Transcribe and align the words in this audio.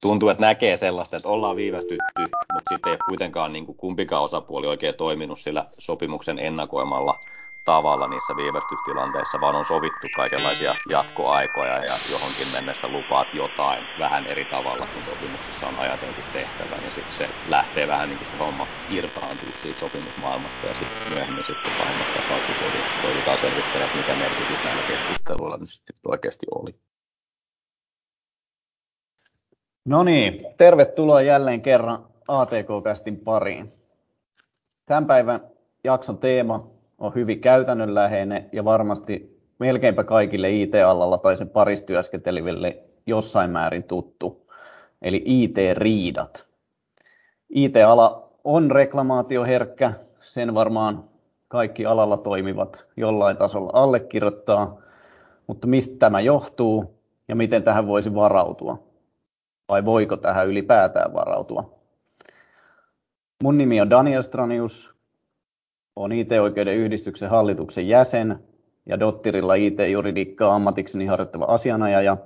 tuntuu, 0.00 0.28
että 0.28 0.46
näkee 0.46 0.76
sellaista, 0.76 1.16
että 1.16 1.28
ollaan 1.28 1.56
viivästytty, 1.56 2.22
mutta 2.52 2.74
sitten 2.74 2.90
ei 2.90 2.94
ole 2.94 3.04
kuitenkaan 3.06 3.52
niin 3.52 3.66
kuin 3.66 3.76
kumpikaan 3.76 4.22
osapuoli 4.24 4.66
oikein 4.66 4.94
toiminut 4.94 5.40
sillä 5.40 5.64
sopimuksen 5.78 6.38
ennakoimalla 6.38 7.20
tavalla 7.64 8.08
niissä 8.08 8.36
viivästystilanteissa, 8.36 9.40
vaan 9.40 9.56
on 9.56 9.64
sovittu 9.64 10.08
kaikenlaisia 10.08 10.74
jatkoaikoja 10.88 11.84
ja 11.84 12.00
johonkin 12.08 12.48
mennessä 12.48 12.88
lupaat 12.88 13.28
jotain 13.32 13.88
vähän 13.98 14.26
eri 14.26 14.44
tavalla 14.44 14.86
kuin 14.86 15.04
sopimuksessa 15.04 15.68
on 15.68 15.78
ajateltu 15.78 16.26
tehtävän. 16.30 16.84
Ja 16.84 16.90
sitten 16.90 17.16
se 17.16 17.28
lähtee 17.44 17.86
vähän 17.86 18.08
niin 18.08 18.18
kuin 18.18 18.26
se 18.26 18.36
homma 18.36 18.72
irtaantuu 18.88 19.52
siitä 19.52 19.80
sopimusmaailmasta 19.80 20.66
ja 20.66 20.74
sitten 20.74 20.98
myöhemmin 21.04 21.44
sitten 21.44 21.76
pahimmassa 21.76 22.12
tapauksessa 22.12 22.64
joudutaan 23.02 23.38
selvittämään, 23.38 23.86
että 23.86 23.96
mikä 23.96 24.14
merkitys 24.16 24.62
näillä 24.62 24.82
keskusteluilla 24.82 25.56
nyt 25.56 25.68
sitten 25.68 25.94
oikeasti 26.10 26.46
oli. 26.54 26.74
No 29.90 30.02
niin, 30.02 30.46
tervetuloa 30.56 31.22
jälleen 31.22 31.60
kerran 31.60 32.06
ATK-kästin 32.28 33.16
pariin. 33.16 33.72
Tämän 34.86 35.06
päivän 35.06 35.40
jakson 35.84 36.18
teema 36.18 36.70
on 36.98 37.14
hyvin 37.14 37.40
käytännönläheinen 37.40 38.48
ja 38.52 38.64
varmasti 38.64 39.40
melkeinpä 39.58 40.04
kaikille 40.04 40.50
IT-alalla 40.50 41.18
tai 41.18 41.36
sen 41.36 41.48
parissa 41.48 41.86
työskenteleville 41.86 42.78
jossain 43.06 43.50
määrin 43.50 43.82
tuttu, 43.82 44.46
eli 45.02 45.22
IT-riidat. 45.26 46.44
IT-ala 47.48 48.28
on 48.44 48.70
reklamaatioherkkä, 48.70 49.92
sen 50.20 50.54
varmaan 50.54 51.04
kaikki 51.48 51.86
alalla 51.86 52.16
toimivat 52.16 52.86
jollain 52.96 53.36
tasolla 53.36 53.70
allekirjoittaa, 53.72 54.80
mutta 55.46 55.66
mistä 55.66 55.98
tämä 55.98 56.20
johtuu 56.20 56.94
ja 57.28 57.36
miten 57.36 57.62
tähän 57.62 57.86
voisi 57.86 58.14
varautua? 58.14 58.89
Vai 59.70 59.84
voiko 59.84 60.16
tähän 60.16 60.48
ylipäätään 60.48 61.14
varautua? 61.14 61.74
Mun 63.42 63.58
nimi 63.58 63.80
on 63.80 63.90
Daniel 63.90 64.22
Stranius, 64.22 64.94
olen 65.96 66.12
IT-oikeuden 66.12 66.76
yhdistyksen 66.76 67.30
hallituksen 67.30 67.88
jäsen 67.88 68.38
ja 68.86 69.00
Dottirilla 69.00 69.54
IT-juridiikkaa 69.54 70.54
ammatikseni 70.54 71.06
harjoittava 71.06 71.44
asianajaja. 71.44 72.16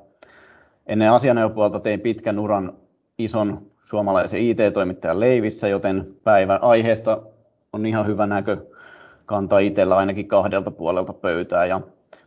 Ennen 0.86 1.10
asianajopuolta 1.10 1.80
tein 1.80 2.00
pitkän 2.00 2.38
uran 2.38 2.72
ison 3.18 3.66
suomalaisen 3.82 4.40
IT-toimittajan 4.40 5.20
leivissä, 5.20 5.68
joten 5.68 6.16
päivän 6.24 6.62
aiheesta 6.62 7.22
on 7.72 7.86
ihan 7.86 8.06
hyvä 8.06 8.26
näkökanta 8.26 9.58
itsellä 9.58 9.96
ainakin 9.96 10.28
kahdelta 10.28 10.70
puolelta 10.70 11.12
pöytää. 11.12 11.66
Ja 11.66 11.80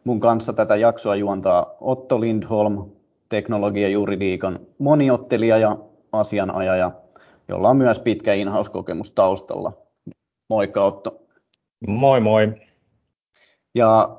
mun 0.04 0.20
kanssa 0.20 0.54
tätä 0.54 0.76
jaksoa 0.76 1.16
juontaa 1.16 1.76
Otto 1.82 2.22
Lindholm, 2.22 2.97
teknologiajuridiikan 3.30 4.60
moniottelija 4.78 5.58
ja 5.58 5.78
asianajaja, 6.12 6.92
jolla 7.48 7.70
on 7.70 7.78
myös 7.78 8.00
pitkä 8.00 8.34
in-house-kokemus 8.34 9.12
taustalla. 9.12 9.74
Moikka 10.50 10.84
Otto! 10.84 11.22
Moi 11.88 12.20
moi! 12.20 12.54
Ja 13.76 14.18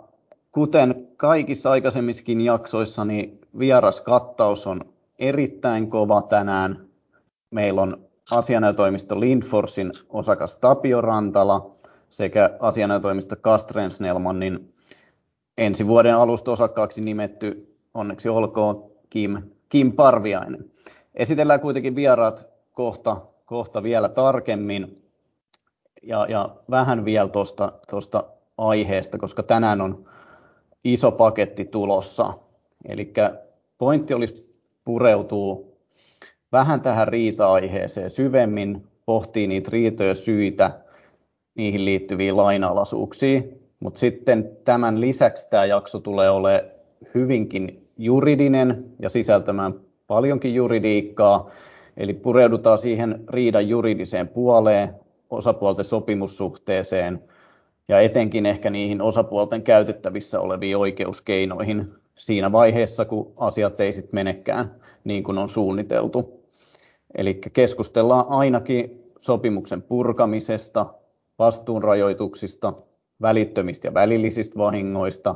kuten 0.52 1.08
kaikissa 1.16 1.70
aikaisemmissakin 1.70 2.40
jaksoissa, 2.40 3.04
niin 3.04 3.40
vieraskattaus 3.58 4.66
on 4.66 4.80
erittäin 5.18 5.90
kova 5.90 6.22
tänään. 6.22 6.88
Meillä 7.50 7.82
on 7.82 8.08
asianajotoimisto 8.30 9.20
Lindforsin 9.20 9.90
osakas 10.08 10.56
Tapio 10.56 11.00
Rantala 11.00 11.76
sekä 12.08 12.50
asianajotoimisto 12.60 13.36
Castrén 13.36 13.90
Snellmanin 13.90 14.74
ensi 15.58 15.86
vuoden 15.86 16.16
alusta 16.16 16.50
osakkaaksi 16.50 17.00
nimetty, 17.00 17.76
onneksi 17.94 18.28
olkoon, 18.28 18.90
Kim 19.68 19.92
Parviainen. 19.96 20.70
Esitellään 21.14 21.60
kuitenkin 21.60 21.96
vieraat 21.96 22.46
kohta 23.46 23.82
vielä 23.82 24.08
tarkemmin 24.08 25.02
ja 26.02 26.56
vähän 26.70 27.04
vielä 27.04 27.28
tuosta 27.90 28.24
aiheesta, 28.58 29.18
koska 29.18 29.42
tänään 29.42 29.80
on 29.80 30.04
iso 30.84 31.12
paketti 31.12 31.64
tulossa. 31.64 32.34
Elikkä 32.88 33.34
pointti 33.78 34.14
olisi 34.14 34.60
pureutua 34.84 35.64
vähän 36.52 36.80
tähän 36.80 37.08
riita-aiheeseen 37.08 38.10
syvemmin, 38.10 38.86
pohtia 39.06 39.48
niitä 39.48 39.70
riitojen 39.72 40.16
syitä, 40.16 40.70
niihin 41.54 41.84
liittyviä 41.84 42.36
lainalaisuuksia. 42.36 43.42
Mutta 43.80 44.00
sitten 44.00 44.56
tämän 44.64 45.00
lisäksi 45.00 45.46
tämä 45.50 45.64
jakso 45.64 45.98
tulee 45.98 46.30
olemaan 46.30 46.70
hyvinkin 47.14 47.87
juridinen 47.98 48.84
ja 48.98 49.08
sisältämään 49.08 49.74
paljonkin 50.06 50.54
juridiikkaa. 50.54 51.50
Eli 51.96 52.14
pureudutaan 52.14 52.78
siihen 52.78 53.24
riidan 53.28 53.68
juridiseen 53.68 54.28
puoleen, 54.28 54.94
osapuolten 55.30 55.84
sopimussuhteeseen 55.84 57.22
ja 57.88 58.00
etenkin 58.00 58.46
ehkä 58.46 58.70
niihin 58.70 59.02
osapuolten 59.02 59.62
käytettävissä 59.62 60.40
oleviin 60.40 60.76
oikeuskeinoihin 60.76 61.86
siinä 62.14 62.52
vaiheessa, 62.52 63.04
kun 63.04 63.32
asiat 63.36 63.80
ei 63.80 63.92
sitten 63.92 64.14
menekään 64.14 64.74
niin 65.04 65.24
kuin 65.24 65.38
on 65.38 65.48
suunniteltu. 65.48 66.40
Elikkä 67.16 67.50
keskustellaan 67.50 68.26
ainakin 68.28 69.02
sopimuksen 69.20 69.82
purkamisesta, 69.82 70.86
vastuunrajoituksista, 71.38 72.72
välittömistä 73.22 73.88
ja 73.88 73.94
välillisistä 73.94 74.58
vahingoista, 74.58 75.34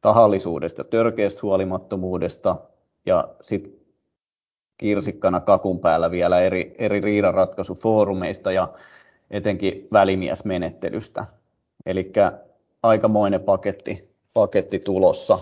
tahallisuudesta 0.00 0.84
törkeästä 0.84 1.40
huolimattomuudesta 1.42 2.56
ja 3.06 3.28
sitten 3.42 3.72
kirsikkana 4.78 5.40
kakun 5.40 5.80
päällä 5.80 6.10
vielä 6.10 6.40
eri 6.40 7.00
riidanratkaisufoorumeista 7.00 8.52
ja 8.52 8.68
etenkin 9.30 9.88
välimiesmenettelystä. 9.92 11.26
Elikkä 11.86 12.32
aikamoinen 12.82 13.40
paketti 14.34 14.78
tulossa. 14.78 15.38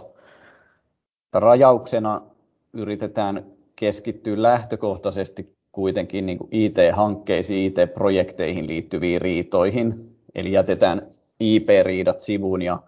Rajauksena 1.33 2.23
yritetään 2.73 3.47
keskittyä 3.77 4.43
lähtökohtaisesti 4.43 5.57
kuitenkin 5.73 6.39
IT-hankkeisiin, 6.51 7.67
IT-projekteihin 7.67 8.67
liittyviin 8.67 9.21
riitoihin. 9.21 10.17
Eli 10.35 10.53
jätetään 10.53 11.07
IP-riidat 11.41 12.23
sivuun 12.23 12.63
ja 12.63 12.79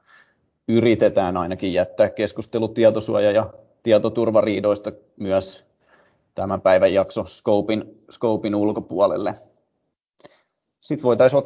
yritetään 0.77 1.37
ainakin 1.37 1.73
jättää 1.73 2.09
keskustelu 2.09 2.69
tietosuoja- 2.69 3.33
ja 3.33 3.51
tietoturvariidoista 3.83 4.93
myös 5.17 5.65
tämän 6.35 6.61
päivän 6.61 6.95
jakson 6.95 7.27
skopin 8.11 8.55
ulkopuolelle. 8.55 9.35
Sitten 10.81 11.03
voitaisiin 11.03 11.43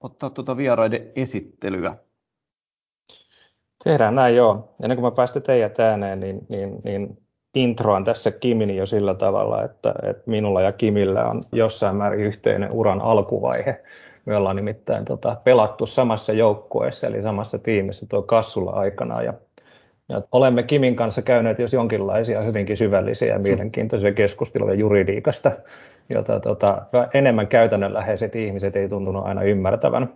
ottaa 0.00 0.56
vieraiden 0.56 1.12
esittelyä. 1.16 1.96
Tehdään 3.84 4.14
näin 4.14 4.36
joo. 4.36 4.74
Ennen 4.82 4.96
kuin 4.96 5.04
mä 5.04 5.10
päästän 5.10 5.42
teidät 5.42 5.80
ääneen, 5.80 6.20
niin 6.84 7.18
introan 7.54 8.04
tässä 8.04 8.30
Kimin 8.30 8.76
jo 8.76 8.86
sillä 8.86 9.14
tavalla, 9.14 9.64
että 9.64 9.94
minulla 10.26 10.62
ja 10.62 10.72
Kimillä 10.72 11.26
on 11.26 11.42
jossain 11.52 11.96
määrin 11.96 12.26
yhteinen 12.26 12.72
uran 12.72 13.00
alkuvaihe. 13.00 13.82
Me 14.26 14.36
ollaan 14.36 14.56
nimittäin 14.56 15.04
pelattu 15.44 15.86
samassa 15.86 16.32
joukkueessa 16.32 17.06
eli 17.06 17.22
samassa 17.22 17.58
tiimissä 17.58 18.06
tuo 18.08 18.22
Kassula 18.22 18.70
aikanaan 18.70 19.24
ja 19.24 19.32
olemme 20.32 20.62
Kimin 20.62 20.96
kanssa 20.96 21.22
käyneet 21.22 21.58
jo 21.58 21.66
jonkinlaisia 21.72 22.40
hyvinkin 22.40 22.76
syvällisiä 22.76 23.28
ja 23.28 23.38
mielenkiintoisia 23.38 24.12
keskusteluja 24.12 24.74
juridiikasta, 24.74 25.52
jota 26.08 26.86
enemmän 27.14 27.48
käytännönläheiset 27.48 28.36
ihmiset 28.36 28.76
ei 28.76 28.88
tuntunut 28.88 29.26
aina 29.26 29.42
ymmärtävän. 29.42 30.08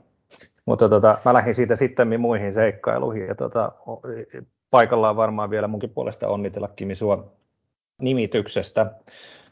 Mutta 0.66 0.88
mä 1.24 1.34
lähdin 1.34 1.54
siitä 1.54 1.76
sittemmin 1.76 2.20
muihin 2.20 2.52
seikkailuihin 2.52 3.26
ja 3.28 3.34
paikallaan 4.70 5.16
varmaan 5.16 5.50
vielä 5.50 5.68
munkin 5.68 5.90
puolesta 5.90 6.28
onnitella 6.28 6.68
Kimi 6.68 6.94
sua 6.94 7.32
nimityksestä. 8.00 8.86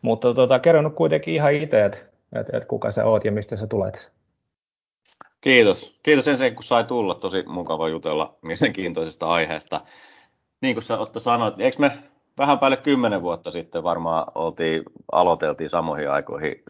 Mutta 0.03 0.59
kerro 0.63 0.83
nyt 0.83 0.95
kuitenkin 0.95 1.35
ihan 1.35 1.53
itse, 1.53 1.85
että 1.85 2.61
kuka 2.69 2.91
sä 2.91 3.05
oot 3.05 3.25
ja 3.25 3.33
mistä 3.33 3.57
sä 3.57 3.67
tulet. 3.67 4.18
Kiitos! 5.49 5.99
Kiitos 6.03 6.29
ensin 6.29 6.55
kun 6.55 6.65
sai 6.65 6.85
tulla, 6.85 7.15
tosi 7.15 7.45
mukava 7.47 7.89
jutella 7.89 8.39
mielenkiintoisesta 8.43 9.27
aiheesta. 9.27 9.81
Niin 10.61 10.75
kuin 10.75 10.85
sä 10.85 10.99
Otto 10.99 11.21
sanoit, 11.21 11.61
eikö 11.61 11.77
me 11.79 11.99
vähän 12.39 12.59
päälle 12.59 12.77
10 12.77 13.23
vuotta 13.23 13.51
sitten 13.51 13.83
varmaan 13.83 14.27
aloiteltiin 15.13 15.71
samoihin 15.71 16.11
aikoihin 16.11 16.63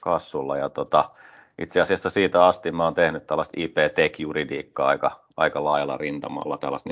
Kassulla 0.00 0.56
ja 0.56 0.70
itse 1.58 1.80
asiassa 1.80 2.10
siitä 2.10 2.46
asti 2.46 2.72
mä 2.72 2.84
oon 2.84 2.94
tehnyt 2.94 3.26
tällaista 3.26 3.60
IP-tech-juridiikkaa 3.60 4.98
aika 5.36 5.64
laajalla 5.64 5.96
rintamalla, 5.96 6.58
tällaista 6.58 6.90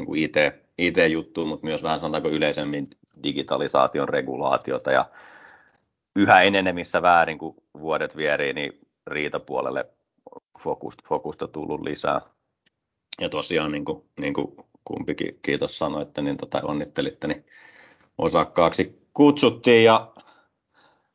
IT-juttua, 0.78 1.44
mutta 1.44 1.66
myös 1.66 1.82
vähän 1.82 2.00
sanotaanko 2.00 2.28
yleisemmin 2.28 2.86
digitalisaation 3.22 4.08
regulaatiota 4.08 4.92
ja 4.92 5.04
yhä 6.16 6.42
enenevissä 6.42 7.00
määrin 7.00 7.38
kun 7.38 7.54
vuodet 7.80 8.16
vierii, 8.16 8.52
niin 8.52 8.80
riitapuolelle 9.06 9.97
fokusta 11.08 11.48
tullut 11.48 11.80
lisää. 11.80 12.20
Ja 13.20 13.28
tosiaan 13.28 13.72
niin 13.72 14.34
kuin 14.34 14.56
kumpikin 14.84 15.38
kiitos 15.42 15.78
sanoitte, 15.78 16.22
niin 16.22 16.38
onnittelitte 16.62 17.44
osakkaaksi 18.18 19.08
kutsuttiin 19.14 19.84
ja 19.84 20.12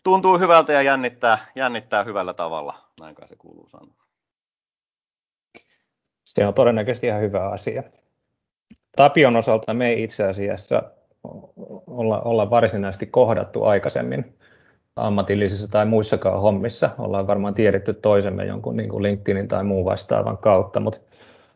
tuntuu 0.03 0.39
hyvältä 0.39 0.73
ja 0.73 0.81
jännittää, 0.81 1.51
jännittää 1.55 2.03
hyvällä 2.03 2.33
tavalla, 2.33 2.75
näin 3.00 3.15
kai 3.15 3.27
se 3.27 3.35
kuuluu 3.35 3.67
sanoa. 3.67 4.03
Se 6.25 6.47
on 6.47 6.53
todennäköisesti 6.53 7.07
ihan 7.07 7.21
hyvä 7.21 7.50
asia. 7.50 7.83
Tapion 8.95 9.35
osalta 9.35 9.73
me 9.73 9.89
ei 9.89 10.03
itse 10.03 10.23
asiassa 10.23 10.83
olla, 11.88 12.21
olla 12.21 12.50
varsinaisesti 12.50 13.05
kohdattu 13.05 13.63
aikaisemmin 13.63 14.39
ammatillisissa 14.95 15.68
tai 15.68 15.86
muissakaan 15.86 16.42
hommissa. 16.42 16.90
Ollaan 16.98 17.28
varmaan 17.28 17.54
tiedetty 17.54 17.94
toisemme 17.94 18.45
jonkun 18.45 18.78
niin 18.78 18.90
kuin 18.90 19.04
LinkedInin 19.04 19.48
tai 19.48 19.63
muun 19.63 19.86
vastaavan 19.86 20.38
kautta, 20.38 20.80
mutta 20.80 21.00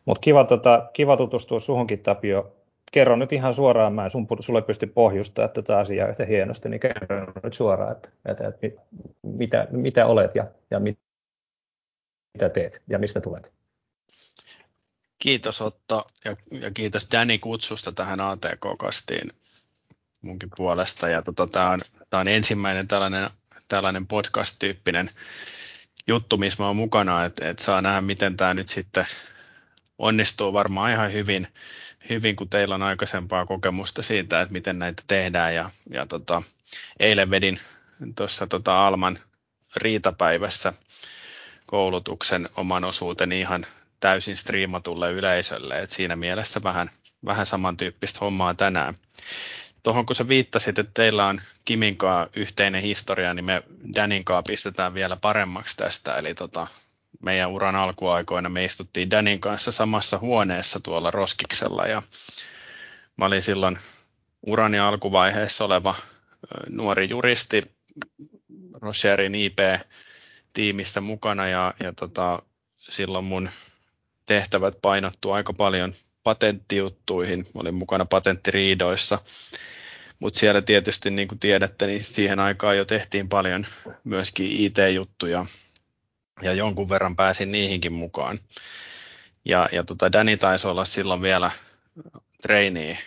mut 0.04 0.18
kiva, 0.18 0.44
tota, 0.44 0.90
kiva 0.92 1.16
tutustua 1.16 1.60
suhunkin 1.60 1.98
Tapio. 1.98 2.54
Kerro 2.92 3.16
nyt 3.16 3.32
ihan 3.32 3.54
suoraan, 3.54 3.92
mä 3.92 4.04
en 4.04 4.10
sun, 4.10 4.26
sulle 4.40 4.62
pysty 4.62 4.86
pohjustamaan 4.86 5.50
tätä 5.50 5.78
asiaa 5.78 6.08
yhtä 6.08 6.24
hienosti, 6.24 6.68
niin 6.68 6.80
kerro 6.80 7.32
nyt 7.42 7.54
suoraan, 7.54 7.92
että, 7.92 8.08
että, 8.24 8.48
että 8.48 8.82
mitä, 9.22 9.68
mitä 9.70 10.06
olet 10.06 10.34
ja, 10.34 10.44
ja 10.70 10.80
mit, 10.80 10.98
mitä 12.34 12.48
teet 12.48 12.82
ja 12.88 12.98
mistä 12.98 13.20
tulet. 13.20 13.52
Kiitos 15.18 15.62
Otto 15.62 16.06
ja, 16.24 16.36
ja 16.50 16.70
kiitos 16.70 17.08
Danny 17.12 17.38
kutsusta 17.38 17.92
tähän 17.92 18.20
ATK-kastiin 18.20 19.32
munkin 20.22 20.48
puolesta. 20.56 21.08
Ja 21.08 21.22
tota, 21.22 21.46
tämä 21.46 21.70
on, 21.70 21.80
tää 22.10 22.20
on 22.20 22.28
ensimmäinen 22.28 22.88
tällainen, 22.88 23.30
tällainen 23.68 24.06
podcast-tyyppinen 24.06 25.10
juttu, 26.06 26.36
missä 26.36 26.62
mä 26.62 26.72
mukana, 26.72 27.24
että 27.24 27.48
et 27.48 27.58
saa 27.58 27.82
nähdä, 27.82 28.00
miten 28.00 28.36
tämä 28.36 28.54
nyt 28.54 28.68
sitten 28.68 29.04
onnistuu 29.98 30.52
varmaan 30.52 30.92
ihan 30.92 31.12
hyvin, 31.12 31.46
hyvin, 32.08 32.36
kun 32.36 32.48
teillä 32.48 32.74
on 32.74 32.82
aikaisempaa 32.82 33.46
kokemusta 33.46 34.02
siitä, 34.02 34.40
että 34.40 34.52
miten 34.52 34.78
näitä 34.78 35.02
tehdään. 35.06 35.54
Ja, 35.54 35.70
ja 35.90 36.06
tota, 36.06 36.42
eilen 37.00 37.30
vedin 37.30 37.58
tuossa 38.16 38.46
tota 38.46 38.86
Alman 38.86 39.16
riitapäivässä 39.76 40.72
koulutuksen 41.66 42.48
oman 42.56 42.84
osuuteni 42.84 43.40
ihan 43.40 43.66
täysin 44.00 44.36
striimatulle 44.36 45.12
yleisölle, 45.12 45.78
että 45.82 45.96
siinä 45.96 46.16
mielessä 46.16 46.62
vähän, 46.62 46.90
vähän 47.24 47.46
samantyyppistä 47.46 48.18
hommaa 48.20 48.54
tänään. 48.54 48.94
Tuohon 49.82 50.06
kun 50.06 50.16
sä 50.16 50.28
viittasit, 50.28 50.78
että 50.78 50.92
teillä 50.94 51.26
on 51.26 51.38
Kiminkaa 51.64 52.26
yhteinen 52.36 52.82
historia, 52.82 53.34
niin 53.34 53.44
me 53.44 53.62
Daninkaa 53.94 54.42
pistetään 54.42 54.94
vielä 54.94 55.16
paremmaksi 55.16 55.76
tästä. 55.76 56.16
Eli 56.16 56.34
tota, 56.34 56.66
meidän 57.22 57.50
uran 57.50 57.76
alkuaikoina 57.76 58.48
me 58.48 58.64
istuttiin 58.64 59.10
Danin 59.10 59.40
kanssa 59.40 59.72
samassa 59.72 60.18
huoneessa 60.18 60.80
tuolla 60.80 61.10
Roskiksella 61.10 61.86
ja 61.86 62.02
mä 63.16 63.24
olin 63.24 63.42
silloin 63.42 63.78
urani 64.46 64.78
alkuvaiheessa 64.78 65.64
oleva 65.64 65.94
nuori 66.68 67.08
juristi 67.08 67.62
Rocherin 68.74 69.34
IP-tiimistä 69.34 71.00
mukana 71.00 71.48
ja, 71.48 71.74
ja 71.82 71.92
tota, 71.92 72.42
silloin 72.88 73.24
mun 73.24 73.50
tehtävät 74.26 74.74
painottu 74.82 75.30
aika 75.32 75.52
paljon 75.52 75.94
patenttijuttuihin. 76.28 77.44
Olin 77.54 77.74
mukana 77.74 78.04
patenttiriidoissa, 78.04 79.18
mutta 80.20 80.38
siellä 80.38 80.62
tietysti 80.62 81.10
niin 81.10 81.28
kuin 81.28 81.38
tiedätte, 81.38 81.86
niin 81.86 82.04
siihen 82.04 82.40
aikaan 82.40 82.76
jo 82.76 82.84
tehtiin 82.84 83.28
paljon 83.28 83.66
myöskin 84.04 84.52
IT-juttuja 84.52 85.46
ja 86.42 86.52
jonkun 86.52 86.88
verran 86.88 87.16
pääsin 87.16 87.50
niihinkin 87.50 87.92
mukaan. 87.92 88.38
Ja, 89.44 89.68
ja 89.72 89.84
tota 89.84 90.12
Danny 90.12 90.36
taisi 90.36 90.66
olla 90.66 90.84
silloin 90.84 91.22
vielä 91.22 91.50
treini 92.42 92.98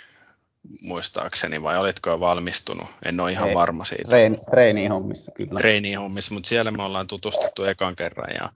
muistaakseni, 0.81 1.63
vai 1.63 1.77
olitko 1.77 2.09
jo 2.09 2.19
valmistunut? 2.19 2.89
En 3.05 3.19
ole 3.19 3.31
ihan 3.31 3.49
Ei, 3.49 3.55
varma 3.55 3.85
siitä. 3.85 4.09
Treini, 4.09 4.37
treini 4.49 4.87
hommissa 4.87 5.31
kyllä. 5.31 5.59
Treini 5.59 5.93
hommissa, 5.93 6.33
mutta 6.33 6.49
siellä 6.49 6.71
me 6.71 6.83
ollaan 6.83 7.07
tutustuttu 7.07 7.63
ekan 7.63 7.95
kerran 7.95 8.35
ja 8.35 8.49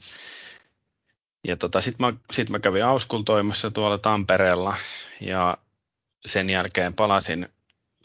ja 1.47 1.57
tota, 1.57 1.81
sitten 1.81 2.06
mä, 2.06 2.13
sit 2.31 2.50
mä 2.50 2.59
kävin 2.59 2.86
auskultoimassa 2.86 3.71
tuolla 3.71 3.97
Tampereella 3.97 4.75
ja 5.21 5.57
sen 6.25 6.50
jälkeen 6.50 6.94
palasin 6.94 7.50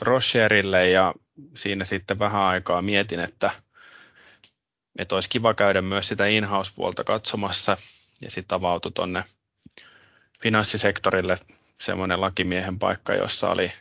Rocherille 0.01 0.91
ja 0.91 1.15
siinä 1.57 1.85
sitten 1.85 2.19
vähän 2.19 2.43
aikaa 2.43 2.83
mietin, 2.83 3.21
että, 3.21 3.51
että 4.99 5.15
olisi 5.15 5.29
kiva 5.29 5.55
käydä 5.55 5.83
myös 5.83 6.09
sitä 6.09 6.27
in-house-puolta 6.27 7.05
katsomassa 7.05 7.77
ja 8.23 8.31
sitten 8.31 8.57
avautui 8.57 8.93
tuonne 8.93 9.25
finanssisektorille 10.43 11.39
semmoinen 11.81 12.21
lakimiehen 12.21 12.79
paikka, 12.79 13.15
jossa 13.15 13.51
oli 13.51 13.73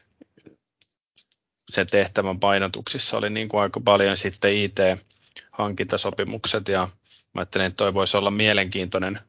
sen 1.69 1.87
tehtävän 1.87 2.39
painotuksissa 2.39 3.17
oli 3.17 3.29
niin 3.29 3.49
kuin 3.49 3.61
aika 3.61 3.79
paljon 3.79 4.17
sitten 4.17 4.53
IT-hankintasopimukset 4.53 6.67
ja 6.67 6.87
mä 7.33 7.37
ajattelin, 7.37 7.67
että 7.67 7.77
toi 7.77 7.93
voisi 7.93 8.17
olla 8.17 8.31
mielenkiintoinen 8.31 9.19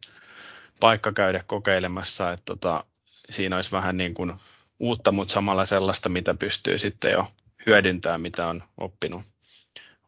paikka 0.81 1.13
käydä 1.13 1.43
kokeilemassa, 1.47 2.33
että 2.33 2.45
tota, 2.45 2.85
siinä 3.31 3.57
olisi 3.57 3.73
vähän 3.73 3.97
niin 3.97 4.15
kuin 4.15 4.33
uutta, 4.81 5.13
mutta 5.13 5.35
samalla 5.35 5.65
sellaista, 5.65 6.09
mitä 6.09 6.35
pystyy 6.35 6.79
sitten 6.79 7.13
jo 7.13 7.27
hyödyntämään, 7.67 8.21
mitä 8.21 8.47
on 8.47 8.63
oppinut 8.79 9.23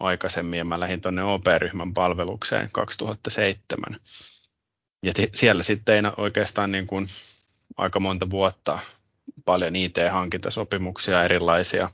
aikaisemmin. 0.00 0.58
Ja 0.58 0.64
mä 0.64 0.80
lähdin 0.80 1.00
tuonne 1.00 1.22
OP-ryhmän 1.24 1.94
palvelukseen 1.94 2.68
2007. 2.72 3.84
Ja 5.02 5.12
t- 5.12 5.34
siellä 5.34 5.62
sitten 5.62 6.06
ei 6.06 6.12
oikeastaan 6.16 6.72
niin 6.72 6.86
kuin 6.86 7.08
aika 7.76 8.00
monta 8.00 8.30
vuotta 8.30 8.78
paljon 9.44 9.76
IT-hankintasopimuksia 9.76 11.24
erilaisia, 11.24 11.88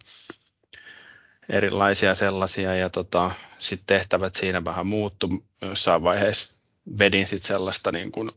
erilaisia 1.49 2.15
sellaisia 2.15 2.75
ja 2.75 2.91
tota, 2.91 3.31
sitten 3.59 3.87
tehtävät 3.87 4.35
siinä 4.35 4.65
vähän 4.65 4.87
muuttu. 4.87 5.45
Jossain 5.63 6.03
vaiheessa 6.03 6.61
vedin 6.99 7.27
sitten 7.27 7.49
sellaista 7.49 7.93
niin 7.93 8.13
kuin 8.13 8.31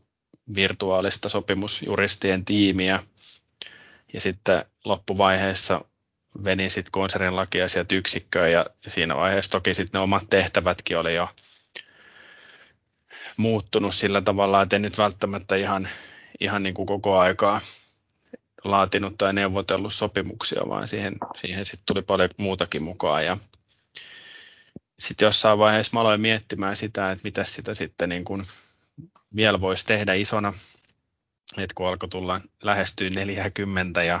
virtuaalista 0.54 1.28
sopimusjuristien 1.28 2.44
tiimiä. 2.44 3.02
Ja 4.14 4.20
sitten 4.20 4.64
loppuvaiheessa 4.84 5.84
venin 6.44 6.70
sitten 6.70 6.92
konsernin 6.92 7.36
lakiasiat 7.36 7.92
yksikköön 7.92 8.52
ja 8.52 8.66
siinä 8.88 9.16
vaiheessa 9.16 9.50
toki 9.50 9.74
sitten 9.74 9.98
ne 9.98 10.02
omat 10.02 10.30
tehtävätkin 10.30 10.98
oli 10.98 11.14
jo 11.14 11.28
muuttunut 13.36 13.94
sillä 13.94 14.20
tavalla, 14.20 14.62
että 14.62 14.76
en 14.76 14.82
nyt 14.82 14.98
välttämättä 14.98 15.56
ihan, 15.56 15.88
ihan 16.40 16.62
niin 16.62 16.74
kuin 16.74 16.86
koko 16.86 17.18
aikaa 17.18 17.60
laatinut 18.64 19.18
tai 19.18 19.32
neuvotellut 19.32 19.94
sopimuksia, 19.94 20.62
vaan 20.68 20.88
siihen, 20.88 21.16
siihen 21.40 21.64
sitten 21.64 21.86
tuli 21.86 22.02
paljon 22.02 22.28
muutakin 22.36 22.82
mukaan. 22.82 23.24
Ja 23.24 23.38
sitten 24.98 25.26
jossain 25.26 25.58
vaiheessa 25.58 25.90
mä 25.96 26.00
aloin 26.00 26.20
miettimään 26.20 26.76
sitä, 26.76 27.10
että 27.10 27.24
mitä 27.24 27.44
sitä 27.44 27.74
sitten 27.74 28.08
niin 28.08 28.24
kuin 28.24 28.44
vielä 29.36 29.60
voisi 29.60 29.86
tehdä 29.86 30.14
isona, 30.14 30.52
että 31.58 31.74
kun 31.74 31.88
alkoi 31.88 32.08
tulla 32.08 32.40
lähestyä 32.62 33.10
40 33.10 34.02
ja 34.02 34.20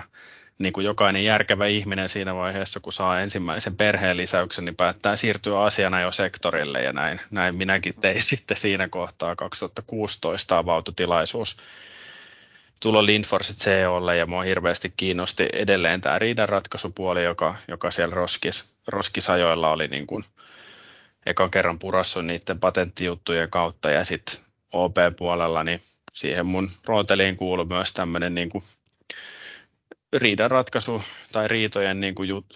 niin 0.58 0.72
kuin 0.72 0.84
jokainen 0.84 1.24
järkevä 1.24 1.66
ihminen 1.66 2.08
siinä 2.08 2.34
vaiheessa, 2.34 2.80
kun 2.80 2.92
saa 2.92 3.20
ensimmäisen 3.20 3.76
perheen 3.76 4.16
lisäyksen, 4.16 4.64
niin 4.64 4.76
päättää 4.76 5.16
siirtyä 5.16 5.60
asiana 5.60 6.00
jo 6.00 6.12
sektorille 6.12 6.82
ja 6.82 6.92
näin, 6.92 7.20
näin 7.30 7.54
minäkin 7.54 7.94
tein 8.00 8.22
sitten 8.30 8.56
siinä 8.56 8.88
kohtaa 8.88 9.36
2016 9.36 10.58
avautui 10.58 10.94
tilaisuus 10.94 11.56
tulla 12.82 13.06
Lindforce 13.06 13.54
CEOlle 13.54 14.16
ja 14.16 14.26
mua 14.26 14.42
hirveästi 14.42 14.92
kiinnosti 14.96 15.48
edelleen 15.52 16.00
tämä 16.00 16.18
riidanratkaisupuoli, 16.18 17.24
joka, 17.24 17.54
joka 17.68 17.90
siellä 17.90 18.14
roskis, 18.14 18.74
roskisajoilla 18.86 19.70
oli 19.70 19.88
niin 19.88 20.06
kuin 20.06 20.24
ekan 21.26 21.50
kerran 21.50 21.78
purassu 21.78 22.20
niiden 22.20 22.60
patenttijuttujen 22.60 23.50
kautta 23.50 23.90
ja 23.90 24.04
sitten 24.04 24.40
OP-puolella, 24.72 25.64
niin 25.64 25.80
siihen 26.12 26.46
mun 26.46 26.68
rooteliin 26.86 27.36
kuuluu 27.36 27.64
myös 27.64 27.92
tämmöinen 27.92 28.34
niin 28.34 28.48
kuin 28.48 28.64
riidanratkaisu 30.12 31.02
tai 31.32 31.48
riitojen 31.48 32.00
niin 32.00 32.14
kuin 32.14 32.28
jut, 32.28 32.46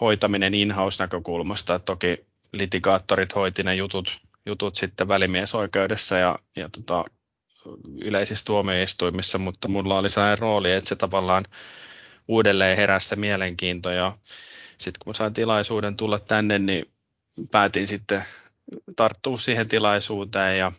hoitaminen 0.00 0.54
in-house-näkökulmasta. 0.54 1.78
Toki 1.78 2.26
litigaattorit 2.52 3.34
hoiti 3.34 3.62
ne 3.62 3.74
jutut, 3.74 4.20
jutut 4.46 4.74
sitten 4.74 5.08
välimiesoikeudessa 5.08 6.16
ja, 6.18 6.38
ja 6.56 6.68
tota, 6.68 7.04
yleisissä 8.04 8.44
tuomioistuimissa, 8.44 9.38
mutta 9.38 9.68
mulla 9.68 9.98
oli 9.98 10.10
sellainen 10.10 10.38
rooli, 10.38 10.72
että 10.72 10.88
se 10.88 10.96
tavallaan 10.96 11.44
uudelleen 12.28 12.76
heräsi 12.76 13.16
mielenkiinto 13.16 13.90
ja 13.90 14.18
sitten 14.78 15.00
kun 15.04 15.14
sain 15.14 15.32
tilaisuuden 15.32 15.96
tulla 15.96 16.18
tänne, 16.18 16.58
niin 16.58 16.84
päätin 17.50 17.86
sitten 17.86 18.22
tarttua 18.96 19.36
siihen 19.36 19.68
tilaisuuteen 19.68 20.58
ja 20.58 20.72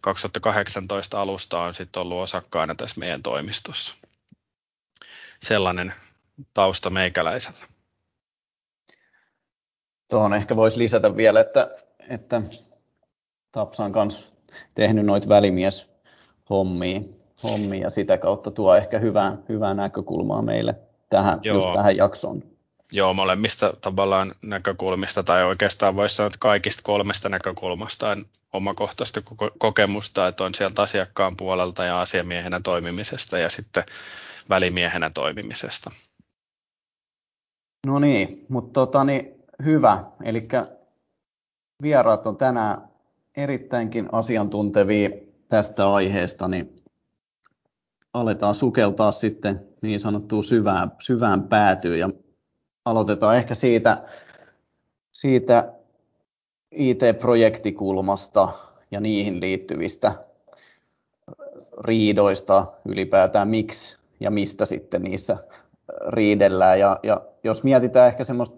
2018 0.00 1.20
alusta 1.20 1.58
on 1.58 1.74
sitten 1.74 2.02
ollut 2.02 2.22
osakkaana 2.22 2.74
tässä 2.74 3.00
meidän 3.00 3.22
toimistossa. 3.22 3.94
Sellainen 5.42 5.92
tausta 6.54 6.90
meikäläisellä. 6.90 7.58
Tuohon 10.08 10.34
ehkä 10.34 10.56
voisi 10.56 10.78
lisätä 10.78 11.16
vielä, 11.16 11.40
että, 11.40 11.70
että 12.08 12.42
Tapsa 13.52 13.84
on 13.84 13.92
kanssa 13.92 14.26
tehnyt 14.74 15.06
noita 15.06 15.28
välimies 15.28 15.86
hommia, 16.50 17.00
hommia 17.42 17.80
ja 17.80 17.90
sitä 17.90 18.18
kautta 18.18 18.50
tuo 18.50 18.74
ehkä 18.74 18.98
hyvää, 18.98 19.36
hyvää 19.48 19.74
näkökulmaa 19.74 20.42
meille 20.42 20.74
tähän, 21.10 21.40
just 21.42 21.72
tähän 21.74 21.96
jaksoon. 21.96 22.55
Joo, 22.92 23.14
molemmista 23.14 23.72
tavallaan 23.80 24.34
näkökulmista, 24.42 25.22
tai 25.22 25.44
oikeastaan 25.44 25.96
voisi 25.96 26.14
sanoa, 26.14 26.26
että 26.26 26.38
kaikista 26.40 26.82
kolmesta 26.84 27.28
näkökulmasta 27.28 28.08
on 28.08 28.26
omakohtaista 28.52 29.20
kokemusta, 29.58 30.28
että 30.28 30.44
on 30.44 30.54
sieltä 30.54 30.82
asiakkaan 30.82 31.36
puolelta 31.36 31.84
ja 31.84 32.00
asiamiehenä 32.00 32.60
toimimisesta 32.60 33.38
ja 33.38 33.50
sitten 33.50 33.84
välimiehenä 34.48 35.10
toimimisesta. 35.14 35.90
No 37.86 37.98
niin, 37.98 38.46
mutta 38.48 38.72
tota, 38.72 39.04
niin, 39.04 39.34
hyvä. 39.64 40.04
Eli 40.24 40.48
vieraat 41.82 42.26
on 42.26 42.36
tänään 42.36 42.88
erittäinkin 43.36 44.08
asiantuntevia 44.12 45.10
tästä 45.48 45.92
aiheesta, 45.92 46.48
niin 46.48 46.82
aletaan 48.14 48.54
sukeltaa 48.54 49.12
sitten 49.12 49.66
niin 49.82 50.00
sanottuun 50.00 50.44
syvään, 50.44 50.92
syvään 51.00 51.42
päätyyn 51.42 51.98
ja 51.98 52.10
aloitetaan 52.86 53.36
ehkä 53.36 53.54
siitä, 53.54 54.02
siitä 55.12 55.72
IT-projektikulmasta 56.70 58.48
ja 58.90 59.00
niihin 59.00 59.40
liittyvistä 59.40 60.12
riidoista 61.84 62.66
ylipäätään, 62.84 63.48
miksi 63.48 63.96
ja 64.20 64.30
mistä 64.30 64.64
sitten 64.64 65.02
niissä 65.02 65.36
riidellään. 66.08 66.80
Ja, 66.80 67.00
ja 67.02 67.20
jos 67.44 67.64
mietitään 67.64 68.08
ehkä 68.08 68.24
semmoista, 68.24 68.56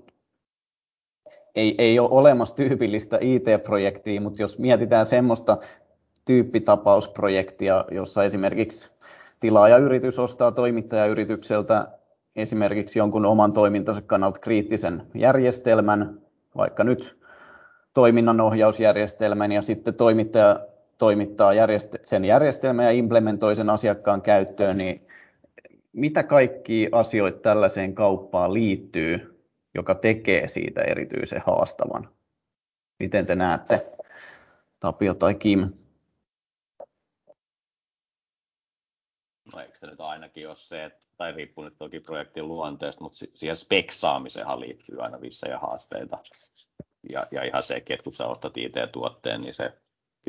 ei, 1.54 1.75
ei 1.78 1.99
ole 1.99 2.08
olemassa 2.11 2.54
tyypillistä 2.54 3.18
IT-projektia, 3.20 4.20
mutta 4.20 4.42
jos 4.42 4.58
mietitään 4.58 5.06
semmoista 5.06 5.58
tyyppitapausprojektia, 6.25 7.85
jossa 7.90 8.25
esimerkiksi 8.25 8.90
tilaajayritys 9.40 10.18
ostaa 10.18 10.52
toimittajayritykseltä 10.52 11.98
esimerkiksi 12.38 12.99
jonkun 12.99 13.26
oman 13.26 13.52
toimintansa 13.52 14.02
kannalta 14.02 14.40
kriittisen 14.40 15.02
järjestelmän, 15.14 16.21
vaikka 16.57 16.85
nyt 16.85 17.18
toiminnanohjausjärjestelmän, 17.95 19.52
ja 19.52 19.62
sitten 19.62 19.95
toimittaja 19.95 20.61
toimittaa 20.99 21.52
sen 22.04 22.25
järjestelmän 22.25 22.85
ja 22.85 22.90
implementoi 22.90 23.57
sen 23.57 23.71
asiakkaan 23.71 24.23
käyttöön, 24.23 24.78
niin 24.78 25.07
mitä 25.92 26.23
kaikkia 26.23 26.88
asioita 26.92 27.38
tällaiseen 27.38 27.95
kauppaan 27.95 28.54
liittyy, 28.54 29.45
joka 29.75 29.95
tekee 29.95 30.49
siitä 30.49 30.80
erityisen 30.80 31.42
haastavan? 31.47 32.09
Miten 32.99 33.26
te 33.26 33.35
näette, 33.35 33.80
Tapio 34.80 35.14
tai 35.14 35.35
Kim? 35.35 35.73
No 39.54 39.62
eikö 39.62 39.78
se 39.78 39.87
nyt 39.87 40.00
ainakin 40.00 40.49
ole 40.49 40.54
se, 40.54 40.85
että, 40.85 41.07
tai 41.18 41.32
riippuu 41.32 41.64
nyt 41.64 41.78
toki 41.78 42.00
projektin 42.00 42.48
luonteesta, 42.48 43.04
mutta 43.04 43.18
siihen 43.34 43.56
speksaamiseenhan 43.56 44.60
liittyy 44.60 45.02
aina 45.02 45.20
vissejä 45.20 45.58
haasteita. 45.58 46.18
Ja, 47.12 47.26
ja 47.32 47.42
ihan 47.42 47.62
sekin, 47.62 47.94
että 47.94 48.04
kun 48.04 48.12
sä 48.12 48.26
ostat 48.26 48.56
IT-tuotteen, 48.56 49.40
niin 49.40 49.54
se, 49.54 49.72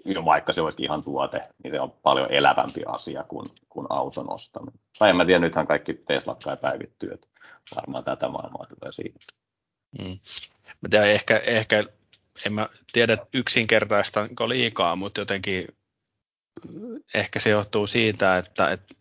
jo 0.05 0.25
vaikka 0.25 0.53
se 0.53 0.61
olisi 0.61 0.83
ihan 0.83 1.03
tuote, 1.03 1.49
niin 1.63 1.71
se 1.71 1.79
on 1.79 1.91
paljon 1.91 2.31
elävämpi 2.31 2.81
asia 2.85 3.23
kuin, 3.23 3.49
kuin 3.69 3.87
auton 3.89 4.33
ostaminen. 4.33 4.79
Tai 4.99 5.09
en 5.09 5.15
mä 5.15 5.25
tiedä, 5.25 5.39
nythän 5.39 5.67
kaikki 5.67 5.93
Teslat 5.93 6.43
kai 6.43 6.57
päivittyy, 6.57 7.11
että 7.13 7.27
varmaan 7.75 8.03
tätä 8.03 8.29
maailmaa 8.29 8.65
tulee 8.65 8.91
siitä. 8.91 9.19
Mm. 9.99 10.19
Tiedän, 10.89 11.09
ehkä, 11.09 11.37
ehkä, 11.37 11.83
en 12.45 12.53
mä 12.53 12.69
tiedä 12.91 13.17
yksinkertaistanko 13.33 14.49
liikaa, 14.49 14.95
mutta 14.95 15.21
jotenkin 15.21 15.67
ehkä 17.13 17.39
se 17.39 17.49
johtuu 17.49 17.87
siitä, 17.87 18.37
että, 18.37 18.71
että 18.71 18.95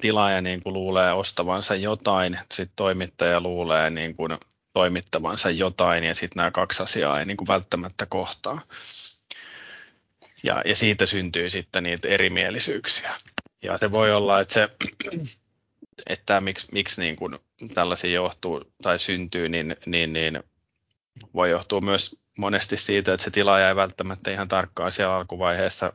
tilaaja 0.00 0.40
niin 0.40 0.62
kuin 0.62 0.72
luulee 0.72 1.12
ostavansa 1.12 1.74
jotain, 1.74 2.38
sitten 2.38 2.76
toimittaja 2.76 3.40
luulee 3.40 3.90
niin 3.90 4.16
kuin 4.16 4.38
toimittavansa 4.72 5.50
jotain 5.50 6.04
ja 6.04 6.14
sitten 6.14 6.36
nämä 6.36 6.50
kaksi 6.50 6.82
asiaa 6.82 7.18
ei 7.18 7.26
niin 7.26 7.36
kuin 7.36 7.48
välttämättä 7.48 8.06
kohtaa. 8.06 8.60
Ja, 10.42 10.62
ja 10.64 10.76
siitä 10.76 11.06
syntyy 11.06 11.50
sitten 11.50 11.82
niitä 11.82 12.08
erimielisyyksiä. 12.08 13.10
Ja 13.62 13.78
se 13.78 13.90
voi 13.90 14.12
olla, 14.12 14.40
että 14.40 14.54
se, 14.54 14.68
että 16.06 16.40
miksi, 16.40 16.66
miksi 16.72 17.00
niin 17.00 17.16
kuin 17.16 17.38
tällaisia 17.74 18.10
johtuu 18.10 18.72
tai 18.82 18.98
syntyy, 18.98 19.48
niin, 19.48 19.76
niin, 19.86 20.12
niin 20.12 20.42
voi 21.34 21.50
johtua 21.50 21.80
myös 21.80 22.16
monesti 22.38 22.76
siitä, 22.76 23.14
että 23.14 23.24
se 23.24 23.30
tilaaja 23.30 23.68
ei 23.68 23.76
välttämättä 23.76 24.30
ihan 24.30 24.48
tarkkaan 24.48 24.92
siellä 24.92 25.16
alkuvaiheessa 25.16 25.92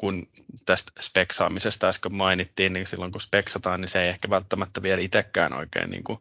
kun 0.00 0.26
tästä 0.66 0.92
speksaamisesta 1.00 1.88
äsken 1.88 2.14
mainittiin, 2.14 2.72
niin 2.72 2.86
silloin 2.86 3.12
kun 3.12 3.20
speksataan, 3.20 3.80
niin 3.80 3.88
se 3.88 4.02
ei 4.02 4.08
ehkä 4.08 4.30
välttämättä 4.30 4.82
vielä 4.82 5.00
itsekään 5.00 5.52
oikein 5.52 5.90
niin 5.90 6.04
kuin 6.04 6.18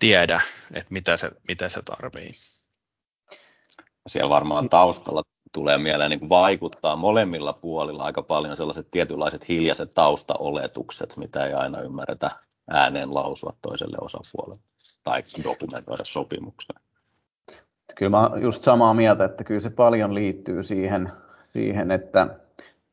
tiedä, 0.00 0.40
että 0.74 0.92
mitä 0.92 1.16
se, 1.16 1.30
mitä 1.48 1.68
se 1.68 1.80
tarvii. 1.82 2.32
Siellä 4.06 4.28
varmaan 4.28 4.68
taustalla 4.68 5.22
tulee 5.52 5.78
mieleen 5.78 6.10
niin 6.10 6.18
kuin 6.18 6.28
vaikuttaa 6.28 6.96
molemmilla 6.96 7.52
puolilla 7.52 8.04
aika 8.04 8.22
paljon 8.22 8.56
sellaiset 8.56 8.90
tietynlaiset 8.90 9.48
hiljaiset 9.48 9.94
taustaoletukset, 9.94 11.16
mitä 11.16 11.46
ei 11.46 11.54
aina 11.54 11.80
ymmärretä 11.80 12.30
ääneen 12.70 13.14
lausua 13.14 13.56
toiselle 13.62 13.96
osapuolelle 14.00 14.62
tai 15.02 15.22
dokumentoida 15.44 16.04
sopimukseen. 16.04 16.80
Kyllä 17.96 18.10
mä 18.10 18.30
just 18.40 18.64
samaa 18.64 18.94
mieltä, 18.94 19.24
että 19.24 19.44
kyllä 19.44 19.60
se 19.60 19.70
paljon 19.70 20.14
liittyy 20.14 20.62
siihen, 20.62 21.12
siihen 21.44 21.90
että 21.90 22.41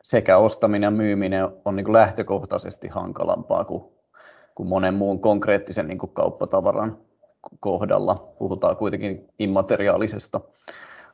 sekä 0.09 0.37
ostaminen 0.37 0.87
ja 0.87 0.91
myyminen 0.91 1.47
on 1.65 1.75
niin 1.75 1.85
kuin 1.85 1.93
lähtökohtaisesti 1.93 2.87
hankalampaa 2.87 3.65
kuin, 3.65 3.83
kuin 4.55 4.69
monen 4.69 4.93
muun 4.93 5.21
konkreettisen 5.21 5.87
niin 5.87 5.97
kuin 5.97 6.13
kauppatavaran 6.13 6.97
kohdalla. 7.59 8.33
Puhutaan 8.39 8.77
kuitenkin 8.77 9.27
immateriaalisesta 9.39 10.41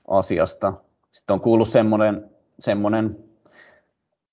asiasta. 0.08 0.74
Sitten 1.12 1.34
on 1.34 1.42
kuullut 1.42 1.70
semmoinen, 1.70 2.30
semmoinen 2.60 3.18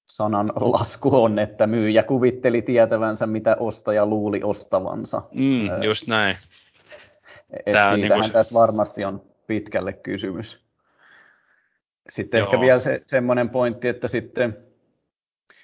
sanan 0.07 0.52
lasku 0.57 1.23
on, 1.23 1.38
että 1.38 1.66
myyjä 1.66 2.02
kuvitteli 2.02 2.62
tietävänsä, 2.62 3.26
mitä 3.26 3.57
ostaja 3.61 4.07
luuli 4.07 4.40
ostavansa. 4.42 5.23
Mm, 5.33 5.83
just 5.83 6.07
näin. 6.09 6.37
Siitähän 7.64 8.00
niin 8.00 8.12
kuin... 8.12 8.33
tässä 8.33 8.54
varmasti 8.54 9.04
on 9.04 9.23
pitkälle 9.47 9.92
kysymys. 9.92 10.62
Sitten 12.09 12.38
Joo. 12.38 12.47
ehkä 12.47 12.61
vielä 12.61 12.80
se, 12.80 13.02
semmoinen 13.06 13.50
pointti, 13.50 13.88
että 13.88 14.09
sitten 14.09 14.56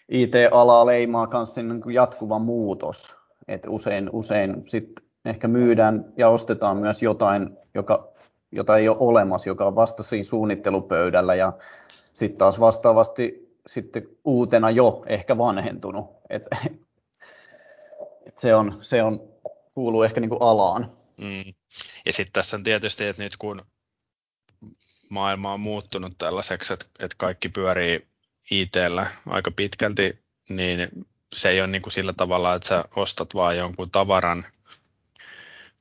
IT-alaa 0.08 0.86
leimaa 0.86 1.28
myös 1.32 1.56
niin 1.56 1.94
jatkuva 1.94 2.38
muutos. 2.38 3.16
Et 3.48 3.62
usein, 3.68 4.10
usein 4.12 4.64
sit 4.66 4.90
ehkä 5.24 5.48
myydään 5.48 6.12
ja 6.16 6.28
ostetaan 6.28 6.76
myös 6.76 7.02
jotain, 7.02 7.56
joka, 7.74 8.12
jota 8.52 8.76
ei 8.76 8.88
ole 8.88 8.96
olemassa, 9.00 9.48
joka 9.48 9.66
on 9.66 9.74
vasta 9.74 10.02
siinä 10.02 10.24
suunnittelupöydällä 10.24 11.34
ja 11.34 11.52
sitten 12.12 12.38
taas 12.38 12.60
vastaavasti 12.60 13.48
sitten 13.66 14.08
uutena 14.24 14.70
jo 14.70 15.04
ehkä 15.06 15.38
vanhentunut. 15.38 16.06
Et, 16.30 16.42
et 18.26 18.38
se, 18.42 18.54
on, 18.54 18.78
se 18.80 19.02
on, 19.02 19.28
kuuluu 19.74 20.02
ehkä 20.02 20.20
niin 20.20 20.28
kuin 20.28 20.42
alaan. 20.42 20.92
Mm. 21.20 21.54
Ja 22.06 22.12
sitten 22.12 22.32
tässä 22.32 22.56
on 22.56 22.62
tietysti, 22.62 23.06
että 23.06 23.22
nyt 23.22 23.36
kun 23.36 23.62
maailma 25.10 25.52
on 25.52 25.60
muuttunut 25.60 26.12
tällaiseksi, 26.18 26.72
että, 26.72 26.86
että 26.98 27.14
kaikki 27.18 27.48
pyörii 27.48 28.06
ITllä 28.50 29.06
aika 29.26 29.50
pitkälti, 29.50 30.18
niin 30.48 30.88
se 31.32 31.48
ei 31.48 31.60
ole 31.60 31.66
niin 31.66 31.82
kuin 31.82 31.92
sillä 31.92 32.12
tavalla, 32.12 32.54
että 32.54 32.68
sä 32.68 32.84
ostat 32.96 33.34
vaan 33.34 33.56
jonkun 33.56 33.90
tavaran, 33.90 34.44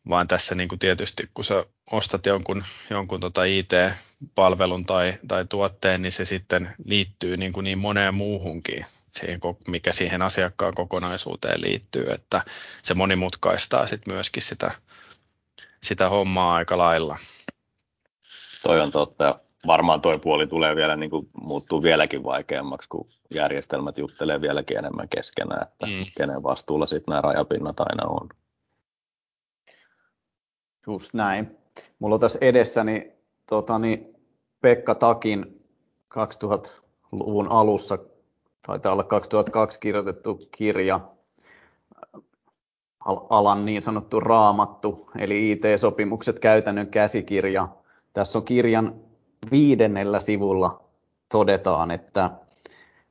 vaan 0.09 0.27
tässä 0.27 0.55
niin 0.55 0.69
kuin 0.69 0.79
tietysti 0.79 1.29
kun 1.33 1.45
sä 1.45 1.65
ostat 1.91 2.25
jonkun, 2.25 2.63
jonkun 2.89 3.19
tota 3.19 3.43
IT-palvelun 3.43 4.85
tai, 4.85 5.13
tai 5.27 5.45
tuotteen, 5.45 6.01
niin 6.01 6.11
se 6.11 6.25
sitten 6.25 6.69
liittyy 6.85 7.37
niin, 7.37 7.53
kuin 7.53 7.63
niin 7.63 7.77
moneen 7.77 8.13
muuhunkin, 8.13 8.85
siihen, 9.19 9.39
mikä 9.67 9.91
siihen 9.93 10.21
asiakkaan 10.21 10.73
kokonaisuuteen 10.75 11.61
liittyy, 11.61 12.05
että 12.11 12.41
se 12.83 12.93
monimutkaistaa 12.93 13.87
sitten 13.87 14.13
myöskin 14.13 14.43
sitä, 14.43 14.71
sitä 15.83 16.09
hommaa 16.09 16.55
aika 16.55 16.77
lailla 16.77 17.17
toi 18.67 18.81
on 18.81 18.91
totta. 18.91 19.39
Varmaan 19.67 20.01
toi 20.01 20.13
puoli 20.23 20.47
tulee 20.47 20.75
vielä 20.75 20.95
niin 20.95 21.09
kuin, 21.09 21.29
muuttuu 21.41 21.83
vieläkin 21.83 22.23
vaikeammaksi, 22.23 22.89
kun 22.89 23.07
järjestelmät 23.33 23.97
juttelee 23.97 24.41
vieläkin 24.41 24.77
enemmän 24.77 25.09
keskenään, 25.09 25.67
että 25.67 25.85
mm. 25.85 26.05
kenen 26.17 26.43
vastuulla 26.43 26.85
sitten 26.85 27.11
nämä 27.11 27.21
rajapinnat 27.21 27.79
aina 27.79 28.07
on. 28.07 28.29
Just 30.87 31.13
näin. 31.13 31.57
Mulla 31.99 32.15
on 32.15 32.21
tässä 32.21 32.39
edessäni 32.41 33.11
totani, 33.49 34.07
Pekka 34.61 34.95
Takin 34.95 35.65
2000-luvun 36.17 37.51
alussa, 37.51 37.97
taitaa 38.67 38.93
olla 38.93 39.03
2002 39.03 39.79
kirjoitettu 39.79 40.39
kirja, 40.51 40.99
alan 43.29 43.65
niin 43.65 43.81
sanottu 43.81 44.19
raamattu, 44.19 45.09
eli 45.17 45.51
IT-sopimukset 45.51 46.39
käytännön 46.39 46.87
käsikirja, 46.87 47.67
tässä 48.17 48.39
on 48.39 48.45
kirjan 48.45 48.95
viidennellä 49.51 50.19
sivulla 50.19 50.83
todetaan, 51.31 51.91
että 51.91 52.31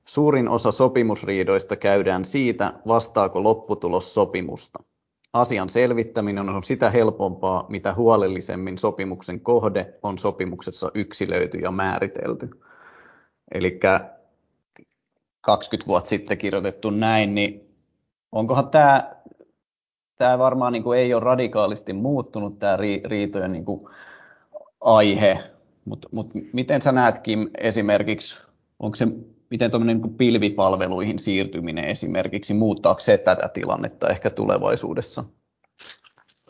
suurin 0.05 0.49
osa 0.49 0.73
sopimusriidoista 0.73 1.77
käydään 1.77 2.25
siitä, 2.25 2.73
vastaako 2.87 3.43
lopputulos 3.43 4.15
sopimusta. 4.15 4.83
asian 5.33 5.69
selvittäminen 5.69 6.49
on 6.49 6.63
sitä 6.63 6.91
helpompaa, 6.91 7.67
mitä 7.69 7.95
huolellisemmin 7.95 8.79
sopimuksen 8.79 9.41
kohde 9.41 9.95
on 10.03 10.19
sopimuksessa 10.19 10.91
yksilöity 10.95 11.59
ja 11.59 11.71
määritelty. 11.71 12.51
Eli 13.55 13.81
20 15.41 15.89
vuotta 15.89 16.09
sitten 16.09 16.39
kirjoitettu 16.39 16.91
näin, 16.91 17.35
niin 17.35 17.75
onkohan 18.33 18.71
tämä, 18.71 19.17
tämä 20.17 20.39
varmaan 20.39 20.73
niin 20.73 20.83
kuin 20.83 20.99
ei 20.99 21.15
ole 21.15 21.25
radikaalisti 21.25 21.93
muuttunut 21.93 22.59
tämä 22.59 22.79
riitojen 23.05 23.53
niin 23.53 23.65
kuin 23.65 23.89
aihe, 24.87 25.39
mutta 25.85 26.09
mut 26.13 26.31
miten 26.53 26.83
sä 26.83 26.93
näet 26.93 27.19
Kim 27.19 27.51
esimerkiksi, 27.59 28.43
onko 28.79 28.95
se 28.95 29.07
miten 29.51 29.71
tuommoinen 29.71 30.01
niin 30.01 30.15
pilvipalveluihin 30.15 31.19
siirtyminen 31.19 31.85
esimerkiksi, 31.85 32.55
muuttaako 32.55 33.01
se 33.01 33.19
tätä 33.19 33.49
tilannetta 33.49 34.09
ehkä 34.09 34.31
tulevaisuudessa? 34.31 35.25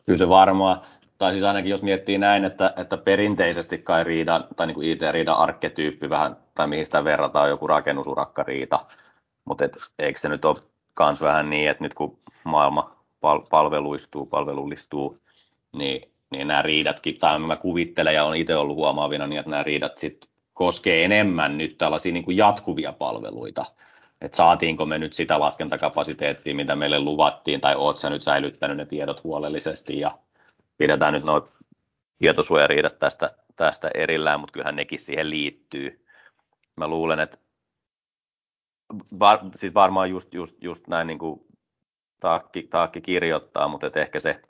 Kyllä 0.04 0.18
se 0.18 0.28
varmaan, 0.28 0.80
tai 1.18 1.32
siis 1.32 1.44
ainakin 1.44 1.70
jos 1.70 1.82
miettii 1.82 2.18
näin, 2.18 2.44
että, 2.44 2.74
että 2.76 2.96
perinteisesti 2.96 3.78
kai 3.78 4.04
riidan, 4.04 4.44
tai 4.56 4.66
niin 4.66 4.74
kuin 4.74 4.88
IT-riidan 4.88 5.36
arkketyyppi 5.36 6.10
vähän, 6.10 6.36
tai 6.54 6.66
mihin 6.66 6.84
sitä 6.84 7.04
verrataan 7.04 7.48
joku 7.48 7.66
rakennusurakkariita, 7.66 8.80
mutta 9.44 9.64
et, 9.64 9.76
eikö 9.98 10.20
se 10.20 10.28
nyt 10.28 10.44
ole 10.44 10.56
myös 11.00 11.20
vähän 11.20 11.50
niin, 11.50 11.70
että 11.70 11.84
nyt 11.84 11.94
kun 11.94 12.18
maailma 12.44 12.96
pal- 13.20 13.46
palveluistuu, 13.50 14.26
palvelullistuu, 14.26 15.18
niin, 15.76 16.15
niin 16.30 16.48
nämä 16.48 16.62
riidatkin, 16.62 17.18
tai 17.18 17.38
mä 17.38 17.56
kuvittelen 17.56 18.14
ja 18.14 18.24
olen 18.24 18.40
itse 18.40 18.56
ollut 18.56 18.76
huomaavina, 18.76 19.26
niin 19.26 19.38
että 19.38 19.50
nämä 19.50 19.62
riidat 19.62 19.98
sitten 19.98 20.30
koskee 20.54 21.04
enemmän 21.04 21.58
nyt 21.58 21.78
tällaisia 21.78 22.12
niin 22.12 22.24
kuin 22.24 22.36
jatkuvia 22.36 22.92
palveluita. 22.92 23.64
että 24.20 24.36
saatiinko 24.36 24.86
me 24.86 24.98
nyt 24.98 25.12
sitä 25.12 25.40
laskentakapasiteettia, 25.40 26.54
mitä 26.54 26.76
meille 26.76 26.98
luvattiin, 26.98 27.60
tai 27.60 27.74
oot 27.76 27.98
sä 27.98 28.10
nyt 28.10 28.22
säilyttänyt 28.22 28.76
ne 28.76 28.86
tiedot 28.86 29.24
huolellisesti, 29.24 30.00
ja 30.00 30.18
pidetään 30.78 31.12
nyt 31.14 31.24
nuo 31.24 31.48
tietosuojariidat 32.18 32.98
tästä, 32.98 33.34
tästä 33.56 33.90
erillään, 33.94 34.40
mutta 34.40 34.52
kyllähän 34.52 34.76
nekin 34.76 35.00
siihen 35.00 35.30
liittyy. 35.30 36.04
Mä 36.76 36.88
luulen, 36.88 37.20
että 37.20 37.38
var, 39.18 39.38
siis 39.56 39.74
varmaan 39.74 40.10
just, 40.10 40.34
just, 40.34 40.56
just 40.60 40.86
näin 40.86 41.06
niin 41.06 41.18
kuin 41.18 41.40
taakki, 42.20 42.62
taakki 42.62 43.00
kirjoittaa, 43.00 43.68
mutta 43.68 43.86
että 43.86 44.00
ehkä 44.00 44.20
se, 44.20 44.42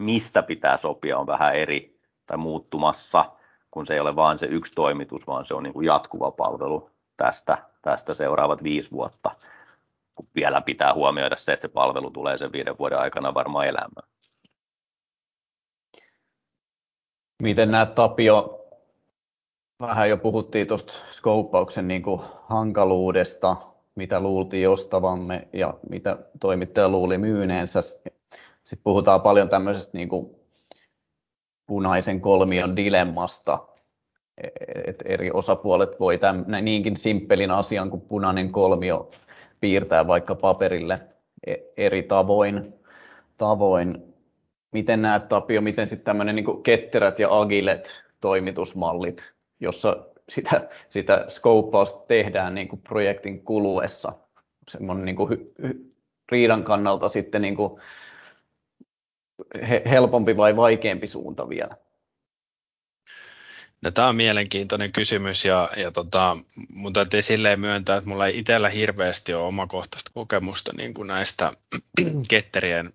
mistä 0.00 0.42
pitää 0.42 0.76
sopia, 0.76 1.18
on 1.18 1.26
vähän 1.26 1.54
eri 1.54 2.00
tai 2.26 2.36
muuttumassa– 2.36 3.24
kun 3.70 3.86
se 3.86 3.94
ei 3.94 4.00
ole 4.00 4.16
vain 4.16 4.38
se 4.38 4.46
yksi 4.46 4.72
toimitus, 4.74 5.26
vaan 5.26 5.44
se 5.44 5.54
on 5.54 5.62
niin 5.62 5.72
kuin 5.72 5.86
jatkuva 5.86 6.30
palvelu 6.30 6.90
tästä, 7.16 7.58
tästä 7.82 8.14
seuraavat 8.14 8.62
viisi 8.62 8.90
vuotta, 8.90 9.30
kun 10.14 10.28
vielä 10.34 10.60
pitää 10.60 10.94
huomioida 10.94 11.36
se, 11.36 11.52
että 11.52 11.68
se 11.68 11.72
palvelu 11.72 12.10
tulee 12.10 12.38
sen 12.38 12.52
viiden 12.52 12.78
vuoden 12.78 12.98
aikana 12.98 13.34
varmaan 13.34 13.66
elämään. 13.66 14.08
Miten 17.42 17.70
näet 17.70 17.94
Tapio, 17.94 18.66
vähän 19.80 20.10
jo 20.10 20.16
puhuttiin 20.16 20.66
tuosta 20.66 20.92
skouppauksen 21.10 21.88
niin 21.88 22.02
hankaluudesta, 22.42 23.56
mitä 23.94 24.20
luultiin 24.20 24.68
ostavamme 24.68 25.48
ja 25.52 25.74
mitä 25.90 26.18
toimittaja 26.40 26.88
luuli 26.88 27.18
myyneensä. 27.18 27.80
Sitten 28.70 28.84
puhutaan 28.84 29.20
paljon 29.20 29.48
tämmöisestä 29.48 29.98
niin 29.98 30.08
kuin 30.08 30.36
punaisen 31.66 32.20
kolmion 32.20 32.76
dilemmasta, 32.76 33.58
että 34.86 35.04
eri 35.08 35.30
osapuolet 35.30 36.00
voi 36.00 36.18
tämän, 36.18 36.44
niinkin 36.60 36.96
simppelin 36.96 37.50
asian 37.50 37.90
kuin 37.90 38.00
punainen 38.00 38.52
kolmio 38.52 39.10
piirtää 39.60 40.06
vaikka 40.06 40.34
paperille 40.34 41.00
e, 41.46 41.54
eri 41.76 42.02
tavoin. 42.02 42.74
tavoin. 43.36 44.14
Miten 44.72 45.02
näet 45.02 45.28
Tapio, 45.28 45.60
miten 45.60 45.86
sitten 45.86 46.04
tämmöinen 46.04 46.36
niin 46.36 46.62
ketterät 46.62 47.18
ja 47.18 47.40
agilet 47.40 48.02
toimitusmallit, 48.20 49.32
jossa 49.60 50.06
sitä, 50.28 50.68
sitä 50.88 51.24
skouppausta 51.28 52.06
tehdään 52.08 52.54
niin 52.54 52.68
kuin 52.68 52.82
projektin 52.82 53.44
kuluessa, 53.44 54.12
semmoinen 54.68 55.04
niin 55.04 55.16
kuin 55.16 55.30
hy, 55.30 55.52
hy, 55.62 55.92
riidan 56.32 56.64
kannalta 56.64 57.08
sitten 57.08 57.42
niin 57.42 57.56
kuin 57.56 57.80
helpompi 59.90 60.36
vai 60.36 60.56
vaikeampi 60.56 61.08
suunta 61.08 61.48
vielä? 61.48 61.76
No, 63.82 63.90
tämä 63.90 64.08
on 64.08 64.16
mielenkiintoinen 64.16 64.92
kysymys 64.92 65.44
ja, 65.44 65.70
ja 65.76 65.90
tota, 65.90 66.36
mun 66.68 66.92
täytyy 66.92 67.22
silleen 67.22 67.60
myöntää, 67.60 67.96
että 67.96 68.08
mulla 68.08 68.26
ei 68.26 68.38
itsellä 68.38 68.68
hirveästi 68.68 69.34
ole 69.34 69.44
omakohtaista 69.44 70.10
kokemusta 70.14 70.72
niin 70.76 70.94
kuin 70.94 71.06
näistä 71.06 71.52
ketterien 72.30 72.92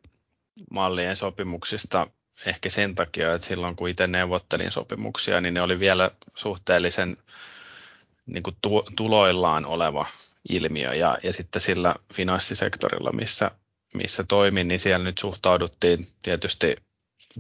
mallien 0.72 1.16
sopimuksista. 1.16 2.08
Ehkä 2.46 2.70
sen 2.70 2.96
takia, 2.96 3.34
että 3.34 3.48
silloin 3.48 3.76
kun 3.76 3.90
itse 3.90 4.08
neuvottelin 4.08 4.72
sopimuksia, 4.72 5.42
niin 5.42 5.54
ne 5.54 5.62
oli 5.62 5.80
vielä 5.80 6.12
suhteellisen 6.36 7.18
niin 8.26 8.44
kuin 8.44 8.56
tu, 8.62 8.84
tuloillaan 8.96 9.66
oleva 9.66 10.06
ilmiö. 10.50 10.94
Ja, 10.94 11.18
ja 11.24 11.34
sitten 11.34 11.62
sillä 11.62 11.96
finanssisektorilla, 12.14 13.12
missä 13.12 13.52
missä 13.96 14.24
toimin, 14.24 14.68
niin 14.68 14.80
siellä 14.80 15.04
nyt 15.04 15.18
suhtauduttiin 15.18 16.08
tietysti 16.24 16.76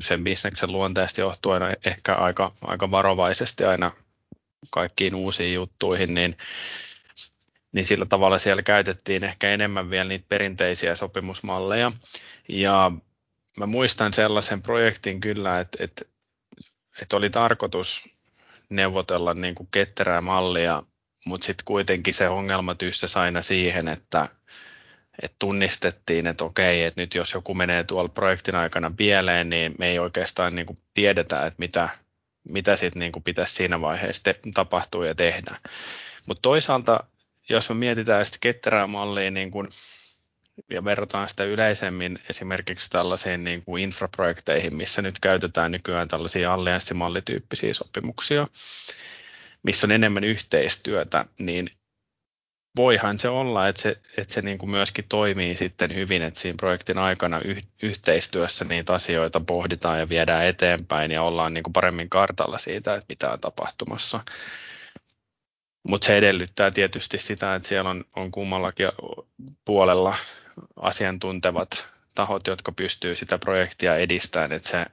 sen 0.01 0.23
bisneksen 0.23 0.71
luonteesta 0.71 1.21
johtuen 1.21 1.61
ehkä 1.85 2.15
aika, 2.15 2.51
aika 2.61 2.91
varovaisesti 2.91 3.63
aina 3.63 3.91
kaikkiin 4.69 5.15
uusiin 5.15 5.53
juttuihin, 5.53 6.13
niin, 6.13 6.37
niin 7.71 7.85
sillä 7.85 8.05
tavalla 8.05 8.37
siellä 8.37 8.61
käytettiin 8.61 9.23
ehkä 9.23 9.49
enemmän 9.49 9.89
vielä 9.89 10.09
niitä 10.09 10.25
perinteisiä 10.29 10.95
sopimusmalleja. 10.95 11.91
Ja 12.49 12.91
mä 13.57 13.65
muistan 13.65 14.13
sellaisen 14.13 14.61
projektin 14.61 15.21
kyllä, 15.21 15.59
että, 15.59 15.83
että, 15.83 16.05
että 17.01 17.17
oli 17.17 17.29
tarkoitus 17.29 18.09
neuvotella 18.69 19.33
niin 19.33 19.55
kuin 19.55 19.67
ketterää 19.71 20.21
mallia, 20.21 20.83
mutta 21.25 21.45
sitten 21.45 21.65
kuitenkin 21.65 22.13
se 22.13 22.29
ongelma 22.29 22.75
tyssäsi 22.75 23.19
aina 23.19 23.41
siihen, 23.41 23.87
että, 23.87 24.29
että 25.21 25.36
tunnistettiin, 25.39 26.28
että 26.28 26.43
okei, 26.43 26.84
että 26.84 27.01
nyt 27.01 27.15
jos 27.15 27.34
joku 27.34 27.54
menee 27.54 27.84
tuolla 27.84 28.10
projektin 28.10 28.56
aikana 28.56 28.91
pieleen, 28.97 29.49
niin 29.49 29.75
me 29.80 29.88
ei 29.88 29.99
oikeastaan 29.99 30.56
niin 30.56 30.65
kuin 30.65 30.78
tiedetä, 30.93 31.45
että 31.45 31.60
mitä, 31.60 31.89
mitä 32.49 32.75
sitten 32.75 32.99
niin 32.99 33.23
pitäisi 33.23 33.54
siinä 33.54 33.82
vaiheessa 33.82 34.23
te- 34.23 34.39
tapahtua 34.54 35.08
ja 35.08 35.15
tehdä. 35.15 35.56
Mutta 36.25 36.41
toisaalta, 36.41 37.04
jos 37.49 37.69
me 37.69 37.75
mietitään 37.75 38.25
sitä 38.25 38.38
ketterää 38.41 38.88
mallia 38.88 39.32
niin 39.32 39.51
kuin, 39.51 39.67
ja 40.69 40.86
verrataan 40.86 41.30
sitä 41.30 41.43
yleisemmin 41.43 42.19
esimerkiksi 42.30 42.89
tällaisiin 42.89 43.43
niin 43.43 43.63
kuin 43.65 43.84
infraprojekteihin, 43.84 44.75
missä 44.75 45.01
nyt 45.01 45.19
käytetään 45.19 45.71
nykyään 45.71 46.08
tällaisia 46.08 46.54
allianssimallityyppisiä 46.54 47.73
sopimuksia, 47.73 48.47
missä 49.63 49.88
on 49.88 49.91
enemmän 49.91 50.23
yhteistyötä, 50.23 51.25
niin 51.39 51.67
voihan 52.75 53.19
se 53.19 53.29
olla, 53.29 53.67
että 53.67 53.81
se, 53.81 54.01
että 54.17 54.33
se 54.33 54.41
niin 54.41 54.57
kuin 54.57 54.69
myöskin 54.69 55.05
toimii 55.09 55.55
sitten 55.55 55.95
hyvin, 55.95 56.21
että 56.21 56.39
siinä 56.39 56.55
projektin 56.59 56.97
aikana 56.97 57.41
yh, 57.45 57.61
yhteistyössä 57.81 58.65
niitä 58.65 58.93
asioita 58.93 59.39
pohditaan 59.39 59.99
ja 59.99 60.09
viedään 60.09 60.45
eteenpäin 60.45 61.11
ja 61.11 61.23
ollaan 61.23 61.53
niin 61.53 61.63
kuin 61.63 61.73
paremmin 61.73 62.09
kartalla 62.09 62.57
siitä, 62.57 62.93
että 62.93 63.05
mitä 63.09 63.31
on 63.31 63.39
tapahtumassa. 63.39 64.19
Mutta 65.83 66.05
se 66.05 66.17
edellyttää 66.17 66.71
tietysti 66.71 67.17
sitä, 67.17 67.55
että 67.55 67.67
siellä 67.67 67.89
on, 67.89 68.05
on 68.15 68.31
kummallakin 68.31 68.88
puolella 69.65 70.15
asiantuntevat 70.75 71.85
tahot, 72.15 72.47
jotka 72.47 72.71
pystyy 72.71 73.15
sitä 73.15 73.38
projektia 73.38 73.95
edistämään, 73.95 74.51
että 74.51 74.69
se, 74.69 74.85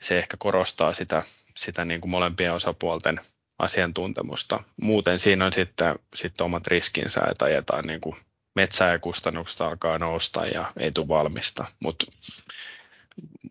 se 0.00 0.18
ehkä 0.18 0.36
korostaa 0.36 0.94
sitä, 0.94 1.22
sitä 1.56 1.84
niin 1.84 2.00
kuin 2.00 2.10
molempien 2.10 2.52
osapuolten 2.52 3.20
asiantuntemusta. 3.60 4.62
Muuten 4.82 5.18
siinä 5.18 5.44
on 5.44 5.52
sitten, 5.52 5.98
sitten 6.14 6.44
omat 6.44 6.66
riskinsä, 6.66 7.20
että 7.30 7.44
ajetaan 7.44 7.84
niin 7.84 8.00
kuin 8.00 8.16
metsää 8.56 8.92
ja 8.92 8.98
kustannukset 8.98 9.60
alkaa 9.60 9.98
nousta 9.98 10.46
ja 10.46 10.72
ei 10.76 10.92
tule 10.92 11.08
valmista. 11.08 11.64
Mutta 11.80 12.06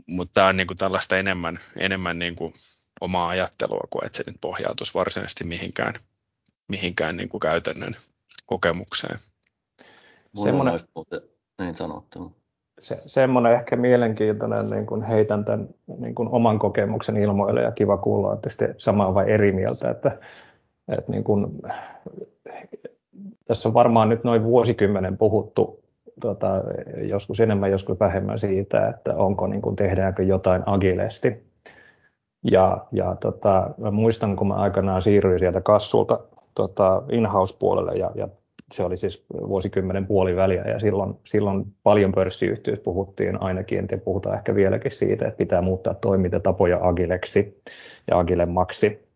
mut 0.08 0.34
tämä 0.34 0.48
on 0.48 0.58
niin 0.58 0.68
kuin 0.68 0.78
tällaista 0.78 1.18
enemmän, 1.18 1.60
enemmän 1.78 2.20
niin 2.20 2.36
kuin 2.36 2.54
omaa 3.02 3.30
ajattelua 3.30 3.88
kuin 3.90 4.06
että 4.06 4.18
se 4.18 4.24
nyt 4.28 4.42
pohjautuisi 4.42 4.94
varsinaisesti 4.94 5.44
mihinkään, 5.44 5.94
mihinkään 6.68 7.18
niin 7.18 7.30
kuin 7.30 7.42
käytännön 7.42 7.96
kokemukseen. 8.46 9.20
Semmoinen, 10.44 10.72
olisi 10.72 10.86
niin 11.62 11.76
sanottu 11.76 12.39
se, 12.80 12.96
semmoinen 12.96 13.54
ehkä 13.54 13.76
mielenkiintoinen, 13.76 14.70
niin 14.70 14.86
kuin 14.86 15.04
heitän 15.04 15.46
tämän 15.46 15.68
niin 15.98 16.16
kuin 16.16 16.30
oman 16.30 16.60
kokemuksen 16.60 17.18
ilmoille 17.18 17.62
ja 17.62 17.72
kiva 17.72 17.98
kuulla, 17.98 18.34
että 18.34 18.50
sitten 18.50 18.76
samaa 18.78 19.14
vai 19.14 19.32
eri 19.32 19.52
mieltä, 19.52 19.90
että, 19.90 20.18
että 20.88 21.12
niin 21.12 21.24
kuin, 21.24 21.48
tässä 23.46 23.70
on 23.70 23.74
varmaan 23.74 24.10
nyt 24.10 24.24
noin 24.24 24.44
vuosikymmenen 24.44 25.18
puhuttu 25.18 25.84
tota, 26.22 26.64
joskus 27.08 27.40
enemmän, 27.40 27.72
joskus 27.72 28.00
vähemmän 28.00 28.40
siitä, 28.40 28.88
että 28.88 29.16
onko, 29.16 29.48
niin 29.48 29.62
kuin, 29.62 29.76
tehdäänkö 29.76 30.24
jotain 30.24 30.64
agilesti. 30.66 31.50
Ja, 32.52 32.86
ja 32.92 33.16
tota, 33.16 33.70
mä 33.78 33.92
muistan, 33.92 34.36
kun 34.36 34.48
mä 34.48 34.54
aikanaan 34.54 35.02
siirryin 35.02 35.40
sieltä 35.40 35.62
kassulta 35.62 36.20
tota, 36.56 37.04
in-house-puolelle 37.12 37.96
ja, 37.96 38.12
ja 38.16 38.28
se 38.74 38.84
oli 38.84 38.98
siis 38.98 39.26
vuosikymmenen 39.48 40.08
puoliväliä 40.08 40.64
ja 40.64 40.80
silloin, 40.80 41.14
silloin 41.24 41.66
paljon 41.84 42.12
pörssiyhtiöissä 42.12 42.84
puhuttiin 42.84 43.42
ainakin, 43.42 43.88
ja 43.92 43.98
puhutaan 43.98 44.36
ehkä 44.36 44.56
vieläkin 44.56 44.92
siitä, 44.92 45.28
että 45.28 45.38
pitää 45.38 45.62
muuttaa 45.62 45.94
toimintatapoja 45.94 46.80
agileksi 46.82 47.62
ja 48.08 48.20
agilemmaksi. 48.20 49.10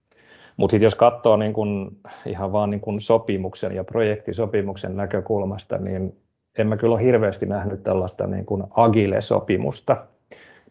Mutta 0.58 0.72
sitten 0.72 0.86
jos 0.86 0.96
katsoo 0.96 1.38
niin 1.38 1.54
kun, 1.54 1.98
ihan 2.26 2.52
vaan 2.52 2.70
niin 2.70 2.82
kun 2.82 3.02
sopimuksen 3.02 3.76
ja 3.76 3.84
projektisopimuksen 3.84 4.96
näkökulmasta, 4.96 5.78
niin 5.78 6.16
en 6.58 6.68
mä 6.68 6.78
kyllä 6.78 6.94
ole 6.94 7.04
hirveästi 7.04 7.46
nähnyt 7.46 7.84
tällaista 7.84 8.28
niin 8.28 8.46
kuin 8.46 8.64
agile-sopimusta, 8.72 9.98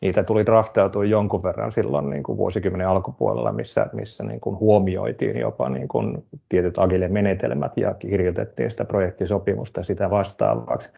niitä 0.02 0.22
tuli 0.24 0.46
draftautua 0.46 1.04
jonkun 1.04 1.42
verran 1.42 1.72
silloin 1.72 2.10
niin 2.10 2.22
kuin 2.22 2.38
vuosikymmenen 2.38 2.88
alkupuolella, 2.88 3.52
missä, 3.52 3.86
missä 3.92 4.24
niin 4.24 4.40
kuin 4.40 4.58
huomioitiin 4.58 5.38
jopa 5.38 5.68
niin 5.68 5.88
kuin 5.88 6.24
tietyt 6.48 6.78
agile-menetelmät 6.78 7.72
ja 7.76 7.94
kirjoitettiin 7.94 8.70
sitä 8.70 8.84
projektisopimusta 8.84 9.82
sitä 9.82 10.10
vastaavaksi. 10.10 10.92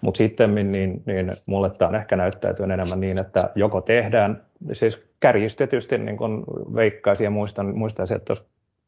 Mutta 0.00 0.18
sitten 0.18 0.54
niin, 0.54 1.02
niin 1.06 1.30
mulle 1.48 1.70
tämä 1.70 1.88
on 1.88 1.94
ehkä 1.94 2.16
näyttäytynyt 2.16 2.70
enemmän 2.70 3.00
niin, 3.00 3.20
että 3.20 3.50
joko 3.54 3.80
tehdään, 3.80 4.42
siis 4.72 5.02
kärjistetysti 5.20 5.98
niin 5.98 6.16
kuin 6.16 6.44
veikkaisin 6.74 7.24
ja 7.24 7.30
muistan, 7.30 7.78
muistan 7.78 8.06
että 8.16 8.34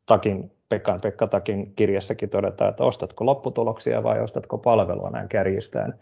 Takin, 0.06 0.50
Pekan, 0.68 1.00
Pekka 1.02 1.26
Takin 1.26 1.72
kirjassakin 1.76 2.28
todetaan, 2.28 2.70
että 2.70 2.84
ostatko 2.84 3.26
lopputuloksia 3.26 4.02
vai 4.02 4.20
ostatko 4.20 4.58
palvelua 4.58 5.10
näin 5.10 5.28
kärjistään. 5.28 5.94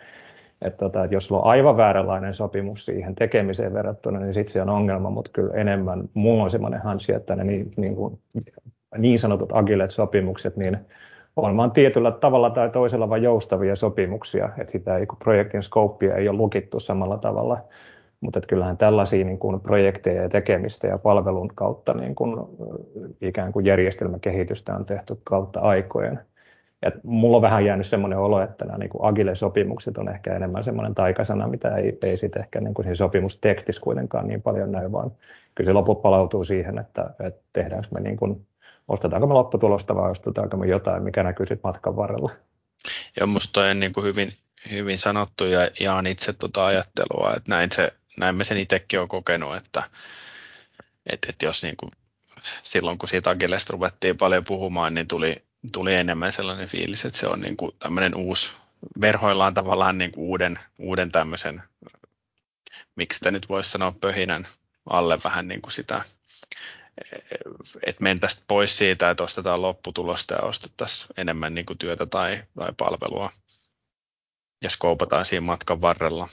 Että 0.62 0.76
tota, 0.76 1.04
että 1.04 1.16
jos 1.16 1.26
sulla 1.26 1.42
on 1.42 1.50
aivan 1.50 1.76
vääränlainen 1.76 2.34
sopimus 2.34 2.84
siihen 2.84 3.14
tekemiseen 3.14 3.74
verrattuna, 3.74 4.18
niin 4.18 4.34
sitten 4.34 4.52
se 4.52 4.62
on 4.62 4.68
ongelma, 4.68 5.10
mutta 5.10 5.30
kyllä 5.32 5.54
enemmän 5.54 6.08
mulla 6.14 6.42
on 6.42 6.50
semmoinen 6.50 6.80
hansi, 6.80 7.12
että 7.12 7.36
ne 7.36 7.44
niin, 7.44 7.72
niin, 7.76 7.96
kuin, 7.96 8.18
niin 8.98 9.18
sanotut 9.18 9.52
agilet 9.52 9.90
sopimukset, 9.90 10.56
niin 10.56 10.78
on 11.36 11.56
vaan 11.56 11.70
tietyllä 11.70 12.10
tavalla 12.10 12.50
tai 12.50 12.70
toisella 12.70 13.08
vain 13.08 13.22
joustavia 13.22 13.76
sopimuksia, 13.76 14.48
että 14.58 14.72
sitä 14.72 14.96
ei, 14.96 15.06
projektin 15.18 15.62
skouppia 15.62 16.14
ei 16.14 16.28
ole 16.28 16.36
lukittu 16.36 16.80
samalla 16.80 17.18
tavalla, 17.18 17.58
mutta 18.20 18.40
kyllähän 18.48 18.76
tällaisia 18.76 19.24
niin 19.24 19.38
kuin 19.38 19.60
projekteja 19.60 20.22
ja 20.22 20.28
tekemistä 20.28 20.86
ja 20.86 20.98
palvelun 20.98 21.48
kautta 21.54 21.94
niin 21.94 22.14
kuin, 22.14 22.36
ikään 23.20 23.52
kuin 23.52 23.66
järjestelmäkehitystä 23.66 24.74
on 24.74 24.84
tehty 24.84 25.16
kautta 25.24 25.60
aikojen. 25.60 26.20
Et 26.82 26.94
mulla 27.04 27.36
on 27.36 27.42
vähän 27.42 27.64
jäänyt 27.64 27.86
semmoinen 27.86 28.18
olo, 28.18 28.42
että 28.42 28.64
nämä 28.64 28.78
niin 28.78 28.90
agile-sopimukset 29.00 29.98
on 29.98 30.08
ehkä 30.08 30.36
enemmän 30.36 30.64
semmoinen 30.64 30.94
taikasana, 30.94 31.48
mitä 31.48 31.76
ei, 31.76 31.98
ei 32.02 32.16
sitten 32.16 32.42
ehkä 32.42 32.60
niin 32.60 32.74
kuin 32.74 32.84
siinä 32.84 32.94
sopimustekstissä 32.94 33.82
kuitenkaan 33.82 34.28
niin 34.28 34.42
paljon 34.42 34.72
näy, 34.72 34.92
vaan 34.92 35.10
kyllä 35.54 35.68
se 35.68 35.72
loput 35.72 36.02
palautuu 36.02 36.44
siihen, 36.44 36.78
että, 36.78 37.10
että 37.20 37.40
tehdäänkö 37.52 37.88
me 37.90 38.00
niin 38.00 38.16
kuin, 38.16 38.46
ostetaanko 38.88 39.26
me 39.26 39.34
lopputulosta 39.34 39.94
vai 39.94 40.10
ostetaanko 40.10 40.56
me 40.56 40.66
jotain, 40.66 41.02
mikä 41.02 41.22
näkyy 41.22 41.46
sitten 41.46 41.68
matkan 41.68 41.96
varrella. 41.96 42.30
Joo, 43.20 43.26
musta 43.26 43.60
on 43.60 43.80
niin 43.80 43.92
kuin 43.92 44.04
hyvin, 44.04 44.32
hyvin 44.70 44.98
sanottu 44.98 45.44
ja 45.44 45.70
jaan 45.80 46.06
itse 46.06 46.32
tuota 46.32 46.66
ajattelua, 46.66 47.34
että 47.36 47.50
näin, 47.50 47.72
se, 47.72 47.92
näin 48.18 48.36
me 48.36 48.44
sen 48.44 48.58
itsekin 48.58 48.98
olen 48.98 49.08
kokenut, 49.08 49.56
että, 49.56 49.82
että, 51.06 51.26
että 51.30 51.46
jos 51.46 51.62
niin 51.62 51.76
kuin 51.76 51.90
silloin 52.62 52.98
kun 52.98 53.08
siitä 53.08 53.30
Agilesta 53.30 53.72
ruvettiin 53.72 54.16
paljon 54.16 54.44
puhumaan, 54.44 54.94
niin 54.94 55.08
tuli, 55.08 55.42
tuli 55.72 55.94
enemmän 55.94 56.32
sellainen 56.32 56.68
fiilis, 56.68 57.04
että 57.04 57.18
se 57.18 57.26
on 57.26 57.40
niin 57.40 57.56
kuin 57.56 57.72
tämmöinen 57.78 58.14
uusi, 58.14 58.52
verhoillaan 59.00 59.54
tavallaan 59.54 59.98
niin 59.98 60.12
kuin 60.12 60.24
uuden, 60.24 60.58
uuden 60.78 61.12
tämmöisen, 61.12 61.62
miksi 62.96 63.18
sitä 63.18 63.30
nyt 63.30 63.48
voisi 63.48 63.70
sanoa 63.70 63.94
pöhinän 64.00 64.44
alle 64.90 65.18
vähän 65.24 65.48
niin 65.48 65.62
kuin 65.62 65.72
sitä, 65.72 66.02
että 67.86 68.02
mentäisiin 68.02 68.44
pois 68.48 68.78
siitä, 68.78 69.10
että 69.10 69.22
ostetaan 69.24 69.62
lopputulosta 69.62 70.34
ja 70.34 70.42
ostettaisiin 70.42 71.10
enemmän 71.16 71.54
niin 71.54 71.66
kuin 71.66 71.78
työtä 71.78 72.06
tai, 72.06 72.42
tai 72.58 72.72
palvelua 72.76 73.30
ja 74.62 74.70
skoupataan 74.70 75.24
siinä 75.24 75.46
matkan 75.46 75.80
varrella. 75.80 76.26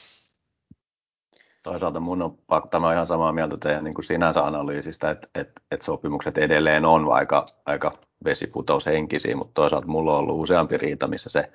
Toisaalta 1.63 1.99
mun 1.99 2.21
on 2.21 2.37
pakko, 2.37 2.91
ihan 2.91 3.07
samaa 3.07 3.33
mieltä 3.33 3.57
teidän 3.57 3.83
niin 3.83 3.93
kuin 3.93 4.05
sinänsä 4.05 4.45
analyysistä, 4.45 5.09
että, 5.09 5.27
että, 5.35 5.61
että 5.71 5.85
sopimukset 5.85 6.37
edelleen 6.37 6.85
on 6.85 7.13
aika, 7.13 7.45
aika 7.65 7.93
vesiputoushenkisiä, 8.25 9.35
mutta 9.35 9.53
toisaalta 9.53 9.87
mulla 9.87 10.13
on 10.13 10.19
ollut 10.19 10.41
useampi 10.41 10.77
riita, 10.77 11.07
missä 11.07 11.29
se, 11.29 11.51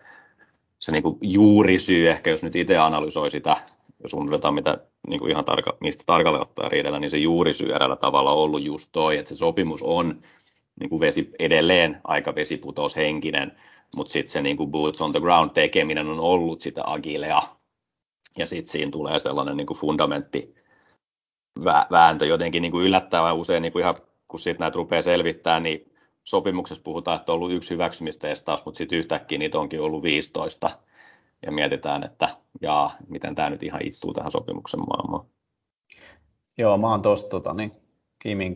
se 0.79 0.93
niin 0.93 1.03
kuin 1.03 1.19
juurisyy, 1.21 2.11
ehkä 2.11 2.31
jos 2.31 2.43
nyt 2.43 2.57
itse 2.57 2.79
analysoi 2.79 3.31
sitä, 3.31 3.57
jos 4.03 4.15
unohdetaan 4.15 4.55
mitä 4.55 4.79
niin 5.09 5.21
kuin 5.21 5.31
ihan 5.31 5.45
tarka, 5.45 5.77
mistä 5.81 6.03
tarkalleen 6.07 6.43
ottaa 6.43 6.69
riidellä, 6.69 6.99
niin 6.99 7.11
se 7.11 7.19
juurisyy 7.19 7.73
eräällä 7.75 7.97
tavalla 7.97 8.33
on 8.33 8.39
ollut 8.39 8.63
just 8.63 8.89
toi, 8.93 9.19
että 9.19 9.29
se 9.29 9.35
sopimus 9.35 9.83
on 9.83 10.23
niin 10.81 10.91
kuin 10.91 11.01
vesi, 11.01 11.31
edelleen 11.39 12.01
aika 12.05 12.35
vesiputoushenkinen, 12.35 13.53
mutta 13.97 14.13
sitten 14.13 14.33
se 14.33 14.43
niin 14.43 14.57
kuin 14.57 14.71
boots 14.71 15.01
on 15.01 15.13
the 15.13 15.21
ground 15.21 15.51
tekeminen 15.55 16.09
on 16.09 16.21
ollut 16.21 16.61
sitä 16.61 16.83
agilea, 16.87 17.43
ja 18.39 18.47
sitten 18.47 18.73
siinä 18.73 18.91
tulee 18.91 19.19
sellainen 19.19 19.57
niin 19.57 19.67
kuin 19.67 19.79
fundamentti 19.79 20.55
vääntö 21.91 22.27
jotenkin 22.27 22.63
niin 22.63 22.73
kuin 22.73 22.87
yllättävän 22.87 23.37
usein, 23.37 23.63
niin 23.63 23.73
kuin 23.73 23.83
ihan, 23.83 23.97
kun 24.29 24.41
sitten 24.41 24.61
näitä 24.61 24.77
rupeaa 24.77 25.03
selvittää, 25.03 25.61
niin 25.61 25.92
sopimuksessa 26.25 26.83
puhutaan, 26.83 27.21
että 27.21 27.33
on 27.33 27.37
ollut 27.37 27.53
yksi 27.53 27.75
hyväksymistestaus, 27.75 28.65
mutta 28.65 28.79
sitten 28.79 28.99
yhtäkkiä 28.99 29.39
niitä 29.39 29.59
onkin 29.59 29.81
ollut 29.81 30.03
15, 30.03 30.71
ja 31.47 31.53
mietitään, 31.53 32.05
että 32.05 32.29
jaa, 32.61 32.93
miten 33.09 33.35
tämä 33.35 33.51
nyt 33.51 33.63
ihan 33.63 33.87
istuu 33.87 34.13
tähän 34.13 34.31
sopimuksen 34.31 34.81
maailmaan. 34.81 35.27
Joo, 36.59 36.79
mä 36.79 36.91
oon 36.91 37.03
tuosta 37.03 37.29
tota, 37.29 37.55
niin, 37.55 37.73
Kimin 38.19 38.55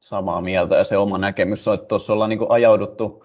samaa 0.00 0.40
mieltä, 0.40 0.76
ja 0.76 0.84
se 0.84 0.96
oma 0.96 1.18
näkemys 1.18 1.68
on, 1.68 1.74
että 1.74 1.86
tuossa 1.86 2.12
ollaan 2.12 2.30
niin 2.30 2.38
kuin 2.38 2.50
ajauduttu 2.50 3.24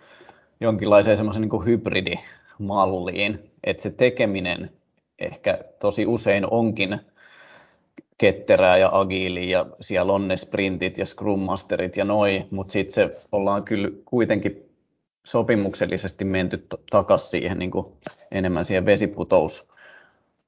jonkinlaiseen 0.60 1.18
semmoisen 1.18 1.42
niin 1.42 1.66
hybridimalliin, 1.66 3.52
että 3.64 3.84
se 3.84 3.90
tekeminen 3.90 4.72
ehkä 5.20 5.60
tosi 5.80 6.06
usein 6.06 6.46
onkin 6.52 7.00
ketterää 8.20 8.78
ja 8.78 8.90
agiili 8.94 9.50
ja 9.50 9.66
siellä 9.82 10.14
on 10.14 10.28
ne 10.28 10.38
sprintit 10.38 10.98
ja 10.98 11.06
scrum 11.06 11.40
masterit 11.40 11.98
ja 11.98 12.06
noi, 12.06 12.46
mutta 12.52 12.72
sitten 12.72 12.94
se 12.94 13.28
ollaan 13.32 13.64
kyllä 13.64 13.90
kuitenkin 14.06 14.70
sopimuksellisesti 15.26 16.26
menty 16.26 16.68
takaisin 16.92 17.30
siihen 17.30 17.60
niin 17.60 17.72
kuin 17.72 17.86
enemmän 18.32 18.66
siihen 18.66 18.86
vesiputous 18.86 19.68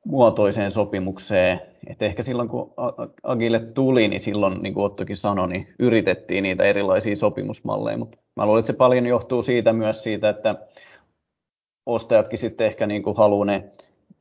muotoiseen 0.05 0.71
sopimukseen. 0.71 1.61
Et 1.87 2.01
ehkä 2.01 2.23
silloin 2.23 2.49
kun 2.49 2.73
Agile 3.23 3.59
tuli, 3.59 4.07
niin 4.07 4.21
silloin, 4.21 4.63
niin 4.63 4.73
kuin 4.73 4.85
Ottokin 4.85 5.17
sanoi, 5.17 5.47
niin 5.49 5.67
yritettiin 5.79 6.43
niitä 6.43 6.63
erilaisia 6.63 7.15
sopimusmalleja, 7.15 7.97
mutta 7.97 8.17
mä 8.35 8.45
luulen, 8.45 8.59
että 8.59 8.67
se 8.67 8.77
paljon 8.77 9.05
johtuu 9.05 9.43
siitä 9.43 9.73
myös 9.73 10.03
siitä, 10.03 10.29
että 10.29 10.55
ostajatkin 11.85 12.39
sitten 12.39 12.67
ehkä 12.67 12.87
niin 12.87 13.03
kuin 13.03 13.17
haluaa 13.17 13.45
ne 13.45 13.63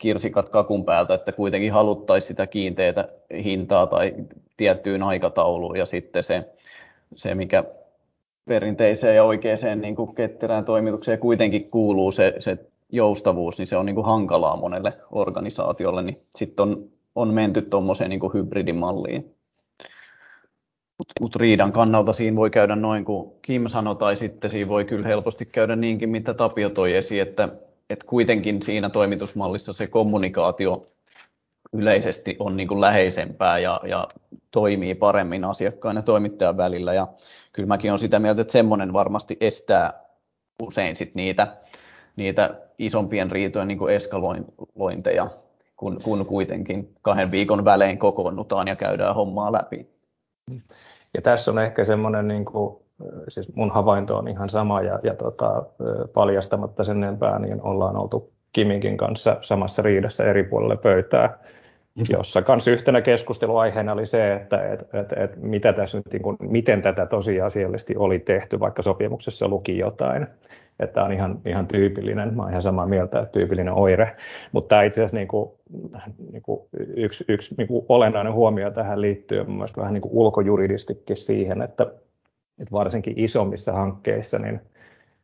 kirsikat 0.00 0.48
kakun 0.48 0.84
päältä, 0.84 1.14
että 1.14 1.32
kuitenkin 1.32 1.72
haluttaisiin 1.72 2.28
sitä 2.28 2.46
kiinteää 2.46 3.08
hintaa 3.44 3.86
tai 3.86 4.14
tiettyyn 4.56 5.02
aikatauluun 5.02 5.76
ja 5.76 5.86
sitten 5.86 6.24
se, 6.24 6.44
se 7.16 7.34
mikä 7.34 7.64
perinteiseen 8.48 9.16
ja 9.16 9.24
oikeaan 9.24 9.80
niin 9.80 9.96
kuin 9.96 10.14
ketterään 10.14 10.64
toimitukseen 10.64 11.18
kuitenkin 11.18 11.70
kuuluu 11.70 12.12
se, 12.12 12.34
se 12.38 12.58
joustavuus, 12.92 13.58
niin 13.58 13.66
se 13.66 13.76
on 13.76 13.86
niin 13.86 13.94
kuin 13.94 14.06
hankalaa 14.06 14.56
monelle 14.56 14.92
organisaatiolle, 15.10 16.02
niin 16.02 16.20
sitten 16.36 16.62
on, 16.62 16.88
on 17.14 17.34
menty 17.34 17.62
tuommoiseen 17.62 18.10
niin 18.10 18.34
hybridimalliin. 18.34 19.34
Mutta 20.98 21.14
mut 21.20 21.36
riidan 21.36 21.72
kannalta 21.72 22.12
siinä 22.12 22.36
voi 22.36 22.50
käydä 22.50 22.76
noin 22.76 23.04
kuin 23.04 23.32
Kim 23.42 23.66
sanoi, 23.66 23.96
tai 23.96 24.16
sitten 24.16 24.50
siinä 24.50 24.68
voi 24.68 24.84
kyllä 24.84 25.08
helposti 25.08 25.46
käydä 25.46 25.76
niinkin, 25.76 26.08
mitä 26.08 26.34
Tapio 26.34 26.70
toi 26.70 26.94
esiin, 26.94 27.22
että 27.22 27.48
että 27.90 28.06
kuitenkin 28.06 28.62
siinä 28.62 28.90
toimitusmallissa 28.90 29.72
se 29.72 29.86
kommunikaatio 29.86 30.86
yleisesti 31.72 32.36
on 32.38 32.56
niin 32.56 32.68
kuin 32.68 32.80
läheisempää 32.80 33.58
ja, 33.58 33.80
ja 33.84 34.08
toimii 34.50 34.94
paremmin 34.94 35.44
asiakkaan 35.44 35.96
ja 35.96 36.02
toimittajan 36.02 36.56
välillä. 36.56 36.94
Ja 36.94 37.08
kyllä 37.52 37.66
mäkin 37.66 37.90
olen 37.90 37.98
sitä 37.98 38.18
mieltä, 38.18 38.40
että 38.40 38.52
semmoinen 38.52 38.92
varmasti 38.92 39.36
estää 39.40 39.92
usein 40.62 40.96
sit 40.96 41.14
niitä, 41.14 41.56
niitä 42.16 42.54
isompien 42.78 43.30
riitojen 43.30 43.68
niin 43.68 43.78
kuin 43.78 43.94
eskalointeja, 43.94 45.30
kun, 45.76 45.98
kun 46.04 46.26
kuitenkin 46.26 46.94
kahden 47.02 47.30
viikon 47.30 47.64
välein 47.64 47.98
kokoonnutaan 47.98 48.68
ja 48.68 48.76
käydään 48.76 49.14
hommaa 49.14 49.52
läpi. 49.52 49.90
Ja 51.14 51.22
tässä 51.22 51.50
on 51.50 51.58
ehkä 51.58 51.84
semmoinen 51.84 52.28
niin 52.28 52.44
kuin 52.44 52.79
siis 53.28 53.54
mun 53.54 53.70
havainto 53.70 54.16
on 54.16 54.28
ihan 54.28 54.48
sama 54.48 54.82
ja, 54.82 54.98
ja 55.02 55.14
tota, 55.14 55.62
paljastamatta 56.14 56.84
sen 56.84 57.04
enempää, 57.04 57.38
niin 57.38 57.62
ollaan 57.62 57.96
oltu 57.96 58.32
Kiminkin 58.52 58.96
kanssa 58.96 59.36
samassa 59.40 59.82
riidassa 59.82 60.24
eri 60.24 60.44
puolelle 60.44 60.76
pöytää, 60.76 61.38
jossa 62.10 62.42
kanssa 62.42 62.70
yhtenä 62.70 63.00
keskusteluaiheena 63.00 63.92
oli 63.92 64.06
se, 64.06 64.34
että 64.34 64.72
et, 64.72 64.80
et, 64.94 65.12
et 65.16 65.36
mitä 65.36 65.72
tässä 65.72 65.98
nyt, 65.98 66.12
niin 66.12 66.22
kuin, 66.22 66.36
miten 66.40 66.82
tätä 66.82 67.06
tosiasiallisesti 67.06 67.96
oli 67.96 68.18
tehty, 68.18 68.60
vaikka 68.60 68.82
sopimuksessa 68.82 69.48
luki 69.48 69.78
jotain. 69.78 70.26
Että 70.80 71.04
on 71.04 71.12
ihan, 71.12 71.38
ihan 71.46 71.66
tyypillinen, 71.66 72.34
mä 72.34 72.42
olen 72.42 72.52
ihan 72.52 72.62
samaa 72.62 72.86
mieltä, 72.86 73.20
että 73.20 73.32
tyypillinen 73.32 73.74
oire. 73.74 74.16
Mutta 74.52 74.68
tämä 74.68 74.82
itse 74.82 75.00
asiassa 75.00 75.16
niin 75.16 75.28
kuin, 75.28 75.50
niin 76.32 76.42
kuin 76.42 76.60
yksi, 76.96 77.24
yksi 77.28 77.54
niin 77.58 77.68
kuin 77.68 77.86
olennainen 77.88 78.32
huomio 78.32 78.70
tähän 78.70 79.00
liittyy 79.00 79.44
mun 79.44 79.56
mielestä 79.56 79.80
vähän 79.80 79.94
niin 79.94 80.02
kuin 80.02 80.14
ulkojuridistikin 80.14 81.16
siihen, 81.16 81.62
että 81.62 81.86
että 82.60 82.72
varsinkin 82.72 83.14
isommissa 83.16 83.72
hankkeissa, 83.72 84.38
niin 84.38 84.60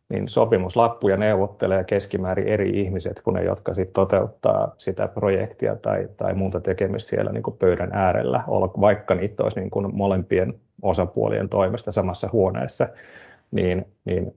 niin 0.09 0.29
sopimuslappuja 0.29 1.17
neuvottelee 1.17 1.85
keskimäärin 1.85 2.49
eri 2.49 2.81
ihmiset 2.81 3.21
kuin 3.23 3.35
ne, 3.35 3.45
jotka 3.45 3.75
sit 3.75 3.93
toteuttaa 3.93 4.75
sitä 4.79 5.09
projektia 5.09 5.77
tai, 5.77 6.09
tai 6.17 6.35
muuta 6.35 6.61
tekemistä 6.61 7.11
siellä 7.11 7.33
niin 7.33 7.43
kuin 7.43 7.57
pöydän 7.57 7.91
äärellä, 7.93 8.45
vaikka 8.81 9.15
niitä 9.15 9.43
olisi 9.43 9.61
niin 9.61 9.71
kuin 9.71 9.97
molempien 9.97 10.55
osapuolien 10.83 11.49
toimesta 11.49 11.93
samassa 11.93 12.29
huoneessa, 12.33 12.89
niin, 13.51 13.87
niin 14.05 14.35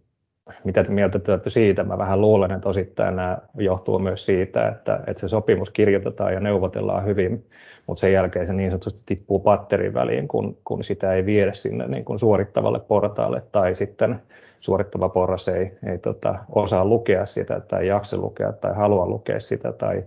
mitä 0.63 0.83
te 0.83 0.91
mieltä 0.91 1.19
te 1.19 1.31
olette 1.31 1.49
siitä? 1.49 1.83
Mä 1.83 1.97
vähän 1.97 2.21
luulen, 2.21 2.51
että 2.51 2.69
osittain 2.69 3.15
nämä 3.15 3.37
johtuu 3.57 3.99
myös 3.99 4.25
siitä, 4.25 4.67
että, 4.67 4.99
että 5.07 5.21
se 5.21 5.27
sopimus 5.27 5.69
kirjoitetaan 5.69 6.33
ja 6.33 6.39
neuvotellaan 6.39 7.05
hyvin, 7.05 7.45
mutta 7.87 8.01
sen 8.01 8.13
jälkeen 8.13 8.47
se 8.47 8.53
niin 8.53 8.71
sanotusti 8.71 9.01
tippuu 9.05 9.39
patterin 9.39 9.93
väliin, 9.93 10.27
kun, 10.27 10.57
kun 10.63 10.83
sitä 10.83 11.13
ei 11.13 11.25
viedä 11.25 11.53
sinne 11.53 11.87
niin 11.87 12.05
kuin 12.05 12.19
suorittavalle 12.19 12.79
portaalle 12.79 13.41
tai 13.51 13.75
sitten 13.75 14.21
suorittava 14.59 15.09
porras 15.09 15.47
ei, 15.47 15.71
ei 15.85 15.97
tota, 15.97 16.35
osaa 16.49 16.85
lukea 16.85 17.25
sitä 17.25 17.59
tai 17.59 17.87
jaksa 17.87 18.17
lukea 18.17 18.53
tai 18.53 18.75
halua 18.75 19.07
lukea 19.07 19.39
sitä 19.39 19.71
tai, 19.71 20.03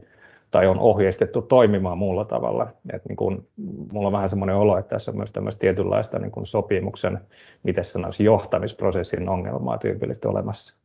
tai 0.52 0.66
on 0.66 0.78
ohjeistettu 0.78 1.42
toimimaan 1.42 1.98
muulla 1.98 2.24
tavalla. 2.24 2.66
Et 2.92 3.04
niin 3.08 3.16
kun, 3.16 3.48
mulla 3.92 4.08
on 4.08 4.12
vähän 4.12 4.28
semmoinen 4.28 4.56
olo, 4.56 4.78
että 4.78 4.88
tässä 4.88 5.10
on 5.10 5.16
myös 5.16 5.32
tämmöistä 5.32 5.60
tietynlaista 5.60 6.18
niin 6.18 6.30
kun 6.30 6.46
sopimuksen, 6.46 7.20
miten 7.62 7.84
sanoisi, 7.84 8.24
johtamisprosessin 8.24 9.28
ongelmaa 9.28 9.78
tyypillisesti 9.78 10.28
olemassa. 10.28 10.76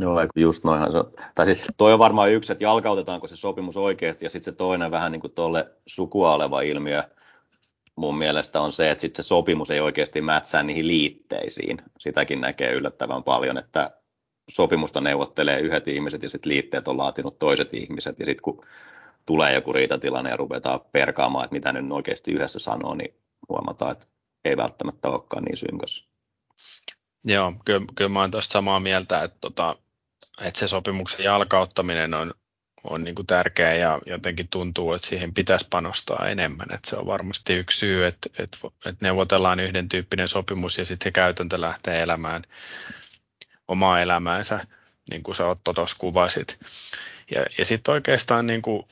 Joo, 0.00 0.16
just 0.36 0.64
noinhan 0.64 0.92
se 0.92 0.98
on. 0.98 1.12
Tai 1.34 1.46
sitten 1.46 1.74
toi 1.76 1.92
on 1.92 1.98
varmaan 1.98 2.32
yksi, 2.32 2.52
että 2.52 2.64
jalkautetaanko 2.64 3.26
se 3.26 3.36
sopimus 3.36 3.76
oikeasti, 3.76 4.24
ja 4.24 4.30
sitten 4.30 4.52
se 4.52 4.56
toinen 4.56 4.90
vähän 4.90 5.12
niin 5.12 5.20
kuin 5.20 5.32
tuolle 5.32 5.72
sukua 5.86 6.34
oleva 6.34 6.60
ilmiö, 6.60 7.02
mun 7.96 8.18
mielestä 8.18 8.60
on 8.60 8.72
se, 8.72 8.90
että 8.90 9.02
sit 9.02 9.16
se 9.16 9.22
sopimus 9.22 9.70
ei 9.70 9.80
oikeasti 9.80 10.20
mätsää 10.20 10.62
niihin 10.62 10.86
liitteisiin. 10.86 11.78
Sitäkin 11.98 12.40
näkee 12.40 12.72
yllättävän 12.72 13.22
paljon, 13.22 13.58
että 13.58 13.90
sopimusta 14.50 15.00
neuvottelee 15.00 15.60
yhdet 15.60 15.88
ihmiset 15.88 16.22
ja 16.22 16.28
sitten 16.28 16.52
liitteet 16.52 16.88
on 16.88 16.98
laatinut 16.98 17.38
toiset 17.38 17.74
ihmiset. 17.74 18.18
Ja 18.18 18.24
sitten 18.24 18.42
kun 18.42 18.66
tulee 19.26 19.54
joku 19.54 19.72
riitatilanne 19.72 20.30
ja 20.30 20.36
ruvetaan 20.36 20.80
perkaamaan, 20.92 21.44
että 21.44 21.54
mitä 21.54 21.72
nyt 21.72 21.92
oikeasti 21.92 22.32
yhdessä 22.32 22.58
sanoo, 22.58 22.94
niin 22.94 23.14
huomataan, 23.48 23.92
että 23.92 24.06
ei 24.44 24.56
välttämättä 24.56 25.08
olekaan 25.08 25.44
niin 25.44 25.56
synkäs. 25.56 26.08
Joo, 27.24 27.52
kyllä, 27.64 27.86
kyllä 27.94 28.08
mä 28.08 28.18
olen 28.20 28.30
tuosta 28.30 28.52
samaa 28.52 28.80
mieltä, 28.80 29.22
että, 29.22 29.38
tota, 29.40 29.76
että 30.40 30.60
se 30.60 30.68
sopimuksen 30.68 31.24
jalkauttaminen 31.24 32.14
on, 32.14 32.34
on 32.84 33.04
niin 33.04 33.14
kuin 33.14 33.26
tärkeä 33.26 33.74
ja 33.74 34.00
jotenkin 34.06 34.48
tuntuu, 34.48 34.92
että 34.92 35.08
siihen 35.08 35.34
pitäisi 35.34 35.66
panostaa 35.70 36.28
enemmän. 36.28 36.66
Että 36.74 36.90
se 36.90 36.96
on 36.96 37.06
varmasti 37.06 37.54
yksi 37.54 37.78
syy, 37.78 38.06
että, 38.06 38.30
että, 38.38 38.58
että 38.86 39.04
neuvotellaan 39.04 39.60
yhden 39.60 39.88
tyyppinen 39.88 40.28
sopimus 40.28 40.78
ja 40.78 40.86
sitten 40.86 41.04
se 41.04 41.10
käytäntö 41.10 41.60
lähtee 41.60 42.02
elämään 42.02 42.42
omaa 43.68 44.00
elämäänsä, 44.00 44.60
niin 45.10 45.22
kuin 45.22 45.34
sä 45.34 45.46
Otto 45.46 45.72
tuossa 45.72 45.96
kuvasit. 45.98 46.58
Ja, 47.30 47.46
ja 47.58 47.64
sitten 47.64 47.94
oikeastaan 47.94 48.46
niin 48.46 48.62
kuin 48.62 48.82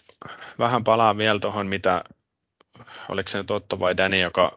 vähän 0.58 0.84
palaa 0.84 1.16
vielä 1.16 1.40
tuohon, 1.40 1.66
mitä, 1.66 2.04
oliko 3.08 3.30
se 3.30 3.38
nyt 3.38 3.50
Otto 3.50 3.80
vai 3.80 3.96
Danny, 3.96 4.20
joka 4.20 4.56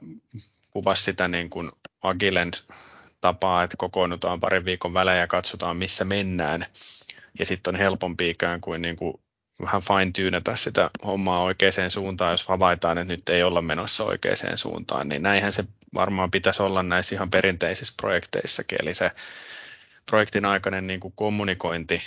kuvasi 0.69 1.03
sitä 1.03 1.27
niin 1.27 1.49
kuin 1.49 1.71
Agilen 2.01 2.51
tapaa, 3.21 3.63
että 3.63 3.77
kokoonnutaan 3.77 4.39
parin 4.39 4.65
viikon 4.65 4.93
välein 4.93 5.19
ja 5.19 5.27
katsotaan, 5.27 5.77
missä 5.77 6.05
mennään. 6.05 6.65
Ja 7.39 7.45
sitten 7.45 7.75
on 7.75 7.79
helpompi 7.79 8.29
ikään 8.29 8.61
kuin, 8.61 8.81
niin 8.81 8.95
kuin 8.95 9.13
vähän 9.61 9.81
fine-tyynätä 9.81 10.55
sitä 10.55 10.89
hommaa 11.05 11.43
oikeaan 11.43 11.91
suuntaan, 11.91 12.31
jos 12.31 12.47
havaitaan, 12.47 12.97
että 12.97 13.13
nyt 13.13 13.29
ei 13.29 13.43
olla 13.43 13.61
menossa 13.61 14.03
oikeaan 14.03 14.57
suuntaan, 14.57 15.09
niin 15.09 15.23
näinhän 15.23 15.53
se 15.53 15.63
varmaan 15.93 16.31
pitäisi 16.31 16.63
olla 16.63 16.83
näissä 16.83 17.15
ihan 17.15 17.31
perinteisissä 17.31 17.93
projekteissakin, 18.01 18.77
eli 18.81 18.93
se 18.93 19.11
projektin 20.09 20.45
aikainen 20.45 20.87
niin 20.87 20.99
kuin 20.99 21.13
kommunikointi 21.15 22.01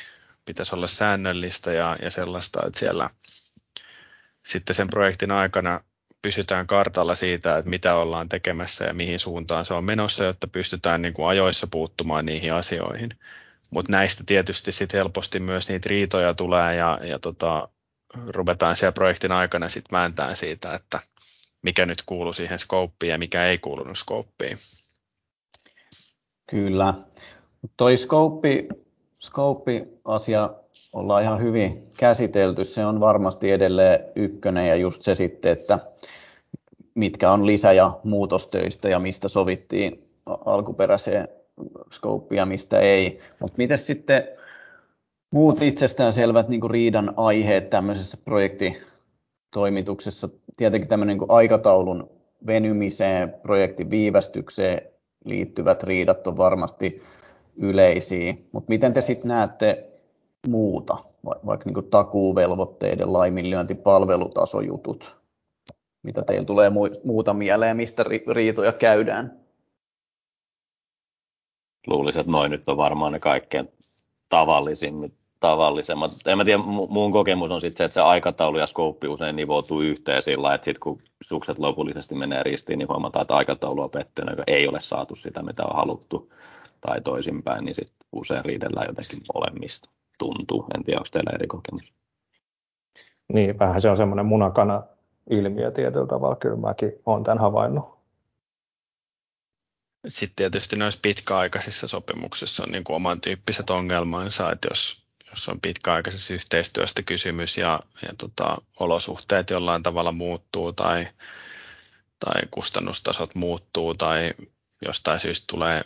pitäisi 0.45 0.75
olla 0.75 0.87
säännöllistä 0.87 1.73
ja, 1.73 1.97
ja 2.03 2.11
sellaista, 2.11 2.61
että 2.67 2.79
siellä 2.79 3.11
sitten 4.47 4.77
sen 4.77 4.91
projektin 4.91 5.31
aikana 5.31 5.81
pysytään 6.23 6.67
kartalla 6.67 7.15
siitä, 7.15 7.59
että 7.59 7.71
mitä 7.71 7.95
ollaan 7.95 8.29
tekemässä 8.29 8.85
ja 8.85 8.95
mihin 8.95 9.19
suuntaan 9.19 9.65
se 9.65 9.75
on 9.75 9.85
menossa, 9.85 10.25
jotta 10.25 10.49
pystytään 10.49 11.03
niin 11.03 11.15
kuin 11.15 11.29
ajoissa 11.29 11.67
puuttumaan 11.67 12.27
niihin 12.27 12.55
asioihin. 12.55 13.11
Mutta 13.71 13.93
näistä 13.93 14.25
tietysti 14.27 14.73
sit 14.73 14.93
helposti 14.93 15.41
myös 15.41 15.69
niitä 15.69 15.89
riitoja 15.89 16.35
tulee 16.35 16.75
ja, 16.75 16.99
ja 17.03 17.19
tota, 17.19 17.69
ruvetaan 18.27 18.77
siellä 18.77 18.93
projektin 18.93 19.33
aikana 19.33 19.69
sitten 19.69 19.97
vääntään 19.97 20.37
siitä, 20.37 20.75
että 20.75 21.01
mikä 21.63 21.87
nyt 21.87 22.03
kuuluu 22.07 22.33
siihen 22.33 22.59
skouppiin 22.59 23.11
ja 23.11 23.19
mikä 23.19 23.45
ei 23.45 23.59
kuulunut 23.59 23.99
skouppiin. 23.99 24.59
Kyllä. 26.51 26.95
Toi 27.77 27.97
scope, 27.97 28.67
scope-asia 29.21 30.51
ollaan 30.93 31.23
ihan 31.23 31.43
hyvin 31.43 31.89
käsitelty. 31.99 32.65
Se 32.65 32.87
on 32.87 33.01
varmasti 33.01 33.51
edelleen 33.51 34.01
ykkönen 34.17 34.69
ja 34.69 34.77
just 34.77 35.03
se 35.03 35.15
sitten, 35.15 35.53
että 35.53 35.79
mitkä 36.95 37.33
on 37.33 37.47
lisä- 37.47 37.73
ja 37.73 37.99
muutostöistä 38.05 38.89
ja 38.89 38.99
mistä 38.99 39.29
sovittiin 39.29 40.09
alkuperäiseen 40.27 41.29
scopeen 41.93 42.37
ja 42.37 42.47
mistä 42.47 42.81
ei. 42.81 43.21
Mutta 43.41 43.55
miten 43.57 43.79
sitten 43.79 44.29
muut 45.31 45.63
itsestäänselvät 45.63 46.49
niin 46.49 46.61
kuin 46.61 46.71
riidan 46.71 47.15
aiheet 47.17 47.71
tämmöisessä 47.71 48.19
projektitoimituksessa? 48.25 50.29
Tietenkin 50.57 50.89
tämmöinen 50.89 51.19
niin 51.19 51.31
aikataulun 51.31 52.11
venymiseen, 52.47 53.35
projektin 53.43 53.91
viivästykseen 53.91 54.83
liittyvät 55.25 55.83
riidat 55.83 56.27
on 56.27 56.37
varmasti 56.37 57.03
yleisiä, 57.57 58.35
mutta 58.53 58.69
miten 58.69 58.95
te 58.95 59.03
sitten 59.03 59.29
näette 59.29 59.91
muuta, 60.49 60.97
vaikka 61.25 61.71
niin 61.71 61.91
takuuvelvoitteiden 61.91 63.13
laiminlyönti, 63.13 63.75
palvelutasojutut, 63.75 65.17
mitä 66.03 66.23
teillä 66.23 66.45
tulee 66.45 66.71
muuta 67.05 67.35
mieleen, 67.35 67.77
mistä 67.77 68.05
riitoja 68.29 68.73
käydään? 68.73 69.41
Luulisin, 71.87 72.21
että 72.21 72.33
noin 72.33 72.51
nyt 72.51 72.69
on 72.69 72.77
varmaan 72.77 73.13
ne 73.13 73.19
kaikkein 73.19 73.69
tavallisimmat, 74.29 75.13
tavallisemmat. 75.41 76.11
En 76.27 76.39
mä 76.39 76.45
tiedä, 76.45 76.63
mun 76.89 77.13
kokemus 77.13 77.51
on 77.51 77.61
sitten 77.61 77.79
se, 77.79 77.85
että 77.85 77.95
se 77.95 78.01
aikataulu 78.01 78.59
ja 78.59 78.67
skouppi 78.67 79.09
usein 79.09 79.37
nivoutuu 79.37 79.81
yhteen 79.81 80.23
sillä, 80.23 80.55
että 80.55 80.65
sitten 80.65 80.81
kun 80.81 80.99
sukset 81.23 81.59
lopullisesti 81.59 82.15
menee 82.15 82.43
ristiin, 82.43 82.79
niin 82.79 82.89
huomataan, 82.89 83.23
että 83.23 83.35
aikataulu 83.35 83.83
on 83.83 83.91
pettynä, 83.91 84.45
ei 84.47 84.69
ole 84.69 84.81
saatu 84.81 85.15
sitä, 85.15 85.43
mitä 85.43 85.63
on 85.65 85.77
haluttu 85.77 86.33
tai 86.81 87.01
toisinpäin, 87.01 87.65
niin 87.65 87.75
sitten 87.75 88.07
usein 88.13 88.45
riidellään 88.45 88.87
jotenkin 88.89 89.19
molemmista 89.35 89.91
tuntuu. 90.19 90.67
En 90.75 90.85
tiedä, 90.85 90.99
onko 90.99 91.09
teillä 91.13 91.31
eri 91.35 91.47
kokemus. 91.47 91.93
Niin, 93.33 93.59
vähän 93.59 93.81
se 93.81 93.91
on 93.91 93.97
semmoinen 93.97 94.27
munakana 94.27 94.83
ilmiö 95.31 95.71
tietyllä 95.71 96.07
tavalla, 96.07 96.37
kyllä 96.37 96.57
mäkin 96.57 96.93
olen 97.07 97.25
tämän 97.25 97.39
havainnut. 97.39 98.01
Sitten 100.09 100.37
tietysti 100.37 100.77
noissa 100.77 101.01
pitkäaikaisissa 101.03 101.89
sopimuksissa 101.89 102.63
on 102.63 102.73
niin 102.73 102.85
kuin 102.85 102.97
oman 102.97 103.21
tyyppiset 103.21 103.71
ongelmansa, 103.71 104.53
että 104.53 104.69
jos, 104.71 105.05
jos 105.31 105.49
on 105.49 105.61
pitkäaikaisessa 105.61 106.35
yhteistyöstä 106.35 107.03
kysymys 107.03 107.57
ja, 107.57 107.81
ja 108.03 108.09
tota, 108.19 108.59
olosuhteet 108.81 109.51
jollain 109.51 109.83
tavalla 109.83 110.13
muuttuu 110.13 110.73
tai, 110.73 111.09
tai 112.19 112.43
kustannustasot 112.51 113.35
muuttuu 113.35 113.95
tai 113.95 114.33
jostain 114.87 115.21
syystä 115.21 115.45
tulee 115.51 115.85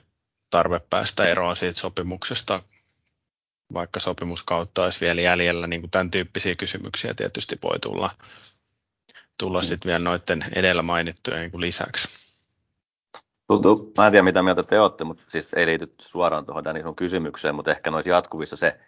tarve 0.54 0.80
päästä 0.90 1.24
eroon 1.24 1.56
siitä 1.56 1.80
sopimuksesta, 1.80 2.62
vaikka 3.72 4.00
sopimuskautta 4.00 4.82
olisi 4.82 5.00
vielä 5.00 5.20
jäljellä, 5.20 5.66
niin 5.66 5.80
kuin 5.80 5.90
tämän 5.90 6.10
tyyppisiä 6.10 6.54
kysymyksiä 6.54 7.14
tietysti 7.14 7.58
voi 7.64 7.78
tulla, 7.78 8.10
tulla 9.38 9.60
mm. 9.60 9.64
sitten 9.64 9.90
vielä 9.90 10.04
noiden 10.04 10.44
edellä 10.54 10.82
mainittujen 10.82 11.40
niin 11.40 11.50
kuin 11.50 11.60
lisäksi. 11.60 12.08
Tuntuu, 13.46 13.92
mä 13.98 14.06
en 14.06 14.12
tiedä 14.12 14.24
mitä 14.24 14.42
mieltä 14.42 14.62
te 14.62 14.80
olette, 14.80 15.04
mutta 15.04 15.24
siis 15.28 15.54
ei 15.54 15.66
liity 15.66 15.94
suoraan 16.00 16.46
tuohon 16.46 16.64
Dani 16.64 16.82
sun 16.82 16.96
kysymykseen, 16.96 17.54
mutta 17.54 17.70
ehkä 17.70 17.90
noita 17.90 18.08
jatkuvissa 18.08 18.56
se, 18.56 18.80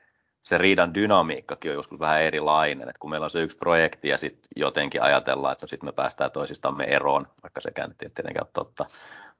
se 0.42 0.58
riidan 0.58 0.94
dynamiikkakin 0.94 1.70
on 1.70 1.76
joskus 1.76 2.00
vähän 2.00 2.22
erilainen, 2.22 2.88
että 2.88 3.00
kun 3.00 3.10
meillä 3.10 3.24
on 3.24 3.30
se 3.30 3.42
yksi 3.42 3.56
projekti 3.56 4.08
ja 4.08 4.18
sitten 4.18 4.48
jotenkin 4.56 5.02
ajatellaan, 5.02 5.52
että 5.52 5.66
sitten 5.66 5.88
me 5.88 5.92
päästään 5.92 6.30
toisistamme 6.30 6.84
eroon, 6.84 7.26
vaikka 7.42 7.60
sekään 7.60 7.88
nyt 7.88 7.98
tietenkään 7.98 8.46
ole 8.46 8.50
totta, 8.52 8.86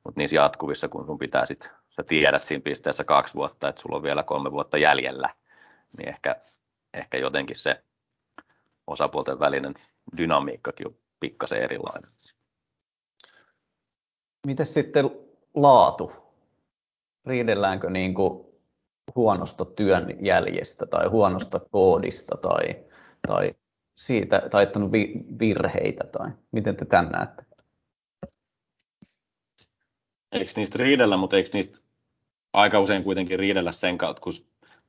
mutta 0.05 0.21
niissä 0.21 0.37
jatkuvissa, 0.37 0.89
kun 0.89 1.07
sun 1.07 1.19
pitää 1.19 1.47
sitten, 1.47 1.71
sä 1.97 2.03
tiedät 2.03 2.43
siinä 2.43 2.63
pisteessä 2.63 3.05
kaksi 3.05 3.35
vuotta, 3.35 3.69
että 3.69 3.83
sulla 3.83 3.97
on 3.97 4.03
vielä 4.03 4.23
kolme 4.23 4.53
vuotta 4.53 4.79
jäljellä, 4.79 5.35
niin 5.99 6.09
ehkä, 6.09 6.37
ehkä 6.95 7.19
jotenkin 7.19 7.57
se 7.57 7.83
osapuolten 8.87 9.41
välinen 9.41 9.75
dynamiikkakin 10.17 10.87
on 10.87 10.97
pikkasen 11.21 11.63
erilainen. 11.63 12.11
Miten 14.47 14.67
sitten 14.67 15.11
laatu? 15.55 16.13
Riidelläänkö 17.27 17.91
niin 17.91 18.15
kuin 18.15 18.47
huonosta 19.15 19.65
työn 19.65 20.25
jäljestä 20.25 20.87
tai 20.87 21.07
huonosta 21.07 21.61
koodista 21.71 22.37
tai, 22.37 22.85
tai 23.29 23.55
siitä, 23.97 24.43
tai 24.51 24.67
virheitä 25.39 26.05
tai 26.05 26.31
miten 26.53 26.77
te 26.77 26.85
tämän 26.85 27.13
näette? 27.13 27.47
eikö 30.33 30.51
niistä 30.57 30.79
riidellä, 30.79 31.17
mutta 31.17 31.37
eikö 31.37 31.49
niistä 31.53 31.79
aika 32.57 32.81
usein 32.81 33.05
kuitenkin 33.05 33.39
riidellä 33.39 33.73
sen 33.73 33.99
kautta, 33.99 34.23
kun, 34.23 34.33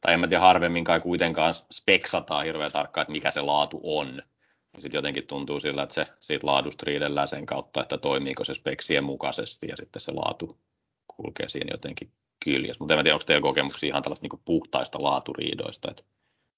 tai 0.02 0.14
en 0.14 0.20
mä 0.20 0.28
tiedä 0.28 0.42
harvemmin 0.42 0.84
kai 0.84 1.00
kuitenkaan 1.00 1.54
speksataan 1.54 2.46
hirveän 2.46 2.72
tarkkaan, 2.72 3.02
että 3.02 3.12
mikä 3.12 3.32
se 3.32 3.42
laatu 3.42 3.80
on. 3.84 4.22
Ja 4.76 4.82
sitten 4.82 4.98
jotenkin 4.98 5.28
tuntuu 5.28 5.60
sillä, 5.60 5.84
että 5.84 5.96
se 5.96 6.06
siitä 6.20 6.48
laadusta 6.48 6.84
riidellään 6.88 7.28
sen 7.28 7.46
kautta, 7.46 7.82
että 7.82 7.98
toimiiko 7.98 8.44
se 8.44 8.54
speksien 8.54 9.04
mukaisesti 9.04 9.68
ja 9.68 9.78
sitten 9.78 10.02
se 10.02 10.12
laatu 10.12 10.58
kulkee 11.08 11.50
siinä 11.50 11.74
jotenkin 11.74 12.12
kyljessä. 12.46 12.84
Mutta 12.84 12.94
en 12.94 13.04
tiedä, 13.04 13.16
onko 13.16 13.26
teillä 13.26 13.42
kokemuksia 13.42 13.88
ihan 13.88 14.04
tällaista 14.04 14.28
niin 14.28 14.42
puhtaista 14.46 15.04
laaturiidoista. 15.04 15.92
Että... 15.92 16.04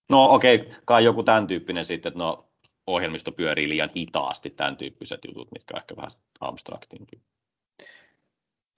No 0.09 0.25
okei, 0.25 0.55
okay, 0.55 0.73
kai 0.85 1.03
joku 1.03 1.23
tämän 1.23 1.47
tyyppinen 1.47 1.85
sitten, 1.85 2.09
että 2.09 2.23
no 2.23 2.49
ohjelmisto 2.87 3.31
pyörii 3.31 3.69
liian 3.69 3.91
hitaasti, 3.97 4.49
tämän 4.49 4.77
tyyppiset 4.77 5.19
jutut, 5.27 5.51
mitkä 5.51 5.73
on 5.73 5.81
ehkä 5.81 5.95
vähän 5.95 6.11
abstraktimpia. 6.39 7.19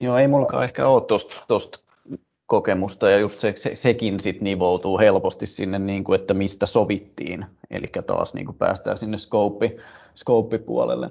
Joo, 0.00 0.18
ei 0.18 0.28
mullakaan 0.28 0.64
ehkä 0.64 0.88
ole 0.88 1.02
tuosta 1.48 1.78
kokemusta 2.52 3.10
ja 3.10 3.18
just 3.18 3.40
se, 3.40 3.54
se, 3.56 3.76
sekin 3.76 4.20
sit 4.20 4.40
nivoutuu 4.40 4.98
helposti 4.98 5.46
sinne, 5.46 5.78
niin 5.78 6.04
kuin, 6.04 6.20
että 6.20 6.34
mistä 6.34 6.66
sovittiin. 6.66 7.46
Eli 7.70 7.86
taas 8.06 8.34
niin 8.34 8.46
kuin 8.46 8.58
päästään 8.58 8.98
sinne 8.98 9.18
scope, 9.18 9.76
scope-puolelle. 10.14 11.10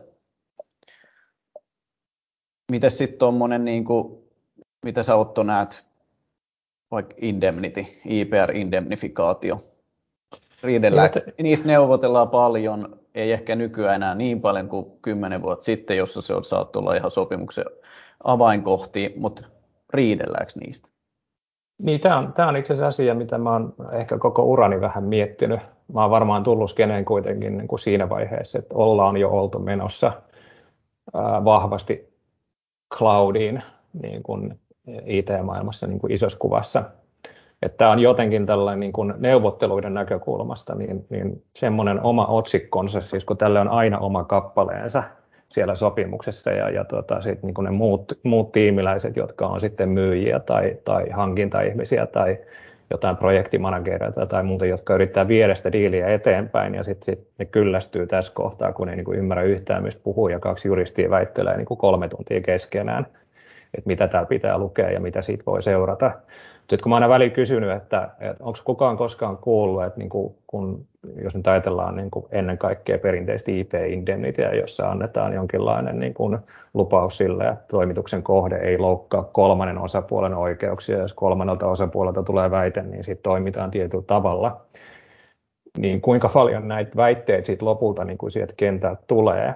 Miten 2.71 2.91
sitten 2.91 3.19
tuommoinen, 3.19 3.65
niin 3.65 3.85
kuin, 3.85 4.23
mitä 4.85 5.03
sä 5.03 5.15
Otto 5.15 5.43
näet, 5.43 5.83
vaikka 6.91 7.15
indemnity, 7.21 7.85
IPR-indemnifikaatio? 8.05 9.63
Riidellään, 10.63 11.09
niistä 11.43 11.67
neuvotellaan 11.67 12.29
paljon, 12.29 12.99
ei 13.15 13.31
ehkä 13.31 13.55
nykyään 13.55 13.95
enää 13.95 14.15
niin 14.15 14.41
paljon 14.41 14.69
kuin 14.69 14.85
kymmenen 15.01 15.41
vuotta 15.41 15.65
sitten, 15.65 15.97
jossa 15.97 16.21
se 16.21 16.33
on 16.33 16.43
saattu 16.43 16.79
olla 16.79 16.95
ihan 16.95 17.11
sopimuksen 17.11 17.65
avainkohti, 18.23 19.13
mutta 19.15 19.43
riidelläänkö 19.93 20.53
niistä? 20.59 20.90
Niin, 21.81 21.99
tämä 21.99 22.17
on, 22.17 22.33
tämä 22.33 22.49
on 22.49 22.57
itse 22.57 22.73
asiassa 22.73 22.87
asia, 22.87 23.15
mitä 23.15 23.37
mä 23.37 23.51
oon 23.51 23.73
ehkä 23.91 24.17
koko 24.17 24.43
urani 24.43 24.81
vähän 24.81 25.03
miettinyt. 25.03 25.59
Mä 25.93 26.01
oon 26.01 26.11
varmaan 26.11 26.43
tullut 26.43 26.71
skeneen 26.71 27.05
kuitenkin 27.05 27.57
niin 27.57 27.67
kuin 27.67 27.79
siinä 27.79 28.09
vaiheessa, 28.09 28.59
että 28.59 28.75
ollaan 28.75 29.17
jo 29.17 29.29
oltu 29.29 29.59
menossa 29.59 30.13
ää, 31.13 31.45
vahvasti 31.45 32.13
cloudiin 32.97 33.63
niin 34.03 34.23
kuin 34.23 34.59
IT-maailmassa 35.05 35.87
niin 35.87 35.99
kuin 35.99 36.13
isossa 36.13 36.39
kuvassa. 36.39 36.83
Että 37.61 37.77
tämä 37.77 37.91
on 37.91 37.99
jotenkin 37.99 38.45
tällainen 38.45 38.79
niin 38.79 38.93
kuin 38.93 39.13
neuvotteluiden 39.17 39.93
näkökulmasta 39.93 40.75
niin, 40.75 41.05
niin 41.09 41.43
semmoinen 41.55 42.01
oma 42.01 42.25
otsikkonsa, 42.25 43.01
siis 43.01 43.25
kun 43.25 43.37
tälle 43.37 43.59
on 43.59 43.69
aina 43.69 43.99
oma 43.99 44.23
kappaleensa, 44.23 45.03
siellä 45.51 45.75
sopimuksessa 45.75 46.51
ja, 46.51 46.69
ja 46.69 46.83
tota, 46.83 47.21
sit 47.21 47.43
niin 47.43 47.53
ne 47.63 47.69
muut, 47.69 48.19
muut 48.23 48.51
tiimiläiset, 48.51 49.15
jotka 49.15 49.47
on 49.47 49.61
sitten 49.61 49.89
myyjiä 49.89 50.39
tai, 50.39 50.77
tai 50.83 51.09
hankintaihmisiä 51.09 52.05
tai 52.05 52.37
jotain 52.89 53.17
projektimanagereita 53.17 54.25
tai 54.25 54.43
muuta, 54.43 54.65
jotka 54.65 54.95
yrittää 54.95 55.27
viedä 55.27 55.55
sitä 55.55 55.71
diiliä 55.71 56.07
eteenpäin 56.07 56.75
ja 56.75 56.83
sitten 56.83 57.05
sit 57.05 57.27
ne 57.37 57.45
kyllästyy 57.45 58.07
tässä 58.07 58.33
kohtaa, 58.33 58.73
kun 58.73 58.89
ei 58.89 58.95
niin 58.95 59.05
kuin 59.05 59.19
ymmärrä 59.19 59.43
yhtään, 59.43 59.83
mistä 59.83 60.01
puhuu 60.03 60.27
ja 60.27 60.39
kaksi 60.39 60.67
juristia 60.67 61.09
väittelee 61.09 61.57
niin 61.57 61.65
kuin 61.65 61.77
kolme 61.77 62.07
tuntia 62.07 62.41
keskenään, 62.41 63.05
että 63.77 63.87
mitä 63.87 64.07
täällä 64.07 64.27
pitää 64.27 64.57
lukea 64.57 64.91
ja 64.91 64.99
mitä 64.99 65.21
siitä 65.21 65.43
voi 65.45 65.61
seurata. 65.61 66.11
Sitten 66.61 66.83
kun 66.83 66.89
mä 66.89 66.95
aina 66.95 67.09
väliin 67.09 67.31
kysynyt, 67.31 67.71
että, 67.71 68.09
että 68.19 68.43
onko 68.43 68.59
kukaan 68.63 68.97
koskaan 68.97 69.37
kuullut, 69.37 69.83
että 69.83 69.99
niin 69.99 70.09
kuin, 70.09 70.35
kun, 70.47 70.85
jos 71.23 71.35
nyt 71.35 71.47
ajatellaan 71.47 71.95
niin 71.95 72.11
kuin 72.11 72.25
ennen 72.31 72.57
kaikkea 72.57 72.97
perinteistä 72.97 73.51
IP-indemnitia, 73.51 74.55
jossa 74.55 74.89
annetaan 74.89 75.33
jonkinlainen 75.33 75.99
niin 75.99 76.13
kuin 76.13 76.37
lupaus 76.73 77.17
sille, 77.17 77.47
että 77.47 77.65
toimituksen 77.67 78.23
kohde 78.23 78.55
ei 78.55 78.77
loukkaa 78.77 79.23
kolmannen 79.23 79.77
osapuolen 79.77 80.33
oikeuksia, 80.33 80.97
jos 80.97 81.13
kolmannelta 81.13 81.67
osapuolelta 81.67 82.23
tulee 82.23 82.51
väite, 82.51 82.81
niin 82.81 83.03
sitten 83.03 83.23
toimitaan 83.23 83.71
tietyllä 83.71 84.03
tavalla. 84.07 84.61
Niin 85.77 86.01
kuinka 86.01 86.29
paljon 86.29 86.67
näitä 86.67 86.91
väitteitä 86.95 87.45
sitten 87.45 87.67
lopulta 87.67 88.05
niin 88.05 88.17
kuin 88.17 88.31
sieltä 88.31 88.53
kentältä 88.57 89.01
tulee, 89.07 89.55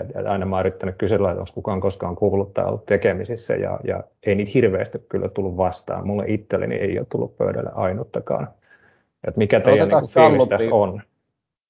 et 0.00 0.26
aina 0.26 0.46
mä 0.46 0.56
oon 0.56 0.66
yrittänyt 0.66 0.96
kysellä, 0.98 1.30
että 1.30 1.40
onko 1.40 1.52
kukaan 1.54 1.80
koskaan 1.80 2.16
kuullut 2.16 2.54
tai 2.54 2.64
ollut 2.64 2.86
tekemisissä, 2.86 3.54
ja, 3.54 3.80
ja 3.84 4.04
ei 4.26 4.34
niitä 4.34 4.50
hirveästi 4.54 4.98
kyllä 5.08 5.28
tullut 5.28 5.56
vastaan. 5.56 6.06
Mulle 6.06 6.24
itselleni 6.28 6.74
ei 6.74 6.98
ole 6.98 7.06
tullut 7.10 7.36
pöydälle 7.36 7.70
ainuttakaan. 7.74 8.48
Et 9.28 9.36
mikä 9.36 9.60
teidän 9.60 9.88
niin 9.88 10.10
fiilis 10.10 10.48
tässä 10.48 10.74
on? 10.74 11.02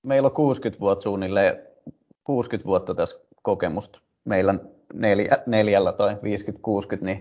Meillä 0.02 0.26
on 0.26 0.34
60 0.34 0.80
vuotta 0.80 1.02
suunnilleen, 1.02 1.58
60 2.24 2.66
vuotta 2.66 2.94
tässä 2.94 3.20
kokemusta. 3.42 4.00
Meillä 4.24 4.54
neljä, 4.94 5.38
neljällä 5.46 5.92
tai 5.92 6.14
50-60, 6.14 6.18
niin 7.00 7.20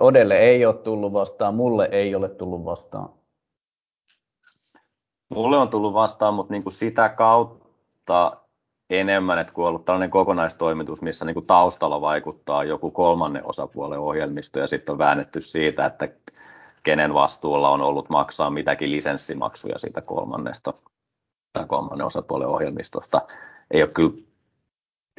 Odelle 0.00 0.38
ei 0.38 0.66
ole 0.66 0.74
tullut 0.74 1.12
vastaan, 1.12 1.54
mulle 1.54 1.88
ei 1.92 2.14
ole 2.14 2.28
tullut 2.28 2.64
vastaan. 2.64 3.08
Mulle 5.28 5.56
on 5.56 5.68
tullut 5.68 5.94
vastaan, 5.94 6.34
mutta 6.34 6.52
niin 6.52 6.62
kuin 6.62 6.72
sitä 6.72 7.08
kautta, 7.08 8.41
enemmän, 8.90 9.38
että 9.38 9.52
kun 9.52 9.64
on 9.64 9.68
ollut 9.68 9.84
tällainen 9.84 10.10
kokonaistoimitus, 10.10 11.02
missä 11.02 11.24
niin 11.24 11.34
kuin 11.34 11.46
taustalla 11.46 12.00
vaikuttaa 12.00 12.64
joku 12.64 12.90
kolmannen 12.90 13.48
osapuolen 13.48 13.98
ohjelmisto 13.98 14.60
ja 14.60 14.66
sitten 14.66 14.92
on 14.92 14.98
väännetty 14.98 15.40
siitä, 15.40 15.86
että 15.86 16.08
kenen 16.82 17.14
vastuulla 17.14 17.70
on 17.70 17.80
ollut 17.80 18.10
maksaa 18.10 18.50
mitäkin 18.50 18.90
lisenssimaksuja 18.90 19.78
siitä 19.78 20.00
kolmannesta 20.00 20.72
tai 21.52 21.66
kolmannen 21.66 22.06
osapuolen 22.06 22.48
ohjelmistosta. 22.48 23.20
Ei 23.70 23.82
ole 23.82 23.90
kyllä 23.94 24.14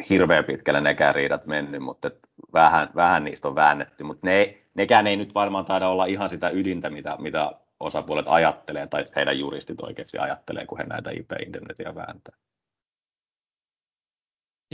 hirveän 0.10 0.45
pitkälle 0.45 0.82
nekään 0.82 1.15
riidat 1.15 1.45
mennyt, 1.45 1.82
mutta 1.82 2.12
vähän, 2.54 2.89
vähän 2.95 3.23
niistä 3.23 3.47
on 3.47 3.56
väännetty, 3.56 4.04
mutta 4.04 4.28
ne, 4.28 4.58
nekään 4.73 5.08
ei 5.08 5.17
nyt 5.17 5.36
varmaan 5.36 5.65
taida 5.65 5.88
olla 5.88 6.06
ihan 6.06 6.30
sitä 6.30 6.49
ydintä, 6.49 6.89
mitä, 6.89 7.17
mitä 7.19 7.52
osapuolet 7.80 8.26
ajattelee 8.28 8.88
tai 8.88 9.06
heidän 9.15 9.39
juristit 9.39 9.82
oikeasti 9.82 10.17
ajattelee, 10.17 10.65
kun 10.65 10.78
he 10.78 10.84
näitä 10.84 11.12
IP-internetia 11.12 11.95
vääntää. 11.95 12.36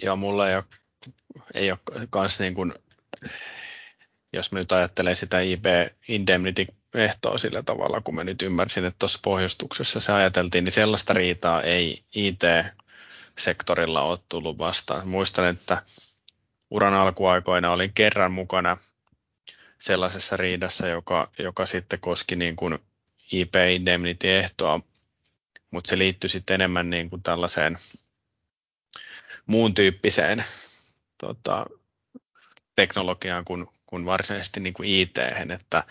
Joo, 0.04 0.16
mulla 0.16 0.50
ei 0.50 0.56
ole, 0.56 0.64
ei 1.54 1.72
ole 1.72 1.80
kans 2.10 2.40
niin 2.40 2.54
kuin, 2.54 2.74
jos 4.34 4.52
mä 4.52 4.60
nyt 4.60 4.72
ajattelen 4.72 5.16
sitä 5.16 5.40
IP 5.40 5.66
Indemnity 6.08 6.68
ehtoa 6.94 7.38
sillä 7.38 7.64
tavalla, 7.64 8.02
kun 8.02 8.16
mä 8.16 8.24
nyt 8.24 8.42
ymmärsin, 8.42 8.86
että 8.86 9.00
tuossa 9.00 9.20
pohjustuksessa 9.24 10.00
se 10.00 10.12
ajateltiin, 10.12 10.64
niin 10.64 10.74
sellaista 10.74 11.14
riitaa 11.14 11.62
ei 11.62 12.04
IT-sektorilla 12.16 14.02
ole 14.02 14.20
tullut 14.30 14.58
vastaan. 14.58 15.08
Muistan, 15.08 15.46
että 15.46 15.84
uran 16.70 16.94
alkuaikoina 16.94 17.72
olin 17.72 17.94
kerran 17.94 18.32
mukana 18.32 18.78
sellaisessa 19.80 20.38
riidassa, 20.38 20.88
joka, 20.88 21.32
joka 21.40 21.66
sitten 21.66 22.00
koski 22.00 22.36
niin 22.36 22.56
kuin 22.56 22.80
IP 23.32 23.56
Indemnity-ehtoa, 23.56 24.80
mutta 25.72 25.90
se 25.90 25.98
liittyi 25.98 26.30
sitten 26.30 26.54
enemmän 26.54 26.90
niin 26.90 27.10
kuin 27.10 27.24
tällaiseen 27.24 27.78
muun 29.50 29.74
tyyppiseen 29.74 30.44
tota, 31.18 31.66
teknologiaan 32.76 33.46
kuin, 33.46 33.68
kuin 33.86 34.06
varsinaisesti 34.06 34.60
niin 34.60 34.74
kuin 34.74 34.90
IT, 34.90 35.18
että 35.54 35.84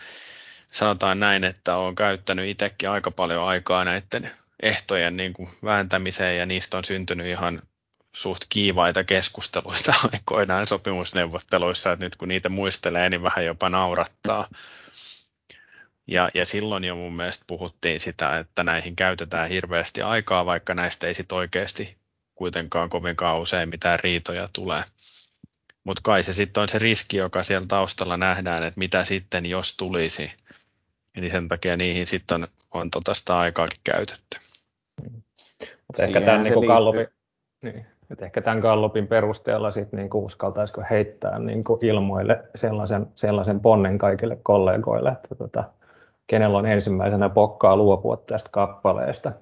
sanotaan 0.73 1.21
näin, 1.21 1.45
että 1.45 1.77
olen 1.77 1.95
käyttänyt 1.95 2.49
itsekin 2.49 2.91
aika 2.91 3.11
paljon 3.11 3.45
aikaa 3.45 3.85
näiden 3.85 4.31
ehtojen 4.63 5.17
niin 5.17 5.33
kuin 5.33 5.49
vääntämiseen 5.65 6.39
ja 6.39 6.47
niistä 6.47 6.79
on 6.79 6.85
syntynyt 6.85 7.27
ihan 7.27 7.63
suht 8.13 8.45
kiivaita 8.49 9.05
keskusteluita 9.05 9.95
aikoinaan 10.13 10.67
sopimusneuvotteluissa, 10.67 11.93
että 11.93 12.07
nyt 12.07 12.17
kun 12.17 12.29
niitä 12.29 12.49
muistelee, 12.49 13.11
niin 13.11 13.23
vähän 13.23 13.45
jopa 13.45 13.69
naurattaa. 13.69 14.47
Ja, 16.07 16.29
ja 16.35 16.47
silloin 16.47 16.85
jo 16.85 16.97
mun 16.97 17.17
mielestä 17.17 17.45
puhuttiin 17.47 18.01
sitä, 18.01 18.39
että 18.39 18.63
näihin 18.63 18.97
käytetään 18.97 19.49
hirveästi 19.49 20.03
aikaa, 20.03 20.47
vaikka 20.47 20.75
näistä 20.75 21.07
ei 21.07 21.15
sit 21.15 21.33
oikeasti 21.33 21.98
kuitenkaan 22.39 22.89
kovinkaan 22.89 23.41
usein 23.41 23.69
mitään 23.69 23.99
riitoja 24.03 24.49
tulee. 24.53 24.83
Mutta 25.85 26.01
kai 26.05 26.23
se 26.23 26.33
sitten 26.33 26.63
on 26.63 26.69
se 26.69 26.79
riski, 26.79 27.17
joka 27.17 27.43
siellä 27.43 27.67
taustalla 27.69 28.17
nähdään, 28.17 28.63
että 28.63 28.79
mitä 28.79 29.05
sitten, 29.05 29.47
jos 29.47 29.77
tulisi. 29.77 30.31
Eli 31.17 31.31
sen 31.31 31.49
takia 31.49 31.77
niihin 31.77 32.07
sitten 32.07 32.43
on, 32.43 32.49
on 32.75 32.91
tota 32.91 33.15
sitä 33.15 33.39
aikaakin 33.39 33.81
käytetty. 33.85 34.39
Mutta 35.87 36.03
ehkä 36.03 36.21
tämän, 36.21 36.45
niin 36.45 36.67
Gallupin, 36.67 37.07
niin, 37.63 37.87
että 38.11 38.25
ehkä 38.25 38.41
tämän 38.41 38.59
Gallupin 38.59 39.07
perusteella 39.07 39.71
sit 39.71 39.93
niin 39.93 40.09
uskaltaisiko 40.15 40.83
heittää 40.91 41.39
niin 41.39 41.65
ilmoille 41.83 42.45
sellaisen, 42.55 43.07
sellaisen 43.17 43.61
ponnen 43.61 43.99
kaikille 43.99 44.39
kollegoille, 44.43 45.11
että 45.11 45.35
tota, 45.35 45.65
kenellä 46.27 46.59
on 46.59 46.67
ensimmäisenä 46.67 47.29
pokkaa 47.29 47.77
luopua 47.77 48.17
tästä 48.17 48.49
kappaleesta, 48.53 49.33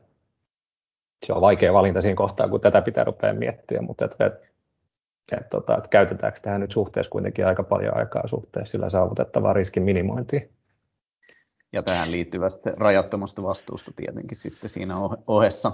se 1.27 1.33
on 1.33 1.41
vaikea 1.41 1.73
valinta 1.73 2.01
siinä 2.01 2.15
kohtaa, 2.15 2.49
kun 2.49 2.61
tätä 2.61 2.83
pitää 2.83 3.05
rupea 3.05 3.35
miettiä, 3.35 3.83
mutta 3.83 4.05
et, 4.05 4.17
et, 4.21 4.33
et, 5.41 5.51
tota, 5.51 5.79
et 5.79 5.89
käytetäänkö 5.89 6.41
tähän 6.41 6.61
nyt 6.61 6.73
suhteessa 6.73 7.11
kuitenkin 7.11 7.47
aika 7.47 7.63
paljon 7.63 7.97
aikaa 7.97 8.27
suhteessa 8.27 8.73
sillä 8.73 8.91
saavutettavaa 8.91 9.53
riskin 9.53 9.83
minimointiin. 9.83 10.51
Ja 11.73 11.83
tähän 11.83 12.13
liittyvästä 12.13 12.73
rajattomasta 12.77 13.43
vastuusta 13.43 13.93
tietenkin 13.97 14.39
sitten 14.39 14.71
siinä 14.71 14.95
ohessa. 15.27 15.73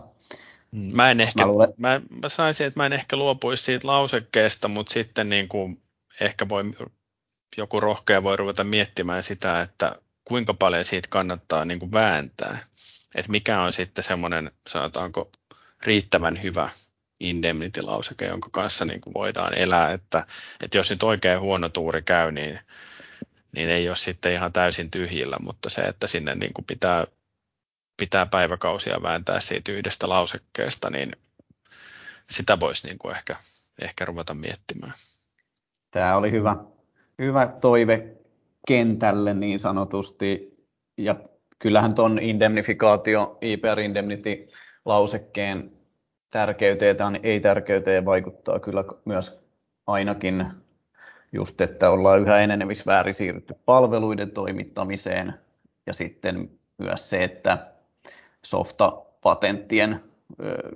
Mm, 0.72 0.96
mä 0.96 1.10
en 1.10 1.20
ehkä, 1.20 1.42
mä, 1.42 1.52
luulen... 1.52 1.74
mä, 1.76 2.00
mä 2.22 2.28
saisin, 2.28 2.66
että 2.66 2.80
mä 2.80 2.86
en 2.86 2.92
ehkä 2.92 3.16
luopuisi 3.16 3.62
siitä 3.64 3.88
lausekkeesta, 3.88 4.68
mutta 4.68 4.92
sitten 4.92 5.28
niin 5.28 5.48
kuin 5.48 5.82
ehkä 6.20 6.48
voi, 6.48 6.64
joku 7.58 7.80
rohkea 7.80 8.22
voi 8.22 8.36
ruveta 8.36 8.64
miettimään 8.64 9.22
sitä, 9.22 9.60
että 9.60 9.96
kuinka 10.24 10.54
paljon 10.54 10.84
siitä 10.84 11.08
kannattaa 11.10 11.64
niin 11.64 11.78
kuin 11.78 11.92
vääntää. 11.92 12.58
Että 13.14 13.30
mikä 13.30 13.60
on 13.60 13.72
sitten 13.72 14.04
semmoinen, 14.04 14.50
sanotaanko, 14.68 15.30
riittävän 15.86 16.42
hyvä 16.42 16.68
indemnity-lauseke, 17.20 18.24
jonka 18.24 18.48
kanssa 18.52 18.84
niin 18.84 19.00
kuin 19.00 19.14
voidaan 19.14 19.58
elää, 19.58 19.92
että, 19.92 20.26
että 20.62 20.78
jos 20.78 20.90
nyt 20.90 21.02
oikein 21.02 21.40
huono 21.40 21.68
tuuri 21.68 22.02
käy, 22.02 22.32
niin, 22.32 22.58
niin 23.56 23.70
ei 23.70 23.88
ole 23.88 23.96
sitten 23.96 24.32
ihan 24.32 24.52
täysin 24.52 24.90
tyhjillä, 24.90 25.36
mutta 25.40 25.70
se, 25.70 25.80
että 25.80 26.06
sinne 26.06 26.34
niin 26.34 26.52
kuin 26.54 26.64
pitää, 26.64 27.06
pitää 27.96 28.26
päiväkausia 28.26 29.02
vääntää 29.02 29.40
siitä 29.40 29.72
yhdestä 29.72 30.08
lausekkeesta, 30.08 30.90
niin 30.90 31.12
sitä 32.30 32.60
voisi 32.60 32.86
niin 32.86 32.98
kuin 32.98 33.16
ehkä, 33.16 33.36
ehkä 33.82 34.04
ruveta 34.04 34.34
miettimään. 34.34 34.92
Tämä 35.90 36.16
oli 36.16 36.30
hyvä, 36.30 36.56
hyvä 37.18 37.46
toive 37.60 38.16
kentälle 38.66 39.34
niin 39.34 39.60
sanotusti, 39.60 40.56
ja 40.98 41.16
kyllähän 41.62 41.94
tuon 41.94 42.18
indemnifikaatio, 42.18 43.38
IPR 43.40 43.80
Indemnity 43.80 44.48
lausekkeen 44.84 45.72
tärkeyteen 46.30 46.96
tai 46.96 47.20
ei-tärkeyteen 47.22 48.04
vaikuttaa 48.04 48.60
kyllä 48.60 48.84
myös 49.04 49.44
ainakin 49.86 50.46
just, 51.32 51.60
että 51.60 51.90
ollaan 51.90 52.20
yhä 52.20 52.38
enenevissä 52.38 52.84
väärin 52.86 53.14
siirrytty 53.14 53.54
palveluiden 53.64 54.30
toimittamiseen 54.30 55.34
ja 55.86 55.94
sitten 55.94 56.50
myös 56.78 57.10
se, 57.10 57.24
että 57.24 57.58
softapatenttien 58.42 60.00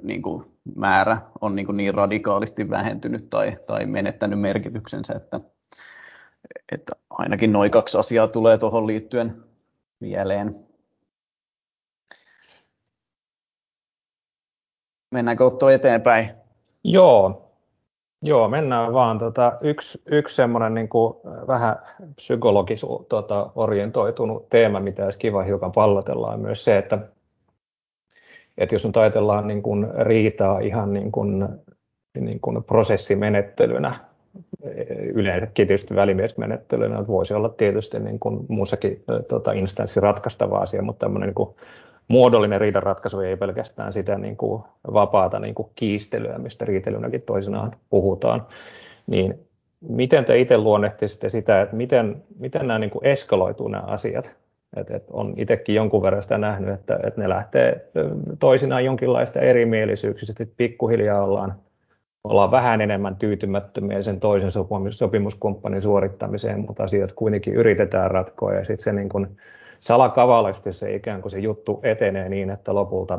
niin 0.03 0.23
kuin 0.23 0.45
määrä 0.75 1.19
on 1.41 1.57
niin, 1.57 1.67
kuin 1.67 1.77
niin 1.77 1.95
radikaalisti 1.95 2.71
vähentynyt 2.71 3.31
tai, 3.31 3.59
tai 3.67 3.87
menettänyt 3.87 4.41
merkityksensä, 4.41 5.15
että, 5.15 5.41
että 6.73 6.93
ainakin 7.11 7.53
noin 7.53 7.71
kaksi 7.71 7.99
asiaa 7.99 8.29
tulee 8.29 8.59
tuohon 8.59 8.87
liittyen 8.87 9.37
mieleen. 10.01 10.66
Mennäänkö 15.11 15.45
Otto 15.45 15.71
eteenpäin? 15.71 16.31
Joo, 16.85 17.47
Joo, 18.23 18.49
mennään 18.49 18.93
vaan. 18.93 19.19
Tota, 19.19 19.53
yksi 19.63 20.03
yksi 20.07 20.37
semmoinen 20.37 20.75
niin 20.75 20.89
kuin 20.89 21.15
vähän 21.47 21.77
psykologisu 22.17 23.07
tota, 23.09 23.51
orientoitunut 23.55 24.49
teema, 24.49 24.81
mitä 24.81 25.05
olisi 25.05 25.19
kiva 25.19 25.43
hiukan 25.43 25.73
pallotella, 25.73 26.31
on 26.31 26.41
myös 26.41 26.65
se, 26.65 26.79
että, 26.79 26.99
että 28.59 28.75
jos 28.75 28.87
nyt 28.87 28.97
ajatellaan 28.97 29.47
niin 29.47 29.63
kuin 29.63 29.87
riitaa 29.99 30.59
ihan 30.59 30.93
niin 30.93 31.13
kuin, 31.13 31.49
niin 32.21 32.41
kuin 32.41 32.65
prosessimenettelynä, 32.65 34.01
yleensäkin 35.15 35.67
tietysti 35.67 35.95
välimiesmenettelynä, 35.95 37.07
voisi 37.07 37.35
olla 37.35 37.49
tietysti 37.49 38.01
niin 38.01 38.19
kuin 38.19 38.47
muussakin 38.49 39.05
tota, 39.29 39.53
instanssi 39.53 40.01
ratkaistava 40.01 40.59
asia, 40.59 40.83
mutta 40.83 41.07
tämmöinen 41.07 41.27
niin 41.27 41.35
kuin 41.35 41.57
muodollinen 42.09 42.61
riidanratkaisu 42.61 43.21
ei 43.21 43.37
pelkästään 43.37 43.93
sitä 43.93 44.19
niin 44.19 44.37
kuin 44.37 44.63
vapaata 44.93 45.39
niin 45.39 45.55
kuin 45.55 45.69
kiistelyä, 45.75 46.39
mistä 46.39 46.65
riitelynäkin 46.65 47.23
toisinaan 47.23 47.73
puhutaan, 47.91 48.47
niin 49.07 49.47
miten 49.89 50.25
te 50.25 50.39
itse 50.39 50.59
luonnehtisitte 50.59 51.29
sitä, 51.29 51.61
että 51.61 51.77
miten, 51.77 52.23
miten 52.39 52.67
nämä 52.67 52.79
niin 52.79 52.91
kuin 52.91 53.07
eskaloituu 53.07 53.69
nämä 53.69 53.85
asiat? 53.87 54.37
Et, 54.77 54.91
et 54.91 55.05
on 55.11 55.35
itsekin 55.37 55.75
jonkun 55.75 56.03
verran 56.03 56.23
sitä 56.23 56.39
nähnyt, 56.39 56.75
että, 56.75 56.99
että 57.03 57.21
ne 57.21 57.29
lähtee 57.29 57.91
toisinaan 58.39 58.85
jonkinlaista 58.85 59.41
erimielisyyksistä, 59.41 60.43
että 60.43 60.55
pikkuhiljaa 60.57 61.25
ollaan, 61.25 61.55
ollaan 62.25 62.51
vähän 62.51 62.81
enemmän 62.81 63.17
tyytymättömiä 63.17 64.03
sen 64.03 64.21
toisen 64.21 64.51
sopimuskumppanin 64.91 65.83
suorittamiseen, 65.83 66.61
mutta 66.61 66.85
asiat 66.85 67.13
kuitenkin 67.13 67.55
yritetään 67.55 68.11
ratkoa 68.11 68.55
ja 68.55 68.65
sitten 68.65 68.85
se 68.85 68.93
niin 68.93 69.09
kuin 69.09 69.37
salakavallisesti 69.81 70.73
se 70.73 70.95
ikään 70.95 71.23
kuin 71.23 71.31
se 71.31 71.39
juttu 71.39 71.81
etenee 71.83 72.29
niin, 72.29 72.51
että 72.51 72.75
lopulta, 72.75 73.19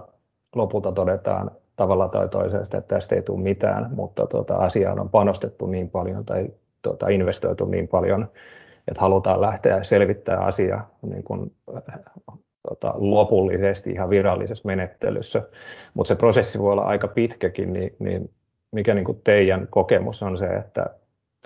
lopulta 0.55 0.91
todetaan 0.91 1.51
tavalla 1.75 2.07
tai 2.07 2.29
toisesta, 2.29 2.77
että 2.77 2.95
tästä 2.95 3.15
ei 3.15 3.21
tule 3.21 3.39
mitään, 3.39 3.89
mutta 3.95 4.27
tuota, 4.27 4.55
asiaan 4.55 4.99
on 4.99 5.09
panostettu 5.09 5.67
niin 5.67 5.89
paljon 5.89 6.25
tai 6.25 6.47
tuota, 6.81 7.09
investoitu 7.09 7.65
niin 7.65 7.87
paljon, 7.87 8.27
että 8.87 9.01
halutaan 9.01 9.41
lähteä 9.41 9.83
selvittämään 9.83 10.47
asia 10.47 10.81
niin 11.01 11.23
kuin, 11.23 11.51
tuota, 12.67 12.93
lopullisesti 12.97 13.91
ihan 13.91 14.09
virallisessa 14.09 14.67
menettelyssä. 14.67 15.41
Mutta 15.93 16.07
se 16.07 16.15
prosessi 16.15 16.59
voi 16.59 16.71
olla 16.71 16.83
aika 16.83 17.07
pitkäkin, 17.07 17.73
niin, 17.73 17.95
niin 17.99 18.29
mikä 18.71 18.93
niin 18.93 19.05
kuin 19.05 19.21
teidän 19.23 19.67
kokemus 19.69 20.23
on 20.23 20.37
se, 20.37 20.45
että 20.45 20.85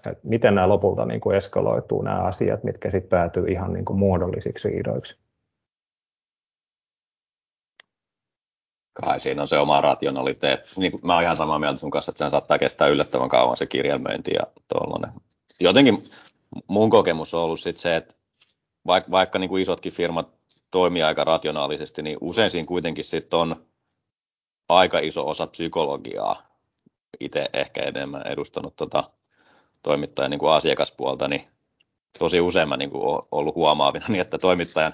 että 0.10 0.28
miten 0.28 0.56
nämä 0.56 0.70
lopulta 0.70 1.06
niin 1.06 1.22
kuin 1.22 1.36
eskaloituu 1.36 2.02
nämä 2.02 2.20
asiat, 2.20 2.64
mitkä 2.64 2.92
sitten 2.92 3.10
päätyy 3.10 3.48
ihan 3.48 3.74
niin 3.74 3.86
kuin 3.86 4.00
muodollisiksi 4.00 4.70
riidoiksi. 4.70 5.18
Kai 8.94 9.20
siinä 9.20 9.42
on 9.42 9.48
se 9.48 9.58
oma 9.58 9.82
rationaliteetti. 9.82 10.72
Niin 10.78 10.92
mä 11.04 11.14
oon 11.14 11.24
ihan 11.24 11.38
samaa 11.38 11.60
mieltä 11.60 11.80
sun 11.80 11.92
kanssa, 11.92 12.12
että 12.12 12.20
sen 12.20 12.32
saattaa 12.32 12.60
kestää 12.60 12.88
yllättävän 12.88 13.30
kauan 13.30 13.58
se 13.58 13.66
kirjelmöinti 13.66 14.32
ja 14.34 14.48
tuollainen. 14.68 15.22
Jotenkin 15.60 16.04
mun 16.68 16.90
kokemus 16.90 17.34
on 17.34 17.42
ollut 17.42 17.60
sit 17.60 17.78
se, 17.78 17.96
että 17.96 18.16
vaikka, 18.88 19.12
vaikka 19.12 19.40
niin 19.40 19.50
kuin 19.50 19.62
isotkin 19.62 19.94
firmat 19.94 20.30
toimii 20.72 21.04
aika 21.04 21.24
rationaalisesti, 21.24 22.02
niin 22.02 22.18
usein 22.22 22.52
siinä 22.52 22.68
kuitenkin 22.68 23.04
sit 23.04 23.34
on 23.34 23.66
aika 24.70 25.00
iso 25.00 25.28
osa 25.28 25.48
psykologiaa. 25.48 26.48
Itse 27.20 27.46
ehkä 27.54 27.82
enemmän 27.82 28.28
edustanut 28.28 28.76
tota 28.76 29.04
toimittajan 29.84 30.32
niin 30.32 30.40
kuin 30.40 30.52
asiakaspuolta, 30.52 31.28
niin 31.28 31.48
tosi 32.20 32.42
usein 32.42 32.70
mä 32.70 32.78
niin 32.78 32.90
kuin 32.90 33.22
ollut 33.32 33.56
huomaavina, 33.56 34.06
niin 34.08 34.22
että 34.22 34.38
toimittajan 34.38 34.94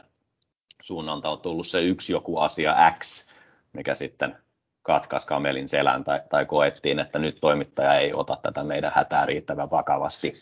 suunnalta 0.81 1.29
on 1.29 1.41
tullut 1.41 1.67
se 1.67 1.81
yksi 1.81 2.13
joku 2.13 2.37
asia 2.37 2.75
X, 2.99 3.33
mikä 3.73 3.95
sitten 3.95 4.37
katkaisi 4.81 5.27
kamelin 5.27 5.69
selän 5.69 6.03
tai, 6.03 6.21
tai 6.29 6.45
koettiin, 6.45 6.99
että 6.99 7.19
nyt 7.19 7.37
toimittaja 7.41 7.93
ei 7.93 8.13
ota 8.13 8.37
tätä 8.41 8.63
meidän 8.63 8.91
hätää 8.95 9.25
riittävän 9.25 9.71
vakavasti. 9.71 10.33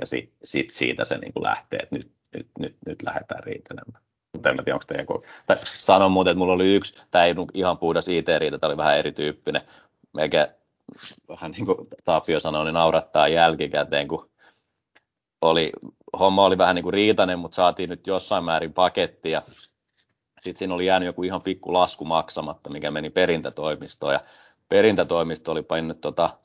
Ja 0.00 0.06
sitten 0.06 0.38
sit 0.44 0.70
siitä 0.70 1.04
se 1.04 1.18
niin 1.18 1.32
kuin 1.32 1.42
lähtee, 1.42 1.78
että 1.82 1.96
nyt, 1.96 2.10
nyt, 2.34 2.46
nyt, 2.58 2.76
nyt 2.86 3.02
lähdetään 3.02 3.44
riitelemään. 3.44 4.02
Mutta 4.32 4.50
en 4.50 4.56
tiedä, 4.64 4.78
onko 5.00 5.20
sanon 5.64 6.12
muuten, 6.12 6.30
että 6.30 6.38
mulla 6.38 6.52
oli 6.52 6.74
yksi, 6.74 7.02
tämä 7.10 7.24
ei 7.24 7.34
ihan 7.54 7.78
puhdas 7.78 8.08
IT-riita, 8.08 8.58
tämä 8.58 8.68
oli 8.68 8.76
vähän 8.76 8.98
erityyppinen. 8.98 9.62
Meikä 10.12 10.48
vähän 11.28 11.50
niin 11.50 11.66
kuin 11.66 11.78
Tapio 12.04 12.40
sanoi, 12.40 12.64
niin 12.64 12.74
naurattaa 12.74 13.28
jälkikäteen, 13.28 14.08
kun 14.08 14.30
oli, 15.40 15.72
homma 16.18 16.44
oli 16.44 16.58
vähän 16.58 16.74
niin 16.74 16.82
kuin 16.82 16.94
riitainen, 16.94 17.38
mutta 17.38 17.54
saatiin 17.54 17.90
nyt 17.90 18.06
jossain 18.06 18.44
määrin 18.44 18.72
paketti 18.72 19.30
ja 19.30 19.42
sitten 20.40 20.58
siinä 20.58 20.74
oli 20.74 20.86
jäänyt 20.86 21.06
joku 21.06 21.22
ihan 21.22 21.42
pikku 21.42 21.72
lasku 21.72 22.04
maksamatta, 22.04 22.70
mikä 22.70 22.90
meni 22.90 23.10
perintätoimistoon 23.10 24.12
ja 24.12 24.20
perintätoimisto 24.68 25.52
oli 25.52 25.62
painnut 25.62 26.00
tota 26.00 26.38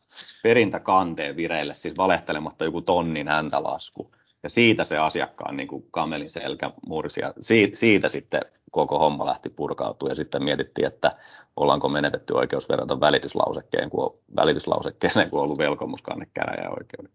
perintäkanteen 0.44 1.36
vireille, 1.36 1.74
siis 1.74 1.98
valehtelematta 1.98 2.66
joku 2.66 2.82
tonnin 2.82 3.28
häntä 3.28 3.64
lasku. 3.64 4.12
Ja 4.44 4.50
siitä 4.50 4.84
se 4.84 4.98
asiakkaan 4.98 5.58
niin 5.58 5.68
kuin 5.68 5.92
kamelin 5.92 6.30
selkä 6.30 6.72
mursi 6.88 7.22
ja 7.22 7.34
siitä, 7.42 7.78
siitä 7.78 8.10
sitten 8.10 8.42
koko 8.72 9.00
homma 9.00 9.26
lähti 9.26 9.50
purkautumaan 9.50 10.12
ja 10.12 10.16
sitten 10.16 10.44
mietittiin, 10.44 10.88
että 10.88 11.18
ollaanko 11.56 11.90
menetetty 11.90 12.34
oikeus 12.34 12.70
verrata 12.70 13.00
välityslausekkeen, 13.00 13.90
kun 13.90 14.04
on, 14.04 14.20
välityslausekkeeseen, 14.36 15.30
kun 15.30 15.40
on 15.40 15.44
ollut 15.44 15.58
velkomuskanne 15.58 16.28
käräjäoikeuden. 16.34 17.12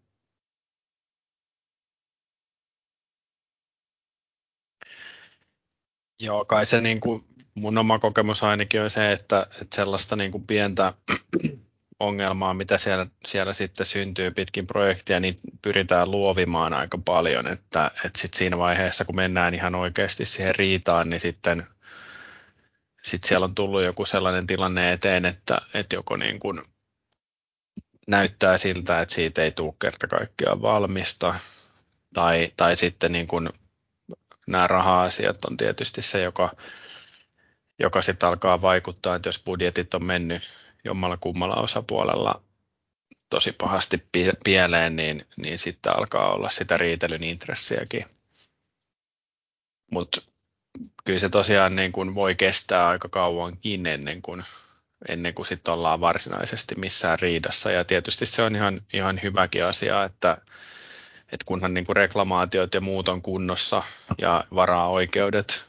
Joo, 6.20 6.45
kai 6.45 6.66
se 6.66 6.81
niin 6.81 7.01
kuin, 7.01 7.25
mun 7.55 7.79
oma 7.79 7.99
kokemus 7.99 8.43
ainakin 8.43 8.81
on 8.81 8.91
se, 8.91 9.12
että, 9.12 9.47
että 9.61 9.77
sellaista 9.77 10.16
niin 10.16 10.33
kuin 10.33 10.47
pientä 10.47 10.93
ongelmaa, 12.01 12.55
mitä 12.55 12.78
siellä, 12.78 13.07
siellä 13.26 13.53
sitten 13.53 13.86
syntyy 13.86 14.30
pitkin 14.30 14.66
projektia, 14.66 15.20
niin 15.20 15.36
pyritään 15.62 16.11
luovimaan 16.11 16.72
aika 16.72 16.99
paljon, 17.05 17.47
että, 17.47 17.90
että 18.05 18.18
sit 18.18 18.34
siinä 18.34 18.59
vaiheessa, 18.59 19.05
kun 19.05 19.16
mennään 19.16 19.55
ihan 19.55 19.74
oikeasti 19.74 20.24
siihen 20.24 20.55
riitaan, 20.55 21.11
niin 21.11 21.20
sitten 21.20 21.66
sit 23.03 23.24
siellä 23.24 23.45
on 23.45 23.55
tullut 23.55 23.84
joku 23.84 24.07
sellainen 24.07 24.47
tilanne 24.47 24.92
eteen, 24.92 25.24
että, 25.24 25.59
että 25.74 25.97
joko 25.97 26.16
niin 26.16 26.40
kuin 26.40 26.62
näyttää 28.07 28.59
siltä, 28.59 29.01
että 29.01 29.14
siitä 29.14 29.42
ei 29.42 29.53
tule 29.53 29.74
kerta 29.80 30.07
kaikkiaan 30.07 30.62
valmista, 30.62 31.34
tai, 32.14 32.53
tai 32.57 32.76
sitten 32.76 33.12
niin 33.12 33.26
kuin 33.26 33.49
nämä 34.47 34.66
raha-asiat 34.66 35.45
on 35.45 35.57
tietysti 35.57 36.03
se, 36.03 36.22
joka, 36.22 36.51
joka 37.78 38.03
sitten 38.03 38.28
alkaa 38.28 38.62
vaikuttaa, 38.62 39.16
että 39.16 39.28
jos 39.28 39.42
budjetit 39.45 39.95
on 39.95 40.05
mennyt 40.05 40.64
jommalla 40.85 41.16
kummalla 41.16 41.55
osapuolella 41.55 42.43
tosi 43.30 43.53
pahasti 43.53 44.09
pieleen, 44.45 44.97
niin, 44.97 45.26
niin 45.37 45.59
sitten 45.59 45.97
alkaa 45.97 46.32
olla 46.32 46.49
sitä 46.49 46.76
riitelyn 46.76 47.24
intressiäkin. 47.24 48.07
Mutta 49.91 50.22
kyllä 51.05 51.18
se 51.18 51.28
tosiaan 51.28 51.76
niin 51.76 51.93
kun 51.93 52.14
voi 52.14 52.35
kestää 52.35 52.87
aika 52.87 53.09
kauankin 53.09 53.87
ennen 53.87 54.22
kuin, 54.22 54.45
ennen 55.09 55.35
kuin 55.35 55.47
sit 55.47 55.68
ollaan 55.68 56.01
varsinaisesti 56.01 56.74
missään 56.74 57.18
riidassa. 57.18 57.70
Ja 57.70 57.85
tietysti 57.85 58.26
se 58.26 58.43
on 58.43 58.57
ihan, 58.57 58.80
ihan 58.93 59.20
hyväkin 59.22 59.64
asia, 59.64 60.05
että, 60.05 60.39
että 61.32 61.45
kunhan 61.47 61.74
niin 61.74 61.87
kuin 61.87 61.97
reklamaatiot 61.97 62.74
ja 62.74 62.80
muut 62.80 63.09
on 63.09 63.22
kunnossa 63.22 63.82
ja 64.18 64.45
varaa 64.55 64.89
oikeudet 64.89 65.64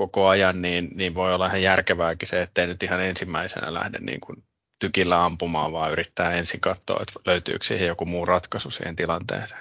koko 0.00 0.28
ajan, 0.28 0.62
niin, 0.62 0.88
niin 0.94 1.14
voi 1.14 1.34
olla 1.34 1.46
ihan 1.46 1.62
järkevääkin 1.62 2.28
se, 2.28 2.42
ettei 2.42 2.66
nyt 2.66 2.82
ihan 2.82 3.00
ensimmäisenä 3.00 3.74
lähde 3.74 3.98
niin 3.98 4.20
kuin 4.20 4.42
tykillä 4.78 5.24
ampumaan, 5.24 5.72
vaan 5.72 5.92
yrittää 5.92 6.32
ensin 6.32 6.60
katsoa, 6.60 6.98
että 7.02 7.20
löytyykö 7.26 7.64
siihen 7.64 7.88
joku 7.88 8.04
muu 8.04 8.26
ratkaisu 8.26 8.70
siihen 8.70 8.96
tilanteeseen. 8.96 9.60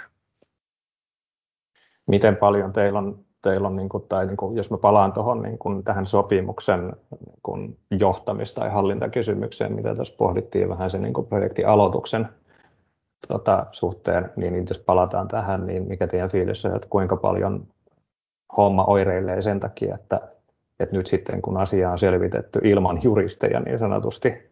Miten 2.07 2.35
paljon 2.35 2.73
teillä 2.73 2.99
on, 2.99 3.25
teillä 3.41 3.67
on 3.67 3.75
niin 3.75 3.89
kuin, 3.89 4.03
tai 4.09 4.25
niin 4.25 4.37
kuin, 4.37 4.57
jos 4.57 4.71
mä 4.71 4.77
palaan 4.77 5.13
tuohon 5.13 5.41
niin 5.41 5.57
kuin 5.57 5.83
tähän 5.83 6.05
sopimuksen 6.05 6.85
niin 6.85 7.39
kuin 7.43 7.77
johtamis- 7.91 8.53
tai 8.55 8.69
hallintakysymykseen, 8.69 9.73
mitä 9.73 9.95
tässä 9.95 10.15
pohdittiin 10.17 10.69
vähän 10.69 10.91
sen 10.91 11.01
niin 11.01 11.13
kuin 11.13 11.27
projektin 11.27 11.67
aloituksen 11.67 12.29
tota, 13.27 13.65
suhteen, 13.71 14.31
niin 14.35 14.65
jos 14.69 14.79
palataan 14.79 15.27
tähän, 15.27 15.67
niin 15.67 15.87
mikä 15.87 16.07
teidän 16.07 16.31
fiilis 16.31 16.65
on, 16.65 16.75
että 16.75 16.87
kuinka 16.89 17.15
paljon 17.15 17.67
homma 18.57 18.85
oireilee 18.85 19.41
sen 19.41 19.59
takia, 19.59 19.95
että, 19.95 20.21
että 20.79 20.95
nyt 20.95 21.07
sitten 21.07 21.41
kun 21.41 21.57
asia 21.57 21.91
on 21.91 21.97
selvitetty 21.97 22.59
ilman 22.63 22.99
juristeja 23.03 23.59
niin 23.59 23.79
sanotusti, 23.79 24.49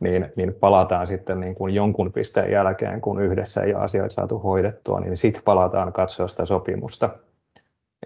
niin, 0.00 0.32
niin 0.36 0.54
palataan 0.54 1.06
sitten 1.06 1.40
niin 1.40 1.54
kuin 1.54 1.74
jonkun 1.74 2.12
pisteen 2.12 2.50
jälkeen, 2.50 3.00
kun 3.00 3.22
yhdessä 3.22 3.62
ei 3.62 3.74
asioita 3.74 4.14
saatu 4.14 4.38
hoidettua, 4.38 5.00
niin 5.00 5.16
sitten 5.16 5.42
palataan 5.42 5.92
katsoa 5.92 6.28
sitä 6.28 6.44
sopimusta, 6.44 7.10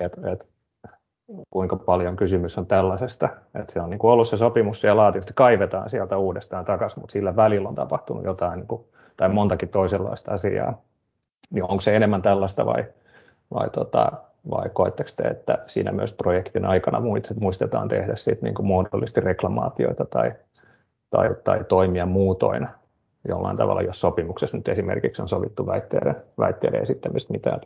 että 0.00 0.30
et, 0.32 0.48
kuinka 1.50 1.76
paljon 1.76 2.16
kysymys 2.16 2.58
on 2.58 2.66
tällaisesta. 2.66 3.28
Että 3.54 3.72
se 3.72 3.80
on 3.80 3.90
niin 3.90 3.98
kuin 3.98 4.10
ollut 4.10 4.28
se 4.28 4.36
sopimus 4.36 4.80
siellä 4.80 5.02
laatiosta, 5.02 5.32
kaivetaan 5.32 5.90
sieltä 5.90 6.16
uudestaan 6.16 6.64
takaisin, 6.64 7.00
mutta 7.00 7.12
sillä 7.12 7.36
välillä 7.36 7.68
on 7.68 7.74
tapahtunut 7.74 8.24
jotain 8.24 8.56
niin 8.56 8.66
kuin, 8.66 8.84
tai 9.16 9.28
montakin 9.28 9.68
toisenlaista 9.68 10.32
asiaa. 10.32 10.82
Niin 11.50 11.64
onko 11.64 11.80
se 11.80 11.96
enemmän 11.96 12.22
tällaista 12.22 12.66
vai, 12.66 12.84
vai, 13.54 13.70
tota, 13.70 14.12
vai 14.50 14.70
koetteko 14.72 15.10
te, 15.16 15.28
että 15.28 15.58
siinä 15.66 15.92
myös 15.92 16.12
projektin 16.12 16.64
aikana 16.64 17.02
muistetaan 17.40 17.88
tehdä 17.88 18.16
sit 18.16 18.42
niin 18.42 18.54
kuin 18.54 18.66
muodollisesti 18.66 19.20
reklamaatioita 19.20 20.04
tai 20.04 20.32
tai, 21.10 21.28
tai 21.44 21.64
toimia 21.64 22.06
muutoin 22.06 22.68
jollain 23.28 23.56
tavalla, 23.56 23.82
jos 23.82 24.00
sopimuksessa 24.00 24.56
nyt 24.56 24.68
esimerkiksi 24.68 25.22
on 25.22 25.28
sovittu 25.28 25.66
väitteiden, 25.66 26.16
väitteiden 26.38 26.82
esittämistä, 26.82 27.32
mitä 27.32 27.60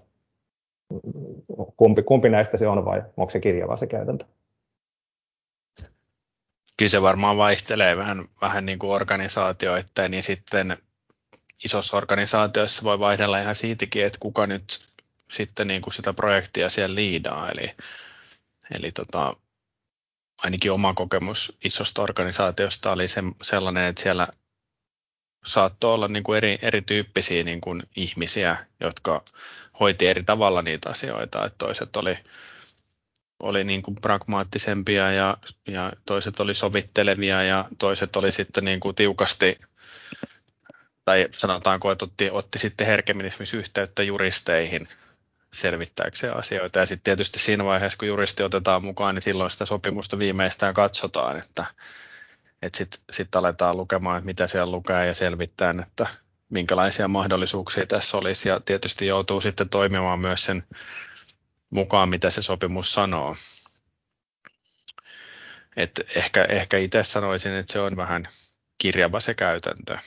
kumpi, 1.76 2.02
kumpi 2.02 2.28
näistä 2.28 2.56
se 2.56 2.68
on 2.68 2.84
vai 2.84 3.02
onko 3.16 3.30
se 3.30 3.40
kirjava 3.40 3.76
se 3.76 3.86
käytäntö? 3.86 4.24
Kyllä 6.76 6.90
se 6.90 7.02
varmaan 7.02 7.36
vaihtelee 7.36 7.96
vähän, 7.96 8.24
vähän 8.40 8.66
niin 8.66 8.78
kuin 8.78 8.90
organisaatioittain, 8.90 10.10
niin 10.10 10.22
sitten 10.22 10.76
isossa 11.64 11.96
organisaatioissa 11.96 12.82
voi 12.84 12.98
vaihdella 12.98 13.38
ihan 13.38 13.54
siitäkin, 13.54 14.06
että 14.06 14.18
kuka 14.20 14.46
nyt 14.46 14.62
sitten 15.34 15.68
niin 15.68 15.82
kuin 15.82 15.94
sitä 15.94 16.12
projektia 16.12 16.68
siellä 16.68 16.94
liidaa. 16.94 17.50
Eli, 17.50 17.74
eli 18.74 18.92
tota, 18.92 19.36
ainakin 20.38 20.72
oma 20.72 20.94
kokemus 20.94 21.56
isosta 21.64 22.02
organisaatiosta 22.02 22.92
oli 22.92 23.08
se, 23.08 23.22
sellainen, 23.42 23.84
että 23.84 24.02
siellä 24.02 24.28
saattoi 25.44 25.94
olla 25.94 26.08
niin 26.08 26.24
kuin 26.24 26.36
eri, 26.36 26.58
erityyppisiä 26.62 27.44
niin 27.44 27.60
kuin 27.60 27.82
ihmisiä, 27.96 28.56
jotka 28.80 29.24
hoiti 29.80 30.06
eri 30.06 30.22
tavalla 30.22 30.62
niitä 30.62 30.90
asioita. 30.90 31.44
Että 31.44 31.58
toiset 31.58 31.96
oli, 31.96 32.18
oli 33.40 33.64
niin 33.64 33.82
kuin 33.82 33.94
pragmaattisempia 33.94 35.12
ja, 35.12 35.36
ja 35.68 35.92
toiset 36.06 36.40
oli 36.40 36.54
sovittelevia 36.54 37.42
ja 37.42 37.64
toiset 37.78 38.16
oli 38.16 38.32
sitten 38.32 38.64
niin 38.64 38.80
kuin 38.80 38.94
tiukasti 38.94 39.58
tai 41.04 41.28
sanotaanko, 41.30 41.92
että 41.92 42.04
otti, 42.04 42.30
otti 42.30 42.58
sitten 42.58 42.86
herkemmin 42.86 43.26
esimerkiksi 43.26 43.56
yhteyttä 43.56 44.02
juristeihin 44.02 44.86
selvittääkseen 45.54 46.36
asioita. 46.36 46.78
Ja 46.78 46.86
sitten 46.86 47.04
tietysti 47.04 47.38
siinä 47.38 47.64
vaiheessa, 47.64 47.98
kun 47.98 48.08
juristi 48.08 48.42
otetaan 48.42 48.84
mukaan, 48.84 49.14
niin 49.14 49.22
silloin 49.22 49.50
sitä 49.50 49.66
sopimusta 49.66 50.18
viimeistään 50.18 50.74
katsotaan, 50.74 51.38
että, 51.38 51.64
että 52.62 52.78
sitten 52.78 53.00
sit 53.12 53.36
aletaan 53.36 53.76
lukemaan, 53.76 54.16
että 54.16 54.26
mitä 54.26 54.46
siellä 54.46 54.72
lukee 54.72 55.06
ja 55.06 55.14
selvittää, 55.14 55.74
että 55.82 56.06
minkälaisia 56.48 57.08
mahdollisuuksia 57.08 57.86
tässä 57.86 58.16
olisi. 58.16 58.48
Ja 58.48 58.60
tietysti 58.60 59.06
joutuu 59.06 59.40
sitten 59.40 59.68
toimimaan 59.68 60.18
myös 60.18 60.44
sen 60.44 60.64
mukaan, 61.70 62.08
mitä 62.08 62.30
se 62.30 62.42
sopimus 62.42 62.92
sanoo. 62.92 63.34
Et 65.76 66.00
ehkä, 66.16 66.44
ehkä 66.44 66.76
itse 66.78 67.02
sanoisin, 67.02 67.54
että 67.54 67.72
se 67.72 67.80
on 67.80 67.96
vähän 67.96 68.28
kirjava 68.78 69.20
se 69.20 69.34
käytäntö. 69.34 69.98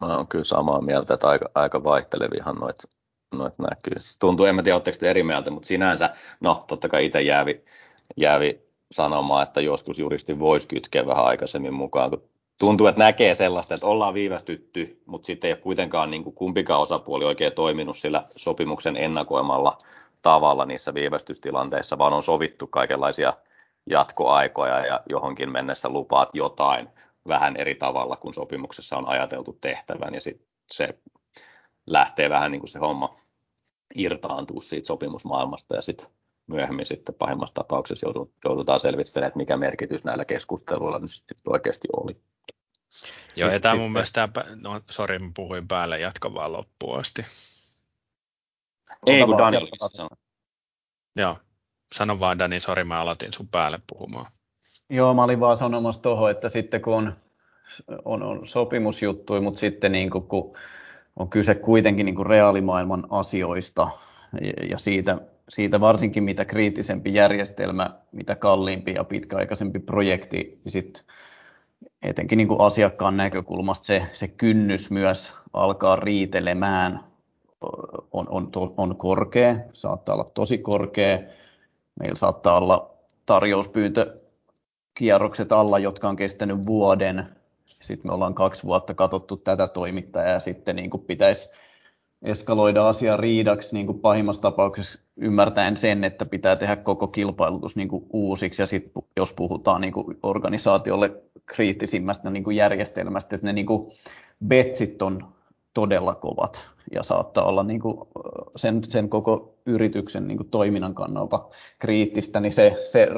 Mä 0.00 0.06
olen 0.16 0.26
kyllä 0.26 0.44
samaa 0.44 0.80
mieltä, 0.80 1.14
että 1.14 1.28
aika, 1.28 1.50
aika 1.54 1.84
vaihtelevihan 1.84 2.54
noita 2.54 2.88
noit 3.38 3.58
näkyy. 3.58 3.94
Tuntuu, 4.18 4.46
en 4.46 4.54
mä 4.54 4.62
tiedä, 4.62 4.76
oletteko 4.76 4.96
te 5.00 5.10
eri 5.10 5.22
mieltä, 5.22 5.50
mutta 5.50 5.66
sinänsä, 5.66 6.14
no 6.40 6.64
totta 6.66 6.88
kai 6.88 7.06
itse 7.06 7.22
jäävi, 7.22 7.64
jäävi 8.16 8.60
sanomaan, 8.92 9.42
että 9.42 9.60
joskus 9.60 9.98
juristi 9.98 10.38
voisi 10.38 10.68
kytkeä 10.68 11.06
vähän 11.06 11.24
aikaisemmin 11.24 11.74
mukaan, 11.74 12.10
kun 12.10 12.22
tuntuu, 12.60 12.86
että 12.86 12.98
näkee 12.98 13.34
sellaista, 13.34 13.74
että 13.74 13.86
ollaan 13.86 14.14
viivästytty, 14.14 15.02
mutta 15.06 15.26
sitten 15.26 15.48
ei 15.48 15.52
ole 15.52 15.60
kuitenkaan 15.60 16.10
niin 16.10 16.24
kuin 16.24 16.34
kumpikaan 16.34 16.80
osapuoli 16.80 17.24
oikein 17.24 17.52
toiminut 17.52 17.98
sillä 17.98 18.24
sopimuksen 18.36 18.96
ennakoimalla 18.96 19.78
tavalla 20.22 20.64
niissä 20.64 20.94
viivästystilanteissa, 20.94 21.98
vaan 21.98 22.12
on 22.12 22.22
sovittu 22.22 22.66
kaikenlaisia 22.66 23.32
jatkoaikoja 23.90 24.86
ja 24.86 25.00
johonkin 25.08 25.52
mennessä 25.52 25.88
lupaat 25.88 26.28
jotain 26.32 26.88
vähän 27.28 27.56
eri 27.56 27.74
tavalla 27.74 28.16
kuin 28.16 28.34
sopimuksessa 28.34 28.96
on 28.96 29.08
ajateltu 29.08 29.58
tehtävän 29.60 30.14
ja 30.14 30.20
sitten 30.20 30.46
se 30.70 30.98
lähtee 31.86 32.30
vähän 32.30 32.52
niin 32.52 32.60
kuin 32.60 32.68
se 32.68 32.78
homma 32.78 33.16
irtaantua 33.94 34.60
siitä 34.60 34.86
sopimusmaailmasta 34.86 35.74
ja 35.76 35.82
sitten 35.82 36.06
myöhemmin 36.46 36.86
sitten 36.86 37.14
pahimmassa 37.14 37.54
tapauksessa 37.54 38.06
joudutaan 38.44 38.80
selvittelemään, 38.80 39.28
että 39.28 39.36
mikä 39.36 39.56
merkitys 39.56 40.04
näillä 40.04 40.24
keskusteluilla 40.24 40.98
nyt 40.98 41.10
sitten 41.10 41.36
oikeasti 41.46 41.88
oli. 41.96 42.16
Joo, 43.36 43.50
ja 43.50 43.60
tämä 43.60 43.74
mun 43.74 43.92
mielestä, 43.92 44.28
no 44.54 44.80
sori, 44.90 45.18
mä 45.18 45.30
puhuin 45.36 45.68
päälle, 45.68 46.00
jatka 46.00 46.34
vaan 46.34 46.52
loppuun 46.52 47.00
asti. 47.00 47.22
Ei, 49.06 49.24
kun 49.24 49.38
Dani 49.38 49.58
sanoi. 49.92 50.16
Joo, 51.16 51.38
sano 51.92 52.20
vaan 52.20 52.38
Dani, 52.38 52.60
sori, 52.60 52.84
mä 52.84 53.00
aloitin 53.00 53.32
sun 53.32 53.48
päälle 53.48 53.80
puhumaan. 53.92 54.26
Joo, 54.90 55.14
mä 55.14 55.24
olin 55.24 55.40
vaan 55.40 55.56
sanomassa 55.56 56.02
tuohon, 56.02 56.30
että 56.30 56.48
sitten 56.48 56.82
kun 56.82 56.94
on, 56.94 57.16
on, 58.04 58.22
on 58.22 58.48
sopimusjuttui, 58.48 59.40
mutta 59.40 59.60
sitten 59.60 59.92
niin 59.92 60.10
kuin, 60.10 60.26
kun 60.26 60.58
on 61.16 61.30
kyse 61.30 61.54
kuitenkin 61.54 62.06
niin 62.06 62.16
kuin 62.16 62.26
reaalimaailman 62.26 63.06
asioista 63.10 63.88
ja 64.70 64.78
siitä, 64.78 65.18
siitä 65.48 65.80
varsinkin 65.80 66.24
mitä 66.24 66.44
kriittisempi 66.44 67.14
järjestelmä, 67.14 67.90
mitä 68.12 68.34
kalliimpi 68.34 68.94
ja 68.94 69.04
pitkäaikaisempi 69.04 69.78
projekti, 69.78 70.60
niin 70.64 70.72
sit 70.72 71.04
etenkin 72.02 72.36
niin 72.36 72.48
kuin 72.48 72.60
asiakkaan 72.60 73.16
näkökulmasta 73.16 73.86
se, 73.86 74.02
se 74.12 74.28
kynnys 74.28 74.90
myös 74.90 75.32
alkaa 75.52 75.96
riitelemään 75.96 77.00
on, 78.12 78.26
on, 78.28 78.50
on 78.76 78.96
korkea, 78.96 79.56
saattaa 79.72 80.14
olla 80.14 80.30
tosi 80.34 80.58
korkea. 80.58 81.18
Meillä 82.00 82.14
saattaa 82.14 82.58
olla 82.58 82.90
tarjouspyyntökierrokset 83.26 85.52
alla, 85.52 85.78
jotka 85.78 86.08
on 86.08 86.16
kestänyt 86.16 86.66
vuoden, 86.66 87.36
sitten 87.86 88.10
me 88.10 88.14
ollaan 88.14 88.34
kaksi 88.34 88.62
vuotta 88.62 88.94
katsottu 88.94 89.36
tätä 89.36 89.68
toimittajaa 89.68 90.32
ja 90.32 90.40
sitten 90.40 90.76
niin 90.76 90.90
kuin 90.90 91.02
pitäisi 91.02 91.50
eskaloida 92.22 92.88
asia 92.88 93.16
riidaksi 93.16 93.74
niin 93.74 93.86
kuin 93.86 94.00
pahimmassa 94.00 94.42
tapauksessa 94.42 94.98
ymmärtäen 95.16 95.76
sen, 95.76 96.04
että 96.04 96.26
pitää 96.26 96.56
tehdä 96.56 96.76
koko 96.76 97.06
kilpailutus 97.06 97.76
niin 97.76 97.88
kuin 97.88 98.06
uusiksi 98.12 98.62
ja 98.62 98.66
sitten 98.66 99.02
jos 99.16 99.32
puhutaan 99.32 99.80
niin 99.80 99.92
kuin 99.92 100.18
organisaatiolle 100.22 101.12
kriittisimmästä 101.46 102.30
niin 102.30 102.44
kuin 102.44 102.56
järjestelmästä, 102.56 103.36
että 103.36 103.46
ne 103.46 103.52
niin 103.52 103.66
kuin 103.66 103.92
betsit 104.46 105.02
on 105.02 105.26
todella 105.74 106.14
kovat 106.14 106.73
ja 106.92 107.02
saattaa 107.02 107.44
olla 107.44 107.62
niin 107.62 107.80
kuin 107.80 107.96
sen, 108.56 108.82
sen 108.90 109.08
koko 109.08 109.58
yrityksen 109.66 110.28
niin 110.28 110.36
kuin 110.36 110.50
toiminnan 110.50 110.94
kannalta 110.94 111.48
kriittistä, 111.78 112.40
niin 112.40 112.52
se, 112.52 112.76
se, 112.92 113.08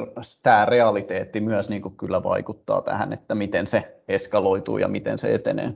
tämä 0.43 0.65
realiteetti 0.65 1.39
myös 1.39 1.69
niin 1.69 1.81
kuin 1.81 1.97
kyllä 1.97 2.23
vaikuttaa 2.23 2.81
tähän, 2.81 3.13
että 3.13 3.35
miten 3.35 3.67
se 3.67 4.01
eskaloituu 4.07 4.77
ja 4.77 4.87
miten 4.87 5.19
se 5.19 5.33
etenee. 5.33 5.73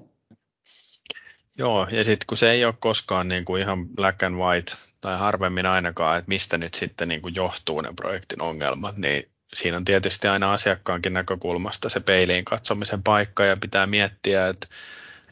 Joo, 1.58 1.88
ja 1.92 2.04
sitten 2.04 2.26
kun 2.28 2.38
se 2.38 2.52
ei 2.52 2.66
ole 2.66 2.74
koskaan 2.80 3.28
niin 3.28 3.46
kuin 3.46 3.62
ihan 3.62 3.88
black 3.88 4.24
and 4.24 4.36
white, 4.36 4.72
tai 5.02 5.18
harvemmin 5.18 5.66
ainakaan, 5.66 6.18
että 6.18 6.30
mistä 6.30 6.58
nyt 6.58 6.74
sitten 6.74 7.08
niin 7.08 7.22
kuin 7.22 7.36
johtuu 7.36 7.82
ne 7.82 7.90
projektin 7.96 8.42
ongelmat, 8.42 8.98
niin 8.98 9.30
siinä 9.54 9.78
on 9.78 9.86
tietysti 9.86 10.28
aina 10.28 10.54
asiakkaankin 10.54 11.14
näkökulmasta 11.14 11.90
se 11.90 12.00
peiliin 12.00 12.46
katsomisen 12.46 13.04
paikka, 13.04 13.46
ja 13.46 13.58
pitää 13.62 13.88
miettiä, 13.88 14.48
että 14.48 14.68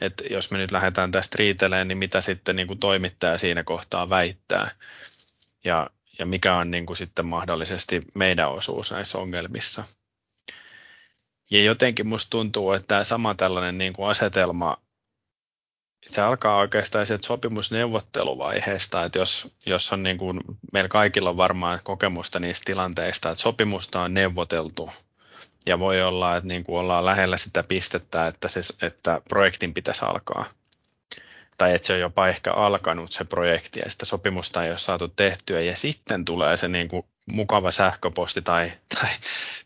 että 0.02 0.24
jos 0.30 0.52
me 0.52 0.58
nyt 0.58 0.72
lähdetään 0.72 1.12
tästä 1.12 1.36
riiteleen, 1.40 1.88
niin 1.88 1.98
mitä 1.98 2.22
sitten 2.22 2.56
niin 2.56 2.68
kuin 2.68 2.80
toimittaja 2.80 3.38
siinä 3.38 3.64
kohtaa 3.64 4.10
väittää 4.10 4.72
ja, 5.66 5.90
ja 6.20 6.26
mikä 6.26 6.56
on 6.56 6.72
niin 6.72 6.86
kuin 6.86 6.98
sitten 6.98 7.26
mahdollisesti 7.26 8.02
meidän 8.14 8.52
osuus 8.52 8.92
näissä 8.92 9.18
ongelmissa. 9.18 9.84
Ja 11.52 11.64
jotenkin 11.64 12.08
musta 12.08 12.30
tuntuu, 12.30 12.72
että 12.72 12.88
tämä 12.88 13.04
sama 13.04 13.36
tällainen 13.36 13.78
niin 13.78 13.94
kuin 13.94 14.10
asetelma 14.10 14.78
se 16.08 16.22
alkaa 16.22 16.58
oikeastaan 16.58 17.08
sieltä 17.08 17.28
sopimusneuvotteluvaiheesta, 17.28 19.06
että 19.06 19.20
jos, 19.20 19.54
jos 19.66 19.94
on 19.94 20.04
niin 20.04 20.18
kuin, 20.18 20.40
meillä 20.74 20.88
kaikilla 20.88 21.30
on 21.30 21.38
varmaan 21.38 21.80
kokemusta 21.84 22.40
niistä 22.40 22.66
tilanteista, 22.66 23.30
että 23.30 23.42
sopimusta 23.42 24.02
on 24.02 24.14
neuvoteltu 24.14 24.90
ja 25.66 25.80
voi 25.80 26.04
olla, 26.04 26.38
että 26.38 26.48
niin 26.48 26.64
kuin 26.64 26.80
ollaan 26.80 27.06
lähellä 27.06 27.38
sitä 27.38 27.64
pistettä, 27.64 28.28
että, 28.28 28.48
se, 28.48 28.60
että 28.82 29.22
projektin 29.30 29.74
pitäisi 29.74 30.06
alkaa. 30.06 30.46
Tai 31.58 31.76
että 31.76 31.88
se 31.88 31.94
on 31.94 32.00
jopa 32.00 32.28
ehkä 32.28 32.54
alkanut 32.54 33.12
se 33.12 33.26
projekti 33.26 33.80
ja 33.80 33.90
sitä 33.90 34.06
sopimusta 34.06 34.64
ei 34.64 34.70
ole 34.70 34.78
saatu 34.78 35.08
tehtyä 35.08 35.62
ja 35.62 35.76
sitten 35.76 36.26
tulee 36.26 36.58
se 36.58 36.68
niin 36.68 36.88
kuin 36.88 37.06
mukava 37.32 37.72
sähköposti 37.72 38.42
tai, 38.42 38.72
tai, 39.00 39.10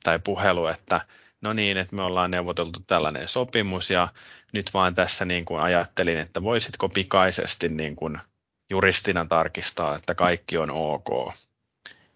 tai 0.04 0.20
puhelu, 0.20 0.68
että 0.68 1.02
no 1.42 1.54
niin, 1.54 1.78
että 1.78 1.96
me 1.96 2.02
ollaan 2.02 2.32
neuvoteltu 2.32 2.80
tällainen 2.88 3.28
sopimus 3.28 3.90
ja 3.90 4.08
nyt 4.54 4.74
vaan 4.74 4.96
tässä 4.96 5.26
niin 5.26 5.46
kuin 5.46 5.62
ajattelin, 5.62 6.20
että 6.20 6.44
voisitko 6.44 6.90
pikaisesti 6.90 7.70
niin 7.70 7.96
kuin 7.96 8.18
juristina 8.70 9.26
tarkistaa, 9.26 9.96
että 9.96 10.16
kaikki 10.16 10.58
on 10.58 10.72
ok. 10.72 11.34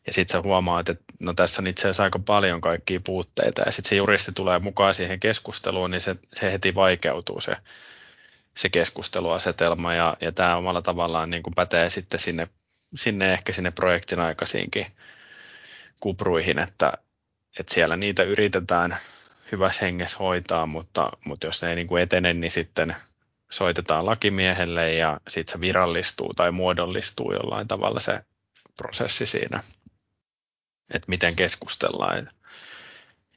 Ja 0.08 0.14
sitten 0.14 0.34
sä 0.34 0.42
huomaat, 0.42 0.90
että 0.90 1.04
no 1.20 1.34
tässä 1.34 1.62
on 1.62 1.68
itse 1.68 1.82
asiassa 1.82 2.04
aika 2.04 2.20
paljon 2.20 2.62
kaikkia 2.62 3.00
puutteita. 3.04 3.62
Ja 3.66 3.72
sitten 3.72 3.90
se 3.90 3.96
juristi 3.96 4.32
tulee 4.32 4.60
mukaan 4.60 4.96
siihen 4.96 5.20
keskusteluun, 5.20 5.92
niin 5.92 6.02
se, 6.02 6.16
se 6.34 6.52
heti 6.52 6.76
vaikeutuu 6.76 7.42
se, 7.42 7.56
se 8.58 8.70
keskusteluasetelma. 8.70 9.94
Ja, 9.94 10.18
ja 10.22 10.32
tämä 10.32 10.56
omalla 10.56 10.82
tavallaan 10.82 11.30
niin 11.30 11.44
kuin 11.44 11.56
pätee 11.56 11.90
sitten 11.90 12.20
sinne, 12.20 12.48
sinne 12.96 13.34
ehkä 13.34 13.54
sinne 13.54 13.72
projektin 13.72 14.20
aikaisiinkin 14.20 14.86
kupruihin, 16.00 16.60
että, 16.60 16.94
että 17.60 17.74
siellä 17.74 17.98
niitä 17.98 18.24
yritetään 18.24 18.98
hyvässä 19.52 19.86
hengessä 19.86 20.18
hoitaa, 20.18 20.66
mutta, 20.66 21.12
mutta 21.26 21.48
jos 21.48 21.62
ne 21.62 21.70
ei 21.70 21.76
niin 21.76 21.88
kuin 21.88 22.04
etene, 22.04 22.34
niin 22.34 22.52
sitten 22.52 22.96
soitetaan 23.52 24.06
lakimiehelle 24.06 24.94
ja 24.94 25.20
sitten 25.28 25.52
se 25.52 25.62
virallistuu 25.62 26.34
tai 26.34 26.52
muodollistuu 26.52 27.34
jollain 27.34 27.68
tavalla 27.68 28.00
se 28.00 28.20
prosessi 28.78 29.26
siinä, 29.26 29.60
että 30.94 31.10
miten 31.10 31.36
keskustellaan. 31.36 32.30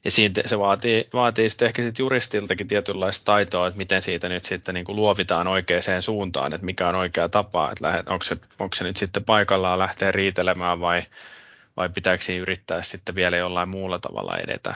Ja 0.05 0.11
siitä 0.11 0.41
se 0.45 0.59
vaatii, 0.59 1.09
vaatii 1.13 1.49
sitten 1.49 1.65
ehkä 1.65 1.81
sit 1.81 1.99
juristiltakin 1.99 2.67
tietynlaista 2.67 3.25
taitoa, 3.25 3.67
että 3.67 3.77
miten 3.77 4.01
siitä 4.01 4.29
nyt 4.29 4.43
sitten 4.43 4.73
niin 4.75 4.85
kuin 4.85 4.95
luovitaan 4.95 5.47
oikeaan 5.47 6.01
suuntaan, 6.01 6.53
että 6.53 6.65
mikä 6.65 6.87
on 6.87 6.95
oikea 6.95 7.29
tapa, 7.29 7.71
että 7.71 8.03
onko 8.13 8.23
se, 8.23 8.37
onko 8.59 8.75
se 8.75 8.83
nyt 8.83 8.97
sitten 8.97 9.23
paikallaan 9.23 9.79
lähteä 9.79 10.11
riitelemään 10.11 10.79
vai, 10.79 11.01
vai 11.77 11.89
pitääkö 11.89 12.23
siinä 12.23 12.41
yrittää 12.41 12.81
sitten 12.81 13.15
vielä 13.15 13.37
jollain 13.37 13.69
muulla 13.69 13.99
tavalla 13.99 14.37
edetä 14.37 14.73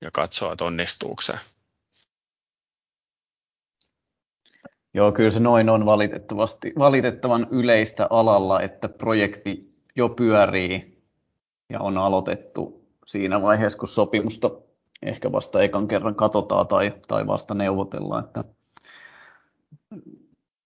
ja 0.00 0.10
katsoa, 0.12 0.52
että 0.52 0.64
onnistuuko 0.64 1.22
se. 1.22 1.32
Joo, 4.94 5.12
kyllä 5.12 5.30
se 5.30 5.40
noin 5.40 5.68
on 5.68 5.86
valitettavasti, 5.86 6.72
valitettavan 6.78 7.46
yleistä 7.50 8.06
alalla, 8.10 8.60
että 8.60 8.88
projekti 8.88 9.74
jo 9.96 10.08
pyörii 10.08 10.91
ja 11.72 11.80
on 11.80 11.98
aloitettu 11.98 12.84
siinä 13.06 13.42
vaiheessa, 13.42 13.78
kun 13.78 13.88
sopimusta 13.88 14.50
ehkä 15.02 15.32
vasta 15.32 15.62
ekan 15.62 15.88
kerran 15.88 16.14
katsotaan 16.14 16.66
tai, 16.66 16.92
tai 17.08 17.26
vasta 17.26 17.54
neuvotellaan, 17.54 18.24
että 18.24 18.44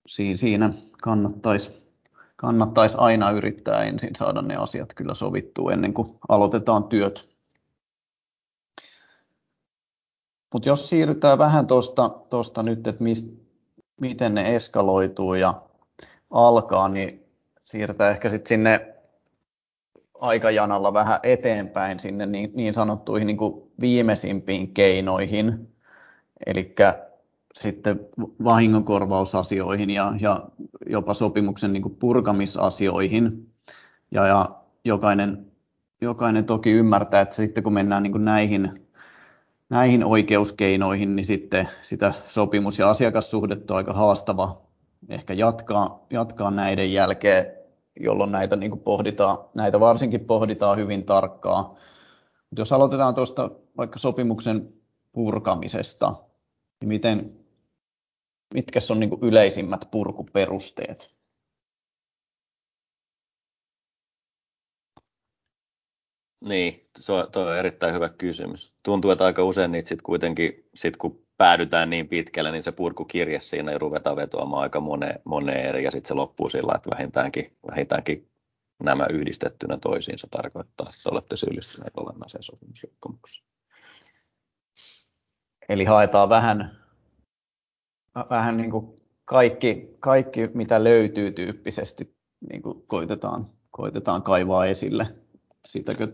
siinä 0.07 0.71
kannattaisi, 1.03 1.93
kannattaisi 2.37 2.97
aina 3.01 3.31
yrittää 3.31 3.85
ensin 3.85 4.17
saada 4.17 4.43
ne 4.43 4.57
asiat 4.57 4.95
kyllä 4.95 5.15
sovittua 5.15 5.73
ennen 5.73 5.95
kuin 5.95 6.19
aloitetaan 6.29 6.85
työt. 6.85 7.29
Mutta 10.53 10.69
jos 10.69 10.89
siirrytään 10.89 11.39
vähän 11.39 11.67
tuosta 12.31 12.63
nyt, 12.63 12.87
että 12.87 13.05
miten 14.01 14.35
ne 14.35 14.57
eskaloituu 14.57 15.35
ja 15.35 15.63
alkaa, 16.31 16.89
niin 16.89 17.27
siirrytään 17.65 18.13
ehkä 18.13 18.31
sitten 18.31 18.49
sinne 18.49 18.96
aikajanalla 20.21 20.93
vähän 20.93 21.21
eteenpäin 21.23 22.01
sinne 22.01 22.27
niin, 22.27 22.51
niin 22.55 22.75
sanottuihin 22.75 23.27
niin 23.27 23.37
kuin 23.37 23.63
viimeisimpiin 23.81 24.75
keinoihin, 24.75 25.69
eli 26.47 26.75
sitten 27.55 28.01
vahingonkorvausasioihin 28.45 29.91
ja, 29.91 30.13
ja 30.21 30.49
jopa 30.87 31.15
sopimuksen 31.15 31.73
niin 31.73 31.83
kuin 31.83 31.97
purkamisasioihin. 31.97 33.53
Ja, 34.11 34.27
ja 34.27 34.51
jokainen, 34.85 35.47
jokainen 36.01 36.45
toki 36.45 36.71
ymmärtää, 36.71 37.21
että 37.21 37.35
sitten 37.35 37.65
kun 37.65 37.73
mennään 37.73 38.03
niin 38.03 38.13
kuin 38.13 38.25
näihin 38.25 38.87
näihin 39.69 40.05
oikeuskeinoihin, 40.05 41.17
niin 41.17 41.27
sitten 41.27 41.69
sitä 41.83 42.15
sopimus- 42.29 42.79
ja 42.79 42.91
asiakassuhdetta 42.91 43.75
on 43.75 43.79
aika 43.79 43.93
haastava 43.93 44.61
ehkä 45.09 45.35
jatkaa, 45.35 46.07
jatkaa 46.11 46.51
näiden 46.51 46.93
jälkeen, 46.93 47.47
jolloin 48.01 48.33
näitä 48.33 48.57
niin 48.57 48.79
pohditaan, 48.81 49.39
näitä 49.55 49.81
varsinkin 49.81 50.27
pohditaan 50.27 50.77
hyvin 50.77 51.05
tarkkaan. 51.05 51.65
Mutta 52.51 52.61
jos 52.61 52.73
aloitetaan 52.73 53.15
tuosta 53.15 53.51
vaikka 53.77 53.99
sopimuksen 53.99 54.73
purkamisesta, 55.13 56.15
niin 56.81 56.89
miten, 56.89 57.47
mitkä 58.55 58.81
on 58.91 59.01
niin 59.01 59.19
yleisimmät 59.23 59.89
purkuperusteet? 59.91 61.17
Niin, 66.45 66.89
se 67.01 67.13
on, 67.13 67.27
on 67.37 67.59
erittäin 67.59 67.95
hyvä 67.95 68.09
kysymys. 68.09 68.75
Tuntuu, 68.83 69.11
että 69.11 69.25
aika 69.25 69.45
usein 69.45 69.73
niitä 69.73 69.89
sit 69.89 70.03
kuitenkin, 70.03 70.69
sit 70.75 70.97
kun 70.97 71.26
päädytään 71.39 71.91
niin 71.91 72.09
pitkälle, 72.09 72.53
niin 72.53 72.63
se 72.63 72.73
purkukirje 72.73 73.41
siinä 73.41 73.73
ja 73.73 73.79
ruvetaan 73.79 74.17
vetoamaan 74.17 74.63
aika 74.63 74.81
moneen, 74.81 75.21
moneen 75.25 75.67
eri, 75.67 75.85
ja 75.85 75.91
sitten 75.91 76.09
se 76.09 76.15
loppuu 76.15 76.49
sillä, 76.49 76.73
että 76.75 76.91
vähintäänkin, 76.91 77.57
vähintäänkin 77.71 78.29
nämä 78.83 79.07
yhdistettynä 79.11 79.77
toisiinsa 79.77 80.29
tarkoittaa, 80.31 80.87
että 80.91 81.11
olette 81.11 81.37
syyllistyneet 81.37 81.97
olennaiseen 81.97 82.43
sopimusrikkomukseen. 82.43 83.47
Eli 85.69 85.85
haetaan 85.85 86.29
vähän, 86.29 86.79
vähän 88.31 88.57
niin 88.57 88.71
kuin 88.71 88.97
kaikki, 89.25 89.97
kaikki, 90.01 90.41
mitä 90.55 90.85
löytyy 90.85 91.31
tyyppisesti, 91.31 92.17
niin 92.51 92.63
kuin 92.63 92.83
koitetaan, 92.87 93.51
koitetaan 93.71 94.23
kaivaa 94.23 94.67
esille. 94.67 95.15
Sitäkö 95.67 96.13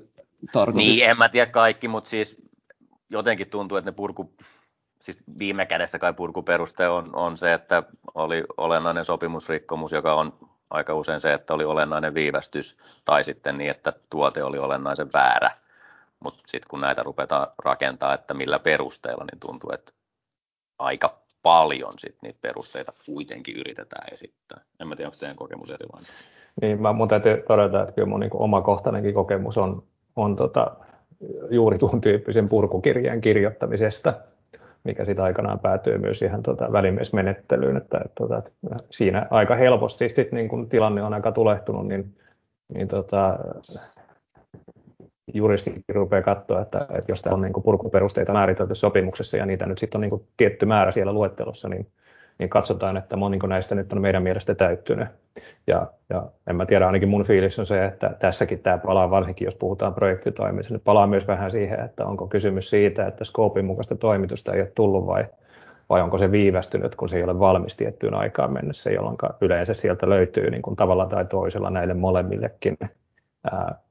tarkoitit? 0.53 0.89
Niin, 0.89 1.09
en 1.09 1.19
mä 1.19 1.29
tiedä 1.29 1.51
kaikki, 1.51 1.89
mutta 1.89 2.11
siis 2.11 2.37
jotenkin 3.11 3.51
tuntuu, 3.51 3.79
että 3.79 3.91
ne 3.91 3.95
purku, 3.95 4.35
siis 5.03 5.19
viime 5.39 5.67
kädessä 5.67 5.99
kai 5.99 6.13
purkuperuste 6.13 6.89
on, 6.89 7.17
on 7.17 7.37
se, 7.37 7.53
että 7.53 7.83
oli 8.15 8.45
olennainen 8.57 9.05
sopimusrikkomus, 9.05 9.93
joka 9.93 10.15
on 10.15 10.33
aika 10.71 10.95
usein 10.95 11.21
se, 11.21 11.33
että 11.33 11.55
oli 11.55 11.65
olennainen 11.65 12.15
viivästys, 12.15 12.77
tai 13.05 13.25
sitten 13.25 13.59
niin, 13.59 13.71
että 13.71 13.93
tuote 14.11 14.45
oli 14.45 14.59
olennaisen 14.59 15.13
väärä. 15.13 15.51
Mutta 16.21 16.43
sitten 16.47 16.69
kun 16.71 16.81
näitä 16.81 17.03
ruvetaan 17.03 17.47
rakentaa, 17.65 18.15
että 18.15 18.35
millä 18.35 18.59
perusteella, 18.59 19.25
niin 19.25 19.41
tuntuu, 19.41 19.71
että 19.75 19.93
aika 20.79 21.19
paljon 21.43 21.93
sit 21.99 22.17
niitä 22.23 22.39
perusteita 22.43 22.93
kuitenkin 23.07 23.57
yritetään 23.57 24.13
esittää. 24.13 24.61
En 24.81 24.89
mä 24.89 24.97
tiedä, 24.97 25.09
onko 25.09 25.17
teidän 25.21 25.37
kokemus 25.37 25.71
erilainen. 25.71 26.11
Niin, 26.61 26.83
mä 26.83 26.93
mun 26.93 27.09
täytyy 27.09 27.45
todeta, 27.49 27.83
että 27.83 27.95
kyllä 27.95 28.09
mun 28.09 28.21
niin 28.21 28.31
omakohtainenkin 28.35 29.15
kokemus 29.15 29.59
on, 29.59 29.83
on 30.17 30.37
tota, 30.37 30.77
juuri 31.51 31.79
tuon 31.79 32.01
tyyppisen 32.01 32.47
purkukirjeen 32.51 33.21
kirjoittamisesta, 33.21 34.15
mikä 34.85 35.05
sitten 35.05 35.25
aikanaan 35.25 35.59
päätyy 35.59 35.99
myös 35.99 36.23
ihan 36.23 36.43
tota, 36.43 36.73
välimiesmenettelyyn, 36.73 37.77
että, 37.77 37.99
että, 38.05 38.15
tota, 38.15 38.43
siinä 38.91 39.27
aika 39.31 39.57
helposti 39.57 40.09
sit, 40.09 40.33
niin 40.33 40.49
kun 40.49 40.69
tilanne 40.69 41.03
on 41.03 41.15
aika 41.15 41.33
tulehtunut, 41.33 41.89
niin, 41.89 42.15
niin 42.75 42.89
tota, 42.89 43.39
juristikin 45.35 45.83
rupeaa 45.95 46.23
katsoa, 46.23 46.61
että, 46.61 46.87
että 46.99 47.13
jos 47.13 47.23
tämä 47.23 47.35
on 47.35 47.43
niin 47.43 47.53
purkuperusteita 47.65 48.33
määritelty 48.33 48.75
sopimuksessa 48.75 49.37
ja 49.37 49.47
niitä 49.47 49.67
nyt 49.67 49.79
sitten 49.79 49.99
on 49.99 50.11
niin 50.11 50.29
tietty 50.37 50.67
määrä 50.67 50.93
siellä 50.93 51.13
luettelossa, 51.13 51.69
niin 51.69 51.87
niin 52.39 52.51
katsotaan, 52.51 52.97
että 52.97 53.17
moniko 53.17 53.47
näistä 53.47 53.75
nyt 53.75 53.93
on 53.93 54.01
meidän 54.01 54.23
mielestä 54.23 54.55
täyttynyt. 54.55 55.09
Ja, 55.67 55.87
ja 56.11 56.27
en 56.47 56.57
mä 56.57 56.67
tiedä, 56.67 56.87
ainakin 56.87 57.09
mun 57.09 57.25
fiilis 57.25 57.59
on 57.59 57.67
se, 57.67 57.85
että 57.85 58.17
tässäkin 58.21 58.59
tämä 58.59 58.79
palaa, 58.79 59.11
varsinkin 59.11 59.45
jos 59.45 59.57
puhutaan 59.57 59.95
projektitoimisesta, 59.95 60.75
niin 60.75 60.83
palaa 60.85 61.07
myös 61.07 61.27
vähän 61.27 61.51
siihen, 61.51 61.81
että 61.81 62.07
onko 62.07 62.27
kysymys 62.27 62.71
siitä, 62.71 63.07
että 63.07 63.25
skoopin 63.25 63.65
mukaista 63.65 63.97
toimitusta 63.97 64.53
ei 64.53 64.61
ole 64.61 64.73
tullut 64.75 65.07
vai, 65.07 65.25
vai 65.89 66.03
onko 66.03 66.19
se 66.19 66.31
viivästynyt, 66.31 66.95
kun 66.95 67.09
se 67.09 67.17
ei 67.17 67.23
ole 67.23 67.39
valmis 67.39 67.77
tiettyyn 67.77 68.15
aikaan 68.15 68.53
mennessä, 68.53 68.91
jolloin 68.91 69.17
yleensä 69.41 69.75
sieltä 69.75 70.09
löytyy 70.09 70.51
niin 70.51 70.63
kuin 70.63 70.77
tavalla 70.77 71.07
tai 71.07 71.25
toisella 71.25 71.71
näille 71.71 71.95
molemmillekin 71.95 72.79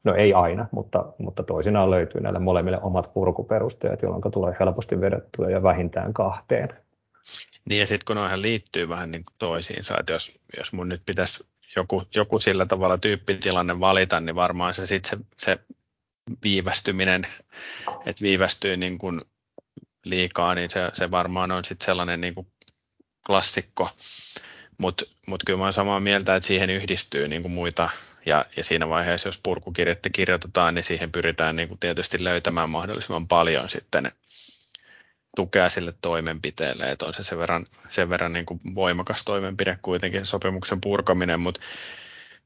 no 0.04 0.16
ei 0.16 0.34
aina, 0.34 0.68
mutta, 0.72 1.06
mutta 1.18 1.44
toisinaan 1.44 1.92
löytyy 1.92 2.22
näille 2.22 2.40
molemmille 2.40 2.80
omat 2.82 3.14
purkuperusteet, 3.14 4.02
jolloin 4.02 4.22
tulee 4.32 4.56
helposti 4.60 5.02
vedettyä 5.02 5.50
ja 5.50 5.64
vähintään 5.64 6.14
kahteen. 6.14 6.70
Niin 7.70 7.80
ja 7.80 7.86
sitten 7.86 8.06
kun 8.08 8.16
noihän 8.16 8.42
liittyy 8.42 8.90
vähän 8.90 9.12
niin 9.12 9.24
toisiinsa, 9.40 9.96
että 10.00 10.14
jos, 10.14 10.40
jos 10.58 10.74
mun 10.74 10.90
nyt 10.90 11.02
pitäisi 11.06 11.44
joku, 11.76 12.04
joku 12.16 12.40
sillä 12.40 12.66
tavalla 12.66 12.98
tyyppitilanne 12.98 13.80
valita, 13.80 14.20
niin 14.20 14.36
varmaan 14.36 14.74
se 14.74 14.86
sitten 14.86 15.20
se, 15.20 15.26
se 15.38 15.60
viivästyminen, 16.44 17.28
että 18.06 18.22
viivästyy 18.22 18.78
niin 18.78 18.98
kuin 18.98 19.22
liikaa, 20.06 20.56
niin 20.56 20.70
se, 20.70 20.90
se 20.94 21.12
varmaan 21.12 21.52
on 21.52 21.66
sitten 21.66 21.86
sellainen 21.86 22.22
niin 22.22 22.36
kuin 22.36 22.48
klassikko, 23.26 23.90
Mutta 24.78 25.06
mut 25.28 25.44
kyllä 25.46 25.58
mä 25.58 25.64
olen 25.64 25.74
samaa 25.74 26.00
mieltä, 26.00 26.36
että 26.36 26.48
siihen 26.48 26.70
yhdistyy 26.70 27.28
niin 27.28 27.42
kuin 27.42 27.52
muita, 27.52 27.90
ja, 28.26 28.46
ja 28.58 28.64
siinä 28.64 28.90
vaiheessa, 28.90 29.28
jos 29.28 29.40
purkukirjettä 29.44 30.10
kirjoitetaan, 30.10 30.76
niin 30.76 30.84
siihen 30.84 31.12
pyritään 31.12 31.56
niin 31.56 31.68
kuin 31.68 31.80
tietysti 31.80 32.24
löytämään 32.24 32.70
mahdollisimman 32.70 33.28
paljon 33.28 33.70
sitten 33.70 34.12
tukea 35.36 35.70
sille 35.70 35.94
toimenpiteelle, 36.02 36.92
että 36.92 37.06
on 37.06 37.14
se 37.14 37.24
sen 37.24 37.38
verran, 37.38 37.66
sen 37.90 38.10
verran 38.10 38.34
niin 38.34 38.46
kuin 38.46 38.60
voimakas 38.76 39.24
toimenpide 39.24 39.78
kuitenkin 39.82 40.26
sopimuksen 40.26 40.82
purkaminen, 40.82 41.40
mutta 41.40 41.62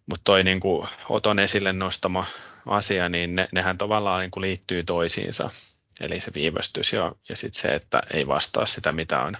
mut 0.05 0.21
toi 0.23 0.43
niin 0.43 0.59
kuin 0.59 0.88
Oton 1.09 1.39
esille 1.39 1.73
nostama 1.73 2.25
asia, 2.65 3.09
niin 3.09 3.36
ne, 3.36 3.47
nehän 3.51 3.77
tavallaan 3.77 4.21
niin 4.21 4.31
kuin 4.31 4.41
liittyy 4.41 4.83
toisiinsa, 4.83 5.49
eli 5.99 6.19
se 6.19 6.31
viivästys 6.33 6.93
ja, 6.93 7.11
ja 7.29 7.36
sitten 7.36 7.61
se, 7.61 7.67
että 7.67 8.01
ei 8.13 8.27
vastaa 8.27 8.65
sitä, 8.65 8.91
mitä 8.91 9.21
on. 9.21 9.38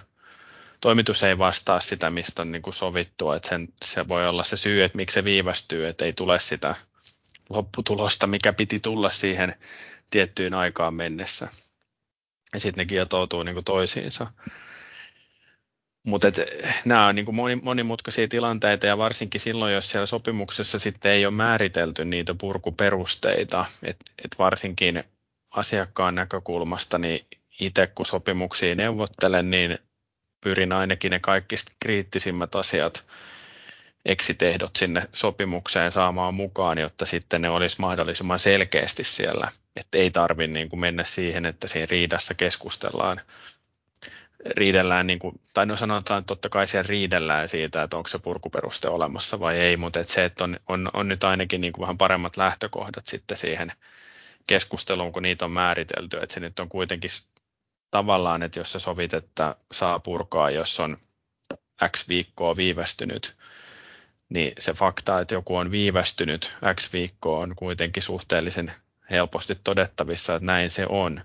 Toimitus 0.80 1.22
ei 1.22 1.38
vastaa 1.38 1.80
sitä, 1.80 2.10
mistä 2.10 2.42
on 2.42 2.52
niin 2.52 2.62
kuin 2.62 2.74
sovittu, 2.74 3.32
että 3.32 3.48
sen, 3.48 3.68
se 3.84 4.08
voi 4.08 4.28
olla 4.28 4.44
se 4.44 4.56
syy, 4.56 4.84
että 4.84 4.96
miksi 4.96 5.14
se 5.14 5.24
viivästyy, 5.24 5.86
että 5.86 6.04
ei 6.04 6.12
tule 6.12 6.40
sitä 6.40 6.74
lopputulosta, 7.48 8.26
mikä 8.26 8.52
piti 8.52 8.80
tulla 8.80 9.10
siihen 9.10 9.54
tiettyyn 10.10 10.54
aikaan 10.54 10.94
mennessä. 10.94 11.48
Ja 12.56 12.60
sitten 12.60 12.82
ne 12.82 12.86
kietoutuu 12.86 13.42
niin 13.42 13.54
kuin 13.54 13.64
toisiinsa. 13.64 14.26
Mutta 16.06 16.28
nämä 16.84 17.06
on 17.06 17.14
niin 17.14 17.24
kuin 17.24 17.60
monimutkaisia 17.62 18.28
tilanteita 18.28 18.86
ja 18.86 18.98
varsinkin 18.98 19.40
silloin, 19.40 19.74
jos 19.74 19.90
siellä 19.90 20.06
sopimuksessa 20.06 20.78
sitten 20.78 21.12
ei 21.12 21.26
ole 21.26 21.34
määritelty 21.34 22.04
niitä 22.04 22.34
purkuperusteita, 22.34 23.64
että 23.82 24.04
et 24.24 24.38
varsinkin 24.38 25.04
asiakkaan 25.50 26.14
näkökulmasta, 26.14 26.98
niin 26.98 27.26
itse 27.60 27.86
kun 27.86 28.06
sopimuksia 28.06 28.74
neuvottelen, 28.74 29.50
niin 29.50 29.78
pyrin 30.44 30.72
ainakin 30.72 31.10
ne 31.10 31.20
kaikki 31.20 31.56
kriittisimmät 31.80 32.54
asiat 32.54 33.08
exitehdot 34.06 34.76
sinne 34.76 35.08
sopimukseen 35.12 35.92
saamaan 35.92 36.34
mukaan, 36.34 36.78
jotta 36.78 37.06
sitten 37.06 37.42
ne 37.42 37.50
olisi 37.50 37.76
mahdollisimman 37.80 38.38
selkeästi 38.38 39.04
siellä. 39.04 39.48
Että 39.76 39.98
ei 39.98 40.10
tarvitse 40.10 40.52
niin 40.52 40.68
kuin 40.68 40.80
mennä 40.80 41.04
siihen, 41.04 41.46
että 41.46 41.68
siinä 41.68 41.86
riidassa 41.90 42.34
keskustellaan 42.34 43.20
riidellään, 44.56 45.06
niin 45.06 45.18
kuin, 45.18 45.40
tai 45.54 45.66
no 45.66 45.76
sanotaan, 45.76 46.18
että 46.18 46.26
totta 46.26 46.48
kai 46.48 46.66
siellä 46.66 46.86
riidellään 46.88 47.48
siitä, 47.48 47.82
että 47.82 47.96
onko 47.96 48.08
se 48.08 48.18
purkuperuste 48.18 48.88
olemassa 48.88 49.40
vai 49.40 49.56
ei, 49.56 49.76
mutta 49.76 50.00
että 50.00 50.12
se, 50.12 50.24
että 50.24 50.44
on, 50.44 50.60
on, 50.68 50.90
on 50.92 51.08
nyt 51.08 51.24
ainakin 51.24 51.60
niin 51.60 51.72
kuin 51.72 51.82
vähän 51.82 51.98
paremmat 51.98 52.36
lähtökohdat 52.36 53.06
sitten 53.06 53.36
siihen 53.36 53.72
keskusteluun, 54.46 55.12
kun 55.12 55.22
niitä 55.22 55.44
on 55.44 55.50
määritelty, 55.50 56.16
että 56.16 56.34
se 56.34 56.40
nyt 56.40 56.58
on 56.58 56.68
kuitenkin 56.68 57.10
tavallaan, 57.90 58.42
että 58.42 58.60
jos 58.60 58.72
sä 58.72 58.78
sovit, 58.78 59.14
että 59.14 59.56
saa 59.72 59.98
purkaa, 59.98 60.50
jos 60.50 60.80
on 60.80 60.96
X 61.96 62.08
viikkoa 62.08 62.56
viivästynyt, 62.56 63.36
niin 64.28 64.52
se 64.58 64.72
fakta, 64.72 65.20
että 65.20 65.34
joku 65.34 65.56
on 65.56 65.70
viivästynyt 65.70 66.52
X 66.74 66.92
viikkoa 66.92 67.40
on 67.40 67.56
kuitenkin 67.56 68.02
suhteellisen 68.02 68.72
helposti 69.10 69.58
todettavissa, 69.64 70.34
että 70.34 70.46
näin 70.46 70.70
se 70.70 70.86
on. 70.88 71.20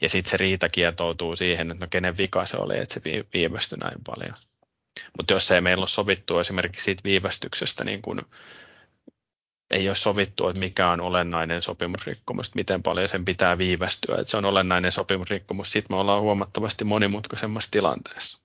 Ja 0.00 0.08
sitten 0.08 0.30
se 0.30 0.36
riita 0.36 0.68
kietoutuu 0.68 1.36
siihen, 1.36 1.70
että 1.70 1.84
no 1.84 1.88
kenen 1.90 2.16
vika 2.16 2.46
se 2.46 2.56
oli, 2.56 2.78
että 2.78 2.94
se 2.94 3.00
viivästyi 3.34 3.78
näin 3.78 3.98
paljon. 4.06 4.34
Mutta 5.16 5.34
jos 5.34 5.50
ei 5.50 5.60
meillä 5.60 5.82
ole 5.82 5.88
sovittu 5.88 6.38
esimerkiksi 6.38 6.84
siitä 6.84 7.04
viivästyksestä 7.04 7.84
niin 7.84 8.02
kun 8.02 8.22
ei 9.70 9.88
ole 9.88 9.96
sovittu, 9.96 10.48
että 10.48 10.60
mikä 10.60 10.90
on 10.90 11.00
olennainen 11.00 11.62
sopimusrikkomus, 11.62 12.54
miten 12.54 12.82
paljon 12.82 13.08
sen 13.08 13.24
pitää 13.24 13.58
viivästyä, 13.58 14.16
että 14.18 14.30
se 14.30 14.36
on 14.36 14.44
olennainen 14.44 14.92
sopimusrikkomus, 14.92 15.72
sitten 15.72 15.96
me 15.96 16.00
ollaan 16.00 16.22
huomattavasti 16.22 16.84
monimutkaisemmassa 16.84 17.70
tilanteessa. 17.70 18.38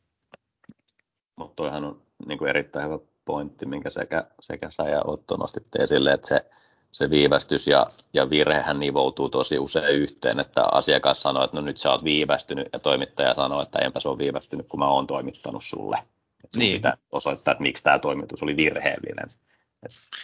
Mutta 1.35 1.55
toihan 1.55 1.83
on 1.83 2.01
niin 2.27 2.37
kuin 2.37 2.49
erittäin 2.49 2.85
hyvä 2.85 2.99
pointti, 3.25 3.65
minkä 3.65 3.89
sekä, 3.89 4.23
sekä 4.39 4.69
sä 4.69 4.83
ja 4.83 5.01
Otto 5.05 5.37
nostitte 5.37 5.79
esille, 5.83 6.13
että 6.13 6.27
se, 6.27 6.45
se 6.91 7.09
viivästys 7.09 7.67
ja, 7.67 7.87
ja 8.13 8.29
virhehän 8.29 8.79
nivoutuu 8.79 9.29
tosi 9.29 9.59
usein 9.59 9.95
yhteen, 9.95 10.39
että 10.39 10.63
asiakas 10.71 11.21
sanoo, 11.21 11.43
että 11.43 11.57
no 11.57 11.61
nyt 11.61 11.77
sä 11.77 11.91
oot 11.91 12.03
viivästynyt 12.03 12.67
ja 12.73 12.79
toimittaja 12.79 13.33
sanoo, 13.33 13.61
että 13.61 13.79
enpä 13.79 13.99
se 13.99 14.09
on 14.09 14.17
viivästynyt, 14.17 14.67
kun 14.67 14.79
mä 14.79 14.87
oon 14.87 15.07
toimittanut 15.07 15.63
sulle. 15.63 15.97
Että 16.43 16.59
niin. 16.59 16.73
pitää 16.73 16.97
osoittaa, 17.11 17.51
että 17.51 17.61
miksi 17.61 17.83
tämä 17.83 17.99
toimitus 17.99 18.43
oli 18.43 18.57
virheellinen. 18.57 19.27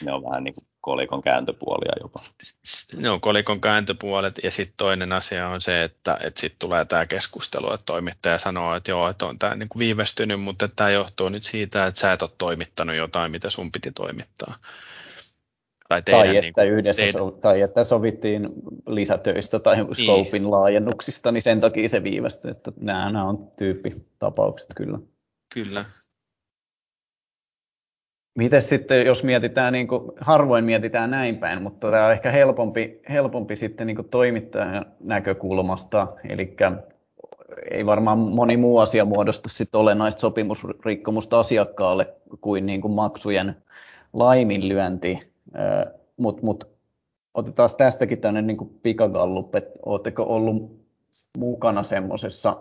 Ne 0.03 0.13
on 0.13 0.23
vähän 0.23 0.43
niin 0.43 0.53
kuin 0.53 0.67
kolikon 0.81 1.21
kääntöpuolia 1.21 1.91
jopa. 2.01 2.19
Ne 2.97 3.09
on 3.09 3.21
kolikon 3.21 3.61
kääntöpuolet 3.61 4.39
ja 4.43 4.51
sitten 4.51 4.73
toinen 4.77 5.13
asia 5.13 5.47
on 5.49 5.61
se, 5.61 5.83
että, 5.83 6.17
että 6.21 6.41
sitten 6.41 6.59
tulee 6.59 6.85
tämä 6.85 7.05
keskustelu, 7.05 7.73
että 7.73 7.85
toimittaja 7.85 8.37
sanoo, 8.37 8.75
että 8.75 8.91
joo, 8.91 9.09
että 9.09 9.25
on 9.25 9.39
tämä 9.39 9.55
niin 9.55 9.69
kuin 9.69 9.79
viivästynyt, 9.79 10.41
mutta 10.41 10.69
tämä 10.75 10.89
johtuu 10.89 11.29
nyt 11.29 11.43
siitä, 11.43 11.87
että 11.87 11.99
sä 11.99 12.13
et 12.13 12.21
ole 12.21 12.31
toimittanut 12.37 12.95
jotain, 12.95 13.31
mitä 13.31 13.49
sun 13.49 13.71
piti 13.71 13.91
toimittaa. 13.91 14.55
Tai, 15.89 16.01
teidän, 16.01 16.21
tai, 16.21 16.37
että 16.37 16.41
niin 16.41 16.53
kuin, 16.53 16.67
yhdessä 16.67 17.01
teidän... 17.01 17.21
so, 17.21 17.31
tai 17.31 17.61
että 17.61 17.83
sovittiin 17.83 18.49
lisätöistä 18.87 19.59
tai 19.59 19.75
niin. 19.75 19.95
scopein 19.95 20.51
laajennuksista, 20.51 21.31
niin 21.31 21.41
sen 21.41 21.61
takia 21.61 21.89
se 21.89 22.03
viivästyi. 22.03 22.51
Että 22.51 22.71
nämä, 22.79 23.11
nämä 23.11 23.23
on 23.23 23.51
tyyppitapaukset 23.57 24.69
kyllä. 24.75 24.99
Kyllä, 25.53 25.85
Miten 28.39 28.61
sitten, 28.61 29.05
jos 29.05 29.23
mietitään, 29.23 29.73
niin 29.73 29.87
kuin, 29.87 30.11
harvoin 30.21 30.65
mietitään 30.65 31.11
näin 31.11 31.37
päin, 31.37 31.63
mutta 31.63 31.91
tämä 31.91 32.05
on 32.05 32.11
ehkä 32.11 32.31
helpompi, 32.31 33.01
helpompi 33.09 33.55
sitten 33.55 33.87
niin 33.87 34.09
toimittajan 34.11 34.85
näkökulmasta, 34.99 36.07
eli 36.29 36.55
ei 37.71 37.85
varmaan 37.85 38.19
moni 38.19 38.57
muu 38.57 38.77
asia 38.77 39.05
muodosta 39.05 39.49
sitten 39.49 39.81
olennaista 39.81 40.19
sopimusrikkomusta 40.19 41.39
asiakkaalle 41.39 42.13
kuin, 42.41 42.65
niin 42.65 42.81
kuin 42.81 42.91
maksujen 42.91 43.55
laiminlyönti, 44.13 45.19
mutta 46.17 46.43
mut, 46.43 46.67
otetaan 47.33 47.69
tästäkin 47.77 48.21
tämmöinen 48.21 48.47
niin 48.47 48.79
pikagallup, 48.81 49.55
että 49.55 49.79
oletteko 49.85 50.23
ollut 50.23 50.79
mukana 51.37 51.83
semmoisessa 51.83 52.57